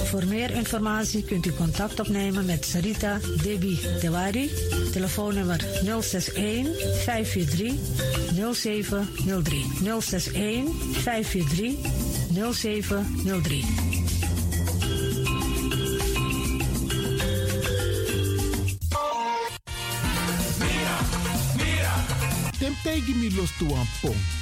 Voor 0.04 0.26
meer 0.26 0.50
informatie 0.50 1.24
kunt 1.24 1.46
u 1.46 1.52
contact 1.52 2.00
opnemen 2.00 2.44
met 2.44 2.64
Sarita 2.64 3.18
Debi 3.42 3.80
Dewari, 4.00 4.50
telefoonnummer 4.92 5.64
061 6.00 6.66
543 7.04 7.72
0703. 8.54 9.64
061 10.00 10.64
543 11.02 11.74
0703. 12.52 13.64
Temtegi 22.58 23.14
mi 23.14 23.34
los 23.34 23.50
pom. 24.00 24.41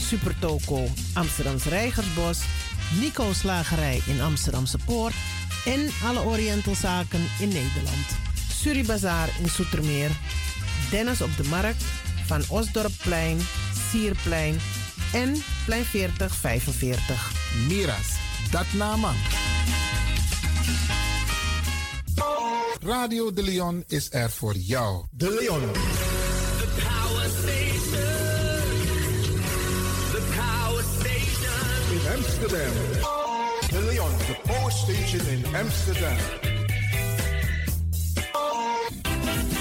Supertoco 0.00 0.88
Amsterdamse 1.14 1.68
Reigersbos, 1.68 2.38
Nico 3.00 3.32
Slagerij 3.32 4.02
in 4.06 4.20
Amsterdamse 4.20 4.78
Poort 4.84 5.14
en 5.64 5.90
alle 6.04 6.20
Orientalzaken 6.20 7.28
in 7.38 7.48
Nederland. 7.48 8.06
Suribazaar 8.52 9.28
in 9.40 9.48
Soetermeer, 9.48 10.10
Dennis 10.90 11.20
op 11.20 11.36
de 11.36 11.44
Markt, 11.44 11.84
Van 12.26 12.42
Osdorpplein, 12.48 13.38
Sierplein 13.90 14.60
en 15.12 15.42
Plein 15.64 15.84
4045. 15.84 17.32
Miras, 17.68 18.16
dat 18.50 18.66
naman. 18.72 19.14
Radio 22.80 23.32
De 23.32 23.42
Leon 23.42 23.84
is 23.86 24.08
er 24.10 24.30
voor 24.30 24.56
jou. 24.56 25.04
De 25.10 25.36
Leon. 25.40 25.72
The 25.72 26.68
power 26.82 27.30
station. 27.30 28.27
Amsterdam. 32.48 32.72
De 33.68 33.80
Leon, 33.90 34.10
the 34.26 34.34
power 34.48 34.70
station 34.70 35.20
in 35.28 35.44
Amsterdam. 35.54 36.16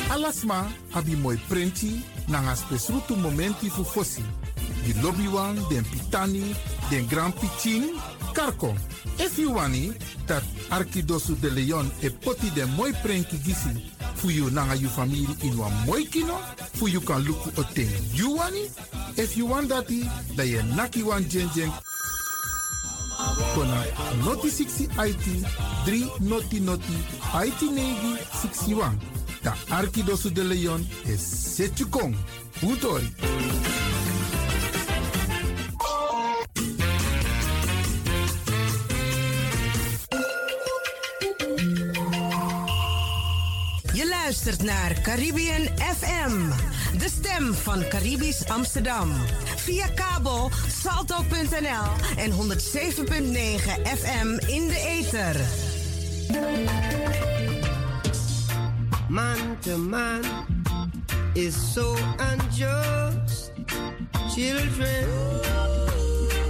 Alasma 0.09 0.72
abi 0.93 1.15
moi 1.15 1.38
prenti 1.47 2.01
nanga 2.27 2.55
spesrutu 2.55 3.15
momenti 3.15 3.69
fu 3.69 3.84
fosi. 3.84 4.23
Di 4.84 4.93
lobby 5.01 5.27
wan, 5.27 5.55
den 5.69 5.84
pitani, 5.84 6.55
den 6.89 7.07
grand 7.07 7.34
pitin, 7.34 7.99
karko. 8.34 8.73
If 9.19 9.38
you 9.38 9.51
wani, 9.51 9.91
dat 10.26 10.43
Arkidosu 10.69 11.35
de 11.41 11.49
Leon 11.49 11.91
e 12.01 12.09
poti 12.09 12.49
den 12.53 12.69
moi 12.77 12.93
prenki 13.03 13.38
gisi 13.43 13.91
fu 14.15 14.30
you 14.30 14.49
nanga 14.49 14.76
you 14.76 14.88
family 14.88 15.27
in 15.43 15.57
wan 15.57 15.73
moi 15.85 16.05
kino, 16.05 16.39
fu 16.73 16.88
you 16.88 17.01
kan 17.01 17.22
luku 17.22 17.51
o 17.57 17.64
ten 17.73 17.91
you 18.14 18.38
wani. 18.38 18.69
If 19.18 19.35
you 19.35 19.45
want 19.45 19.68
dati, 19.68 20.07
da 20.35 20.43
ye 20.43 20.61
naki 20.76 21.03
wan 21.03 21.27
jen 21.27 21.49
jen 21.53 21.72
kona 23.56 23.84
noti 24.26 24.49
60 24.49 24.84
IT 25.10 25.26
3 25.85 26.10
noti 26.19 26.60
noti 26.60 26.98
IT 27.48 27.61
negi 27.61 28.14
61. 28.41 28.91
Da 29.44 29.53
Arkidosu 29.69 30.30
de 30.30 30.44
Leon 30.44 30.88
is 31.06 31.22
Setjukong. 31.56 32.15
Utori. 32.61 33.10
Naar 44.56 45.02
Caribbean 45.02 45.68
FM, 45.78 46.49
de 46.98 47.10
stem 47.10 47.53
van 47.53 47.88
Caribisch 47.90 48.45
Amsterdam. 48.45 49.11
Via 49.56 49.88
kabel 49.88 50.52
salto.nl 50.68 52.18
en 52.18 52.32
107.9 52.32 52.38
FM 53.98 54.28
in 54.48 54.68
de 54.68 54.80
ether. 54.88 55.36
Man 59.10 59.57
to 59.60 59.78
man 59.78 60.22
is 61.34 61.74
so 61.74 61.95
unjust. 62.32 63.52
Children, 64.34 65.07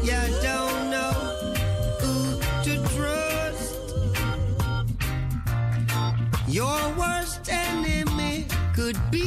you 0.03 0.41
don't 0.41 0.66
Your 6.57 6.91
worst 6.97 7.51
enemy 7.51 8.47
could 8.73 8.97
be 9.11 9.26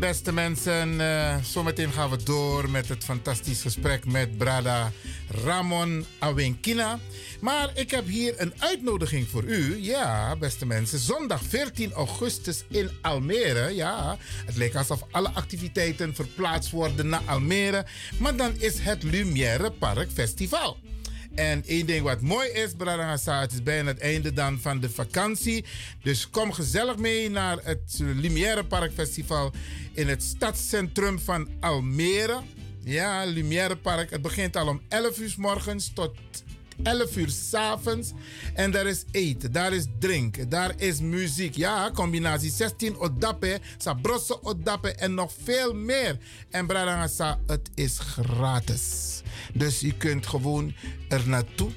Beste 0.00 0.32
mensen, 0.32 1.00
eh, 1.00 1.36
zometeen 1.42 1.92
gaan 1.92 2.10
we 2.10 2.22
door 2.22 2.70
met 2.70 2.88
het 2.88 3.04
fantastisch 3.04 3.62
gesprek 3.62 4.04
met 4.04 4.38
Brada 4.38 4.92
Ramon 5.44 6.04
Awenkina. 6.18 6.98
Maar 7.40 7.70
ik 7.74 7.90
heb 7.90 8.06
hier 8.06 8.34
een 8.36 8.52
uitnodiging 8.58 9.28
voor 9.28 9.44
u. 9.44 9.76
Ja, 9.82 10.36
beste 10.36 10.66
mensen, 10.66 10.98
zondag 10.98 11.42
14 11.42 11.92
augustus 11.92 12.64
in 12.68 12.90
Almere. 13.02 13.74
Ja, 13.74 14.16
het 14.46 14.56
leek 14.56 14.74
alsof 14.74 15.02
alle 15.10 15.30
activiteiten 15.30 16.14
verplaatst 16.14 16.70
worden 16.70 17.08
naar 17.08 17.22
Almere. 17.26 17.86
Maar 18.18 18.36
dan 18.36 18.52
is 18.58 18.78
het 18.78 19.02
Lumière 19.02 19.70
Park 19.70 20.10
Festival. 20.14 20.76
En 21.36 21.62
één 21.66 21.86
ding 21.86 22.02
wat 22.02 22.20
mooi 22.20 22.48
is, 22.48 22.72
Bradangasa, 22.76 23.40
het 23.40 23.52
is 23.52 23.62
bijna 23.62 23.90
het 23.90 23.98
einde 23.98 24.32
dan 24.32 24.60
van 24.60 24.80
de 24.80 24.90
vakantie. 24.90 25.64
Dus 26.02 26.30
kom 26.30 26.52
gezellig 26.52 26.96
mee 26.96 27.30
naar 27.30 27.58
het 27.62 27.98
Lumière 27.98 28.64
Park 28.64 28.92
Festival 28.92 29.52
in 29.92 30.08
het 30.08 30.22
stadscentrum 30.22 31.18
van 31.18 31.48
Almere. 31.60 32.40
Ja, 32.84 33.24
Lumière 33.24 33.76
Park. 33.76 34.10
Het 34.10 34.22
begint 34.22 34.56
al 34.56 34.68
om 34.68 34.80
11 34.88 35.18
uur 35.18 35.34
morgens 35.36 35.90
tot 35.94 36.16
11 36.82 37.16
uur 37.16 37.28
s 37.28 37.54
avonds. 37.54 38.12
En 38.54 38.70
daar 38.70 38.86
is 38.86 39.04
eten, 39.10 39.52
daar 39.52 39.72
is 39.72 39.84
drinken, 39.98 40.48
daar 40.48 40.72
is 40.76 41.00
muziek. 41.00 41.56
Ja, 41.56 41.90
combinatie 41.94 42.50
16 42.50 42.98
odape, 42.98 43.60
sabrosse 43.78 44.42
odape 44.42 44.92
en 44.92 45.14
nog 45.14 45.32
veel 45.42 45.74
meer. 45.74 46.18
En 46.50 46.66
Bradangasa, 46.66 47.40
het 47.46 47.70
is 47.74 47.98
gratis. 47.98 49.20
Dus 49.54 49.80
je 49.80 49.96
kunt 49.96 50.26
gewoon 50.26 50.74
er 51.08 51.28
naartoe. 51.28 51.70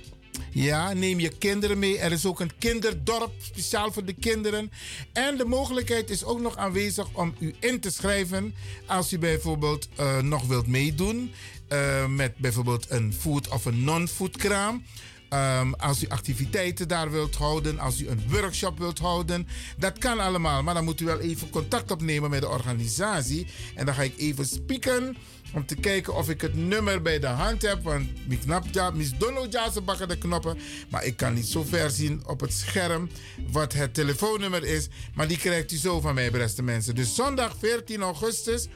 Ja, 0.51 0.93
neem 0.93 1.19
je 1.19 1.37
kinderen 1.37 1.79
mee. 1.79 1.97
Er 1.97 2.11
is 2.11 2.25
ook 2.25 2.39
een 2.39 2.51
kinderdorp 2.57 3.31
speciaal 3.41 3.91
voor 3.91 4.05
de 4.05 4.13
kinderen. 4.13 4.71
En 5.13 5.37
de 5.37 5.45
mogelijkheid 5.45 6.09
is 6.09 6.23
ook 6.23 6.39
nog 6.39 6.57
aanwezig 6.57 7.07
om 7.13 7.35
u 7.39 7.55
in 7.59 7.79
te 7.79 7.91
schrijven 7.91 8.55
als 8.85 9.13
u 9.13 9.17
bijvoorbeeld 9.17 9.89
eh, 9.95 10.21
nog 10.21 10.47
wilt 10.47 10.67
meedoen 10.67 11.31
eh, 11.69 12.05
met 12.05 12.37
bijvoorbeeld 12.37 12.85
een 12.89 13.13
food 13.13 13.47
of 13.47 13.65
een 13.65 13.83
non-food 13.83 14.37
kraam. 14.37 14.83
Ehm, 15.29 15.71
als 15.73 16.03
u 16.03 16.07
activiteiten 16.07 16.87
daar 16.87 17.11
wilt 17.11 17.35
houden, 17.35 17.79
als 17.79 18.01
u 18.01 18.07
een 18.07 18.23
workshop 18.29 18.77
wilt 18.77 18.99
houden, 18.99 19.47
dat 19.77 19.97
kan 19.97 20.19
allemaal. 20.19 20.63
Maar 20.63 20.73
dan 20.73 20.83
moet 20.83 21.01
u 21.01 21.05
wel 21.05 21.19
even 21.19 21.49
contact 21.49 21.91
opnemen 21.91 22.29
met 22.29 22.41
de 22.41 22.47
organisatie. 22.47 23.47
En 23.75 23.85
dan 23.85 23.95
ga 23.95 24.01
ik 24.01 24.17
even 24.17 24.45
spieken 24.45 25.17
om 25.53 25.65
te 25.65 25.75
kijken 25.75 26.15
of 26.15 26.29
ik 26.29 26.41
het 26.41 26.55
nummer 26.55 27.01
bij 27.01 27.19
de 27.19 27.27
hand 27.27 27.61
heb. 27.61 27.83
Want 27.83 28.07
ik 28.29 28.39
knap 28.39 28.65
ja, 28.71 28.89
mis 28.89 29.17
dono 29.17 29.47
ja 29.49 29.71
ze 29.71 29.81
bakken 29.81 30.07
de 30.07 30.17
knoppen. 30.17 30.57
Maar 30.89 31.05
ik 31.05 31.17
kan 31.17 31.33
niet 31.33 31.47
zo 31.47 31.63
ver 31.63 31.89
zien 31.89 32.21
op 32.27 32.39
het 32.39 32.53
scherm 32.53 33.09
wat 33.51 33.73
het 33.73 33.93
telefoonnummer 33.93 34.63
is. 34.63 34.87
Maar 35.13 35.27
die 35.27 35.37
krijgt 35.37 35.71
u 35.71 35.77
zo 35.77 36.01
van 36.01 36.13
mij, 36.13 36.31
beste 36.31 36.63
mensen. 36.63 36.95
Dus 36.95 37.15
zondag 37.15 37.55
14 37.59 38.01
augustus 38.01 38.67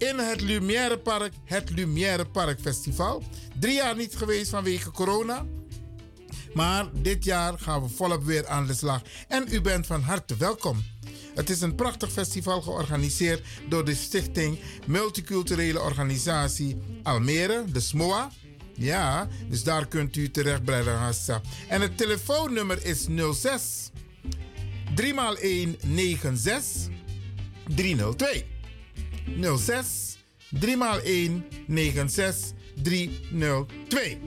in 0.00 0.18
het 0.18 0.40
Lumière 0.40 0.98
Park, 0.98 1.32
het 1.44 1.70
Lumière 1.70 2.24
Park 2.24 2.60
Festival. 2.60 3.22
Drie 3.58 3.74
jaar 3.74 3.96
niet 3.96 4.16
geweest 4.16 4.50
vanwege 4.50 4.90
corona. 4.90 5.46
Maar 6.54 6.88
dit 6.92 7.24
jaar 7.24 7.58
gaan 7.58 7.82
we 7.82 7.88
volop 7.88 8.24
weer 8.24 8.46
aan 8.46 8.66
de 8.66 8.74
slag. 8.74 9.02
En 9.28 9.46
u 9.50 9.60
bent 9.60 9.86
van 9.86 10.02
harte 10.02 10.36
welkom. 10.36 10.84
Het 11.34 11.50
is 11.50 11.60
een 11.60 11.74
prachtig 11.74 12.12
festival 12.12 12.62
georganiseerd 12.62 13.42
door 13.68 13.84
de 13.84 13.94
Stichting 13.94 14.58
Multiculturele 14.86 15.80
Organisatie 15.80 16.76
Almere, 17.02 17.64
de 17.72 17.80
SMOA. 17.80 18.30
Ja, 18.74 19.28
dus 19.48 19.62
daar 19.62 19.86
kunt 19.86 20.16
u 20.16 20.30
terecht 20.30 20.62
bij 20.62 20.82
de. 20.82 21.40
En 21.68 21.80
het 21.80 21.96
telefoonnummer 21.96 22.84
is 22.84 23.06
06 23.32 23.90
3x1 24.94 25.88
96 25.88 26.88
302. 27.74 28.58
06 29.58 30.18
3x1 30.54 31.42
96 31.66 32.52
302. 32.82 34.18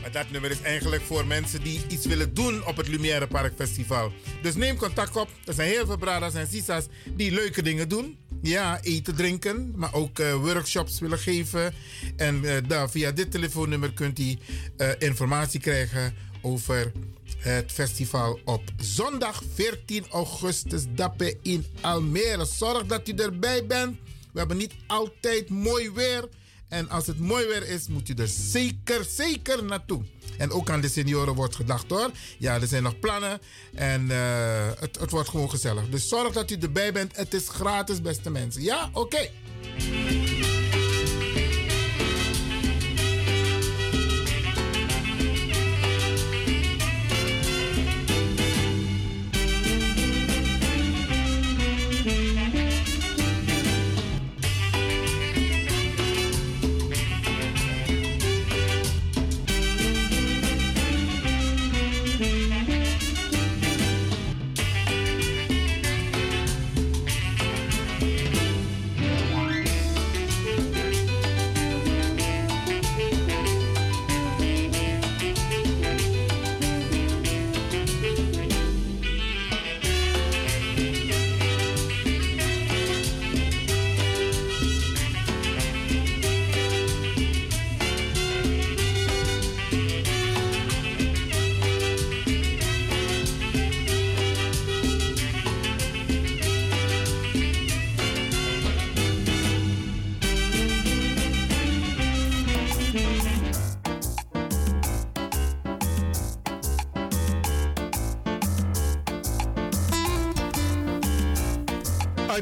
Maar 0.00 0.12
dat 0.12 0.30
nummer 0.30 0.50
is 0.50 0.60
eigenlijk 0.60 1.02
voor 1.02 1.26
mensen 1.26 1.62
die 1.62 1.80
iets 1.88 2.06
willen 2.06 2.34
doen 2.34 2.66
op 2.66 2.76
het 2.76 2.88
Lumière 2.88 3.26
Park 3.26 3.52
Festival. 3.56 4.12
Dus 4.42 4.54
neem 4.54 4.76
contact 4.76 5.16
op. 5.16 5.28
Er 5.44 5.54
zijn 5.54 5.68
heel 5.68 5.86
veel 5.86 5.98
bradas 5.98 6.34
en 6.34 6.46
sisas 6.46 6.86
die 7.16 7.30
leuke 7.30 7.62
dingen 7.62 7.88
doen. 7.88 8.18
Ja, 8.42 8.80
eten, 8.82 9.14
drinken, 9.14 9.72
maar 9.76 9.94
ook 9.94 10.18
eh, 10.18 10.34
workshops 10.34 11.00
willen 11.00 11.18
geven. 11.18 11.74
En 12.16 12.44
eh, 12.44 12.56
daar, 12.68 12.90
via 12.90 13.10
dit 13.10 13.30
telefoonnummer 13.30 13.92
kunt 13.92 14.18
u 14.18 14.36
eh, 14.76 14.90
informatie 14.98 15.60
krijgen 15.60 16.14
over 16.42 16.92
het 17.38 17.72
festival 17.72 18.40
op 18.44 18.62
zondag 18.76 19.42
14 19.54 20.04
augustus 20.10 20.84
Dappe 20.94 21.36
in 21.42 21.66
Almere. 21.80 22.44
Zorg 22.44 22.86
dat 22.86 23.08
u 23.08 23.12
erbij 23.12 23.66
bent. 23.66 23.96
We 24.32 24.38
hebben 24.38 24.56
niet 24.56 24.74
altijd 24.86 25.48
mooi 25.48 25.90
weer. 25.90 26.28
En 26.68 26.90
als 26.90 27.06
het 27.06 27.18
mooi 27.18 27.46
weer 27.46 27.68
is, 27.68 27.88
moet 27.88 28.08
u 28.08 28.14
er 28.14 28.28
zeker, 28.28 29.04
zeker 29.08 29.64
naartoe. 29.64 30.02
En 30.38 30.50
ook 30.50 30.70
aan 30.70 30.80
de 30.80 30.88
senioren 30.88 31.34
wordt 31.34 31.56
gedacht 31.56 31.90
hoor. 31.90 32.10
Ja, 32.38 32.60
er 32.60 32.66
zijn 32.66 32.82
nog 32.82 32.98
plannen. 32.98 33.40
En 33.74 34.10
eh, 34.10 34.66
het, 34.80 34.98
het 34.98 35.10
wordt 35.10 35.28
gewoon 35.28 35.50
gezellig. 35.50 35.88
Dus 35.88 36.08
zorg 36.08 36.32
dat 36.32 36.50
u 36.50 36.56
erbij 36.56 36.92
bent. 36.92 37.16
Het 37.16 37.34
is 37.34 37.48
gratis, 37.48 38.00
beste 38.00 38.30
mensen. 38.30 38.62
Ja, 38.62 38.90
oké. 38.92 39.30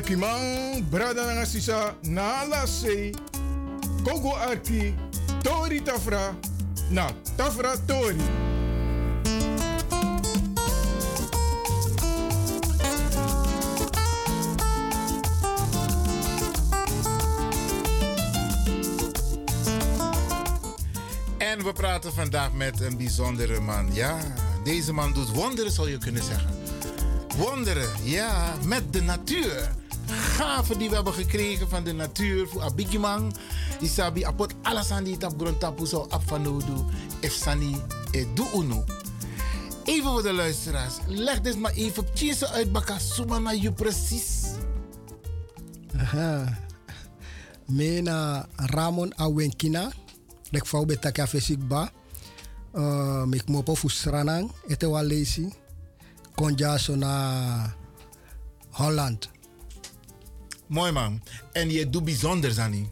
Arkimang, 0.07 0.89
Brada 0.89 1.27
Nangasisa, 1.27 1.97
Nala 2.03 2.65
Se, 2.66 3.11
Kogo 4.05 4.37
Arki, 4.37 4.95
Tori 5.43 5.83
Tafra, 5.83 6.33
na 6.91 7.11
Tafra 7.37 7.74
Tori. 7.87 8.16
En 21.39 21.65
we 21.65 21.73
praten 21.74 22.12
vandaag 22.12 22.53
met 22.53 22.81
een 22.81 22.97
bijzondere 22.97 23.61
man. 23.61 23.89
Ja, 23.93 24.19
deze 24.65 24.93
man 24.93 25.12
doet 25.12 25.31
wonderen, 25.31 25.73
zou 25.73 25.91
je 25.91 25.99
kunnen 25.99 26.23
zeggen. 26.23 26.51
Wonderen, 27.37 27.89
ja, 28.03 28.55
met 28.65 28.93
de 28.93 29.03
natuur. 29.03 29.85
Gaven 30.36 30.78
die 30.78 30.88
we 30.88 30.94
hebben 30.94 31.12
gekregen 31.12 31.68
van 31.68 31.84
de 31.84 31.92
natuur. 31.92 32.48
Voor 32.48 32.62
Abigimang. 32.62 33.34
Isabi 33.80 34.24
apot 34.24 34.54
alles 34.62 34.90
aan 34.90 35.04
die 35.04 35.16
tap 35.16 35.32
grond 35.36 35.60
tapu 35.60 35.86
zo 35.86 36.06
ap 36.10 36.22
van 36.28 36.42
nodu. 36.42 36.84
Efsani 37.20 37.76
e 38.10 38.26
du 38.34 38.44
unu. 38.54 38.84
Even 39.84 40.10
voor 40.10 40.22
de 40.22 40.32
luisteraars. 40.32 40.94
Leg 41.06 41.40
dit 41.40 41.58
maar 41.58 41.72
even 41.72 42.02
op 42.02 42.14
tjese 42.14 42.48
uit 42.48 42.72
baka. 42.72 42.98
Suma 42.98 43.38
na 43.38 43.50
je 43.50 43.72
precies. 43.72 44.44
Aha. 45.96 46.58
Mena 47.66 48.46
Ramon 48.56 49.16
Awenkina. 49.16 49.90
Lek 50.50 50.66
fau 50.66 50.86
betaka 50.86 51.26
fesikba. 51.26 51.90
Uh, 52.74 53.24
mek 53.24 53.48
mopo 53.48 53.74
fu 53.74 53.88
sranang. 53.88 54.52
Ete 54.68 54.86
wa 54.86 55.02
lesi. 55.02 55.52
Konja 56.34 56.76
na 56.96 57.74
Holland. 58.70 59.34
Mooi 60.66 60.93
man. 60.93 61.22
En 61.52 61.70
je 61.70 61.90
doet 61.90 62.05
bijzonders 62.05 62.59
aan 62.59 62.70
die. 62.70 62.90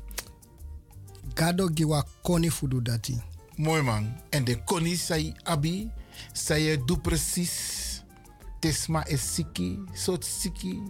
Gado 1.35 1.71
giwa 1.75 2.07
koni 2.23 2.51
fudu 2.51 2.83
dati. 2.83 3.21
Mooi 3.57 3.83
man. 3.83 4.13
En 4.31 4.45
de 4.45 4.65
koni 4.65 4.97
zei 4.97 5.35
abi. 5.43 5.91
Zei 6.33 6.63
je 6.63 6.85
doet 6.85 7.03
precies. 7.03 7.83
Tesma 8.61 9.07
is 9.07 9.35
siki. 9.35 9.79
Soort 9.93 10.25
siki. 10.25 10.83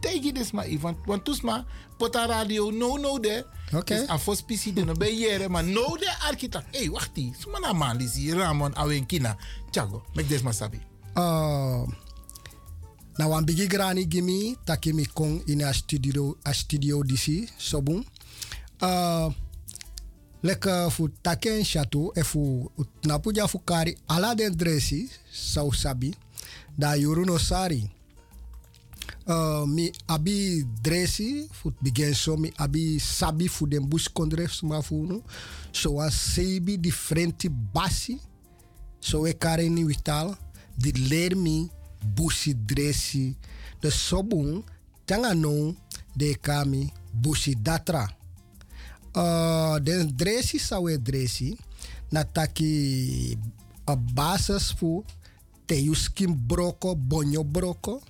Tegen 0.00 0.34
desma. 0.34 0.64
Want, 1.04 1.24
toesma. 1.24 1.64
Pota 1.98 2.26
radio 2.26 2.70
no 2.70 2.96
no 2.96 3.18
de. 3.20 3.46
Oké. 3.72 3.96
Dus 3.96 4.06
afos 4.06 4.42
pisi 4.42 4.72
de 4.72 4.84
no 4.84 4.92
be 4.92 5.16
jere. 5.16 5.48
Maar 5.48 5.64
no 5.64 5.96
de 5.96 6.16
architect. 6.28 6.64
Hé, 6.70 6.78
hey, 6.78 6.90
wacht 6.90 7.14
die. 7.14 7.34
Suma 7.38 7.58
na 7.58 7.72
man 7.72 7.96
lisi. 7.96 8.32
Ramon 8.32 8.74
awenkina. 8.74 9.36
Chago. 9.70 10.02
Mek 10.14 10.28
desma 10.28 10.52
sabi. 10.52 10.80
Uh, 11.14 11.82
na 13.18 13.26
wan 13.28 13.44
bigi 13.44 13.66
grani 13.66 14.06
gimi 14.06 14.56
taki 14.66 14.92
mi 14.92 15.06
kong 15.06 15.42
in 15.46 15.62
a 15.62 15.72
studio 15.74 16.36
a 16.44 16.52
studio 16.54 17.02
disi 17.02 17.48
sobun 17.58 18.04
uh, 18.82 19.30
leka 20.42 20.90
fu 20.90 21.08
taken 21.22 21.64
chateau 21.64 22.12
e 22.16 22.22
fu 22.22 22.70
na 23.04 23.18
puja 23.18 23.46
fu 23.48 23.58
kari 23.58 23.96
ala 24.08 24.34
den 24.34 24.54
dresi 24.56 25.08
sau 25.32 25.72
sabi 25.72 26.14
da 26.78 26.94
yuru 26.96 27.24
no 27.24 27.38
sari. 27.38 27.86
Uh, 29.26 29.64
mi 29.66 29.90
abi 30.08 30.64
dresi 30.82 31.48
fu 31.52 31.72
bigen 31.80 32.12
so 32.14 32.36
mi 32.36 32.52
abi 32.58 32.98
sabi 33.00 33.48
fu 33.48 33.66
den 33.66 33.86
bus 33.88 34.08
kondre 34.08 34.48
sma 34.48 34.82
fu 34.82 35.06
no 35.06 35.22
so 35.72 35.90
wan 35.96 36.10
sebi 36.10 36.76
differenti 36.78 37.48
basi 37.48 38.18
so 39.00 39.26
e 39.26 39.32
kare 39.32 39.68
ni 39.68 39.84
wital 39.84 40.36
di 40.76 40.92
leer 41.08 41.36
mi 41.36 41.70
busi 42.04 42.54
dresi. 42.54 43.34
De 43.80 43.90
sobun 43.90 44.62
tanga 45.04 45.34
no 45.34 45.74
de 46.12 46.34
kami 46.36 46.92
busi 47.12 47.56
datra. 47.56 48.04
Uh, 49.14 49.78
de 49.78 50.04
dresi 50.14 50.58
sawe 50.58 50.98
dresi 50.98 51.54
na 52.10 52.24
a 53.84 53.94
basis 53.96 54.72
fu 54.72 55.04
te 55.66 55.76
yu 55.76 55.94
skin 55.94 56.32
broko 56.32 56.94
bonyo 56.96 57.44
broko 57.44 58.00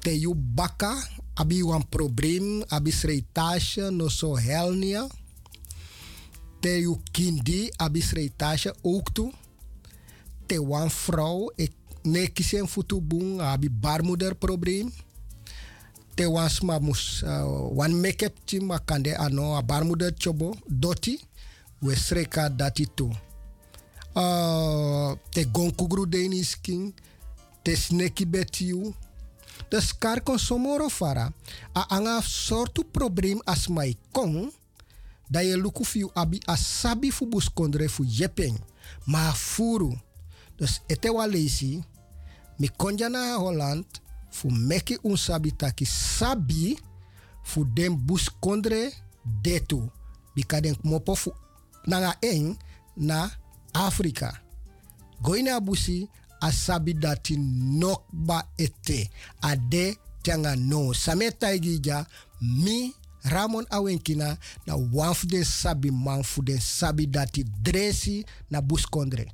te 0.00 0.12
yu 0.12 0.34
baka 0.34 0.92
abi 1.36 1.62
wan 1.62 1.84
probleem 1.88 2.64
abi 2.68 2.92
sreitasje 2.92 3.90
no 3.90 4.08
so 4.08 4.34
helnia 4.36 5.06
te 6.60 6.80
yu 6.84 6.98
kindi 7.12 7.68
abi 7.78 8.00
sreitasje 8.00 8.74
ook 8.82 9.12
wan 10.58 10.90
vrouw 10.90 11.52
ik 11.56 11.72
ne 12.04 12.26
kisen 12.26 12.66
futu 12.66 13.02
abi 13.40 13.68
baarmoeder 13.68 14.34
probleem 14.34 14.92
te 16.14 16.26
wan 16.26 16.48
sma 16.48 16.78
mus 16.78 17.22
uh, 17.22 17.70
wan 17.76 17.92
makande 18.60 19.16
ano 19.16 19.56
a 19.56 19.62
baarmoeder 19.62 20.14
chobo 20.18 20.56
doti 20.68 21.20
we 21.82 21.96
sreka 21.96 22.48
dati 22.48 22.86
tu 22.94 23.10
uh, 24.14 25.14
te 25.30 25.44
gonkugru 25.44 26.06
deni 26.06 26.44
skin 26.44 26.92
te 27.62 27.76
sneki 27.76 28.26
betiu 28.26 28.94
de 29.70 29.80
skar 29.80 30.22
kon 30.22 30.38
somoro 30.38 30.88
fara 30.88 31.32
a 31.74 31.86
anga 31.96 32.20
sortu 32.22 32.84
probleem 32.84 33.40
as 33.46 33.68
mai 33.68 33.96
kong 34.12 34.50
da 35.30 35.40
ye 35.40 35.56
luku 35.56 35.84
abi 36.14 36.40
a 36.46 36.56
sabi 36.56 37.10
fu 37.10 37.26
bus 37.26 37.48
kondre 37.48 37.88
fu 37.88 38.04
yepeng. 38.04 38.56
Ma 39.06 39.32
furu 39.32 39.92
dus 40.58 40.80
ete 40.88 41.10
wa 41.10 41.26
lesi 41.26 41.84
mi 42.58 42.68
konja 42.68 43.08
na 43.08 43.36
Holland 43.36 43.86
fu 44.30 44.50
meki 44.50 44.98
un 45.04 45.16
sabi 45.16 45.52
taki 45.52 45.86
sabi 45.86 46.78
fu 47.42 47.64
den 47.64 47.96
bus 47.96 48.30
kondre 48.40 48.92
detu. 49.42 49.90
Bika 50.34 50.60
den 50.60 50.76
mopo 50.82 51.14
fu 51.14 51.32
nanga 51.86 52.16
eng 52.22 52.56
na 52.96 53.30
Afrika. 53.72 54.32
Goina 55.22 55.60
busi 55.60 56.08
a 56.40 56.52
sabi 56.52 56.94
dati 56.94 57.36
nokba 57.80 58.48
ete. 58.56 59.10
Ade 59.42 59.96
tanga 60.22 60.56
no. 60.56 60.92
Same 60.92 61.30
taigi 61.30 61.80
ja 61.80 62.06
mi 62.40 62.94
Ramon 63.24 63.66
Awenkina 63.70 64.38
na 64.66 64.76
wan 64.76 65.14
sabi 65.44 65.90
man 65.90 66.22
fu 66.22 66.42
den 66.42 66.60
sabi 66.60 67.06
dati 67.06 67.44
dresi 67.62 68.24
na 68.50 68.60
bus 68.60 68.86
kondre. 68.86 69.26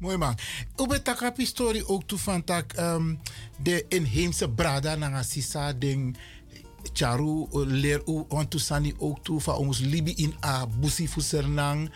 Mooi 0.00 0.16
man. 0.16 0.34
Ube 0.80 1.02
takapi 1.02 1.44
story 1.46 1.82
ook 1.86 2.06
toe 2.08 2.18
van 2.18 2.44
tak 2.44 2.72
um, 2.78 3.18
de 3.62 3.84
inheemse 3.88 4.48
brada 4.48 4.96
na 4.96 5.22
sisa 5.22 5.72
den 5.72 6.16
charu 6.92 7.46
uh, 7.52 7.66
leer 7.66 8.02
u 8.08 8.24
tu 8.48 8.58
sani 8.58 8.94
ook 8.98 9.24
toe 9.24 9.40
van 9.40 9.54
ons 9.54 9.78
libi 9.78 10.14
in 10.16 10.34
a 10.44 10.66
busi 10.66 11.08
fu 11.08 11.20
sernang. 11.20 11.90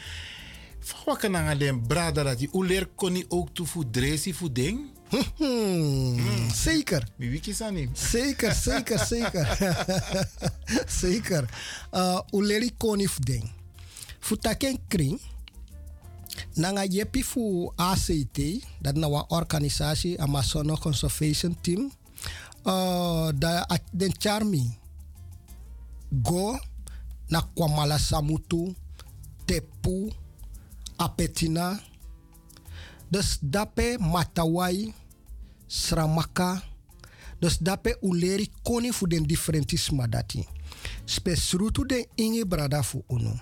Fawaka 0.80 1.28
na 1.28 1.54
den 1.54 1.86
brada 1.86 2.22
dat 2.22 2.38
die 2.38 2.48
u 2.52 2.66
leer 2.66 2.86
koni 2.94 3.24
ook 3.28 3.54
toe 3.54 3.66
fu 3.66 3.84
dresi 3.90 4.34
fu 4.34 4.52
ding. 4.52 4.92
Hmm, 5.36 6.50
Zeker. 6.52 7.08
Mi 7.16 7.30
wiki 7.30 7.52
sani. 7.54 7.88
Zeker, 7.92 8.52
zeker, 8.52 8.98
zeker. 9.12 9.46
zeker. 11.00 11.48
Uh, 11.92 12.20
uleri 12.30 12.70
koni 12.76 13.08
fu 13.08 13.20
ding. 13.22 13.50
Fu 14.18 14.36
taken 14.36 14.78
kring. 14.88 15.20
Nanga 16.56 16.84
yepi 16.84 17.22
fu 17.22 17.72
ACT, 17.76 18.40
dat 18.80 18.96
na 18.96 19.08
wa 19.08 19.24
organisatie 19.28 20.18
Amazono 20.18 20.76
Conservation 20.76 21.56
Team. 21.60 21.90
Uh, 22.64 23.28
da 23.34 23.66
den 23.92 24.12
charmi 24.18 24.78
go 26.22 26.58
na 27.30 27.42
kwamala 27.42 27.98
samutu 27.98 28.74
tepu 29.46 30.12
apetina 30.98 31.78
dus 33.10 33.38
dape 33.42 33.98
matawai 33.98 34.94
sramaka 35.68 36.62
dus 37.40 37.58
dape 37.62 37.96
uleri 38.02 38.50
koni 38.62 38.92
fu 38.92 39.06
den 39.06 39.26
differentisma 39.26 40.06
dati 40.06 40.46
spesrutu 41.06 41.84
den 41.84 42.04
ingi 42.16 42.44
brada 42.44 42.82
fu 42.82 43.04
unu 43.08 43.38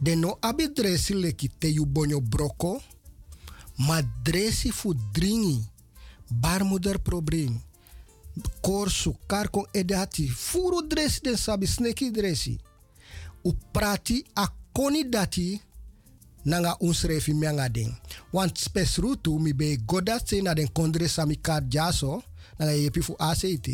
den 0.00 0.20
no 0.20 0.38
abi 0.40 0.68
dresi 0.68 1.14
leki 1.14 1.50
te 1.58 1.68
yu 1.68 1.86
bonyo 1.86 2.20
broko 2.20 2.80
ma 3.76 4.02
dresi 4.22 4.70
fu 4.70 4.94
dringi 5.12 5.64
barmoeder 6.28 6.98
probleem 6.98 7.60
korsu 8.60 9.14
kar 9.26 9.50
kon 9.50 9.66
edati 9.72 10.28
furu 10.28 10.86
dresi 10.86 11.20
den 11.22 11.36
sabi 11.36 11.66
sneki 11.66 12.10
dresi 12.10 12.58
u 13.44 13.52
prati 13.72 14.24
a 14.34 14.48
koni 14.72 15.04
dati 15.08 15.60
nanga 16.44 16.76
unsrefi 16.80 17.34
mianga 17.34 17.68
ding. 17.68 17.92
Want 18.32 18.58
spes 18.58 18.98
rutu 18.98 19.38
mi 19.38 19.52
be 19.52 19.76
goda 19.86 20.18
se 20.24 20.40
na 20.40 20.54
den 20.54 20.68
kondre 20.72 21.08
sami 21.08 21.36
kar 21.36 21.62
jaso 21.68 22.22
nanga 22.58 22.72
yepi 22.72 23.02
fu 23.02 23.14
ACT 23.18 23.68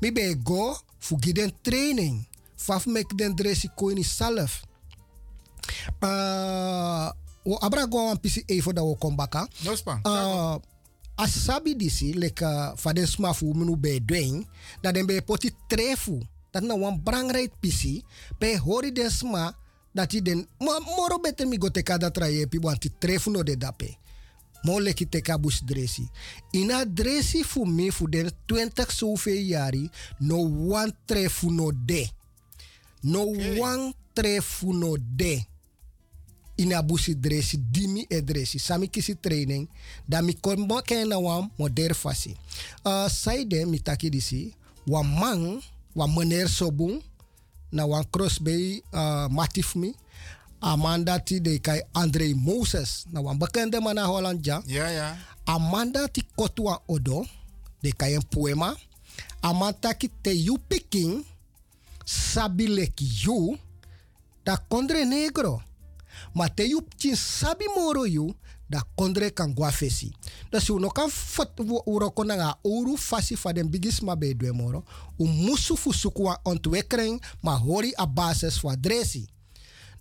mi 0.00 0.10
be 0.10 0.34
go 0.42 0.76
fu 0.98 1.16
giden 1.16 1.52
training 1.62 2.24
faf 2.56 2.86
mek 2.86 3.14
den 3.16 3.34
dresi 3.34 3.68
koini 3.76 4.04
salf. 4.04 4.62
Uh, 6.02 7.10
wo 7.44 7.58
abra 7.58 7.86
go 7.86 8.06
wan 8.06 8.18
pisi 8.18 8.44
even 8.48 8.74
da 8.74 8.82
wo 8.82 8.94
kombaka. 8.94 9.46
No 9.64 9.74
span. 9.76 10.00
Uh, 10.04 10.58
asabi 11.16 11.74
disi 11.74 12.12
leka 12.12 12.74
faden 12.76 13.06
smafu 13.06 13.54
minu 13.54 13.76
be 13.76 14.00
dweng 14.00 14.46
dat 14.82 14.94
den 14.94 15.06
be 15.06 15.20
poti 15.20 15.50
trefu 15.68 16.22
dat 16.52 16.62
na 16.62 16.74
wan 16.74 16.98
brangreit 17.02 17.52
pisi 17.60 18.02
pe 18.38 18.56
hori 18.56 18.92
den 18.92 19.10
sma 19.10 19.52
dat 19.94 20.10
den 20.10 20.46
mo, 20.58 20.72
moro 20.96 21.18
beter 21.18 21.46
mi 21.46 21.58
go 21.58 21.68
teka 21.68 21.98
dat 21.98 22.14
traye 22.14 22.46
pi 22.46 22.58
wan 22.58 22.78
ti 22.78 22.90
trefu 22.98 23.30
no 23.30 23.42
de 23.42 23.56
dape 23.56 23.98
mo 24.64 24.78
leki 24.78 25.06
teka 25.06 25.38
bus 25.38 25.60
dresi. 25.66 26.08
Ina 26.52 26.84
dresi 26.84 27.42
fu 27.42 27.64
mi 27.66 27.90
fu 27.90 28.06
den 28.06 28.30
20 28.46 28.90
zoveel 28.90 29.46
jari 29.48 29.90
no 30.20 30.38
wan 30.70 30.92
trefu 31.06 31.50
no 31.50 31.72
de. 31.72 32.10
No 33.02 33.26
wan 33.58 33.92
trefu 34.14 34.72
no 34.72 34.96
de 34.96 35.42
ina 36.56 36.82
busi 36.82 37.14
dresi 37.14 37.56
dimi 37.56 38.06
e 38.10 38.20
dresi. 38.20 38.58
Sami 38.58 38.88
kisi 38.88 39.14
training 39.14 39.68
da 40.08 40.22
mi 40.22 40.34
kon 40.34 40.60
mo 40.66 40.80
ken 40.82 41.08
na 41.08 41.18
wan 41.18 41.50
moder 41.58 41.94
fasi. 41.94 42.36
Uh, 42.84 43.08
saide 43.08 43.64
mi 43.66 43.78
taki 43.80 44.10
disi 44.10 44.54
wan 44.86 45.06
man 45.06 45.60
wan 45.94 46.10
meneer 46.14 46.48
sobun 46.48 47.02
na 47.72 47.86
wan 47.86 48.04
crossbay 48.10 48.82
uh, 48.92 49.28
matif 49.30 49.74
mi. 49.74 49.94
Amanda 50.62 51.18
ti 51.18 51.40
de 51.40 51.58
kai 51.58 51.82
Andre 51.92 52.34
Moses 52.34 53.06
na 53.10 53.20
wan 53.20 53.38
bekende 53.38 53.80
man 53.82 53.94
na 53.98 54.06
Holland 54.06 54.46
ja. 54.46 54.62
Ja, 54.66 54.86
amanda 55.46 56.08
ti 56.08 56.22
kotwa 56.36 56.82
odo 56.86 57.26
de 57.82 57.92
kai 57.92 58.14
een 58.14 58.26
poema 58.28 58.76
amanda 59.40 59.94
ki 59.94 60.10
te 60.22 60.30
yu 60.30 60.58
piking 60.68 61.24
sabi 62.04 62.66
leki 62.66 63.06
yu 63.24 63.58
da 64.44 64.56
kondre 64.68 65.04
negro 65.04 65.60
ma 66.34 66.48
te 66.48 66.64
sabi 67.16 67.66
moro 67.76 68.06
yu 68.06 68.34
da 68.72 68.80
kondre 68.96 69.30
kan 69.30 69.52
gwa 69.54 69.70
fesi. 69.70 70.10
Dus 70.50 70.68
no 70.68 70.88
kan 70.88 71.10
fot 71.10 71.60
uro 71.86 72.10
kona 72.10 72.34
nga 72.34 72.56
uru 72.64 72.96
fasi 72.96 73.36
fa 73.36 73.52
den 73.52 73.68
bigis 73.68 74.00
ma 74.00 74.16
be 74.16 74.34
dwe 74.34 74.52
moro. 74.52 74.84
U 75.18 75.26
musu 75.26 75.76
fu 75.76 75.92
suku 75.92 76.24
wa 76.24 76.38
ontwikkeling 76.44 77.20
ma 77.42 77.56
hori 77.56 77.92
a 77.96 78.06
basis 78.06 78.58
fa 78.58 78.76
dresi. 78.76 79.26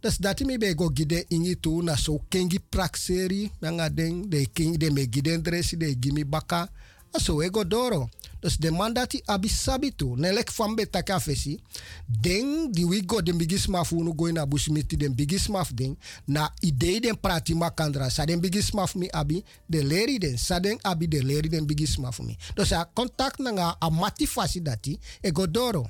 Dus 0.01 0.17
dat 0.17 0.39
mi 0.41 0.57
be 0.57 0.73
go 0.73 0.89
gide 0.89 1.25
ingi 1.29 1.55
tu 1.59 1.81
na 1.81 1.95
so 1.95 2.19
kengi 2.29 2.59
prakseri 2.59 3.51
nanga 3.61 3.89
den 3.89 4.29
de 4.29 4.45
king 4.53 4.77
de 4.77 4.89
me 4.91 5.05
giden 5.09 5.43
dresi 5.43 5.77
de 5.77 5.95
gimi 5.99 6.25
baka. 6.25 6.69
Aso 7.13 7.41
ego 7.43 7.63
doro. 7.63 8.09
Dus 8.41 8.57
de 8.57 8.71
man 8.71 8.93
dat 8.93 9.11
hij 9.11 9.21
abi 9.25 9.47
sabi 9.47 9.95
tu, 9.95 10.17
nelek 10.17 10.51
van 10.51 10.75
betaka 10.75 11.19
fesi, 11.19 11.59
den 12.05 12.71
di 12.71 12.85
we 12.85 13.03
go 13.05 13.21
den 13.21 13.37
bigis 13.37 13.67
maf 13.67 13.91
unu 13.91 14.13
go 14.15 14.31
na 14.31 14.45
bushmiti 14.45 14.97
den 14.97 15.15
bigis 15.15 15.47
maf 15.47 15.69
den, 15.73 15.97
na 16.25 16.49
idee 16.59 16.99
den 16.99 17.19
prati 17.19 17.55
makandra, 17.55 18.09
sa 18.09 18.25
den 18.25 18.41
bigis 18.41 18.71
maf 18.71 18.95
mi 18.95 19.09
abi, 19.09 19.43
de 19.65 19.83
leri 19.83 20.17
den, 20.17 20.37
sa 20.37 20.59
den 20.59 20.79
abi 20.81 21.07
de 21.07 21.23
leri 21.23 21.49
den 21.49 21.65
bigis 21.65 21.97
maf 21.97 22.19
mi. 22.19 22.37
Dus 22.55 22.71
a 22.71 22.89
contact 22.93 23.37
na 23.39 23.51
nga 23.51 23.75
a 23.79 23.89
motivatie 23.89 24.61
dati, 24.61 24.99
e 25.21 25.31
go 25.31 25.45
doro. 25.47 25.85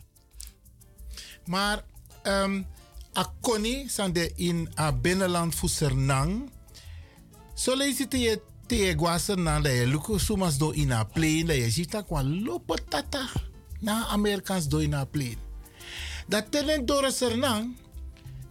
Maar 1.45 1.83
um, 2.27 2.65
a 3.13 3.25
koni 3.41 3.87
san 3.87 4.11
de 4.13 4.31
in 4.35 4.69
a 4.75 4.91
binnenland 4.91 5.55
fu 5.55 5.67
Sernang. 5.67 6.51
So 8.71 8.77
lees 8.77 8.87
het 8.87 8.95
je 8.95 8.95
te 8.95 9.03
guasa 9.03 9.35
na 9.35 9.59
da 9.59 9.69
je 9.69 9.87
luku 9.87 10.19
sumas 10.19 10.57
do 10.57 10.71
in 10.71 10.91
a 10.91 11.03
plane 11.03 11.45
da 11.45 11.53
je 11.53 11.85
dat 11.89 12.05
kwa 12.05 12.23
lopo 12.23 12.75
tata 12.89 13.29
na 13.79 14.07
Amerikaans 14.07 14.67
do 14.67 14.79
in 14.79 14.95
plane. 15.11 15.37
Dat 16.27 16.51
tenen 16.51 16.85
dora 16.85 17.09
Sernang, 17.09 17.75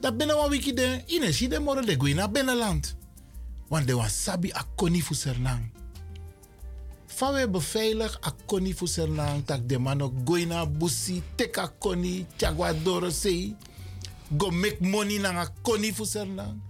dat 0.00 0.16
binnen 0.16 0.38
een 0.38 0.50
wiki 0.50 0.74
de 0.74 1.02
ine 1.06 1.32
si 1.32 1.48
de 1.48 1.58
moro 1.58 1.80
de 1.80 1.96
gui 1.98 2.14
na 2.14 2.28
binnenland. 2.28 2.96
Want 3.68 3.86
de 3.86 3.94
was 3.94 4.22
sabi 4.22 4.50
a 4.52 4.64
koni 4.76 5.02
fu 5.02 5.14
Sernang. 5.14 5.70
Fawe 7.06 7.50
beveilig 7.50 8.18
a 8.20 8.32
koni 8.46 8.74
fu 8.74 8.86
Sernang, 8.86 9.44
tak 9.44 9.68
de 9.68 9.78
mano 9.78 10.12
goi 10.24 10.44
na 10.44 10.66
busi, 10.66 11.22
tek 11.34 11.56
a 11.56 11.68
koni, 11.78 12.26
chagwa 12.36 12.72
doro 12.72 13.10
sei, 13.10 13.56
go 14.36 14.50
make 14.50 14.80
money 14.80 15.18
na 15.18 15.40
a 15.40 15.48
koni 15.62 15.92
fu 15.92 16.04
Sernang. 16.04 16.60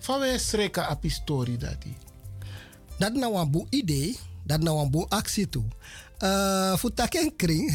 Fawe 0.00 0.38
sreka 0.38 0.96
pistori 0.96 1.56
dati. 1.56 2.08
Dat 3.00 3.16
na 3.16 3.30
wan 3.32 3.48
boe 3.48 3.64
idee, 3.72 4.16
dat 4.44 4.60
na 4.60 4.74
wan 4.76 4.90
boe 4.92 5.08
actie 5.08 5.48
toe. 5.48 5.64
Uh, 6.20 6.76
fu 6.76 6.92
taken 6.92 7.32
kring, 7.36 7.72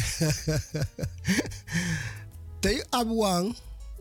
te 2.62 2.78
abuang, 2.94 3.50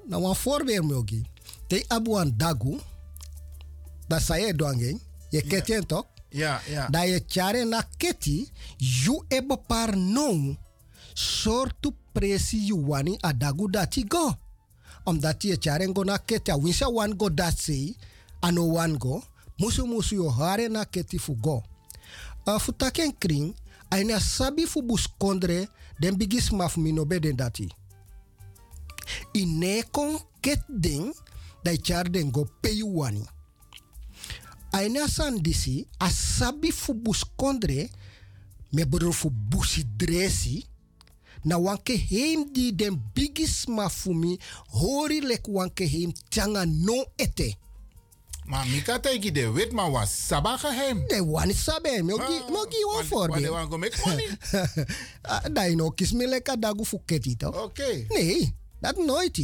na 0.05 0.19
wan 0.21 0.35
voorbeeld 0.37 0.85
mogi. 0.85 1.25
Te 1.67 1.81
abuang 1.89 2.29
dagu, 2.37 2.77
dat 4.07 4.21
sa 4.21 4.37
je 4.37 4.53
doangen, 4.53 5.01
je 5.29 5.41
ketjen 5.41 5.85
toch? 5.87 6.05
Ja, 6.29 6.61
ja. 6.69 6.87
Da 6.89 7.01
je 7.01 7.23
chare 7.27 7.65
na 7.65 7.81
keti, 7.97 8.51
you 8.77 9.23
ebe 9.27 9.57
par 9.57 9.97
non, 9.97 10.57
sortu 11.13 11.95
presi 12.13 12.57
you 12.69 12.85
wani 12.85 13.17
a 13.25 13.33
dagu 13.33 13.69
dati 13.69 14.05
go. 14.07 14.35
Omdat 15.03 15.41
je 15.41 15.57
chare 15.59 15.89
go 15.93 16.03
na 16.03 16.17
keti, 16.17 16.51
a 16.51 16.57
winsa 16.57 16.91
wan 16.91 17.17
go 17.17 17.29
dat 17.33 17.57
sei, 17.59 17.97
ano 18.39 18.69
wan 18.71 18.99
go, 18.99 19.23
musu 19.59 19.87
musu 19.87 20.15
yo 20.15 20.29
hare 20.29 20.67
na 20.69 20.85
keti 20.85 21.19
fu 21.19 21.35
go. 21.35 21.63
Uh, 22.47 22.59
fu 22.59 22.71
taken 22.71 23.11
kring, 23.19 23.53
aina 23.89 24.19
sabi 24.19 24.65
fu 24.65 24.81
bus 24.81 25.07
kondre, 25.19 25.67
den 25.99 26.15
bigis 26.15 26.51
maf 26.51 26.77
mino 26.77 27.05
beden 27.05 27.35
dati. 27.35 27.69
Ine 29.33 29.83
kon 29.91 30.19
ket 30.41 30.61
ding, 30.69 31.13
dai 31.63 31.77
char 31.77 32.05
go. 32.31 32.47
Aina 34.73 35.07
san 35.07 35.39
disi, 35.41 35.87
a 35.99 36.09
sabi 36.09 36.71
fu 36.71 36.93
bus 36.93 37.23
kondre, 37.37 37.89
me 38.73 38.85
bodo 38.85 39.11
fu 39.11 39.29
busi 39.29 39.85
dresi, 39.97 40.65
na 41.45 41.57
wanke 41.57 41.95
heim 41.95 42.51
di 42.51 42.71
den 42.73 42.99
bigis 43.13 43.67
mafumi, 43.67 44.37
hori 44.67 45.21
lek 45.21 45.47
wanke 45.47 45.85
heim 45.87 46.11
tanga 46.29 46.65
no 46.65 47.05
ete. 47.17 47.55
Maar 48.45 48.67
Mika 48.67 48.99
teki 48.99 49.31
de 49.31 49.51
wit 49.51 49.71
maar 49.71 49.91
was 49.91 50.27
saba 50.27 50.57
geheim. 50.57 51.03
De 51.07 51.25
wan 51.25 51.53
sabe, 51.53 52.01
mogi 52.03 52.41
mogi 52.49 52.83
wan 52.85 53.05
voor 53.05 53.27
Wat 53.27 53.39
de 53.41 53.49
wan 53.49 53.69
go 53.69 53.77
make 53.77 53.97
money. 54.05 54.29
Dai 55.55 55.75
no 55.75 55.89
kis 55.89 56.11
me 56.13 56.27
leka 56.27 56.55
dagu 56.55 56.85
fuketi 56.85 57.35
to. 57.37 57.49
Oké. 57.49 58.05
Nee, 58.07 58.55
dat 58.79 58.97
nooit. 58.97 59.37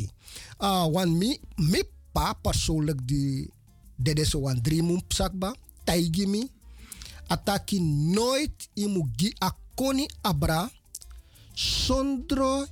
Uh, 0.60 0.86
wan 0.92 1.18
mi, 1.18 1.40
mi 1.56 1.82
pa 2.12 2.34
persoonlijk 2.34 3.00
die 3.08 3.50
dede 3.96 4.26
so 4.26 4.40
wan 4.40 4.62
drie 4.62 4.84
mun 4.84 5.02
sakba, 5.08 5.56
taigi 5.84 6.28
mi. 6.28 6.46
Ataki 7.28 7.80
nooit 8.14 8.70
imu 8.74 9.08
gi 9.16 9.34
akoni 9.40 10.06
abra, 10.22 10.70
sondro 11.54 12.66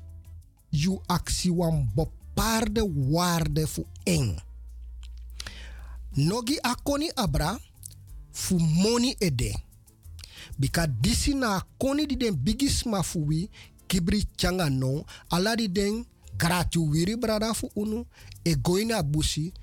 yu 0.70 1.00
aksi 1.06 1.50
wan 1.50 1.90
bepaarde 1.96 2.86
waarde 3.10 3.68
fu 3.68 3.86
eng. 4.04 4.38
Nogi 6.20 6.60
akoni 6.64 7.12
abra 7.16 7.60
fu 8.32 8.60
money 8.60 9.16
ede. 9.20 9.56
Bika 10.58 10.88
disi 10.88 11.34
na 11.34 11.56
akoni 11.56 12.06
di 12.06 12.16
den 12.18 12.36
bigis 12.36 12.86
ma 12.86 13.02
fu 13.04 13.20
wi 13.28 13.50
kibri 13.88 14.26
changa 14.36 14.70
no 14.70 15.06
ala 15.30 15.56
di 15.56 15.68
den 15.68 16.06
gratu 16.38 16.90
wiri 16.92 17.16
brada 17.16 17.54
fu 17.54 17.72
unu 17.76 18.06
e 18.44 18.56
goina 18.56 19.04
busi 19.04 19.54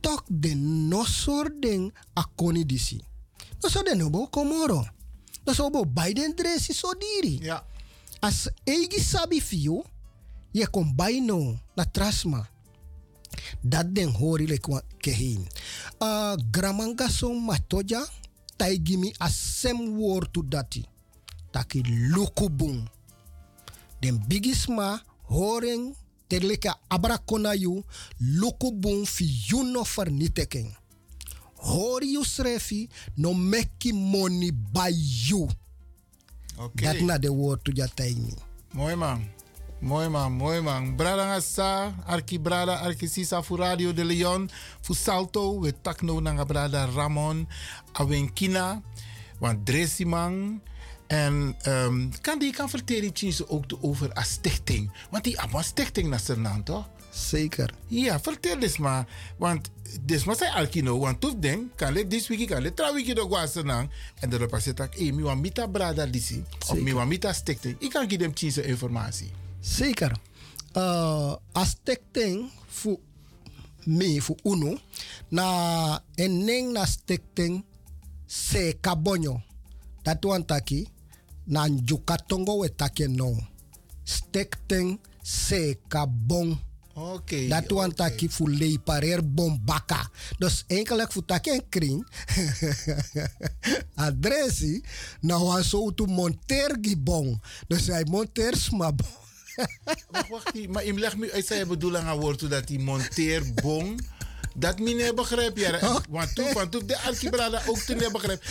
tok 0.00 0.24
den 0.28 0.88
nosor 0.88 1.50
den 1.60 1.92
akoni 2.14 2.64
disi. 2.64 3.02
No 3.62 3.68
so 3.68 3.82
den 3.82 4.02
obo 4.02 4.26
komoro. 4.26 4.84
No 5.46 5.52
so 5.52 5.66
obo 5.66 5.84
Biden 5.84 6.34
dresi 6.36 6.72
so 6.72 6.94
diri. 6.94 7.38
Ja. 7.42 7.64
As 8.20 8.48
egi 8.64 9.00
sabi 9.00 9.40
fio, 9.40 9.84
je 10.52 10.66
kon 10.66 10.94
bai 10.94 11.20
no 11.20 11.58
na 11.76 11.84
trasma. 11.84 12.46
Dat 13.62 13.94
den 13.94 14.12
hori 14.12 14.46
le 14.46 14.58
kwa 14.58 14.82
kehin. 14.98 15.46
Uh, 16.04 16.36
gramanga 16.50 17.08
so 17.08 17.32
matoja, 17.34 18.06
taigimi 18.58 19.14
asem 19.20 19.96
woord 19.98 20.32
to 20.32 20.42
dati. 20.42 20.84
Taki 21.52 21.82
lukubung. 21.82 22.84
Den 24.00 24.18
bigisma 24.28 25.00
horen 25.22 25.94
terleka 26.28 26.76
abrakona 26.90 27.54
yu 27.54 27.84
lukubung 28.20 29.06
fi 29.06 29.24
yuno 29.48 29.84
vernietiging. 29.84 30.76
Hori 31.56 32.24
srefi 32.24 32.88
no 33.16 33.32
meki 33.34 33.92
money 33.92 34.50
by 34.50 34.92
you. 35.28 35.48
Oké. 36.56 36.84
Dat 36.84 37.00
na 37.00 37.18
de 37.18 37.28
to 37.62 37.72
ja 37.74 37.88
taimi. 37.88 38.34
Mooi 38.72 38.94
man. 38.96 39.33
Mooi 39.84 40.08
man, 40.08 40.32
mooi 40.32 40.60
man. 40.64 40.96
Brada 40.96 41.26
nga 41.28 41.40
sa, 41.44 41.92
arki 42.08 42.38
brada, 42.40 42.78
arki 42.80 43.04
sisa 43.04 43.42
fu 43.42 43.56
Radio 43.56 43.92
de 43.92 44.04
Leon, 44.04 44.48
fu 44.80 44.94
Salto, 44.94 45.60
we 45.60 45.74
takno 45.80 46.20
nga 46.20 46.44
brada 46.44 46.88
Ramon, 46.88 47.46
awenkina, 47.92 48.80
want 49.38 49.66
dresi 49.66 50.04
man. 50.04 50.62
En 51.06 51.56
um, 51.68 52.10
kan 52.20 52.38
die 52.38 52.52
kan 52.52 52.70
vertellen 52.70 53.12
ook 53.46 53.64
over 53.80 54.10
een 54.14 54.24
stichting. 54.24 54.90
Want 55.10 55.24
die 55.24 55.36
hebben 55.36 55.58
een 55.58 55.64
stichting 55.64 56.08
naar 56.08 56.20
zijn 56.20 56.64
toch? 56.64 56.88
Zeker. 57.10 57.74
Ja, 57.86 58.20
vertel 58.20 58.58
eens 58.58 58.78
maar. 58.78 59.06
Want 59.38 59.70
dit 60.00 60.24
maar 60.24 60.36
zijn 60.36 60.52
alkino. 60.52 60.98
Want 60.98 61.20
tof 61.20 61.34
ding, 61.36 61.70
kan 61.76 61.92
le 61.92 62.06
this 62.06 62.28
week, 62.28 62.48
kan 62.48 62.62
le 62.62 62.74
tra 62.74 62.92
week 62.92 63.18
gwa 63.18 63.46
senang. 63.46 63.90
En 64.20 64.30
de 64.30 64.36
repa 64.36 64.58
zegt 64.58 64.78
ik, 64.78 64.94
eh, 64.94 65.12
mi 65.12 65.22
wan 65.22 65.40
mita 65.40 65.66
brada 65.66 66.06
disi. 66.06 66.44
Of 66.68 66.80
mi 66.80 66.94
mita 66.94 67.32
stichting. 67.32 67.76
Ik 67.78 67.90
kan 67.90 68.10
geven 68.10 68.32
hem 68.54 68.64
informatie. 68.64 69.43
Zeker. 69.64 70.12
Uh, 70.76 71.36
as 71.56 71.70
stichting 71.70 72.50
fu 72.68 73.00
me 73.86 74.20
fu 74.20 74.36
uno 74.44 74.76
na 75.30 76.00
eneng 76.16 76.72
na 76.76 76.84
stichting 76.84 77.64
se 78.26 78.76
kabonyo. 78.80 79.40
Dat 80.04 80.24
wan 80.24 80.44
taki 80.44 80.84
na 81.46 81.66
njuka 81.68 82.16
tongo 82.28 82.60
we 82.60 82.68
taki 82.68 83.08
no. 83.08 83.32
Stichting 84.04 85.00
se 85.22 85.78
kabong. 85.88 86.58
Oké. 86.94 87.48
dat 87.48 87.70
wan 87.70 87.94
taki 87.94 88.28
fu 88.28 88.44
lei 88.50 88.78
parer 88.78 89.24
bombaka. 89.24 90.10
Dus 90.38 90.64
eigenlijk 90.66 91.12
fu 91.12 91.24
taki 91.24 91.50
en 91.50 91.68
kring. 91.68 92.06
Adressi 94.06 94.84
na 95.20 95.38
wan 95.38 95.64
so 95.64 95.90
tu 95.94 96.06
monter 96.06 96.76
gibong. 96.80 97.40
Dus 97.66 97.86
hij 97.86 98.04
monter 98.04 98.56
smabong. 98.56 99.23
Wacht, 100.10 100.28
wacht. 100.28 100.68
Maar 100.68 100.84
ik 100.84 100.98
leg 100.98 101.16
me 101.16 101.32
uit 101.32 101.46
zijn 101.46 101.68
bedoeling 101.68 102.04
aan 102.04 102.18
woord 102.18 102.50
dat 102.50 102.66
die 102.66 102.78
monteerbong. 102.78 104.06
Dat 104.56 104.78
meneer 104.78 105.14
begrijp 105.14 105.56
je. 105.56 106.00
Want 106.10 106.34
toen, 106.34 106.52
want 106.52 106.70
toen 106.72 106.86
de 106.86 106.98
alki 106.98 107.30
brada 107.30 107.62
ook 107.66 107.78
toen 107.78 108.12
begrijp. 108.12 108.44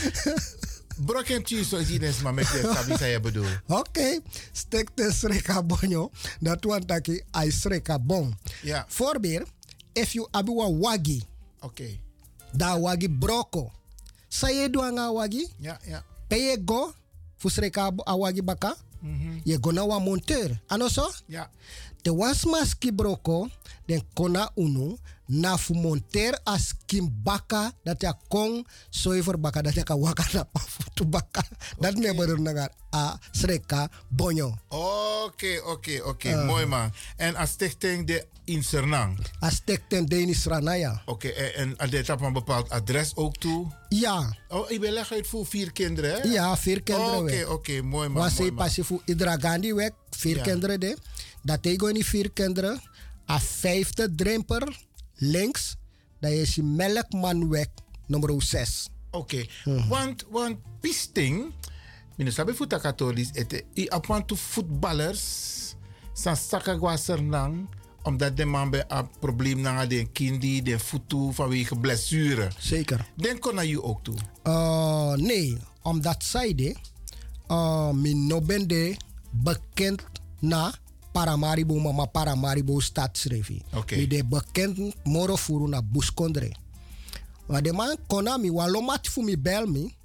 Brok 1.06 1.26
en 1.26 1.46
cheese 1.46 1.64
zoals 1.64 1.88
je 1.88 2.00
net 2.00 2.22
maar 2.22 2.34
met 2.34 2.48
je 2.48 2.72
sabi 2.74 2.98
zei 2.98 3.12
je 3.12 3.20
bedoel. 3.20 3.46
Oké, 3.68 4.20
stek 4.52 4.90
de 4.96 5.12
sreka 5.12 5.64
bonyo. 5.64 6.12
Dat 6.40 6.64
wan 6.64 6.86
taki 6.86 7.22
ai 7.32 7.52
sreka 7.52 8.00
bon. 8.00 8.38
Ja. 8.62 8.86
Voorbeeld, 8.88 9.48
if 9.94 10.14
you 10.14 10.28
abiwa 10.32 10.78
wagi. 10.78 11.24
Oké. 11.60 12.00
Da 12.52 12.80
wagi 12.80 13.10
broko. 13.10 13.72
Saye 14.28 14.70
do 14.70 14.82
anga 14.82 15.02
awagi. 15.02 15.48
Ja, 15.58 15.80
ja. 15.86 16.04
Peye 16.28 16.62
go. 16.66 16.94
Fusreka 17.38 17.92
awagi 18.04 18.42
baka. 18.44 18.76
Je 19.44 19.58
go 19.62 19.72
na 19.72 19.86
wa 19.86 20.00
monteur. 20.00 20.62
Ano 20.68 20.88
so? 20.88 21.12
Ja. 21.28 21.50
De 22.02 22.16
was 22.16 22.46
maski 22.46 22.92
broko. 22.92 23.48
Den 23.86 24.04
kona 24.14 24.52
unu. 24.56 24.98
Na 25.26 25.58
fu 25.58 25.74
monteur 25.74 26.40
as 26.44 26.74
kim 26.86 27.10
baka. 27.24 27.72
Dat 27.84 28.02
ya 28.02 28.14
kong 28.28 28.68
soiver 28.90 29.40
baka. 29.40 29.62
Dat 29.62 29.74
ya 29.74 29.84
ka 29.84 29.96
waka 29.96 30.24
na 30.34 30.44
pafutu 30.44 31.06
baka. 31.06 31.44
Dat 31.80 31.96
me 31.96 32.14
bedoel 32.16 32.42
nagar. 32.42 32.72
A 32.96 33.20
sreka 33.32 33.90
bonyo. 34.10 34.58
Oké, 34.68 35.62
oké, 35.66 36.02
oké. 36.04 36.30
Uh. 36.30 36.46
Mooi 36.46 36.66
man. 36.66 36.92
En 37.18 37.36
als 37.36 37.50
stichting 37.50 38.08
de 38.08 38.28
in 38.46 38.64
Sernang. 38.64 39.20
As 39.40 39.62
tekten 39.66 40.06
Denis 40.06 40.46
Ranaya. 40.46 41.02
Oké, 41.06 41.28
en, 41.28 41.54
en 41.56 41.78
en 41.78 41.90
dit 41.90 42.08
een 42.08 42.34
bepaald 42.34 42.70
adres 42.70 43.16
ook 43.16 43.38
toe? 43.38 43.68
Ja. 43.90 44.38
Oh, 44.48 44.72
ik 44.72 44.80
ben 44.80 44.92
leg 44.92 45.12
uit 45.12 45.28
voor 45.28 45.46
vier 45.46 45.72
kinderen, 45.72 46.12
hè? 46.12 46.28
Ja, 46.28 46.58
vier 46.58 46.82
kinderen. 46.84 47.18
Oké, 47.18 47.46
oké, 47.48 47.82
mooi 47.82 48.10
man. 48.10 48.22
Was 48.24 48.40
man. 48.40 48.54
passie 48.54 48.84
voor 48.84 49.02
Idra 49.06 49.38
Gandhi 49.40 49.74
weg, 49.74 49.92
vier 50.10 50.36
Ja. 50.36 50.44
kinderen 50.44 50.80
de. 50.80 50.98
Dat 51.42 51.60
gewoon 51.62 51.94
die 51.94 52.06
vier 52.06 52.32
kinderen. 52.32 52.82
A 53.30 53.40
vijfde 53.40 54.16
dremper 54.16 54.86
links. 55.16 55.76
Dat 56.20 56.32
is 56.32 56.56
melkman 56.62 57.50
weg, 57.50 57.68
nummer 58.08 58.42
6. 58.42 58.90
Oké, 59.12 59.46
want, 59.88 60.26
want 60.30 60.58
pisting, 60.80 61.54
minister 62.16 62.46
bij 62.46 62.56
het 63.34 63.64
i 63.74 63.88
apwan 63.88 64.26
to 64.26 64.36
voetballers, 64.36 65.24
san 66.14 66.36
sakagwa 66.36 66.98
sernang, 66.98 67.68
omdat 68.04 68.38
de 68.38 68.46
man 68.46 68.70
bij 68.70 68.86
een 68.88 69.10
probleem 69.20 69.62
na 69.62 69.86
de 69.86 70.06
kindi, 70.06 70.62
de 70.62 70.80
voetu 70.80 71.34
vanwege 71.34 71.76
blessure. 71.76 72.52
Zeker. 72.58 73.08
Den 73.16 73.40
kon 73.40 73.56
naar 73.56 73.66
je 73.66 73.84
ook 73.84 74.04
toe. 74.04 74.16
Uh, 74.44 75.14
nee, 75.14 75.58
omdat 75.82 76.24
zij 76.24 76.56
de, 76.56 76.76
uh, 77.48 77.92
min 77.92 78.28
no 78.28 78.42
ben 78.42 78.68
de 78.68 78.98
bekend 79.30 80.04
na 80.40 80.74
Paramaribo, 81.12 81.80
mama 81.80 82.06
Paramaribo 82.06 82.80
stadsrevi. 82.80 83.62
Oké. 83.74 83.96
Mi 83.96 84.08
de 84.08 84.24
bekend 84.26 84.96
moro 85.04 85.36
furu 85.36 85.68
na 85.68 85.82
buskondre. 85.82 86.52
Maar 87.46 87.62
de 87.62 87.74
man 87.74 87.98
kona 88.08 88.38
mi 88.38 88.52
walomat 88.52 89.08
fu 89.08 89.22
mi 89.22 89.38
bel 89.38 89.66
mi. 89.66 89.96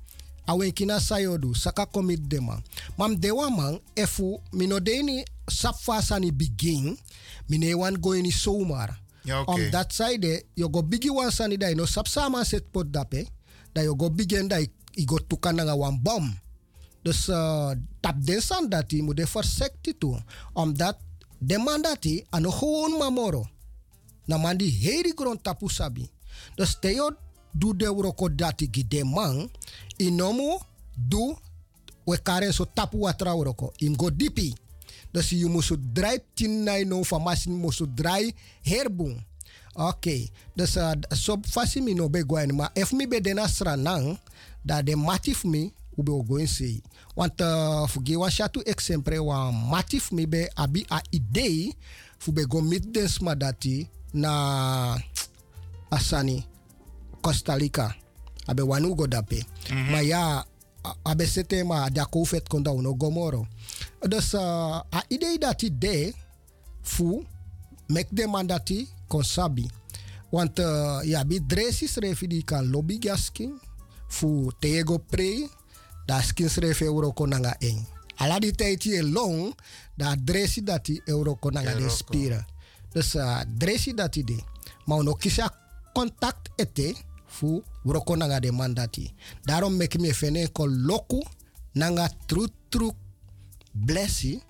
Awen 0.45 0.73
kina 0.73 0.99
sayodu, 1.01 1.55
saka 1.55 1.85
komit 1.85 2.31
de 2.31 2.41
man. 2.41 2.63
Mam 2.97 3.21
de 3.21 3.33
man, 3.57 3.81
efu, 3.95 4.39
mi 4.51 4.67
no 4.67 4.81
de 4.81 5.03
ni 5.03 5.25
sapfa 5.51 6.01
sani 6.03 6.33
begin, 6.33 6.99
mi 7.47 7.59
ne 7.59 7.75
wan 7.77 7.97
go 8.01 8.13
ni 8.13 8.31
zomaar. 8.31 9.01
Ja, 9.23 9.41
oké. 9.41 9.51
Omdat 9.51 9.95
zij 9.95 10.19
de, 10.19 10.45
yo 10.55 10.69
go 10.71 10.83
bigi 10.83 11.11
wan 11.11 11.31
sani 11.33 11.57
da, 11.57 11.75
no 11.75 11.87
sap 11.87 12.07
sama 12.07 12.45
set 12.45 12.71
pot 12.71 12.93
dape, 12.93 13.27
da 13.73 13.81
yo 13.83 13.95
go 13.97 14.11
begin 14.11 14.49
da, 14.49 14.59
i 14.59 15.05
go 15.05 15.19
tukan 15.27 15.77
wan 15.79 16.03
bom. 16.03 16.39
Dus 17.03 17.29
uh, 17.29 17.73
tap 18.01 18.17
san 18.39 18.69
dat 18.69 18.91
hij 18.91 19.01
moet 19.01 19.17
de 19.17 19.95
toe. 19.99 20.23
Omdat 20.53 20.97
de 21.39 21.59
man 21.59 21.83
dat 21.83 22.05
hij 22.05 22.27
aan 22.31 22.53
gewoon 22.53 22.99
mamoro. 22.99 23.47
Na 24.25 24.37
man 24.37 24.57
die 24.57 24.71
hele 24.71 25.13
grond 25.15 25.43
tapu 25.43 25.69
sabi. 25.69 26.11
Dus 26.55 26.77
Theo 26.81 27.17
doe 27.53 27.77
de 27.77 27.85
uroko 27.85 28.35
dat 28.35 28.61
hij 28.61 28.85
de 28.89 29.05
man. 29.05 29.51
Inomu 29.97 30.59
doe 30.97 31.37
we 32.05 32.23
karen 32.23 32.55
so 32.55 32.65
tapu 32.75 32.99
watra 32.99 33.35
uroko. 33.35 33.73
Im 33.77 33.97
go 33.97 34.11
dipi. 34.11 34.55
Dus 35.11 35.31
je 35.31 35.47
moet 35.47 35.77
draai 35.93 36.19
tin 36.35 36.63
na 36.63 36.77
no 36.85 37.03
van 37.03 37.23
masin 37.23 37.53
moet 37.57 37.81
draai 37.95 38.35
herboom. 38.63 39.17
Oké, 39.75 40.27
dus 40.55 40.77
uh, 40.77 40.91
so 41.09 41.37
fasi 41.47 41.81
mi 41.81 41.95
no 41.95 42.09
be 42.11 42.25
gwen, 42.27 42.55
maar 42.55 42.71
if 42.75 42.93
mi 42.93 43.07
be 43.09 43.21
dena 43.21 43.47
sranang, 43.49 44.19
da 44.63 44.83
de 44.83 44.97
matif 44.97 45.45
mi 45.45 45.73
ube 45.97 46.11
o 46.13 46.47
say. 46.47 46.83
Want 47.15 47.41
uh, 47.41 47.87
fugi 47.89 48.17
wa 48.17 48.29
shatu 48.31 48.63
wa 49.25 49.51
matif 49.53 50.11
mi 50.11 50.27
be 50.27 50.51
abi 50.55 50.85
a 50.91 51.01
idee 51.11 51.73
fu 52.19 52.33
be 52.33 52.45
go 52.47 52.61
mit 52.61 52.93
den 52.93 53.09
sma 53.09 53.35
dati 53.35 53.89
na 54.13 54.99
asani 55.91 56.45
Costa 57.23 57.55
Rica. 57.57 57.95
Abe 58.47 58.63
wanu 58.63 58.95
go 58.97 59.07
dape. 59.07 59.45
Maar 59.91 60.03
ja, 60.05 60.45
a- 60.83 60.97
abe 61.03 61.27
sete 61.27 61.63
ma 61.65 61.89
da 61.91 62.05
kofet 62.05 62.49
konda 62.49 62.71
uno 62.73 62.95
gomoro. 62.95 63.47
Dus 63.99 64.35
uh, 64.35 64.79
a 64.95 65.05
idee 65.09 65.39
dat 65.39 65.63
idee 65.63 66.15
fu 66.83 67.27
mek 67.87 68.07
de 68.11 68.27
man 68.27 68.47
dat 68.47 68.69
hij 68.69 68.87
kon 69.07 69.25
sabi. 69.25 69.67
Want 70.31 70.59
uh, 70.59 71.01
ja, 71.03 71.25
bi 71.25 71.41
dresis 71.47 71.97
refi 71.97 72.27
di 72.27 72.45
kan 72.45 72.71
lobby 72.71 72.97
gaskin 73.01 73.61
fu 74.09 74.51
tego 74.59 74.99
pre 74.99 75.49
da 76.07 76.21
skins 76.21 76.57
refi 76.57 76.85
euro 76.85 77.13
konanga 77.13 77.57
eng. 77.59 77.87
Ala 78.17 78.39
di 78.39 78.51
tijdje 78.51 78.97
e 78.97 79.03
long 79.03 79.55
da 79.95 80.15
dresi 80.25 80.63
dat 80.63 80.87
hij 80.87 81.01
euro 81.05 81.35
konanga 81.35 81.75
de 81.75 81.89
spira. 81.89 82.47
Dus 82.93 83.15
uh, 83.15 83.41
dat 83.95 84.15
hij 84.15 84.25
de. 84.25 84.39
Maar 84.85 85.17
kisa 85.17 85.55
contact 85.93 86.51
ete 86.57 86.95
fu 87.27 87.63
euro 87.85 88.01
konanga 88.01 88.41
de 88.41 88.53
man 88.53 88.75
dat 88.75 88.95
hij. 88.95 89.15
Daarom 89.43 89.77
mek 89.77 89.99
me 89.99 90.15
fene 90.15 90.49
ko 90.49 90.69
loku 90.69 91.23
nanga 91.73 92.11
tru 92.27 92.47
tru 92.69 92.93
blessi 93.85 94.43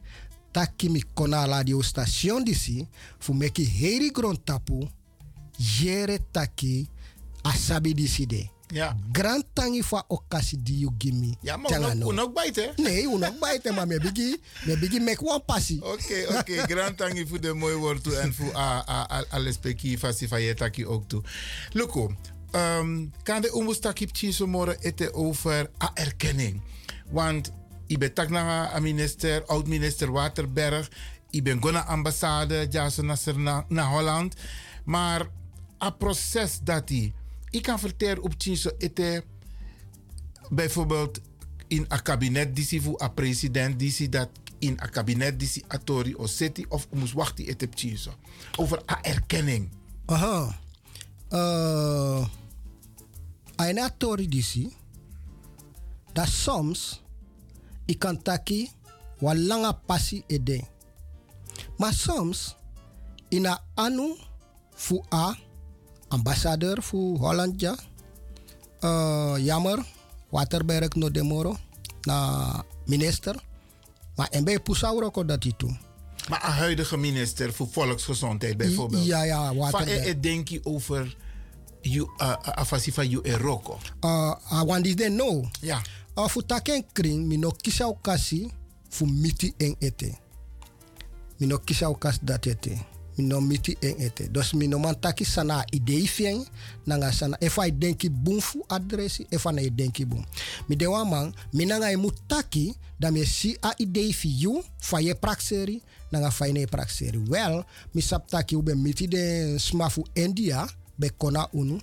taki 0.51 0.89
mi 0.91 1.03
kona 1.15 1.45
radio 1.47 1.83
station 1.83 2.45
disi 2.45 2.87
fu 3.19 3.33
meki 3.35 3.65
heri 3.65 4.11
grond 4.11 4.39
tapu 4.45 4.89
jere 5.57 6.19
taki 6.31 6.89
asabi 7.43 7.95
disi 7.95 8.27
de. 8.27 8.49
Ja. 8.73 8.97
Grand 9.13 9.45
tangi 9.53 9.83
fa 9.83 10.05
okasi 10.09 10.57
di 10.63 10.79
you 10.79 10.93
give 10.99 11.15
me. 11.17 11.35
Ja, 11.43 11.57
maar 11.57 11.71
Tanga 11.71 11.93
uno- 11.93 12.05
no. 12.05 12.09
uno 12.11 12.31
bijten, 12.33 12.65
hè? 12.65 12.83
Nee, 12.83 13.07
uno 13.09 13.33
bijten, 13.41 13.75
maar 13.75 13.87
me 13.87 14.01
bigi, 14.01 14.37
me 14.67 14.79
bigi 14.79 15.01
make 15.01 15.25
one 15.25 15.41
passie. 15.41 15.85
Oké, 15.85 16.27
oké. 16.39 16.53
Grand 16.67 16.97
tangi 16.97 17.27
voor 17.27 17.41
de 17.41 17.53
mooie 17.55 17.77
woord 17.77 18.03
toe 18.03 18.17
en 18.17 18.35
voor 18.35 18.57
a- 18.57 18.85
a- 18.89 19.11
a- 19.13 19.25
alle 19.31 19.53
speki 19.53 19.99
fasi 19.99 20.27
je 20.37 20.55
taki 20.55 20.87
ook 20.87 21.09
toe. 21.09 21.23
Luko, 21.73 22.15
um, 22.53 23.13
kan 23.23 23.41
de 23.43 23.53
umus 23.61 23.79
taki 23.79 24.07
pchinso 24.07 24.47
moro 24.47 24.75
ete 24.81 25.13
over 25.15 25.71
a 25.83 25.91
erkenning. 25.95 26.61
Want 27.11 27.53
ik 27.89 27.99
ben 27.99 28.15
tak 28.15 28.29
naar 28.29 28.75
a 28.75 28.79
minister, 28.79 29.45
oud-minister 29.47 30.13
Waterberg. 30.13 30.91
Ik 31.31 31.45
ben 31.45 31.63
gona 31.63 31.85
ambassade, 31.85 32.67
jaso 32.71 33.03
nasser 33.03 33.39
na, 33.39 33.65
naar 33.69 33.87
Holland. 33.87 34.35
Maar 34.85 35.27
a 35.83 35.91
proces 35.91 36.59
dat 36.63 36.89
die, 36.89 37.13
ik 37.51 37.63
kan 37.63 37.79
vertellen 37.79 38.23
op 38.23 38.35
pchinso 38.37 38.71
ete 38.79 39.25
bijvoorbeeld 40.49 41.21
in 41.67 41.85
een 41.89 42.03
kabinet 42.03 42.57
die 42.57 42.83
voor 42.83 43.03
een 43.03 43.15
president 43.15 43.79
die 43.79 44.09
dat 44.09 44.29
in 44.59 44.79
een 44.81 44.91
kabinet 44.91 45.39
die 45.39 45.65
atori 45.67 46.15
of 46.15 46.29
city 46.29 46.65
of 46.69 46.87
moest 46.91 47.13
wachten 47.13 47.55
heb 47.59 47.79
zo 47.79 48.11
over 48.57 48.83
een 48.87 49.03
erkenning. 49.03 49.69
Aha. 50.07 50.59
Uh, 51.31 52.27
aina 53.57 53.91
tori 53.97 54.29
disi. 54.29 54.73
Dat 56.13 56.29
soms 56.29 57.03
ik 57.89 57.99
kan 57.99 58.23
taki 58.23 58.69
wa 59.19 59.33
langa 59.35 59.73
passie 59.73 60.25
ede. 60.27 60.61
Maar 61.77 61.93
soms 61.93 62.55
in 63.29 63.47
a 63.47 63.59
anu 63.75 64.17
fu 64.75 65.01
a 65.13 65.37
ambassadeur 66.09 66.83
fu 66.83 67.17
Holland 67.17 67.61
ja. 67.61 67.75
Uh, 68.81 69.35
jammer 69.39 69.85
Waterberg 70.31 70.95
no 70.95 71.11
demoro 71.11 71.57
na 72.07 72.65
minister. 72.87 73.35
Maar 74.17 74.29
en 74.31 74.45
bij 74.45 74.61
Pusauro 74.61 75.11
ko 75.11 75.25
dat 75.25 75.45
itu. 75.45 75.67
Maar 76.29 76.45
een 76.45 76.53
huidige 76.53 76.97
minister 76.97 77.53
voor 77.53 77.69
volksgezondheid 77.69 78.57
bijvoorbeeld. 78.57 79.05
Ja, 79.05 79.23
ja, 79.23 79.47
Van 79.47 79.57
Waterberg. 79.57 80.07
e 80.07 80.21
denk 80.21 80.49
je 80.49 80.61
over 80.65 81.17
you 81.83 82.09
uh, 82.21 82.37
afasi 82.57 82.91
van 82.91 83.11
you 83.11 83.23
eroko. 83.23 83.79
uh, 84.03 84.35
I 84.51 84.63
want 84.63 84.85
this 84.85 84.97
they 84.97 85.09
know. 85.11 85.45
Ja. 85.63 85.83
Uh, 86.17 86.29
fu 86.29 86.43
taken 86.43 86.85
kring, 86.95 87.29
mi 87.29 87.37
no 87.37 87.51
kisa 87.51 87.87
okasi 87.87 88.51
fu 88.91 89.07
miti 89.07 89.55
en 89.59 89.77
ete. 89.81 90.19
Mi 91.39 91.47
no 91.47 91.59
kisa 91.59 91.89
okas 91.89 92.19
dat 92.23 92.47
ete. 92.47 92.79
Mi 93.17 93.25
no 93.25 93.41
miti 93.41 93.77
en 93.83 94.01
ete. 94.01 94.29
Dus 94.31 94.55
mi 94.55 94.67
no 94.67 94.79
man 94.79 94.95
taki 94.95 95.25
sana 95.25 95.65
idei 95.73 96.07
fieng, 96.07 96.47
nanga 96.87 97.13
sana. 97.13 97.37
If 97.41 97.59
I 97.59 97.71
denki 97.71 98.09
boom 98.09 98.41
fu 98.41 98.65
adresi, 98.69 99.27
if 99.31 99.47
I 99.47 99.71
denki 99.71 100.05
boom. 100.09 100.25
Mi 100.69 100.77
de 100.77 100.87
wan 100.87 101.11
man, 101.11 101.35
mi 101.53 101.65
nanga 101.65 101.91
imu 101.91 102.11
taki, 102.29 102.75
da 102.99 103.11
mi 103.11 103.25
si 103.25 103.57
a 103.63 103.75
idei 103.79 104.13
fi 104.13 104.29
you, 104.29 104.63
fa 104.81 105.01
ye 105.01 105.15
prakseri, 105.15 105.83
nanga 106.13 106.31
fa 106.31 106.47
ye 106.47 106.67
prakseri. 106.67 107.19
Well, 107.29 107.65
mi 107.95 108.03
taki 108.03 108.57
ube 108.57 108.75
miti 108.75 109.07
de 109.07 109.59
smafu 109.59 110.05
India, 110.15 110.67
be 110.99 111.11
kona 111.17 111.49
unu, 111.53 111.79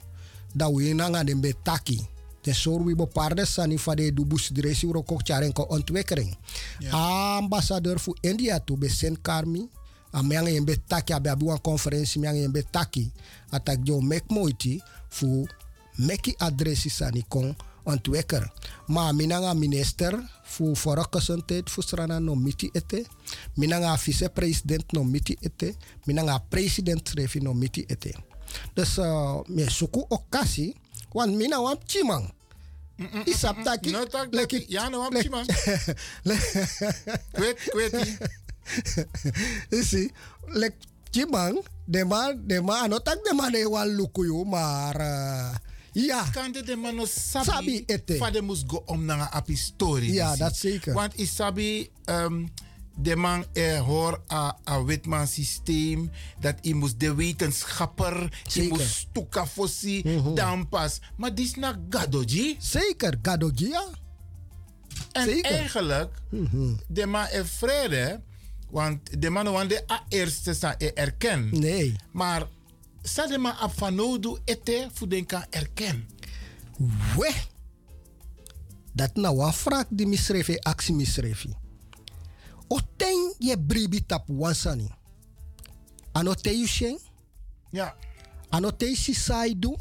da 0.54 0.70
we 0.70 0.94
nanga 0.94 1.24
den 1.24 1.42
be 1.42 1.54
taki. 1.64 2.00
De 2.46 2.54
soor 2.54 2.84
we 2.86 2.96
bepaalde 2.96 3.46
sani 3.46 3.80
van 3.80 3.96
de 3.96 4.14
dubus 4.14 4.50
diresi 4.54 4.88
roko 4.92 5.18
charen 5.24 5.54
ko 5.54 5.64
ontwikkeling. 5.64 6.38
Ambassadeur 6.92 8.00
voor 8.00 8.18
India 8.22 8.60
to 8.60 8.78
be 8.78 8.90
sen 8.90 9.22
karmi. 9.22 9.70
A 10.14 10.22
miang 10.22 10.48
en 10.48 10.66
be 10.66 10.78
taki 10.88 11.14
abe 11.14 11.60
conferentie 11.62 12.50
be 12.52 12.64
taki. 12.72 13.12
Atak 13.50 13.80
jo 13.84 14.02
mek 14.02 14.24
moiti 14.30 14.82
fu 15.10 15.48
meki 15.96 16.36
adresi 16.38 16.90
sani 16.90 17.24
kon 17.28 17.56
ontwikkelen. 17.84 18.52
Maar 18.88 19.16
minanga 19.16 19.54
minister 19.54 20.30
voor 20.44 20.76
vorige 20.76 21.08
gezondheid 21.10 21.70
voor 21.70 21.84
strana 21.84 22.20
no 22.20 22.36
miti 22.36 22.70
ete. 22.72 23.06
Minanga 23.56 23.98
vice-president 23.98 24.92
no 24.92 25.04
miti 25.04 25.36
ete. 25.40 25.76
Minanga 26.04 26.40
president 26.50 27.08
schreef 27.08 27.36
no 27.42 27.54
miti 27.54 27.84
ete. 27.88 28.14
Dus 28.74 28.98
uh, 28.98 29.40
me 29.48 29.70
suku 29.70 30.06
okasi, 30.10 30.74
want 31.12 31.36
mina 31.36 31.62
wam 31.62 31.78
chimang. 31.86 32.34
Isap 33.26 33.64
taki. 33.64 33.92
No 33.92 34.06
tak 34.08 34.32
leki. 34.32 34.66
Ja, 34.68 34.90
no 34.90 35.10
lek- 35.10 35.22
chimang. 35.24 35.46
Kwet, 37.36 37.58
kweti. 37.72 38.18
Isi, 39.80 40.12
lek 40.48 40.74
chimang, 41.12 41.60
de 41.86 42.06
man, 42.06 42.42
de 42.48 42.62
man, 42.62 42.90
no 42.90 43.00
tak 43.00 43.24
de 43.24 43.34
man 43.34 43.52
de 43.52 43.70
wan 43.70 43.88
lukuyu, 43.88 44.46
maar 44.46 44.96
uh, 45.00 45.56
ja. 45.92 46.24
Kan 46.32 46.52
de 46.52 46.64
de 46.64 46.76
man 46.76 46.96
no 46.96 47.06
sabi, 47.06 47.46
Sabi 47.46 47.84
ete. 47.86 48.16
Fade 48.16 48.42
moest 48.42 48.64
go 48.68 48.82
om 48.86 49.06
naar 49.06 49.44
een 49.46 49.58
story. 49.58 50.14
Ja, 50.14 50.36
dat 50.36 50.56
zeker. 50.56 50.94
Want 50.94 51.18
is 51.18 51.36
sabi, 51.36 51.90
um, 52.06 52.52
de 52.98 53.16
man 53.16 53.46
er 53.54 53.78
hoor 53.78 54.22
a, 54.32 54.58
a 54.70 54.84
witman 54.84 55.28
systeem, 55.28 56.12
dat 56.40 56.56
hij 56.62 56.74
moest 56.74 57.00
de 57.00 57.16
wetenschapper, 57.16 58.42
hij 58.54 58.68
moest 58.68 58.90
stuka 58.96 59.48
fossi, 59.48 60.02
Mhm. 60.06 60.34
dan 60.34 60.70
pas. 60.70 61.00
Maar 61.18 61.36
dit 61.36 61.46
is 61.46 61.56
na 61.56 61.80
gadoji. 61.90 62.56
Zeker, 62.60 63.18
gadoji 63.22 63.68
ja. 63.68 63.86
En 65.12 65.24
Zeker. 65.30 65.52
eigenlijk, 65.52 66.14
de 66.88 67.06
man 67.06 67.28
is 67.30 67.50
vrede, 67.52 68.22
want 68.70 69.22
de 69.22 69.30
man 69.30 69.52
want 69.52 69.70
de 69.70 69.84
a 69.92 70.04
eerste 70.10 70.54
sa 70.54 70.76
e 70.78 70.92
erken. 70.94 71.50
Nee. 71.60 71.96
Maar 72.12 72.48
sa 73.04 73.28
de 73.28 73.38
man 73.38 73.58
ap 73.58 73.72
van 73.78 73.96
nodu 73.96 74.38
ete 74.46 74.90
voor 74.94 75.10
den 75.10 75.26
kan 75.26 75.46
erken. 75.50 76.08
We. 77.18 77.34
Dat 78.94 79.16
nou 79.16 79.40
een 79.46 79.54
vraag 79.54 79.86
die 79.90 80.08
misrefi, 80.08 80.58
actie 80.58 80.94
misrefi. 80.94 81.54
O 82.68 82.80
ten 82.96 83.34
je 83.40 83.58
bribi 83.58 84.06
tap 84.06 84.28
wansani. 84.28 84.90
Ano 86.12 86.34
te 86.34 86.50
you 86.50 86.68
shen? 86.68 87.00
Ja. 87.72 87.96
Ano 88.50 88.76
te 88.76 88.96
si 88.96 89.14
saidu? 89.14 89.76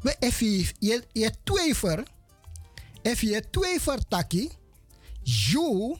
We 0.00 0.16
efi 0.18 0.68
je 0.78 1.04
je 1.12 1.32
twijfer. 1.44 2.02
Efi 3.02 3.28
je 3.28 3.50
twijfer 3.50 4.08
taki. 4.08 4.50
You 5.22 5.96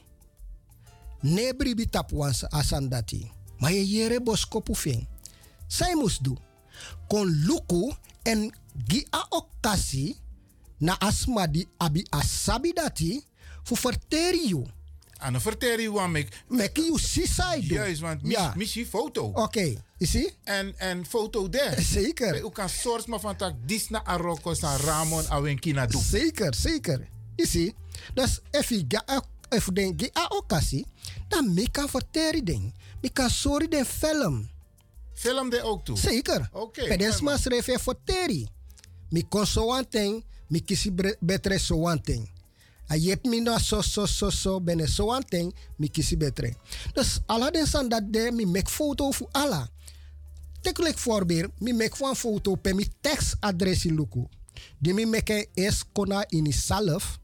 ne 1.21 1.53
bribi 1.57 1.85
tap 1.89 2.11
wansa 2.11 2.47
asandati. 2.49 3.31
Maar 3.57 3.71
je 3.71 3.87
jere 3.87 4.21
boskopu 4.21 4.75
fin. 4.75 5.07
Zij 5.67 5.95
moest 5.95 6.23
doen. 6.23 6.37
Kon 7.07 7.27
luku 7.27 7.93
en 8.23 8.55
gi 8.87 9.07
a 9.13 9.25
okasi 9.29 10.15
na 10.77 10.99
asma 10.99 11.47
di 11.47 11.67
abi 11.77 12.05
asabi 12.09 12.73
dati 12.73 13.23
fu 13.63 13.75
verteri 13.75 14.47
you. 14.47 14.65
Ano 15.25 15.39
verteri 15.39 15.87
wan 15.89 16.11
mek. 16.11 16.29
Mek 16.53 16.77
you 16.77 16.99
sisai 16.99 17.61
do. 17.67 17.75
Juist, 17.75 18.01
want 18.01 18.21
Ja. 18.23 18.53
missie 18.55 18.85
foto. 18.85 19.31
Oké, 19.33 19.81
is 19.97 20.15
ie? 20.15 20.33
En, 20.43 20.73
en 20.77 21.05
foto 21.05 21.49
daar. 21.49 21.81
Zeker. 21.97 22.43
U 22.45 22.49
kan 22.49 22.69
source 22.69 23.09
maar 23.09 23.19
van 23.19 23.35
tak 23.35 23.53
Disna 23.65 24.03
Aroko 24.05 24.53
san 24.53 24.77
Ramon 24.77 25.27
Awenkina 25.29 25.85
doen. 25.85 26.01
Zeker, 26.01 26.53
zeker. 26.55 27.07
Je 27.35 27.47
ziet, 27.47 27.73
dus 28.13 28.39
je 28.51 28.85
ga 28.87 29.23
if 29.49 29.67
den 29.73 29.93
ge 29.97 30.09
a 30.17 30.25
okasi, 30.29 30.85
dan 31.27 31.53
me 31.53 31.71
kan 31.71 31.89
verteri 31.89 32.43
ding. 32.43 32.73
Me 33.01 33.09
kan 33.09 33.29
sorry 33.29 33.67
den 33.67 33.85
film. 33.85 34.49
Film 35.13 35.49
de 35.49 35.61
ook 35.61 35.85
toe? 35.85 35.97
Zeker. 35.97 36.49
Oké, 36.51 36.87
Pedens 36.87 37.21
mooi, 37.21 37.35
mas 37.35 37.45
refe 37.45 37.79
verteri. 37.79 38.47
Me 39.09 39.23
kon 39.29 39.45
so 39.45 39.65
one 39.65 39.87
thing, 39.87 40.23
me 40.47 40.59
kisi 40.61 40.91
betre 41.19 41.57
so 41.59 41.75
one 41.75 42.01
thing. 42.01 42.29
A 42.87 42.95
yep 42.97 43.25
mi 43.25 43.39
no 43.41 43.57
so 43.57 43.81
so 43.81 44.05
so 44.05 44.29
so 44.29 44.59
bene 44.59 44.87
so 44.87 45.05
one 45.05 45.53
me 45.77 45.87
kisi 45.87 46.15
betre. 46.15 46.55
Dus 46.93 47.19
ala 47.27 47.51
den 47.51 47.65
san 47.65 47.89
dat 47.89 48.11
de 48.11 48.31
me 48.31 48.45
make 48.45 48.69
foto 48.69 49.11
fu 49.11 49.27
ala. 49.31 49.67
Take 50.61 50.81
like 50.81 50.99
voorbeeld, 50.99 51.51
mi 51.59 51.73
make 51.73 51.95
one 51.99 52.15
foto 52.15 52.55
pe 52.55 52.73
mi 52.73 52.85
text 53.01 53.35
adressi 53.41 53.91
luku. 53.91 54.27
Die 54.79 54.93
mi 54.93 55.05
make 55.05 55.49
es 55.55 55.83
kona 55.93 56.23
in 56.29 56.51
zelf. 56.51 57.19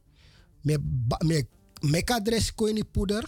Me 0.63 0.77
me 1.23 1.47
make 1.81 2.13
adres 2.13 2.51
ko 2.51 2.67
in 2.67 2.85
poeder. 2.91 3.23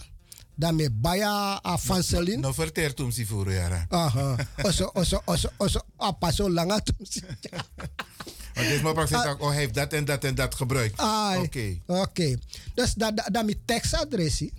Dan 0.56 0.76
me 0.76 0.90
baya 0.90 1.58
a 1.62 1.78
fanselin. 1.78 2.40
No 2.40 2.52
verter 2.52 2.94
tum 2.94 3.10
si 3.10 3.26
furu 3.26 3.50
yara. 3.50 3.86
Aha. 3.90 4.36
Oso 4.62 4.90
oso 4.94 5.22
oso 5.26 5.50
oso 5.58 5.80
apa 5.98 6.32
so 6.32 6.48
langa 6.48 6.80
tum 6.80 7.06
si. 7.06 7.20
Want 8.54 8.68
is 8.68 8.82
maar 8.82 8.92
praktisch 8.94 9.22
tak, 9.22 9.42
oh 9.42 9.48
hij 9.48 9.56
heeft 9.56 9.74
dat 9.74 9.92
en 9.92 10.04
dat 10.04 10.24
en 10.24 10.34
dat 10.34 10.54
gebruikt. 10.54 11.00
Oké. 11.42 11.78
Oké. 11.86 12.38
Dus 12.74 12.94
dat 12.94 13.16
da, 13.16 13.28
da 13.32 13.42
mi 13.42 13.54
tekstadressie. 13.64 14.52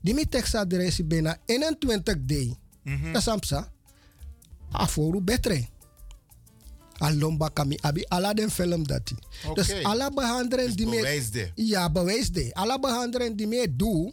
Die 0.00 0.14
mi 0.14 0.28
tekstadressie 0.28 1.04
bijna 1.04 1.36
21 1.46 2.14
d. 2.26 2.32
Mhm. 2.82 3.12
Dat 3.12 3.20
is 3.20 3.28
amsa. 3.28 3.68
Aforu 4.70 5.20
betre. 5.20 5.66
Alomba 6.98 7.48
kami 7.48 7.78
abi 7.80 8.04
ala 8.08 8.34
den 8.34 8.50
film 8.50 8.86
dati. 8.86 9.14
Oké. 9.46 9.54
Dus 9.54 9.82
alla 9.82 10.10
behandelen 10.10 10.76
die 10.76 10.86
me 10.86 10.96
bewijs 10.96 11.30
de. 11.30 11.50
Ja, 11.54 11.90
bewijs 11.90 12.30
de. 12.30 12.50
Alla 12.54 12.78
behandelen 12.78 13.36
die 13.36 13.46
me 13.46 13.76
doe. 13.76 14.12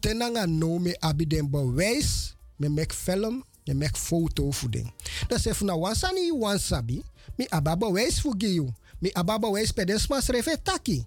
Tenanga 0.00 0.46
no 0.46 0.78
me 0.78 0.96
abi 1.00 1.26
den 1.26 1.50
bewijs. 1.50 2.36
Me 2.56 2.68
mek 2.68 2.92
film. 2.92 3.44
Me 3.64 3.74
mek 3.74 3.96
foto 3.96 4.50
den. 4.70 4.92
Dus 5.28 5.46
if 5.46 5.60
na 5.60 5.78
wansani 5.78 6.32
wansabi. 6.32 7.02
Mi 7.36 7.46
aba 7.48 7.76
bewijs 7.76 8.20
voor 8.20 8.34
you. 8.36 8.72
Mi 8.98 9.10
aba 9.12 9.38
bewijs 9.38 9.72
pedesma 9.72 10.20
schreef 10.20 10.56
taki. 10.62 11.06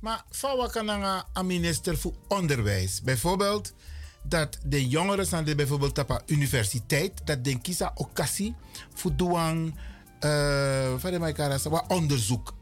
Maar 0.00 0.24
kan 0.70 0.88
een 0.88 1.24
een 1.32 1.46
minister 1.46 1.98
voor 1.98 2.14
onderwijs. 2.28 3.02
Bijvoorbeeld 3.02 3.72
dat 4.22 4.58
de 4.64 4.88
jongeren 4.88 5.26
zijn 5.26 5.44
die 5.44 5.54
bijvoorbeeld 5.54 5.98
op 5.98 6.22
universiteit, 6.26 7.12
dat 7.24 7.44
den 7.44 7.60
kiezen 7.60 7.92
occasie 7.94 8.54
voor 8.94 9.16
doen 9.16 9.74
uh, 10.24 10.94
onderzoek. 11.86 12.54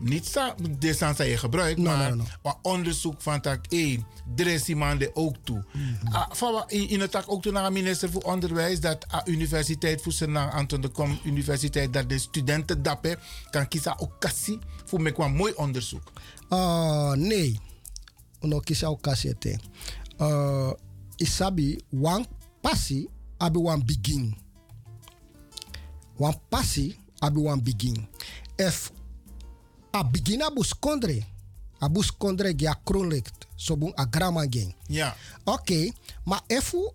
Niet 0.00 0.40
de 0.78 0.94
sans 0.94 1.18
je 1.18 1.36
gebruik, 1.36 1.76
No, 1.76 1.84
maar 1.84 2.16
no, 2.16 2.24
no. 2.42 2.58
onderzoek 2.62 3.22
van 3.22 3.40
tak, 3.40 3.64
hé, 3.68 4.04
dressie 4.34 4.76
man 4.76 4.98
de 4.98 5.10
ook 5.14 5.36
toe. 5.44 5.64
Ah, 6.10 6.30
fawa 6.32 6.64
in, 6.68 6.88
in 6.88 7.00
het 7.00 7.10
tak 7.10 7.24
ook 7.26 7.42
toe 7.42 7.52
naar 7.52 7.64
een 7.66 7.72
minister 7.72 8.10
voor 8.10 8.22
onderwijs, 8.22 8.80
dat 8.80 9.06
a 9.12 9.26
universiteit 9.26 10.02
voor 10.02 10.12
zijn 10.12 10.38
aan 10.38 10.66
de 10.66 10.88
kom 10.88 11.18
universiteit, 11.24 11.92
dat 11.92 12.08
de 12.08 12.18
studenten 12.18 12.82
dappen 12.82 13.18
kan 13.50 13.68
kiezen 13.68 13.98
occasie 13.98 14.58
voor 14.84 15.02
me 15.02 15.12
kwam 15.12 15.32
mooi 15.36 15.52
onderzoek. 15.52 16.12
Uh, 16.50 17.12
nee. 17.12 17.60
Uno 18.40 18.60
kisa 18.60 18.90
okasiete. 18.90 19.58
Uh, 20.18 20.72
isabi, 21.16 21.80
wan 21.88 22.26
pasi 22.60 23.08
abi 23.36 23.58
wan 23.58 23.84
begin. 23.84 24.36
Wan 26.16 26.40
pasi 26.48 26.96
abi 27.18 27.40
wan 27.40 27.62
begin. 27.62 28.08
If 28.56 28.90
a 29.92 30.02
begin 30.04 30.42
abus 30.42 30.72
kondre, 30.74 31.22
abus 31.80 32.10
kondre 32.10 32.54
gia 32.54 32.74
kronlikt, 32.84 33.46
sobun 33.56 33.92
a 33.96 34.04
grama 34.06 34.46
gen. 34.46 34.74
Ja. 34.88 35.14
Oké, 35.44 35.92
maar 36.24 36.42
efu 36.46 36.92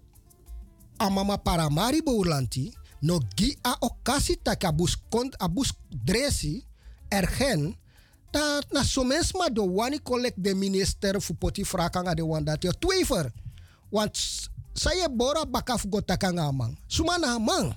a 0.98 1.10
mama 1.10 1.38
paramari 1.38 2.02
boulanti, 2.04 2.74
no 3.00 3.20
gi 3.36 3.58
a 3.62 3.76
okasi 3.80 4.38
tak 4.42 4.64
abus 4.64 4.96
kont 5.10 5.36
abus 5.38 5.74
dresi 5.90 6.64
ergen 7.10 7.76
na 8.34 8.60
na 8.72 8.84
somens 8.84 9.32
ma 9.34 9.48
do 9.50 9.64
wani 9.64 10.00
collect 10.04 10.36
de 10.44 10.54
minister 10.56 11.22
fu 11.22 11.34
poti 11.34 11.64
frakanga 11.64 12.14
de 12.16 12.22
wanda 12.24 12.58
te 12.58 12.68
twijfer. 12.80 13.32
Want 13.90 14.16
s- 14.18 14.50
saya 14.74 15.08
bora 15.10 15.46
bakaf 15.46 15.86
go 15.90 16.02
takanga 16.02 16.52
man. 16.52 16.78
Sumana 16.88 17.40
man. 17.40 17.76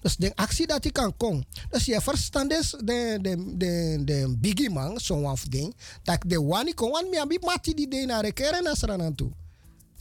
Dus 0.00 0.16
de 0.16 0.32
actie 0.34 0.66
dat 0.66 0.84
ik 0.84 0.92
kan 0.92 1.16
kom. 1.16 1.44
Dus 1.70 1.84
je 1.84 2.00
verstand 2.00 2.52
is 2.52 2.70
de, 2.70 3.18
de, 3.20 3.56
de, 3.56 4.02
de 4.04 4.34
biggie 4.38 4.70
man, 4.70 5.00
zo'n 5.00 5.36
ding. 5.48 5.76
Dat 6.02 6.22
de 6.26 6.42
wani 6.42 6.74
kon, 6.74 6.90
want 6.90 7.10
mi 7.10 7.16
abi 7.16 7.38
mati 7.40 7.74
die 7.74 7.88
de 7.88 8.04
na 8.06 8.20
rekeren 8.20 8.62
na 8.62 8.74
sranan 8.74 9.14
toe. 9.14 9.30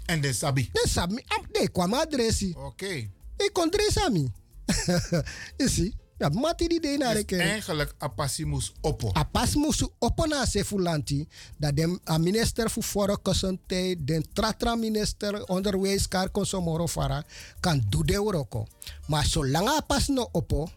En 0.06 0.22
de 0.22 0.34
sabi. 0.34 0.69
De 0.72 0.86
sabi, 0.88 1.24
de 1.52 1.69
kwam 1.72 1.94
adressi. 1.94 2.53
Oké. 2.58 3.10
Ik 3.38 3.50
kon 3.53 3.68
adresami. 3.68 4.32
Is 5.58 5.74
zie? 5.74 5.95
Ja, 6.19 6.30
mati 6.30 6.67
die 6.67 6.80
de 6.80 6.98
na 6.98 7.06
Dus 7.06 7.15
rekeren. 7.15 7.45
eigenlijk 7.45 7.93
apassi 7.98 8.45
moest 8.45 8.72
oppo. 8.81 9.11
A 9.17 9.23
pas 9.23 9.56
musu 9.56 9.88
opona 9.99 10.45
se 10.45 10.65
fulanti 10.65 11.27
dat 11.57 11.75
de 11.75 11.99
a 12.09 12.17
minister 12.17 12.69
fu 12.69 12.81
foro 12.81 13.15
kosante 13.22 13.95
den 13.99 14.25
tratra 14.33 14.75
minister 14.75 15.43
onderwijs 15.45 16.07
kar 16.07 16.30
konsomoro 16.30 16.88
fara 16.88 17.23
kan 17.59 17.83
do 17.89 18.03
de 18.03 18.22
oroko. 18.22 18.67
Maar 19.07 19.25
zolang 19.25 19.67
a 19.67 19.81
pas 19.81 20.07
no 20.07 20.27
opo, 20.31 20.69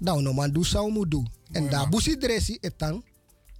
dan 0.00 0.22
no 0.22 0.32
man 0.32 0.52
do 0.52 0.62
sa 0.62 0.82
mu 0.82 1.08
do. 1.08 1.22
En 1.52 1.68
da 1.70 1.86
busi 1.86 2.16
dresi 2.16 2.58
etan 2.60 3.02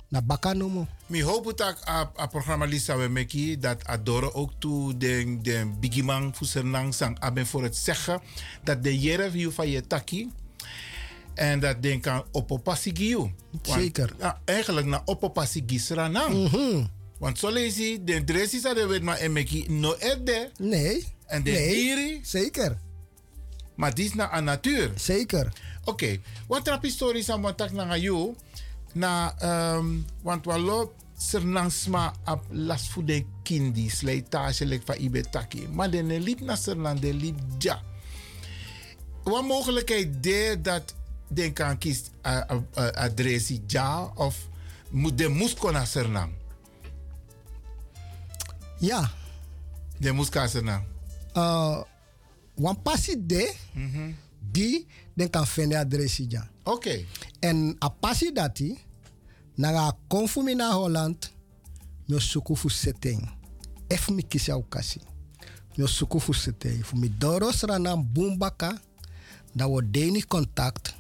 na 0.09 0.21
baka 0.21 0.53
no 0.53 0.69
mo. 0.69 0.87
Mi 1.07 1.23
hoop 1.23 1.57
dat 1.57 1.89
a, 1.89 2.11
a 2.19 2.27
programma 2.27 2.65
Lisa 2.65 2.97
we 2.97 3.09
meki 3.09 3.59
dat 3.59 3.85
Adoro 3.85 4.31
ook 4.33 4.53
toe 4.59 4.97
de, 4.97 5.39
de 5.43 5.71
bigimang 5.81 6.37
voor 6.37 6.47
zijn 6.47 6.93
sang 6.93 7.21
aben 7.21 7.47
voor 7.47 7.63
het 7.63 7.77
zeggen 7.77 8.21
dat 8.65 8.83
de 8.83 8.99
jere 8.99 9.31
hier 9.31 9.51
van 9.51 9.69
je 9.69 9.87
taki 9.87 10.31
En 11.37 11.61
dat 11.61 11.83
ding 11.83 12.03
kan 12.03 12.25
opopasigiu. 12.33 13.35
Zeker. 13.63 14.15
Ja, 14.19 14.41
eigenlijk 14.45 14.87
naar 14.87 15.03
opopasigi 15.05 15.79
sranang. 15.79 16.51
Want 17.19 17.39
zo 17.39 17.51
lees 17.51 17.77
je, 17.77 18.05
de 18.05 18.25
dressis 18.25 18.63
hadden 18.63 18.89
we 18.89 19.01
maar 19.01 19.17
emeki 19.19 19.65
no 19.69 19.95
ede. 19.99 20.51
Nee. 20.59 21.07
En 21.27 21.43
de 21.43 21.51
Nee. 21.51 21.75
diri. 21.75 22.21
Zeker. 22.23 22.79
Maar 23.75 23.95
die 23.95 24.05
is 24.05 24.15
naar 24.15 24.37
een 24.39 24.45
natuur. 24.45 24.91
Zeker. 24.95 25.53
Oké, 25.85 26.17
wat 26.49 26.65
trap 26.65 26.83
historisch 26.83 27.31
aan 27.31 27.41
wat 27.41 27.73
naar 27.73 27.99
jou? 27.99 28.35
Na, 28.93 29.35
um, 29.77 30.05
want 30.23 30.45
walo 30.45 30.93
sernang 31.19 31.73
sma 31.73 32.15
ap 32.25 32.45
las 32.51 32.89
fu 32.89 33.05
de 33.05 33.25
kindi 33.43 33.89
slijtage 33.91 34.67
lek 34.67 34.83
van 34.85 34.97
ibetaki. 34.99 35.69
Maar 35.69 35.91
de 35.91 36.03
liep 36.03 36.41
naar 36.41 36.57
sernang, 36.57 37.01
de 37.01 37.15
liep 37.15 37.39
ja. 37.59 37.83
Wat 39.25 39.45
mogelijkheid 39.45 40.23
de 40.23 40.59
dat 40.63 40.95
den 41.29 41.53
kan 41.53 41.79
kies 41.79 42.11
adressie 42.95 43.63
ja 43.67 44.13
of 44.15 44.49
de 45.15 45.29
naar 45.73 45.87
sernang? 45.87 46.33
Ja. 48.79 49.11
De 49.99 50.13
moest 50.13 50.31
kan 50.31 50.49
sernang. 50.49 50.85
Uh, 51.35 51.83
wan 52.55 52.83
passie 52.83 53.27
de, 53.27 53.55
die 54.53 54.87
den 55.15 55.31
kan 55.31 55.47
vinden 55.47 55.79
adressie 55.79 56.31
ja. 56.31 56.49
Oké. 56.63 57.05
En 57.41 57.77
a 57.79 57.89
passie 57.89 58.33
dati, 58.33 58.79
naga 59.55 59.97
konfumi 60.09 60.55
na 60.55 60.73
Holland, 60.73 61.33
myo 62.07 62.19
suku 62.19 62.57
fu 62.57 62.69
setting. 62.69 63.29
Ef 63.89 64.09
mi 64.11 64.23
kisi 64.23 64.51
au 64.51 64.65
kasi. 64.69 65.01
Myo 65.77 65.87
suku 65.87 66.21
fu 66.21 66.33
setting. 66.33 66.85
Fu 66.85 66.97
mi 66.97 67.09
doros 67.19 67.65
bumbaka, 68.13 68.81
da 69.53 69.67
wo 69.67 69.81
deni 69.81 70.23
contact, 70.23 70.95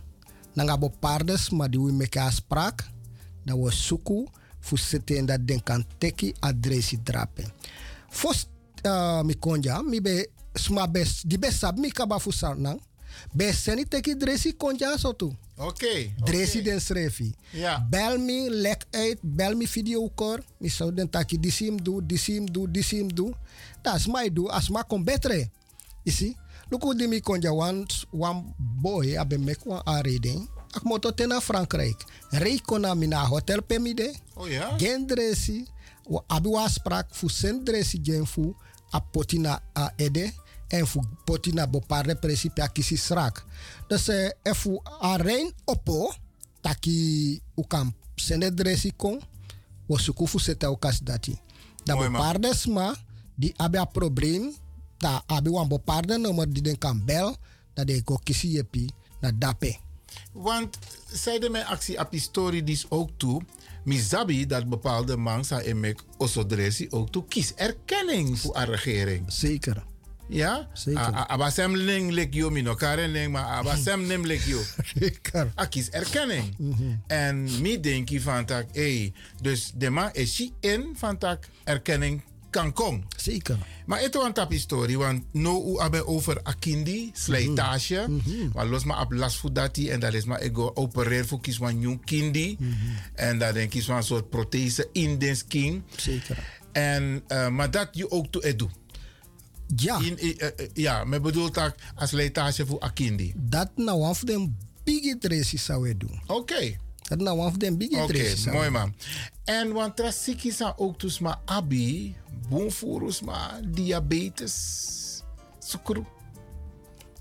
nanga 0.56 0.76
bo 0.80 0.88
pardes 0.88 1.50
ma 1.52 1.68
di 1.68 1.78
wi 1.78 1.92
meke 1.92 2.20
afspraak, 2.20 2.82
da 3.44 3.54
wo 3.54 3.70
suku 3.70 4.24
fu 4.60 4.76
setting 4.76 5.28
dat 5.28 5.44
den 5.46 5.62
kan 5.62 5.84
teki 6.00 6.32
adressi 6.40 6.98
drapen. 7.02 7.46
Fos 8.10 8.46
uh, 8.82 9.22
mi 9.22 9.36
konja, 9.38 9.82
mi 9.84 10.00
be 10.00 10.26
sma 10.56 10.88
bes, 10.88 11.20
di 11.22 11.38
be 11.38 11.52
sab 11.52 11.78
mi 11.78 11.92
kaba 11.92 12.18
fu 12.18 12.32
sarnang, 12.32 12.80
be 13.32 13.52
seni 13.52 13.84
teki 13.84 14.16
adressi 14.16 14.56
konja 14.56 14.96
so 14.98 15.12
tu. 15.12 15.30
Oké. 15.56 16.12
Dressi 16.24 16.62
den 16.62 16.80
schreef 16.80 17.20
Ja. 17.50 17.86
Bel 17.90 18.18
me, 18.18 18.50
lek 18.50 18.84
uit, 18.90 19.18
bel 19.22 19.56
me 19.56 19.66
video 19.66 20.10
call. 20.14 20.44
Mi 20.58 20.68
zou 20.68 20.92
den 20.92 21.10
taki 21.10 21.40
disim 21.40 21.82
do, 21.82 22.00
disim 22.06 22.52
do, 22.52 22.70
disim 22.70 23.14
do. 23.14 23.32
Dat 23.82 23.94
is 23.94 24.06
mij 24.06 24.32
do, 24.32 24.46
as 24.46 24.68
ma 24.68 24.82
kon 24.82 25.04
betre. 25.04 25.48
You 26.02 26.16
see? 26.16 26.36
Die 26.68 27.06
mi 27.06 27.20
konja 27.20 27.52
one, 27.52 27.86
one 28.10 28.42
boy 28.58 29.16
abe 29.18 29.38
mek 29.38 29.62
wan 29.64 29.82
aanreding. 29.86 30.48
Ak 30.74 30.82
moto 30.82 31.14
ten 31.14 31.28
naar 31.28 31.40
Frankrijk. 31.40 32.04
Rei 32.30 32.60
kona 32.60 32.94
mi 32.94 33.06
na 33.06 33.24
hotel 33.24 33.62
pe 33.62 33.78
mi 33.78 33.94
de. 33.94 34.14
Oh 34.34 34.48
ja? 34.48 34.74
Gen 34.76 35.06
dressi. 35.06 35.66
Wa 36.04 36.22
abi 36.26 36.48
wa 36.48 36.68
sprak 36.68 37.14
fu 37.14 37.28
sen 37.28 37.62
gen 38.02 38.26
fu 38.26 38.54
a 38.90 39.00
potina 39.00 39.62
a 39.72 39.92
ede. 39.96 40.32
En 40.68 40.86
fu 40.86 41.00
potina 41.24 41.66
bepaalde 41.66 42.16
principe 42.16 42.62
a 42.62 42.68
kisi 42.68 42.96
srak. 42.96 43.44
Dus 43.88 44.08
eh, 44.08 44.30
e 44.42 44.54
fu 44.54 44.80
a 45.00 45.16
rein 45.16 45.52
oppo. 45.64 46.12
Taki 46.60 47.40
u 47.54 47.62
kan 47.66 47.94
sende 48.16 48.50
kon. 48.96 49.20
Wo 49.86 49.96
suku 49.98 50.26
fu 50.26 50.38
seta 50.38 50.70
u 50.70 50.76
kas 50.76 51.00
dati. 51.00 51.38
Da 51.84 51.94
Mooi, 51.94 52.08
man. 52.08 52.20
bepaalde 52.20 52.54
sma. 52.54 52.94
Die 53.34 53.54
abi 53.56 53.78
a 53.78 53.84
probleem. 53.84 54.52
Da 54.99 55.23
abi 55.26 55.50
wan 55.50 55.68
bepaalde 55.68 56.18
nummer 56.18 56.52
die 56.52 56.62
den 56.62 56.78
kan 56.78 57.05
bel. 57.05 57.36
Dat 57.75 57.86
de 57.86 58.02
ko 58.02 58.16
kisi 58.23 58.49
yepi. 58.49 58.89
Na 59.20 59.33
dape. 59.34 59.76
Want 60.33 60.78
zeiden 61.12 61.50
mijn 61.50 61.65
actie 61.65 61.99
op 61.99 62.10
historie 62.10 62.65
dus 62.65 62.86
ook 62.89 63.10
toe. 63.16 63.42
Misabi 63.84 64.47
dat 64.47 64.68
bepaalde 64.68 65.16
mensen 65.16 65.65
en 65.65 65.81
mek 65.81 66.02
osodresi 66.16 66.86
ook 66.91 67.10
toe 67.10 67.25
kies 67.28 67.55
erkenning 67.55 68.39
voor 68.39 68.57
een 68.57 68.65
regering. 68.65 69.25
Zeker. 69.33 69.84
Ja? 70.28 70.68
Zeker. 70.73 71.12
Abasem 71.12 71.76
ling 71.76 72.10
lek 72.10 72.34
yo 72.34 72.50
mino 72.50 72.75
karen 72.75 73.10
ling 73.10 73.33
maar 73.33 73.44
abasem 73.44 74.07
nem 74.07 74.26
lek 74.26 74.41
yo. 74.41 74.60
Zeker. 74.99 75.52
A 75.58 75.66
kies 75.66 75.91
erkenning. 75.91 76.57
En 77.07 77.60
mi 77.60 77.81
denk 77.81 78.08
je 78.08 78.20
van 78.20 78.44
tak, 78.44 78.66
hey, 78.73 79.12
dus 79.42 79.73
de 79.75 79.91
man 79.91 80.10
is 80.12 80.36
je 80.36 80.50
in 80.60 80.94
van 80.97 81.18
tak 81.18 81.49
erkenning 81.65 82.23
kan. 82.72 83.04
Zeker. 83.16 83.58
Maar 83.86 84.00
het 84.00 84.14
is 84.14 84.20
een 84.34 84.46
historie, 84.48 84.98
want 84.98 85.22
no 85.32 85.74
u 85.74 85.80
hebben 85.80 86.06
over 86.06 86.40
akindi, 86.42 87.10
slijtage. 87.12 88.06
Maar 88.52 88.66
los 88.66 88.84
maar 88.84 89.00
op 89.00 89.12
last 89.12 89.36
voor 89.36 89.52
dat 89.52 89.76
en 89.76 90.00
dat 90.00 90.14
is 90.14 90.24
maar 90.24 90.42
ik 90.42 90.58
opereer 90.58 91.26
voor 91.26 91.40
kies 91.40 91.56
van 91.56 91.78
nieuw 91.78 91.98
kindi. 92.04 92.58
En 93.14 93.38
dat 93.38 93.54
denk 93.54 93.74
ik 93.74 93.82
van 93.82 93.96
een 93.96 94.02
soort 94.02 94.30
prothese 94.30 94.88
in 94.92 95.18
den 95.18 95.36
skin. 95.36 95.84
Zeker. 95.96 96.60
En, 96.72 97.22
uh, 97.28 97.48
maar 97.48 97.70
dat 97.70 97.88
je 97.92 98.10
ook 98.10 98.26
toe 98.26 98.44
edu. 98.44 98.66
Ja. 99.76 99.98
In, 100.00 100.26
uh, 100.26 100.34
uh, 100.34 100.48
ja, 100.74 101.04
men 101.04 101.22
bedoelt 101.22 101.54
dat 101.54 101.74
als 101.94 102.10
slijtage 102.10 102.66
voor 102.66 102.80
akindi. 102.80 103.32
Dat 103.36 103.70
nou 103.74 104.00
of 104.00 104.24
them 104.24 104.56
big 104.84 105.18
dresses 105.18 105.64
zou 105.64 105.96
doen. 105.96 106.20
Oké. 106.26 106.32
Okay. 106.32 106.78
Dat 107.08 107.18
nou 107.18 107.38
one 107.38 107.46
of 107.46 107.56
them 107.56 107.76
big 107.78 107.90
Oké, 107.90 108.34
mooi 108.52 108.70
man. 108.70 108.94
En 109.44 109.72
want 109.72 109.96
trasiki 109.96 110.50
sa 110.50 110.74
ook 110.76 111.00
dus 111.00 111.18
maar 111.18 111.38
abi, 111.44 112.16
boomfurus 112.48 113.20
maar 113.20 113.60
diabetes, 113.64 114.54
sukru. 115.58 116.04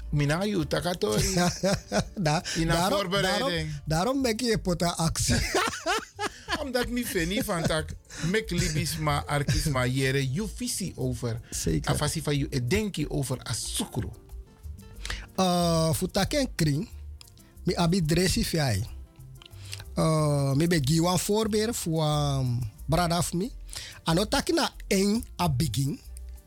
Mina 0.09 0.43
yu 0.45 0.65
takatori. 0.67 1.33
da, 2.15 2.43
In 2.55 2.67
daarom, 2.67 2.99
voorbereiding. 2.99 3.71
daarom, 3.85 4.21
daarom 4.23 4.47
je 4.49 4.57
pota 4.57 4.89
actie. 4.97 5.35
Omdat 6.61 6.89
mi 6.89 7.05
feni 7.05 7.43
van 7.43 7.63
tak 7.63 7.89
mek 8.31 8.49
libis 8.49 8.97
ma 8.97 9.23
arkis 9.25 9.65
ma 9.65 9.85
jere 9.85 10.31
you 10.31 10.47
visie 10.55 10.93
over. 10.95 11.39
Zeker. 11.49 11.91
Afasi 11.91 12.21
van 12.21 12.37
you 12.37 12.47
edenki 12.49 13.07
over 13.09 13.37
asukru. 13.43 14.09
Uh, 15.35 15.93
futaken 15.93 16.47
kring, 16.55 16.89
mi 17.63 17.75
abi 17.75 18.01
dressi 18.05 18.45
fiai. 18.45 18.85
Uh, 19.95 20.51
mi 20.53 20.67
be 20.67 20.79
gi 20.83 21.01
wan 21.01 21.19
voorbeeld 21.19 21.75
voor 21.75 22.03
um, 22.03 22.59
brada 22.85 23.17
of 23.17 23.33
mi. 23.33 23.51
Ano 24.03 24.25
taki 24.27 24.53
na 24.53 24.69
en 24.87 25.23
a. 25.41 25.47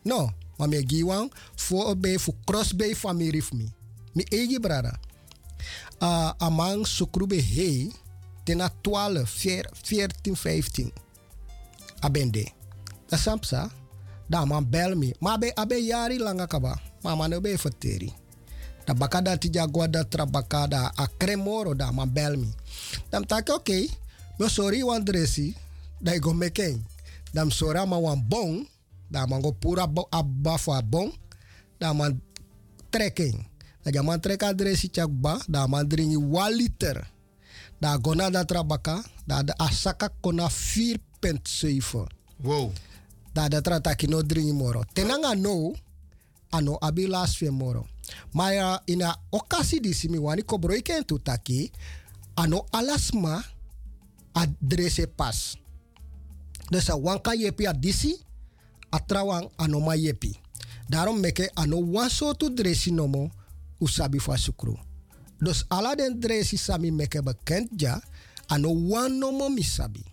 No, 0.02 0.30
maar 0.56 0.68
mi 0.68 0.84
gi 0.86 1.04
wan 1.04 1.32
voorbeeld 1.54 2.20
voor 2.20 2.34
crossbay 2.44 2.94
familie 2.94 3.40
of 3.40 3.52
mi. 3.52 3.72
Mi 4.12 4.22
egi 4.22 4.60
brada. 4.60 4.98
Uh, 5.98 6.30
amang 6.38 6.86
sukrube 6.86 7.42
hei 7.42 7.92
tena 8.44 8.70
12, 8.80 9.30
14, 9.82 10.36
15. 10.36 10.92
Abende. 12.00 12.48
Dat 13.08 13.18
sampsa. 13.18 13.70
Da 14.28 14.44
man 14.44 14.68
bel 14.70 14.96
me. 14.96 15.14
Maar 15.18 15.32
abe, 15.32 15.54
abe 15.54 15.84
jari 15.84 16.18
langa 16.18 16.46
kaba. 16.46 16.80
Maar 17.02 17.16
man 17.16 17.30
no 17.30 17.40
be 17.40 17.58
verteri. 17.58 18.12
Da 18.84 18.94
baka 18.94 19.20
da 19.20 19.36
tija 19.36 19.66
guada 19.66 20.04
trabaka 20.04 20.66
da 20.66 20.92
a 20.96 21.08
cremoro 21.18 21.74
da 21.74 21.90
man 21.92 22.12
bel 22.12 22.36
me. 22.36 22.48
Dam 23.10 23.24
tak 23.24 23.48
oké. 23.48 23.56
Okay. 23.56 23.84
No 24.38 24.46
sorry 24.46 24.86
wan 24.86 25.02
dresi. 25.02 25.54
Da 25.98 26.14
i 26.14 26.22
go 26.22 26.30
meken. 26.32 26.78
Dam 27.34 27.50
sora 27.50 27.82
ma 27.82 27.98
wan 27.98 28.22
bon. 28.22 28.62
Da 29.10 29.26
man 29.26 29.42
go 29.42 29.52
pura 29.52 29.86
bo, 29.86 30.06
abba 30.12 30.58
for 30.58 30.76
a 30.78 30.82
bon. 30.82 31.10
Da 31.78 31.92
man 31.92 32.20
trekking. 32.90 33.42
Da 33.82 33.90
ja 33.90 34.02
man 34.02 34.20
trek 34.20 34.42
adresi 34.42 34.88
chak 34.88 35.10
ba. 35.10 35.42
Da 35.50 35.66
man 35.66 35.88
dringi 35.88 36.16
1 36.16 36.54
liter. 36.54 37.02
Da 37.80 37.98
gona 37.98 38.30
da 38.30 38.44
trabaka. 38.44 39.02
Da 39.26 39.42
de 39.42 39.52
asaka 39.58 40.08
kona 40.22 40.46
4.7. 40.46 42.06
Wow. 42.44 42.72
Da 43.34 43.48
da 43.48 43.60
tra 43.60 43.80
taki 43.80 44.06
no 44.06 44.22
dringi 44.22 44.52
moro. 44.54 44.84
Tenanga 44.94 45.34
no. 45.34 45.74
Ano 46.50 46.78
abi 46.80 47.06
last 47.06 47.36
fe 47.36 47.50
moro. 47.50 47.84
Maar 48.32 48.54
uh, 48.54 48.78
in 48.84 49.02
a 49.02 49.16
okasi 49.30 49.80
di 49.80 49.92
simi 49.92 50.18
wani 50.18 50.42
kobro 50.42 50.72
tu 51.04 51.18
taki. 51.18 51.70
Ano 52.38 52.62
alasma 52.70 53.42
adrese 54.30 55.10
pas. 55.10 55.58
Dus 56.70 56.86
a 56.86 56.94
wanka 56.94 57.34
yepi 57.34 57.66
a 57.66 57.74
disi. 57.74 58.14
A 58.94 59.02
trawang 59.02 59.50
ano 59.58 59.82
ma 59.82 59.98
yepi. 59.98 60.38
Daarom 60.88 61.18
meke 61.18 61.50
ano 61.58 61.82
wan 61.82 62.08
sotu 62.08 62.48
dresi 62.54 62.94
nomo. 62.94 63.28
Usabi 63.82 64.22
fa 64.22 64.38
sukru. 64.38 64.78
Dus 65.42 65.66
ala 65.68 65.98
den 65.98 66.14
dresi 66.20 66.56
sami 66.56 66.94
meke 66.94 67.18
bekend 67.22 67.74
ja. 67.74 67.98
Ano 68.48 68.70
wan 68.70 69.18
nomo 69.18 69.50
misabi. 69.50 70.06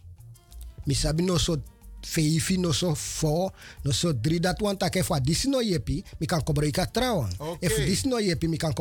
Misabi 0.89 1.21
no 1.23 1.37
so 1.37 1.61
feifi 2.05 2.57
no 2.57 2.71
so 2.71 2.95
fo 2.95 3.51
no 3.81 3.91
so 3.91 4.13
drie 4.21 4.39
dat 4.39 4.61
wan 4.61 4.77
take 4.77 5.03
fa 5.03 5.19
disi 5.19 5.49
no 5.49 5.61
yepi 5.61 6.03
mi 6.19 6.25
kan 6.25 6.43
kobreka 6.43 6.85
trawang 6.85 7.33
Oké. 7.37 7.65
if 7.65 7.75
disi 7.75 8.07
no 8.07 8.19
yepi 8.19 8.47
mi 8.47 8.57
kan 8.57 8.73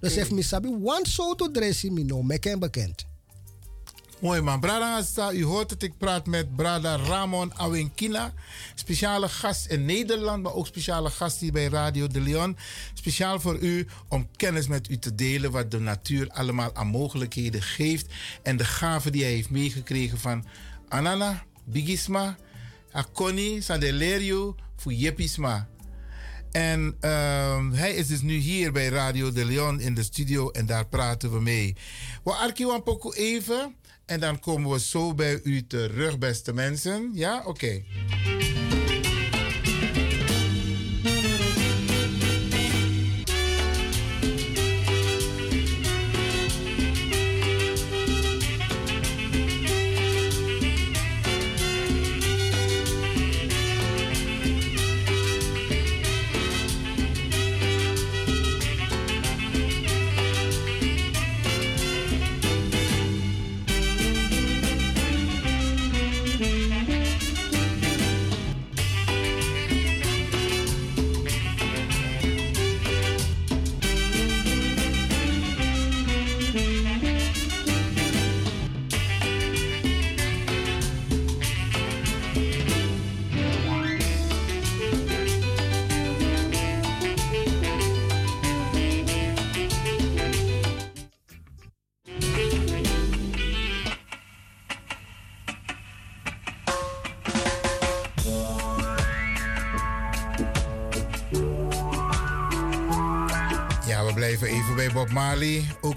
dus 0.00 0.16
if 0.16 0.30
mi 0.30 0.42
sabi 0.42 0.68
wan 0.68 1.04
so 1.04 1.34
to 1.34 1.48
dresi 1.48 1.90
mi 1.90 2.04
no 2.04 2.22
meken 2.22 2.58
bekend 2.58 3.10
Mooi 4.22 4.40
man. 4.40 4.60
Brada 4.60 4.96
Assa, 4.96 5.32
u 5.32 5.44
hoort 5.44 5.70
het, 5.70 5.82
ik 5.82 5.98
praat 5.98 6.26
met 6.26 6.56
Brada 6.56 6.96
Ramon 6.96 7.54
Awinkina. 7.54 8.32
Speciale 8.74 9.28
gast 9.28 9.66
in 9.66 9.84
Nederland, 9.84 10.42
maar 10.42 10.54
ook 10.54 10.66
speciale 10.66 11.10
gast 11.10 11.40
hier 11.40 11.52
bij 11.52 11.66
Radio 11.66 12.06
de 12.06 12.20
Leon. 12.20 12.56
Speciaal 12.94 13.40
voor 13.40 13.58
u 13.58 13.86
om 14.08 14.28
kennis 14.36 14.66
met 14.66 14.90
u 14.90 14.98
te 14.98 15.14
delen 15.14 15.50
wat 15.50 15.70
de 15.70 15.78
natuur 15.78 16.28
allemaal 16.28 16.74
aan 16.74 16.86
mogelijkheden 16.86 17.62
geeft. 17.62 18.06
En 18.42 18.56
de 18.56 18.64
gaven 18.64 19.12
die 19.12 19.22
hij 19.22 19.32
heeft 19.32 19.50
meegekregen 19.50 20.18
van 20.18 20.44
Anana, 20.88 21.42
Bigisma, 21.64 22.36
Akoni, 22.92 23.62
Sandelerio, 23.62 24.54
Fuyepisma. 24.76 25.68
En 26.52 26.96
ehm, 27.00 27.70
hij 27.70 27.94
is 27.94 28.06
dus 28.06 28.20
nu 28.20 28.34
hier 28.34 28.72
bij 28.72 28.88
Radio 28.88 29.32
de 29.32 29.44
Leon 29.44 29.80
in 29.80 29.94
de 29.94 30.02
studio 30.02 30.50
en 30.50 30.66
daar 30.66 30.86
praten 30.86 31.32
we 31.32 31.40
mee. 31.40 31.76
We 32.24 32.32
arkiwan 32.32 32.82
poco 32.82 33.12
even 33.12 33.74
en 34.06 34.20
dan 34.20 34.38
komen 34.38 34.70
we 34.70 34.80
zo 34.80 35.14
bij 35.14 35.40
u 35.42 35.66
terug, 35.66 36.18
beste 36.18 36.52
mensen. 36.52 37.10
Ja, 37.14 37.42
oké. 37.46 37.82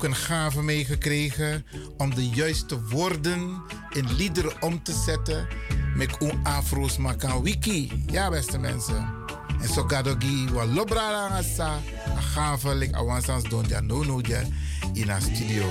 Een 0.06 0.16
gave 0.16 0.61
meegekregen 0.61 1.66
om 1.98 2.16
de 2.16 2.30
juiste 2.30 2.82
woorden 2.82 3.61
in 3.93 4.16
liederen 4.16 4.61
om 4.61 4.84
te 4.84 4.93
zetten. 5.06 5.48
Met 5.95 6.22
een 6.22 6.40
afro's 6.43 6.98
makan 6.98 7.42
wiki. 7.42 8.03
Ja, 8.11 8.30
beste 8.30 8.58
mensen. 8.58 9.08
En 9.61 9.74
zo 9.74 9.84
gadogi 9.88 10.48
wa 10.51 10.66
lobra 10.66 11.27
asa. 11.27 11.80
Een 12.06 12.22
gave 12.22 12.75
lik 12.75 12.93
awansans 12.93 13.43
don 13.43 13.66
ja 13.67 13.80
no 13.80 14.03
no 14.03 14.19
ja 14.22 14.42
in 14.93 15.09
een 15.09 15.22
studio. 15.22 15.66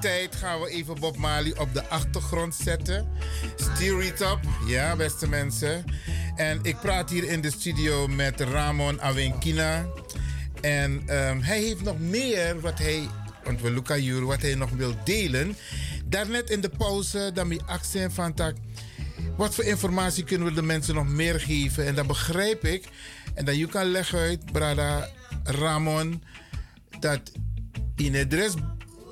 Tijd 0.00 0.36
gaan 0.36 0.60
we 0.60 0.68
even 0.68 1.00
Bob 1.00 1.16
Marley 1.16 1.58
op 1.58 1.74
de 1.74 1.88
achtergrond 1.88 2.54
zetten. 2.54 3.08
Steer 3.56 4.02
it 4.02 4.20
up, 4.20 4.38
ja 4.66 4.96
beste 4.96 5.28
mensen. 5.28 5.84
En 6.36 6.58
ik 6.62 6.80
praat 6.80 7.10
hier 7.10 7.24
in 7.24 7.40
de 7.40 7.50
studio 7.50 8.06
met 8.06 8.40
Ramon 8.40 9.00
Awenkina. 9.00 9.86
En 10.60 11.02
ehm, 11.06 11.40
hij 11.40 11.60
heeft 11.60 11.82
nog 11.82 11.98
meer 11.98 12.60
wat 12.60 12.78
hij, 12.78 13.08
want 13.44 13.60
we 13.60 13.70
loeken 13.70 13.96
hier, 13.96 14.24
wat 14.24 14.42
hij 14.42 14.54
nog 14.54 14.70
wil 14.70 14.94
delen. 15.04 15.56
Daarnet 16.04 16.50
in 16.50 16.60
de 16.60 16.70
pauze, 16.78 17.30
dan 17.34 17.48
mijn 17.48 17.66
accent 17.66 18.12
van. 18.12 18.34
Wat 19.36 19.54
voor 19.54 19.64
informatie 19.64 20.24
kunnen 20.24 20.48
we 20.48 20.54
de 20.54 20.62
mensen 20.62 20.94
nog 20.94 21.08
meer 21.08 21.40
geven? 21.40 21.86
En 21.86 21.94
dat 21.94 22.06
begrijp 22.06 22.64
ik. 22.64 22.88
En 23.34 23.44
dat 23.44 23.56
je 23.56 23.66
kan 23.66 23.86
leggen 23.86 24.18
uit, 24.18 24.52
Brada 24.52 25.08
Ramon, 25.44 26.22
dat 27.00 27.32
in 27.96 28.14
het 28.14 28.30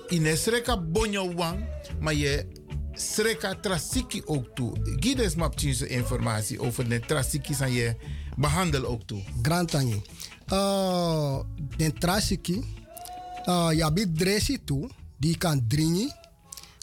dress 0.07 0.19
in 0.19 0.27
het 0.27 0.39
sreka 0.39 0.77
bonjo 0.81 1.35
wang, 1.35 1.65
maar 2.01 2.15
je 2.15 2.47
sreka 2.93 3.55
trasiki 3.55 4.23
ook 4.25 4.55
toe. 4.55 4.73
Eens 5.01 5.35
maar 5.35 5.51
informatie 5.87 6.61
over 6.61 6.89
de 6.89 7.01
trasiki 7.01 7.55
aan 7.61 7.73
je 7.73 7.97
behandel 8.37 8.85
ook 8.85 9.03
toe. 9.07 9.23
Grand 9.43 9.71
Tangi. 9.71 10.03
Uh, 10.53 11.41
den 11.77 11.99
trasiki, 11.99 12.65
uh, 13.47 13.69
ja, 13.73 13.91
bit 13.93 14.19
dresi 14.19 14.65
toe, 14.65 14.91
die 15.19 15.39
kan 15.39 15.65
dringi, 15.69 16.13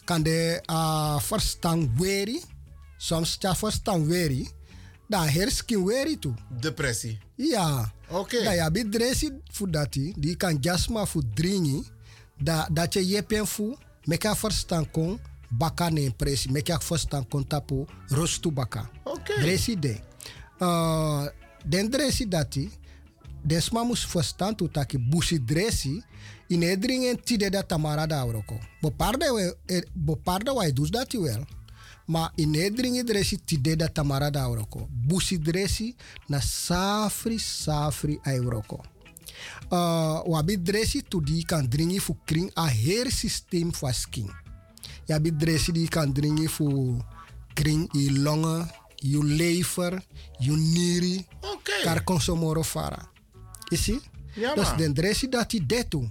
kan 0.04 0.22
de 0.22 0.62
uh, 0.70 1.18
verstaan 1.20 1.92
weri, 1.96 2.42
soms 2.96 3.36
ja 3.38 3.56
verstaan 3.56 4.06
weri, 4.06 4.48
dan 5.08 5.26
herskin 5.26 5.84
weri 5.84 6.18
toe. 6.18 6.34
Depressie. 6.60 7.18
Ja. 7.36 7.92
Oké. 8.08 8.18
Okay. 8.18 8.44
Dan 8.44 8.54
ja, 8.54 8.70
bit 8.70 8.92
dresi 8.92 9.30
voor 9.52 9.70
dat 9.70 9.92
die 10.18 10.36
kan 10.36 10.56
jasma 10.60 11.06
voor 11.06 11.22
dringi, 11.34 11.84
da 12.38 12.68
dat 12.72 12.92
je 12.94 13.06
jepen 13.06 13.46
fu 13.46 13.76
meka 14.04 14.34
verstaan 14.36 14.90
kon 14.90 15.18
baka 15.48 15.88
ne 15.90 16.10
presi 16.16 16.50
meka 16.50 16.78
verstaan 16.78 17.28
kon 17.28 17.46
tapu 17.46 17.86
rostu 18.08 18.50
baka 18.52 18.90
okay. 19.04 19.36
dresi 19.40 19.78
de 19.78 19.96
uh, 20.58 21.26
den 21.64 21.90
dresi 21.90 22.28
dati 22.28 22.70
desma 23.42 23.84
mus 23.84 24.06
verstaan 24.06 24.54
tu 24.56 24.68
taki 24.68 24.98
busi 24.98 25.44
dresi 25.44 26.02
in 26.46 26.62
edringen 26.62 27.22
tide 27.24 27.50
da 27.50 27.62
tamara 27.62 28.06
da 28.06 28.20
auroko 28.20 28.58
bo 28.80 28.90
parde 28.90 29.30
we 29.32 29.56
e, 29.66 29.82
bo 29.92 30.16
parde 30.16 30.50
wa 30.50 30.70
dus 30.70 30.90
dati 30.90 31.18
wel 31.18 31.44
Ma 32.06 32.30
ine 32.36 32.70
dringi 32.70 33.02
dresi 33.02 33.38
tide 33.44 33.76
da 33.76 33.88
tamara 33.88 34.30
da 34.30 34.44
euroko. 34.44 34.88
Busi 34.90 35.38
dresi 35.38 35.94
na 36.28 36.40
safri 36.40 37.38
safri 37.38 38.20
a 38.24 38.32
euroko. 38.32 38.84
Uh, 39.70 40.20
wabi 40.26 40.62
dresi 40.62 41.02
tu 41.08 41.20
di 41.20 41.44
kan 41.44 41.66
dringi 41.68 41.98
fu 41.98 42.16
kring 42.24 42.50
a 42.54 42.66
her 42.68 43.10
systeem 43.10 43.72
fa 43.72 43.92
skin. 43.92 44.30
Ja 45.06 45.18
bi 45.20 45.30
dresi 45.36 45.72
di 45.72 45.88
kan 45.88 46.12
dringi 46.12 46.46
fu 46.48 46.96
kring 47.54 47.88
i 47.94 48.10
longen, 48.10 48.70
je 48.96 49.18
lever, 49.24 50.02
je 50.38 50.52
nieren. 50.52 51.26
Oké. 51.40 51.72
Kar 51.82 52.04
consomoro 52.04 52.62
fara. 52.62 53.10
Isi? 53.70 54.00
Ja, 54.34 54.54
dus 54.54 54.76
den 54.76 54.94
dresi 54.94 55.28
dat 55.28 55.50
detu. 55.66 56.10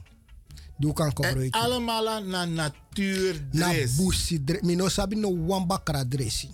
Die 0.77 0.93
kan 0.93 1.06
En 1.06 1.15
gebruiken. 1.15 1.61
allemaal 1.61 2.23
na 2.23 2.45
natuur 2.45 3.35
Na 3.51 3.72
busi 3.98 4.43
dre. 4.43 4.59
Mi 4.61 4.75
no 4.75 4.90
sabi 4.90 5.15
no 5.15 5.30
wan 5.45 5.67
bakra 5.67 6.03
dresi. 6.03 6.49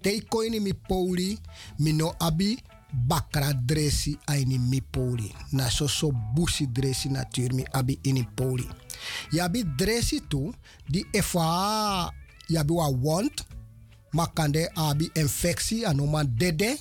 Tei 0.00 0.22
koini 0.28 0.60
mi 0.60 0.74
poli, 0.74 1.38
mi 1.76 1.92
no 1.92 2.14
abi 2.18 2.58
bakra 2.92 3.52
dresi 3.52 4.18
aini 4.26 4.58
mi 4.58 4.80
poli. 4.80 5.34
Na 5.52 5.70
so 5.70 5.88
so 5.88 6.12
busi 6.34 6.66
dresi 6.66 7.08
natuur 7.08 7.52
mi 7.52 7.64
abi 7.72 7.98
ini 8.02 8.24
poli. 8.34 8.68
Yabi 9.32 9.64
dresi 9.76 10.20
tu, 10.28 10.54
di 10.88 11.04
efa 11.12 12.10
yabi 12.48 12.72
wa 12.72 12.88
want, 12.88 13.44
makande 14.12 14.70
abi 14.74 15.10
infectie 15.14 15.86
anoma 15.86 16.24
dede, 16.24 16.78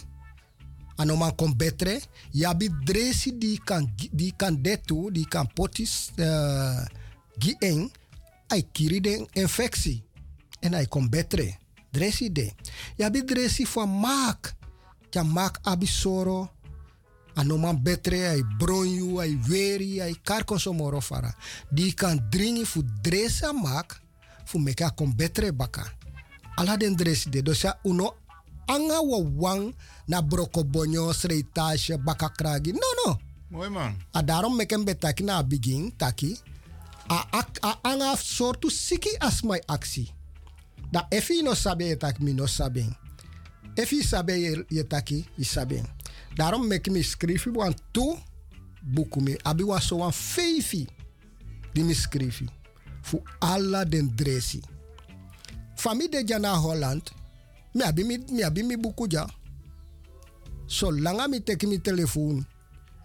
anoma 0.98 1.32
kon 1.32 1.54
betre. 1.54 2.02
Yabi 2.34 2.70
dresi 2.86 3.38
di 3.38 3.58
kan, 3.58 3.86
di 4.12 4.34
kan 4.38 4.62
detu, 4.62 5.12
di 5.12 5.26
kan 5.26 5.48
potis 5.56 6.12
uh, 6.20 6.86
gi 7.40 7.56
en, 7.60 7.90
ai 8.48 8.64
kiri 8.72 9.00
den 9.02 9.28
infectie. 9.34 10.04
En 10.60 10.74
ai 10.74 10.88
kon 10.88 11.10
betre. 11.10 11.58
Dresi 11.92 12.32
de. 12.32 12.52
Yabi 12.98 13.24
dresi 13.24 13.66
van 13.66 14.00
maak. 14.00 14.57
Ja 15.18 15.26
maak 15.26 15.58
abi 15.66 15.90
soro. 15.90 16.46
Anoma 17.38 17.74
betre, 17.74 18.22
ai 18.30 18.44
bronju, 18.58 19.18
ai 19.22 19.34
weri, 19.50 19.98
ai 20.02 20.14
kar 20.22 20.46
consomoro 20.46 21.02
fara. 21.02 21.34
Die 21.74 21.94
kan 21.94 22.22
dringi 22.30 22.66
fu 22.66 22.84
dresa 23.02 23.50
maak, 23.54 23.98
fu 24.46 24.62
meke 24.62 24.86
a 24.86 24.92
kon 24.94 25.16
betre 25.16 25.50
baka. 25.54 25.86
Ala 26.58 26.78
den 26.78 26.96
dresi 26.96 27.30
de. 27.30 27.42
Ja, 27.42 27.74
uno 27.84 28.14
anga 28.68 29.02
wa 29.02 29.18
wang 29.42 29.74
na 30.08 30.22
broko 30.22 30.64
bonyo, 30.64 31.14
sreitage, 31.14 31.98
baka 31.98 32.30
kragi. 32.30 32.74
No, 32.74 32.90
no. 33.02 33.18
Mooi 33.50 33.70
man. 33.70 33.98
A 34.14 34.22
daarom 34.22 34.56
meken 34.56 34.86
betaki 34.86 35.24
na 35.24 35.42
begin, 35.42 35.94
taki. 35.98 36.38
A, 37.10 37.26
a, 37.32 37.42
a 37.62 37.72
anga 37.82 38.16
sortu 38.18 38.70
siki 38.70 39.18
as 39.20 39.42
my 39.42 39.62
actie. 39.68 40.14
Da 40.92 41.08
efi 41.10 41.42
no 41.42 41.54
sabe 41.54 41.90
je 41.90 41.98
tak 41.98 42.20
mi 42.20 42.34
no 42.34 42.46
sabe. 42.46 42.86
Efi 43.78 44.04
sabe 44.04 44.34
je, 44.42 44.66
je 44.70 44.88
taki, 44.88 45.26
je 45.36 45.46
sabe. 45.46 45.84
Daarom 46.36 46.68
mek 46.68 46.90
mi 46.90 47.04
skrifi 47.04 47.50
wan 47.50 47.74
tu 47.92 48.18
buku 48.82 49.22
mi. 49.22 49.38
Abi 49.44 49.64
wan 49.64 50.12
feifi. 50.12 50.88
Die 51.74 51.84
mi 51.84 51.94
skrifi. 51.94 52.50
Fu 53.02 53.22
alla 53.40 53.86
den 53.86 54.12
dresi. 54.16 54.62
Fami 55.76 56.10
de 56.10 56.24
jana 56.26 56.56
Holland. 56.56 57.12
Mi 57.74 57.84
abi 57.84 58.04
mi, 58.04 58.18
mi 58.32 58.44
abi 58.44 58.64
mi 58.64 58.78
buku 58.78 59.06
ja. 59.10 59.28
So 60.68 60.92
langa 60.92 61.28
mi 61.28 61.40
teki 61.40 61.68
mi 61.68 61.80
telefoon. 61.80 62.46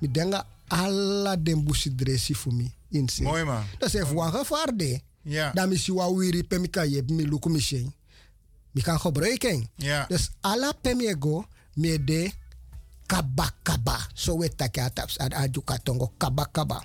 Mi 0.00 0.08
denga 0.08 0.46
alla 0.68 1.36
den 1.36 1.64
busi 1.64 1.90
dresi 1.90 2.34
fu 2.34 2.50
mi. 2.50 2.72
Inse. 2.90 3.22
Mooi 3.22 3.44
man. 3.44 3.64
Dat 3.78 3.88
is 3.88 4.00
even 4.00 4.14
wan 4.14 4.32
gevaar 4.32 4.76
de. 4.76 5.00
Ja. 5.22 5.52
Dan 5.52 5.72
is 5.72 5.88
wa 5.88 6.08
wiri 6.08 6.42
pe 6.42 6.68
kan 6.70 6.90
je 6.90 7.02
mi 7.48 7.60
shen. 7.60 7.92
Mi 8.72 8.80
kan 8.82 8.98
gebruiken. 9.00 9.68
Ja. 9.76 10.04
Dus 10.08 10.30
alla 10.40 10.72
pe 10.72 10.94
mi 10.94 11.14
go 11.18 11.44
mi 11.74 12.04
de 12.04 12.32
kaba 13.06 13.50
kaba. 13.62 14.08
So 14.14 14.36
we 14.36 14.48
take 14.48 14.80
ataps 14.80 15.18
ad 15.18 15.32
ajuka 15.32 15.78
tongo 15.78 16.12
kaba 16.16 16.48
kaba. 16.52 16.82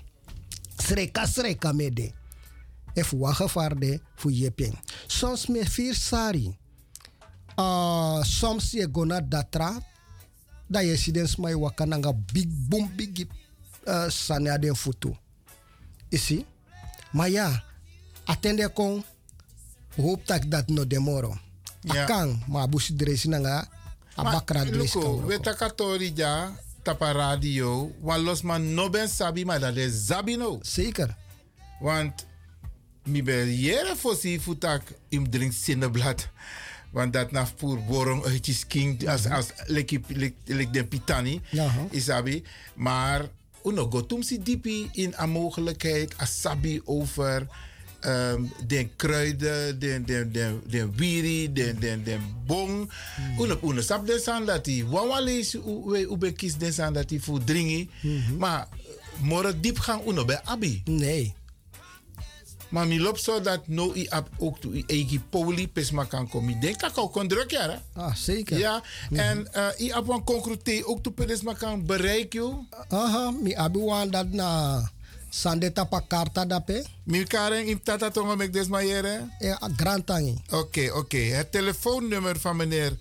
Sreka 0.78 1.28
sreka 1.28 1.74
me 1.74 1.90
de. 1.90 2.12
Even 2.94 3.20
wan 3.20 3.34
gevaar 3.34 3.80
de 3.80 4.00
fu 4.16 4.30
jeping. 4.30 4.78
Soms 5.08 5.48
me 5.48 5.66
vier 5.66 5.96
sari. 5.96 6.58
Uh, 7.58 8.24
soms 8.24 8.72
je 8.72 8.88
go 8.92 9.06
na 9.06 9.22
datra. 9.22 9.80
Da 10.68 10.80
je 10.80 10.98
si 10.98 11.12
den 11.12 11.28
smai 11.28 11.56
wakananga 11.56 12.14
big 12.34 12.50
boom 12.70 12.92
big 12.96 13.28
uh, 13.88 14.10
sanya 14.10 14.58
den 14.58 14.76
futu. 14.76 15.16
Isi? 16.10 16.46
Maar 17.12 17.30
ja, 17.30 17.64
attende 18.26 18.70
kon 18.70 19.04
hoop 19.96 20.26
tak 20.26 20.52
dat 20.52 20.68
no 20.68 20.86
demoro. 20.86 21.38
Akang, 21.86 22.44
ma 22.48 22.68
busi 22.68 22.94
dresi 22.96 23.30
nanga 23.30 23.68
abakra 24.16 24.66
dresi 24.66 24.98
Luko, 24.98 25.20
kan 25.20 25.28
we 25.28 25.40
takatori 25.40 26.12
ja 26.16 26.52
tapa 26.84 27.12
radio, 27.14 27.92
wan 28.02 28.24
los 28.24 28.42
man 28.42 28.74
no 28.74 28.90
ben 28.90 29.08
sabi, 29.08 29.46
maar 29.46 29.60
dat 29.60 29.76
is 29.76 30.06
sabi 30.06 30.36
no. 30.36 30.60
Zeker. 30.62 31.16
Want 31.80 32.26
mi 33.04 33.24
ben 33.24 33.54
jere 33.54 33.96
fosi 33.96 34.40
futak 34.40 34.82
im 35.10 35.30
drink 35.30 35.54
sinneblad. 35.54 36.28
Want 36.92 37.14
dat 37.14 37.32
na 37.32 37.48
voor 37.58 37.80
borong 37.84 38.26
uitjes 38.26 38.68
king 38.68 39.08
als 39.08 39.26
als 39.26 39.52
leki 39.66 40.02
lek 40.46 40.74
den 40.74 40.88
pitani 40.88 41.42
isabi. 41.92 42.44
Maar 42.76 43.30
uno 43.64 43.90
go 43.90 44.06
tum 44.06 44.24
si 44.24 44.40
dipi 44.40 44.90
in 44.94 45.14
a 45.20 45.26
mogelijkheid 45.26 46.14
asabi 46.18 46.82
over 46.86 47.48
um, 48.08 48.52
den 48.68 48.90
kruiden, 48.96 49.80
den 49.80 50.06
den 50.06 50.32
den 50.32 50.62
den 50.66 50.94
wiri, 50.96 51.54
den 51.54 51.80
den 51.80 52.04
den 52.04 52.22
bong. 52.46 52.92
Uno 53.38 53.58
uno 53.62 53.82
sap 53.82 54.08
den 54.08 54.20
san 54.20 54.46
dat 54.46 54.66
die 54.66 54.86
wawale 54.86 55.40
is 55.40 55.54
we 55.86 56.08
ube 56.10 56.32
kies 56.34 56.58
den 56.58 56.74
san 56.74 56.94
dat 56.94 57.10
die 57.10 57.22
voor 57.22 57.44
dringi. 57.44 57.90
Maar 58.38 58.68
morgen 59.22 59.62
diepgang 59.62 60.08
uno 60.08 60.26
bij 60.26 60.42
abi. 60.44 60.82
Nee. 60.86 61.36
Maar 62.70 62.88
mi 62.88 63.00
loopt 63.00 63.22
zo 63.24 63.42
dat 63.42 63.68
no 63.68 63.94
i 63.96 64.08
ap 64.10 64.30
ook 64.38 64.60
to 64.60 64.72
i 64.74 64.84
egi 64.88 65.20
poli 65.30 65.68
pesma 65.68 66.04
kan 66.04 66.28
komen. 66.30 66.54
Ik 66.54 66.62
denk 66.62 66.80
dat 66.80 66.98
ik 66.98 67.12
kon 67.12 67.28
druk 67.28 67.52
ja. 67.52 67.82
Ah, 67.94 68.16
zeker. 68.16 68.58
Ja, 68.58 68.84
en 69.12 69.48
uh, 69.56 69.68
i 69.80 69.92
ap 69.92 70.06
wan 70.06 70.24
concrete 70.24 70.84
ook 70.86 71.04
to 71.04 71.12
pesma 71.12 71.54
kan 71.54 71.86
bereiken. 71.86 72.68
Aha, 72.90 73.32
mi 73.32 73.56
abi 73.56 73.80
wan 73.80 74.10
dat 74.10 74.32
na 74.32 74.92
sande 75.30 75.72
tapa 75.72 76.02
karta 76.08 76.46
dape. 76.46 76.86
Mi 77.04 77.24
karen 77.24 77.66
in 77.66 77.84
tata 77.84 78.12
tonga 78.12 78.36
mek 78.36 78.54
desma 78.54 78.84
jere? 78.84 79.30
Ja, 79.40 79.70
grantangi. 79.76 80.38
Oké, 80.50 80.92
oké. 80.94 81.18
Het 81.18 81.52
telefoonnummer 81.52 82.40
van 82.40 82.56
meneer 82.56 82.98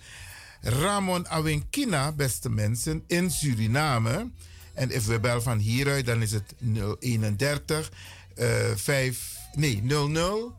Ramon 0.61 1.27
Awenkina, 1.27 2.11
beste 2.11 2.49
mensen, 2.49 3.03
in 3.07 3.31
Suriname. 3.31 4.29
En 4.73 4.91
if 4.91 5.05
we 5.05 5.19
bel 5.19 5.41
van 5.41 5.57
hieruit, 5.57 6.05
dan 6.05 6.21
is 6.21 6.31
het 6.31 6.53
031 6.99 7.91
eh 8.35 8.75
5, 8.75 9.37
nee, 9.53 9.81
00 9.83 10.55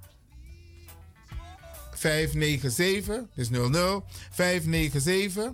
597, 1.95 3.23
dus 3.35 3.49
00 3.49 4.05
597 4.31 5.53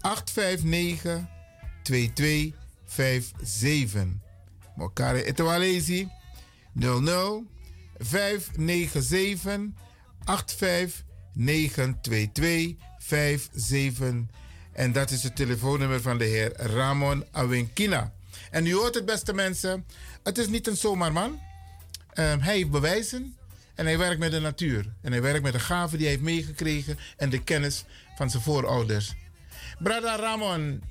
859 0.00 1.26
2257. 1.82 4.21
Mokare 4.76 5.24
Etewalezi 5.24 6.08
00 6.72 7.44
597 7.98 9.72
8592257. 10.24 10.34
En 14.72 14.92
dat 14.92 15.10
is 15.10 15.22
het 15.22 15.36
telefoonnummer 15.36 16.00
van 16.00 16.18
de 16.18 16.24
heer 16.24 16.52
Ramon 16.56 17.24
Awenkina. 17.30 18.12
En 18.50 18.66
u 18.66 18.74
hoort 18.74 18.94
het, 18.94 19.04
beste 19.04 19.34
mensen. 19.34 19.86
Het 20.22 20.38
is 20.38 20.46
niet 20.46 20.66
een 20.66 20.76
zomaar 20.76 21.12
man. 21.12 21.40
Ehm, 22.12 22.40
hij 22.40 22.56
heeft 22.56 22.70
bewijzen. 22.70 23.36
En 23.74 23.86
hij 23.86 23.98
werkt 23.98 24.18
met 24.18 24.30
de 24.30 24.40
natuur. 24.40 24.94
En 25.00 25.12
hij 25.12 25.22
werkt 25.22 25.42
met 25.42 25.52
de 25.52 25.60
gaven 25.60 25.98
die 25.98 26.06
hij 26.06 26.16
heeft 26.16 26.26
meegekregen. 26.26 26.98
En 27.16 27.30
de 27.30 27.42
kennis 27.42 27.84
van 28.16 28.30
zijn 28.30 28.42
voorouders. 28.42 29.14
Brada 29.78 30.16
Ramon, 30.16 30.82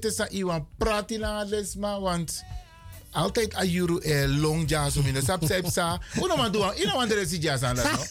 is 0.00 0.20
aan 0.20 0.28
iwan 0.28 0.68
pratina 0.78 1.44
lesma, 1.44 2.00
want 2.00 2.44
altijd 3.16 3.56
a 3.56 3.64
juru 3.64 3.98
e 4.04 4.26
long 4.28 4.68
jazz 4.68 4.96
om 4.96 5.06
in 5.06 5.14
de 5.14 5.22
sap 5.24 5.44
sap 5.44 5.66
sa. 5.72 5.98
Uno 6.20 6.36
man 6.36 6.52
doa, 6.52 6.74
ina 6.76 6.94
man 6.94 7.08
deresi 7.08 7.38
jazz 7.38 7.62
aan 7.62 7.76
dat? 7.76 8.08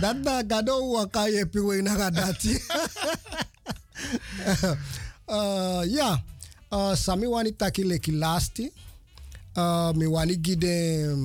Dat 0.00 0.16
na 0.24 0.42
gado 0.42 0.90
waka 0.92 1.28
ye 1.28 1.46
piwe 1.46 1.82
na 1.82 1.94
gadati. 1.94 2.58
ja, 5.96 6.20
sami 6.94 7.26
wani 7.26 7.56
taki 7.56 7.84
leki 7.84 8.12
lasti. 8.12 8.72
Uh, 9.56 9.92
mi 9.94 10.06
wani 10.06 10.36
gide 10.42 11.16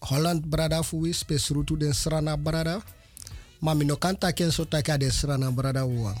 Holland 0.00 0.46
brada 0.46 0.82
fuwi 0.82 1.12
spesrutu 1.12 1.76
den 1.76 1.92
srana 1.92 2.36
brada. 2.36 2.82
Maar 3.58 3.76
mi 3.76 3.84
no 3.84 3.96
kan 3.96 4.18
taken 4.18 4.52
so 4.52 4.64
taki 4.64 4.90
a 4.90 4.98
den 4.98 5.10
srana 5.10 5.50
brada 5.50 5.84
uwa. 5.84 6.14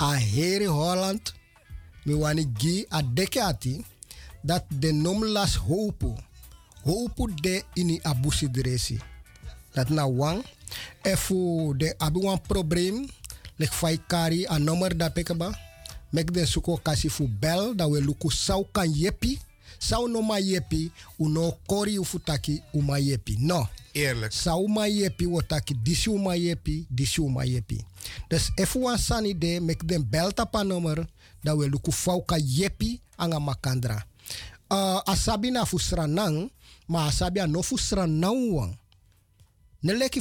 A 0.00 0.14
heri 0.14 0.64
Holland 0.66 1.32
mi 2.04 2.14
wani 2.14 2.46
gi 2.58 2.86
a 2.90 3.02
deke 3.02 3.40
ati 3.42 3.84
dat 4.40 4.64
de 4.68 4.92
nom 4.92 5.24
las 5.24 5.56
hopu. 5.56 6.14
Hopu 6.84 7.30
de 7.40 7.62
ini 7.74 8.00
abusi 8.02 8.50
dresi. 8.50 8.98
Dat 9.72 9.88
na 9.88 10.10
wang. 10.10 10.44
Voor 11.02 11.76
de 11.76 11.94
abi 11.98 12.18
wan 12.18 12.40
probleem. 12.40 13.08
Lek 13.56 13.72
fai 13.72 14.00
kari 14.06 14.44
a 14.46 14.58
nummer 14.58 14.96
da 14.96 15.10
pekaba. 15.10 15.58
Mek 16.10 16.32
den 16.32 16.46
suko 16.46 16.76
kasi 16.82 17.10
fu 17.10 17.28
bel. 17.28 17.74
Da 17.76 17.86
we 17.88 18.00
luku 18.00 18.30
sau 18.30 18.68
kan 18.72 18.90
yepi. 18.94 19.38
Sau 19.78 20.06
no 20.08 20.22
ma 20.22 20.38
yepi. 20.38 20.90
Uno 21.18 21.58
kori 21.66 21.98
ufu 21.98 22.18
taki 22.18 22.62
uma 22.72 22.98
yepi. 22.98 23.36
No. 23.38 23.68
Eerlijk. 23.92 24.32
Sau 24.32 24.66
ma 24.66 24.86
yepi 24.86 25.26
wotaki 25.26 25.74
disi 25.82 26.10
uma 26.10 26.34
yepi. 26.34 26.86
Disi 26.88 27.20
uma 27.20 27.44
yepi. 27.44 27.84
Dus 28.28 28.50
if 28.54 28.74
wan 28.74 28.98
sani 28.98 29.38
de 29.38 29.60
mek 29.60 29.86
den 29.86 30.08
bel 30.10 30.32
tapa 30.32 30.62
nummer. 30.64 31.06
Da 31.44 31.54
we 31.54 31.68
luku 31.68 31.92
fau 31.92 32.22
ka 32.22 32.36
yepi 32.38 33.00
anga 33.18 33.40
makandra. 33.40 34.02
Uh, 34.70 35.00
asabi 35.06 35.50
na 35.50 35.64
fu 35.64 35.78
sranang. 35.78 36.50
Ma 36.88 37.06
asabi 37.06 37.40
a 37.40 37.46
no 37.46 37.62
fu 37.62 37.78
sranang 37.78 38.52
wang. 38.52 38.76
Ne 39.82 39.92
leki 39.92 40.20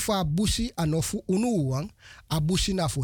unu 1.27 1.69
wang, 1.69 1.91
a 2.29 2.39
busi 2.41 2.73
na 2.73 2.87
fu 2.87 3.01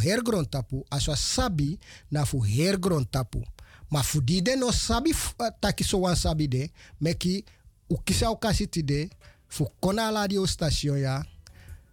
tapu, 0.50 0.86
aswa 0.90 1.16
sabi 1.16 1.78
na 2.12 2.26
fu 2.26 2.40
hergrond 2.40 3.12
tapu. 3.12 3.44
Ma 3.92 4.02
fu 4.02 4.22
no 4.58 4.72
sabi 4.72 5.14
uh, 5.40 5.50
taki 5.62 5.84
wan 5.98 6.16
sabi 6.16 6.48
de, 6.48 6.72
meki 7.00 7.46
u 7.90 7.98
kisa 7.98 8.30
okasi 8.30 8.68
ti 8.68 8.82
de, 8.84 9.10
fu 9.48 9.68
kona 9.80 10.12
radio 10.12 10.46
station 10.46 10.98
ya, 10.98 11.24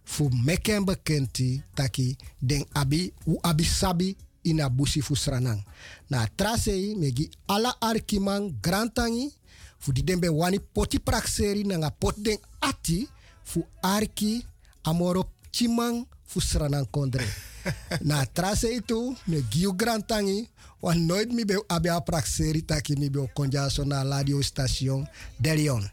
fu 0.03 0.29
meken 0.29 0.83
bekenti 0.85 1.61
taki 1.75 2.17
den 2.41 2.65
abi, 2.73 3.13
u 3.27 3.37
abi 3.43 3.63
sabi 3.63 4.17
ina 4.45 4.69
busi 4.69 5.01
fu 5.01 5.15
sranang. 5.15 5.63
Na 6.09 6.27
trasei 6.35 6.95
megi 6.95 7.29
ala 7.47 7.75
arkiman 7.81 8.53
grantangi, 8.61 9.33
fu 9.77 9.91
di 9.91 10.03
den 10.03 10.19
be 10.19 10.29
wani 10.29 10.59
poti 10.59 10.99
prakseri 10.99 11.63
nanga 11.63 11.91
pot 11.91 12.15
den 12.17 12.37
ati, 12.61 13.07
fu 13.43 13.65
arki 13.81 14.45
amoro 14.83 15.29
chimang 15.51 16.05
fu 16.25 16.39
sranang 16.39 16.87
kondre. 16.91 17.25
Na 18.01 18.25
trase 18.25 18.69
itu 18.69 19.15
me 19.27 19.41
giu 19.49 19.73
grantangi 19.73 20.49
wan 20.81 21.05
nooit 21.05 21.31
mi 21.33 21.45
be 21.45 21.57
abe 21.67 21.89
a 21.89 21.99
prakseri 22.01 22.61
taki 22.61 22.95
mi 22.95 23.09
be 23.09 23.19
o 23.19 23.27
konja 23.33 23.69
so 23.69 23.83
na 23.83 24.03
radio 24.03 24.41
station 24.41 25.07
de 25.39 25.55
Leon. 25.55 25.89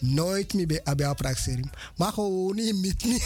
Nooit 0.00 0.54
mi 0.54 0.66
be 0.66 0.80
abe 0.84 1.04
a 1.04 1.14
prakseri. 1.14 1.64
Maar 1.96 2.12
gewoon 2.12 2.56
niet 2.56 2.76
mit 2.76 3.04
me. 3.04 3.18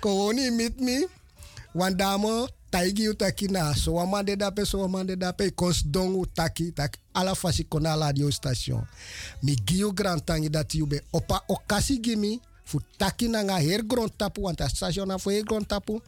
gewoon 0.00 0.34
niet 0.56 0.80
mit. 0.80 1.08
Want 1.72 1.98
damo 1.98 2.48
taigi 2.70 3.08
utaki 3.08 3.48
na 3.48 3.74
so 3.74 3.94
wamande 3.94 4.36
dape 4.36 4.64
so 4.66 4.80
wamande 4.80 5.16
dape 5.16 5.50
kons 5.50 5.86
dongu 5.86 6.26
taki 6.26 6.72
taki 6.72 6.98
ala 7.14 7.34
fasi 7.34 7.64
kona 7.64 7.96
radio 7.96 8.30
station. 8.30 8.82
Mi 9.42 9.56
giu 9.56 9.92
grantangi 9.92 10.48
dat 10.50 10.74
you 10.74 10.86
be 10.86 11.00
opa 11.12 11.40
okasi 11.48 11.98
gimi 11.98 12.40
fu 12.64 12.80
taki 12.98 13.28
na 13.28 13.42
nga 13.42 13.58
her 13.60 13.82
grond 13.82 14.10
tapu 14.18 14.42
want 14.42 14.60
a 14.60 14.68
station 14.68 15.08
na 15.08 15.18
fu 15.18 15.30
her 15.30 15.42
grond 15.42 15.66
tapu 15.68 16.00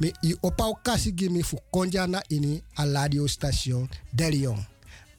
mi 0.00 0.12
i 0.22 0.34
opa 0.42 0.64
okasi 0.66 1.12
gimi 1.12 1.42
fu 1.42 1.58
konja 1.72 2.06
na 2.06 2.22
ini 2.30 2.62
a 2.76 2.84
radio 2.86 3.26
station 3.26 3.88
de 4.12 4.30
Leon. 4.30 4.66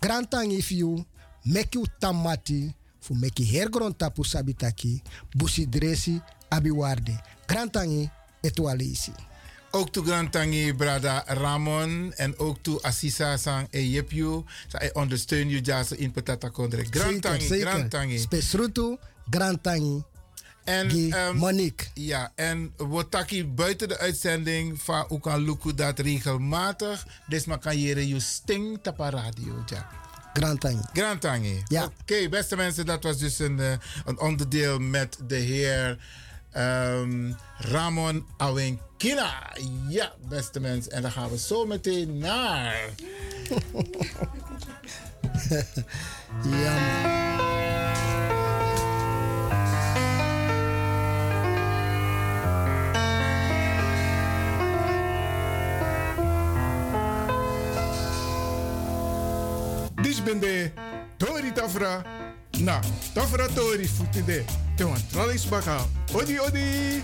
Grantangi 0.01 0.57
if 0.59 0.71
you 0.71 1.03
make 1.45 1.73
you 1.75 1.85
tamati 1.99 2.73
fu 2.99 3.15
make 3.15 3.43
her 3.43 3.69
grond 3.69 3.97
tapu 3.97 4.23
sabitaki 4.23 5.01
busi 5.35 5.65
dresi 5.65 6.21
abi 6.51 6.71
warde. 6.71 7.17
Grantangi 7.47 8.09
etualisi. 8.43 9.11
Ook 9.75 9.91
to 9.91 10.01
Grantangi, 10.01 10.73
brada 10.73 11.23
Ramon. 11.27 12.13
En 12.15 12.39
ook 12.39 12.57
to 12.61 12.79
Assisa 12.81 13.37
sang 13.37 13.67
e 13.71 13.89
Yepju. 13.89 14.43
Sa 14.67 14.81
e 14.81 14.89
ondersteun 14.93 15.49
je 15.49 15.59
jasa 15.61 15.95
in 15.95 16.11
Patata 16.11 16.49
Kondre. 16.49 16.85
Grantangi. 16.89 17.59
Grantangi. 17.59 18.19
Spesrutu, 18.19 18.97
Grantangi. 19.29 20.03
En 20.63 20.89
ehm, 20.89 21.35
Monique. 21.35 21.87
Ja, 21.93 22.31
en 22.35 22.73
Wotaki 22.77 23.47
buiten 23.47 23.87
de 23.87 23.97
uitzending 23.97 24.81
van 24.81 25.05
Oekan 25.09 25.43
Luku 25.43 25.73
dat 25.73 25.99
regelmatig. 25.99 27.05
Dus 27.27 27.45
maar 27.45 27.59
kan 27.59 27.79
je 27.79 28.07
je 28.07 28.19
sting 28.19 28.79
tapa 28.81 29.09
radio. 29.09 29.63
Ja. 29.65 29.89
Grantangi. 30.33 30.83
Grantangi. 30.93 31.63
Ja. 31.67 31.91
Oké, 32.01 32.29
beste 32.29 32.55
mensen, 32.55 32.85
dat 32.85 33.03
was 33.03 33.17
dus 33.17 33.39
een, 33.39 33.59
eh, 33.59 33.71
een 34.05 34.19
onderdeel 34.19 34.79
met 34.79 35.17
de 35.27 35.35
heer 35.35 35.97
ehm, 36.55 37.31
Ramon 37.57 38.25
Awenkina. 38.37 39.53
Ja, 39.89 40.13
beste 40.29 40.59
mensen. 40.59 40.91
En 40.91 41.01
dan 41.01 41.11
gaan 41.11 41.29
we 41.29 41.37
zo 41.37 41.65
meteen 41.65 42.17
naar. 42.17 42.89
ja, 46.61 47.13
de 60.39 60.71
Tori 61.17 61.51
Tafra. 61.51 62.03
Na, 62.59 62.79
Tafra 63.13 63.47
Tori 63.47 63.87
futi 63.87 64.23
de. 64.23 64.43
Te 64.75 64.83
wan 64.83 65.01
tralis 65.11 65.45
baka. 65.49 65.77
Odi, 66.13 66.39
odi. 66.39 67.03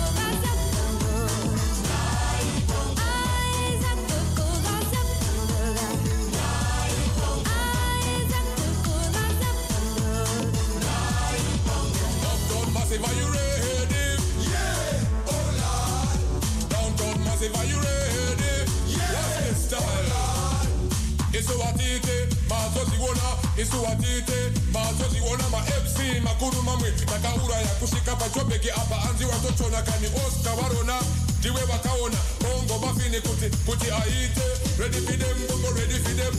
nisuwatite 21.41 22.27
mazoziona 22.49 23.27
nisuwatite 23.57 24.37
mazoziona 24.73 25.49
mafc 25.49 25.97
makuru 26.23 26.61
mamwe 26.63 26.91
takauraya 26.91 27.67
kusvika 27.67 28.15
pachobheki 28.15 28.69
apa 28.71 29.09
anzi 29.09 29.25
watochona 29.25 29.81
kani 29.81 30.07
oscar 30.07 30.55
varona 30.55 31.01
ndiwe 31.39 31.61
vakaona 31.61 32.17
bongo 32.41 32.85
mafini 32.85 33.21
kuti 33.21 33.49
kuti 33.65 33.91
aite. 33.91 34.41
Ready 34.79 34.99
for 35.05 35.17
them 35.17 35.37
bongo 35.47 35.69
ready 35.79 35.97
for 36.03 36.13
them. 36.15 36.33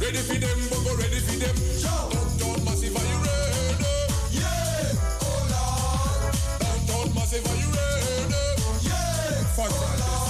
Ready 0.00 0.18
for 0.18 0.38
them 0.40 0.68
bongo 0.70 0.94
ready 0.96 1.20
for 1.20 1.36
them. 1.38 1.56
Downtown 1.82 2.64
massive 2.64 2.96
are 2.96 3.08
you 3.12 3.18
ready? 3.26 3.84
Yeah 4.32 5.20
oh 5.20 5.42
lord 5.52 6.34
downtown 6.60 7.14
massive 7.14 7.46
are 7.46 7.56
you 7.60 7.68
ready? 7.76 8.88
Yeah 8.88 9.58
oh, 9.58 9.68
lord. 9.68 10.29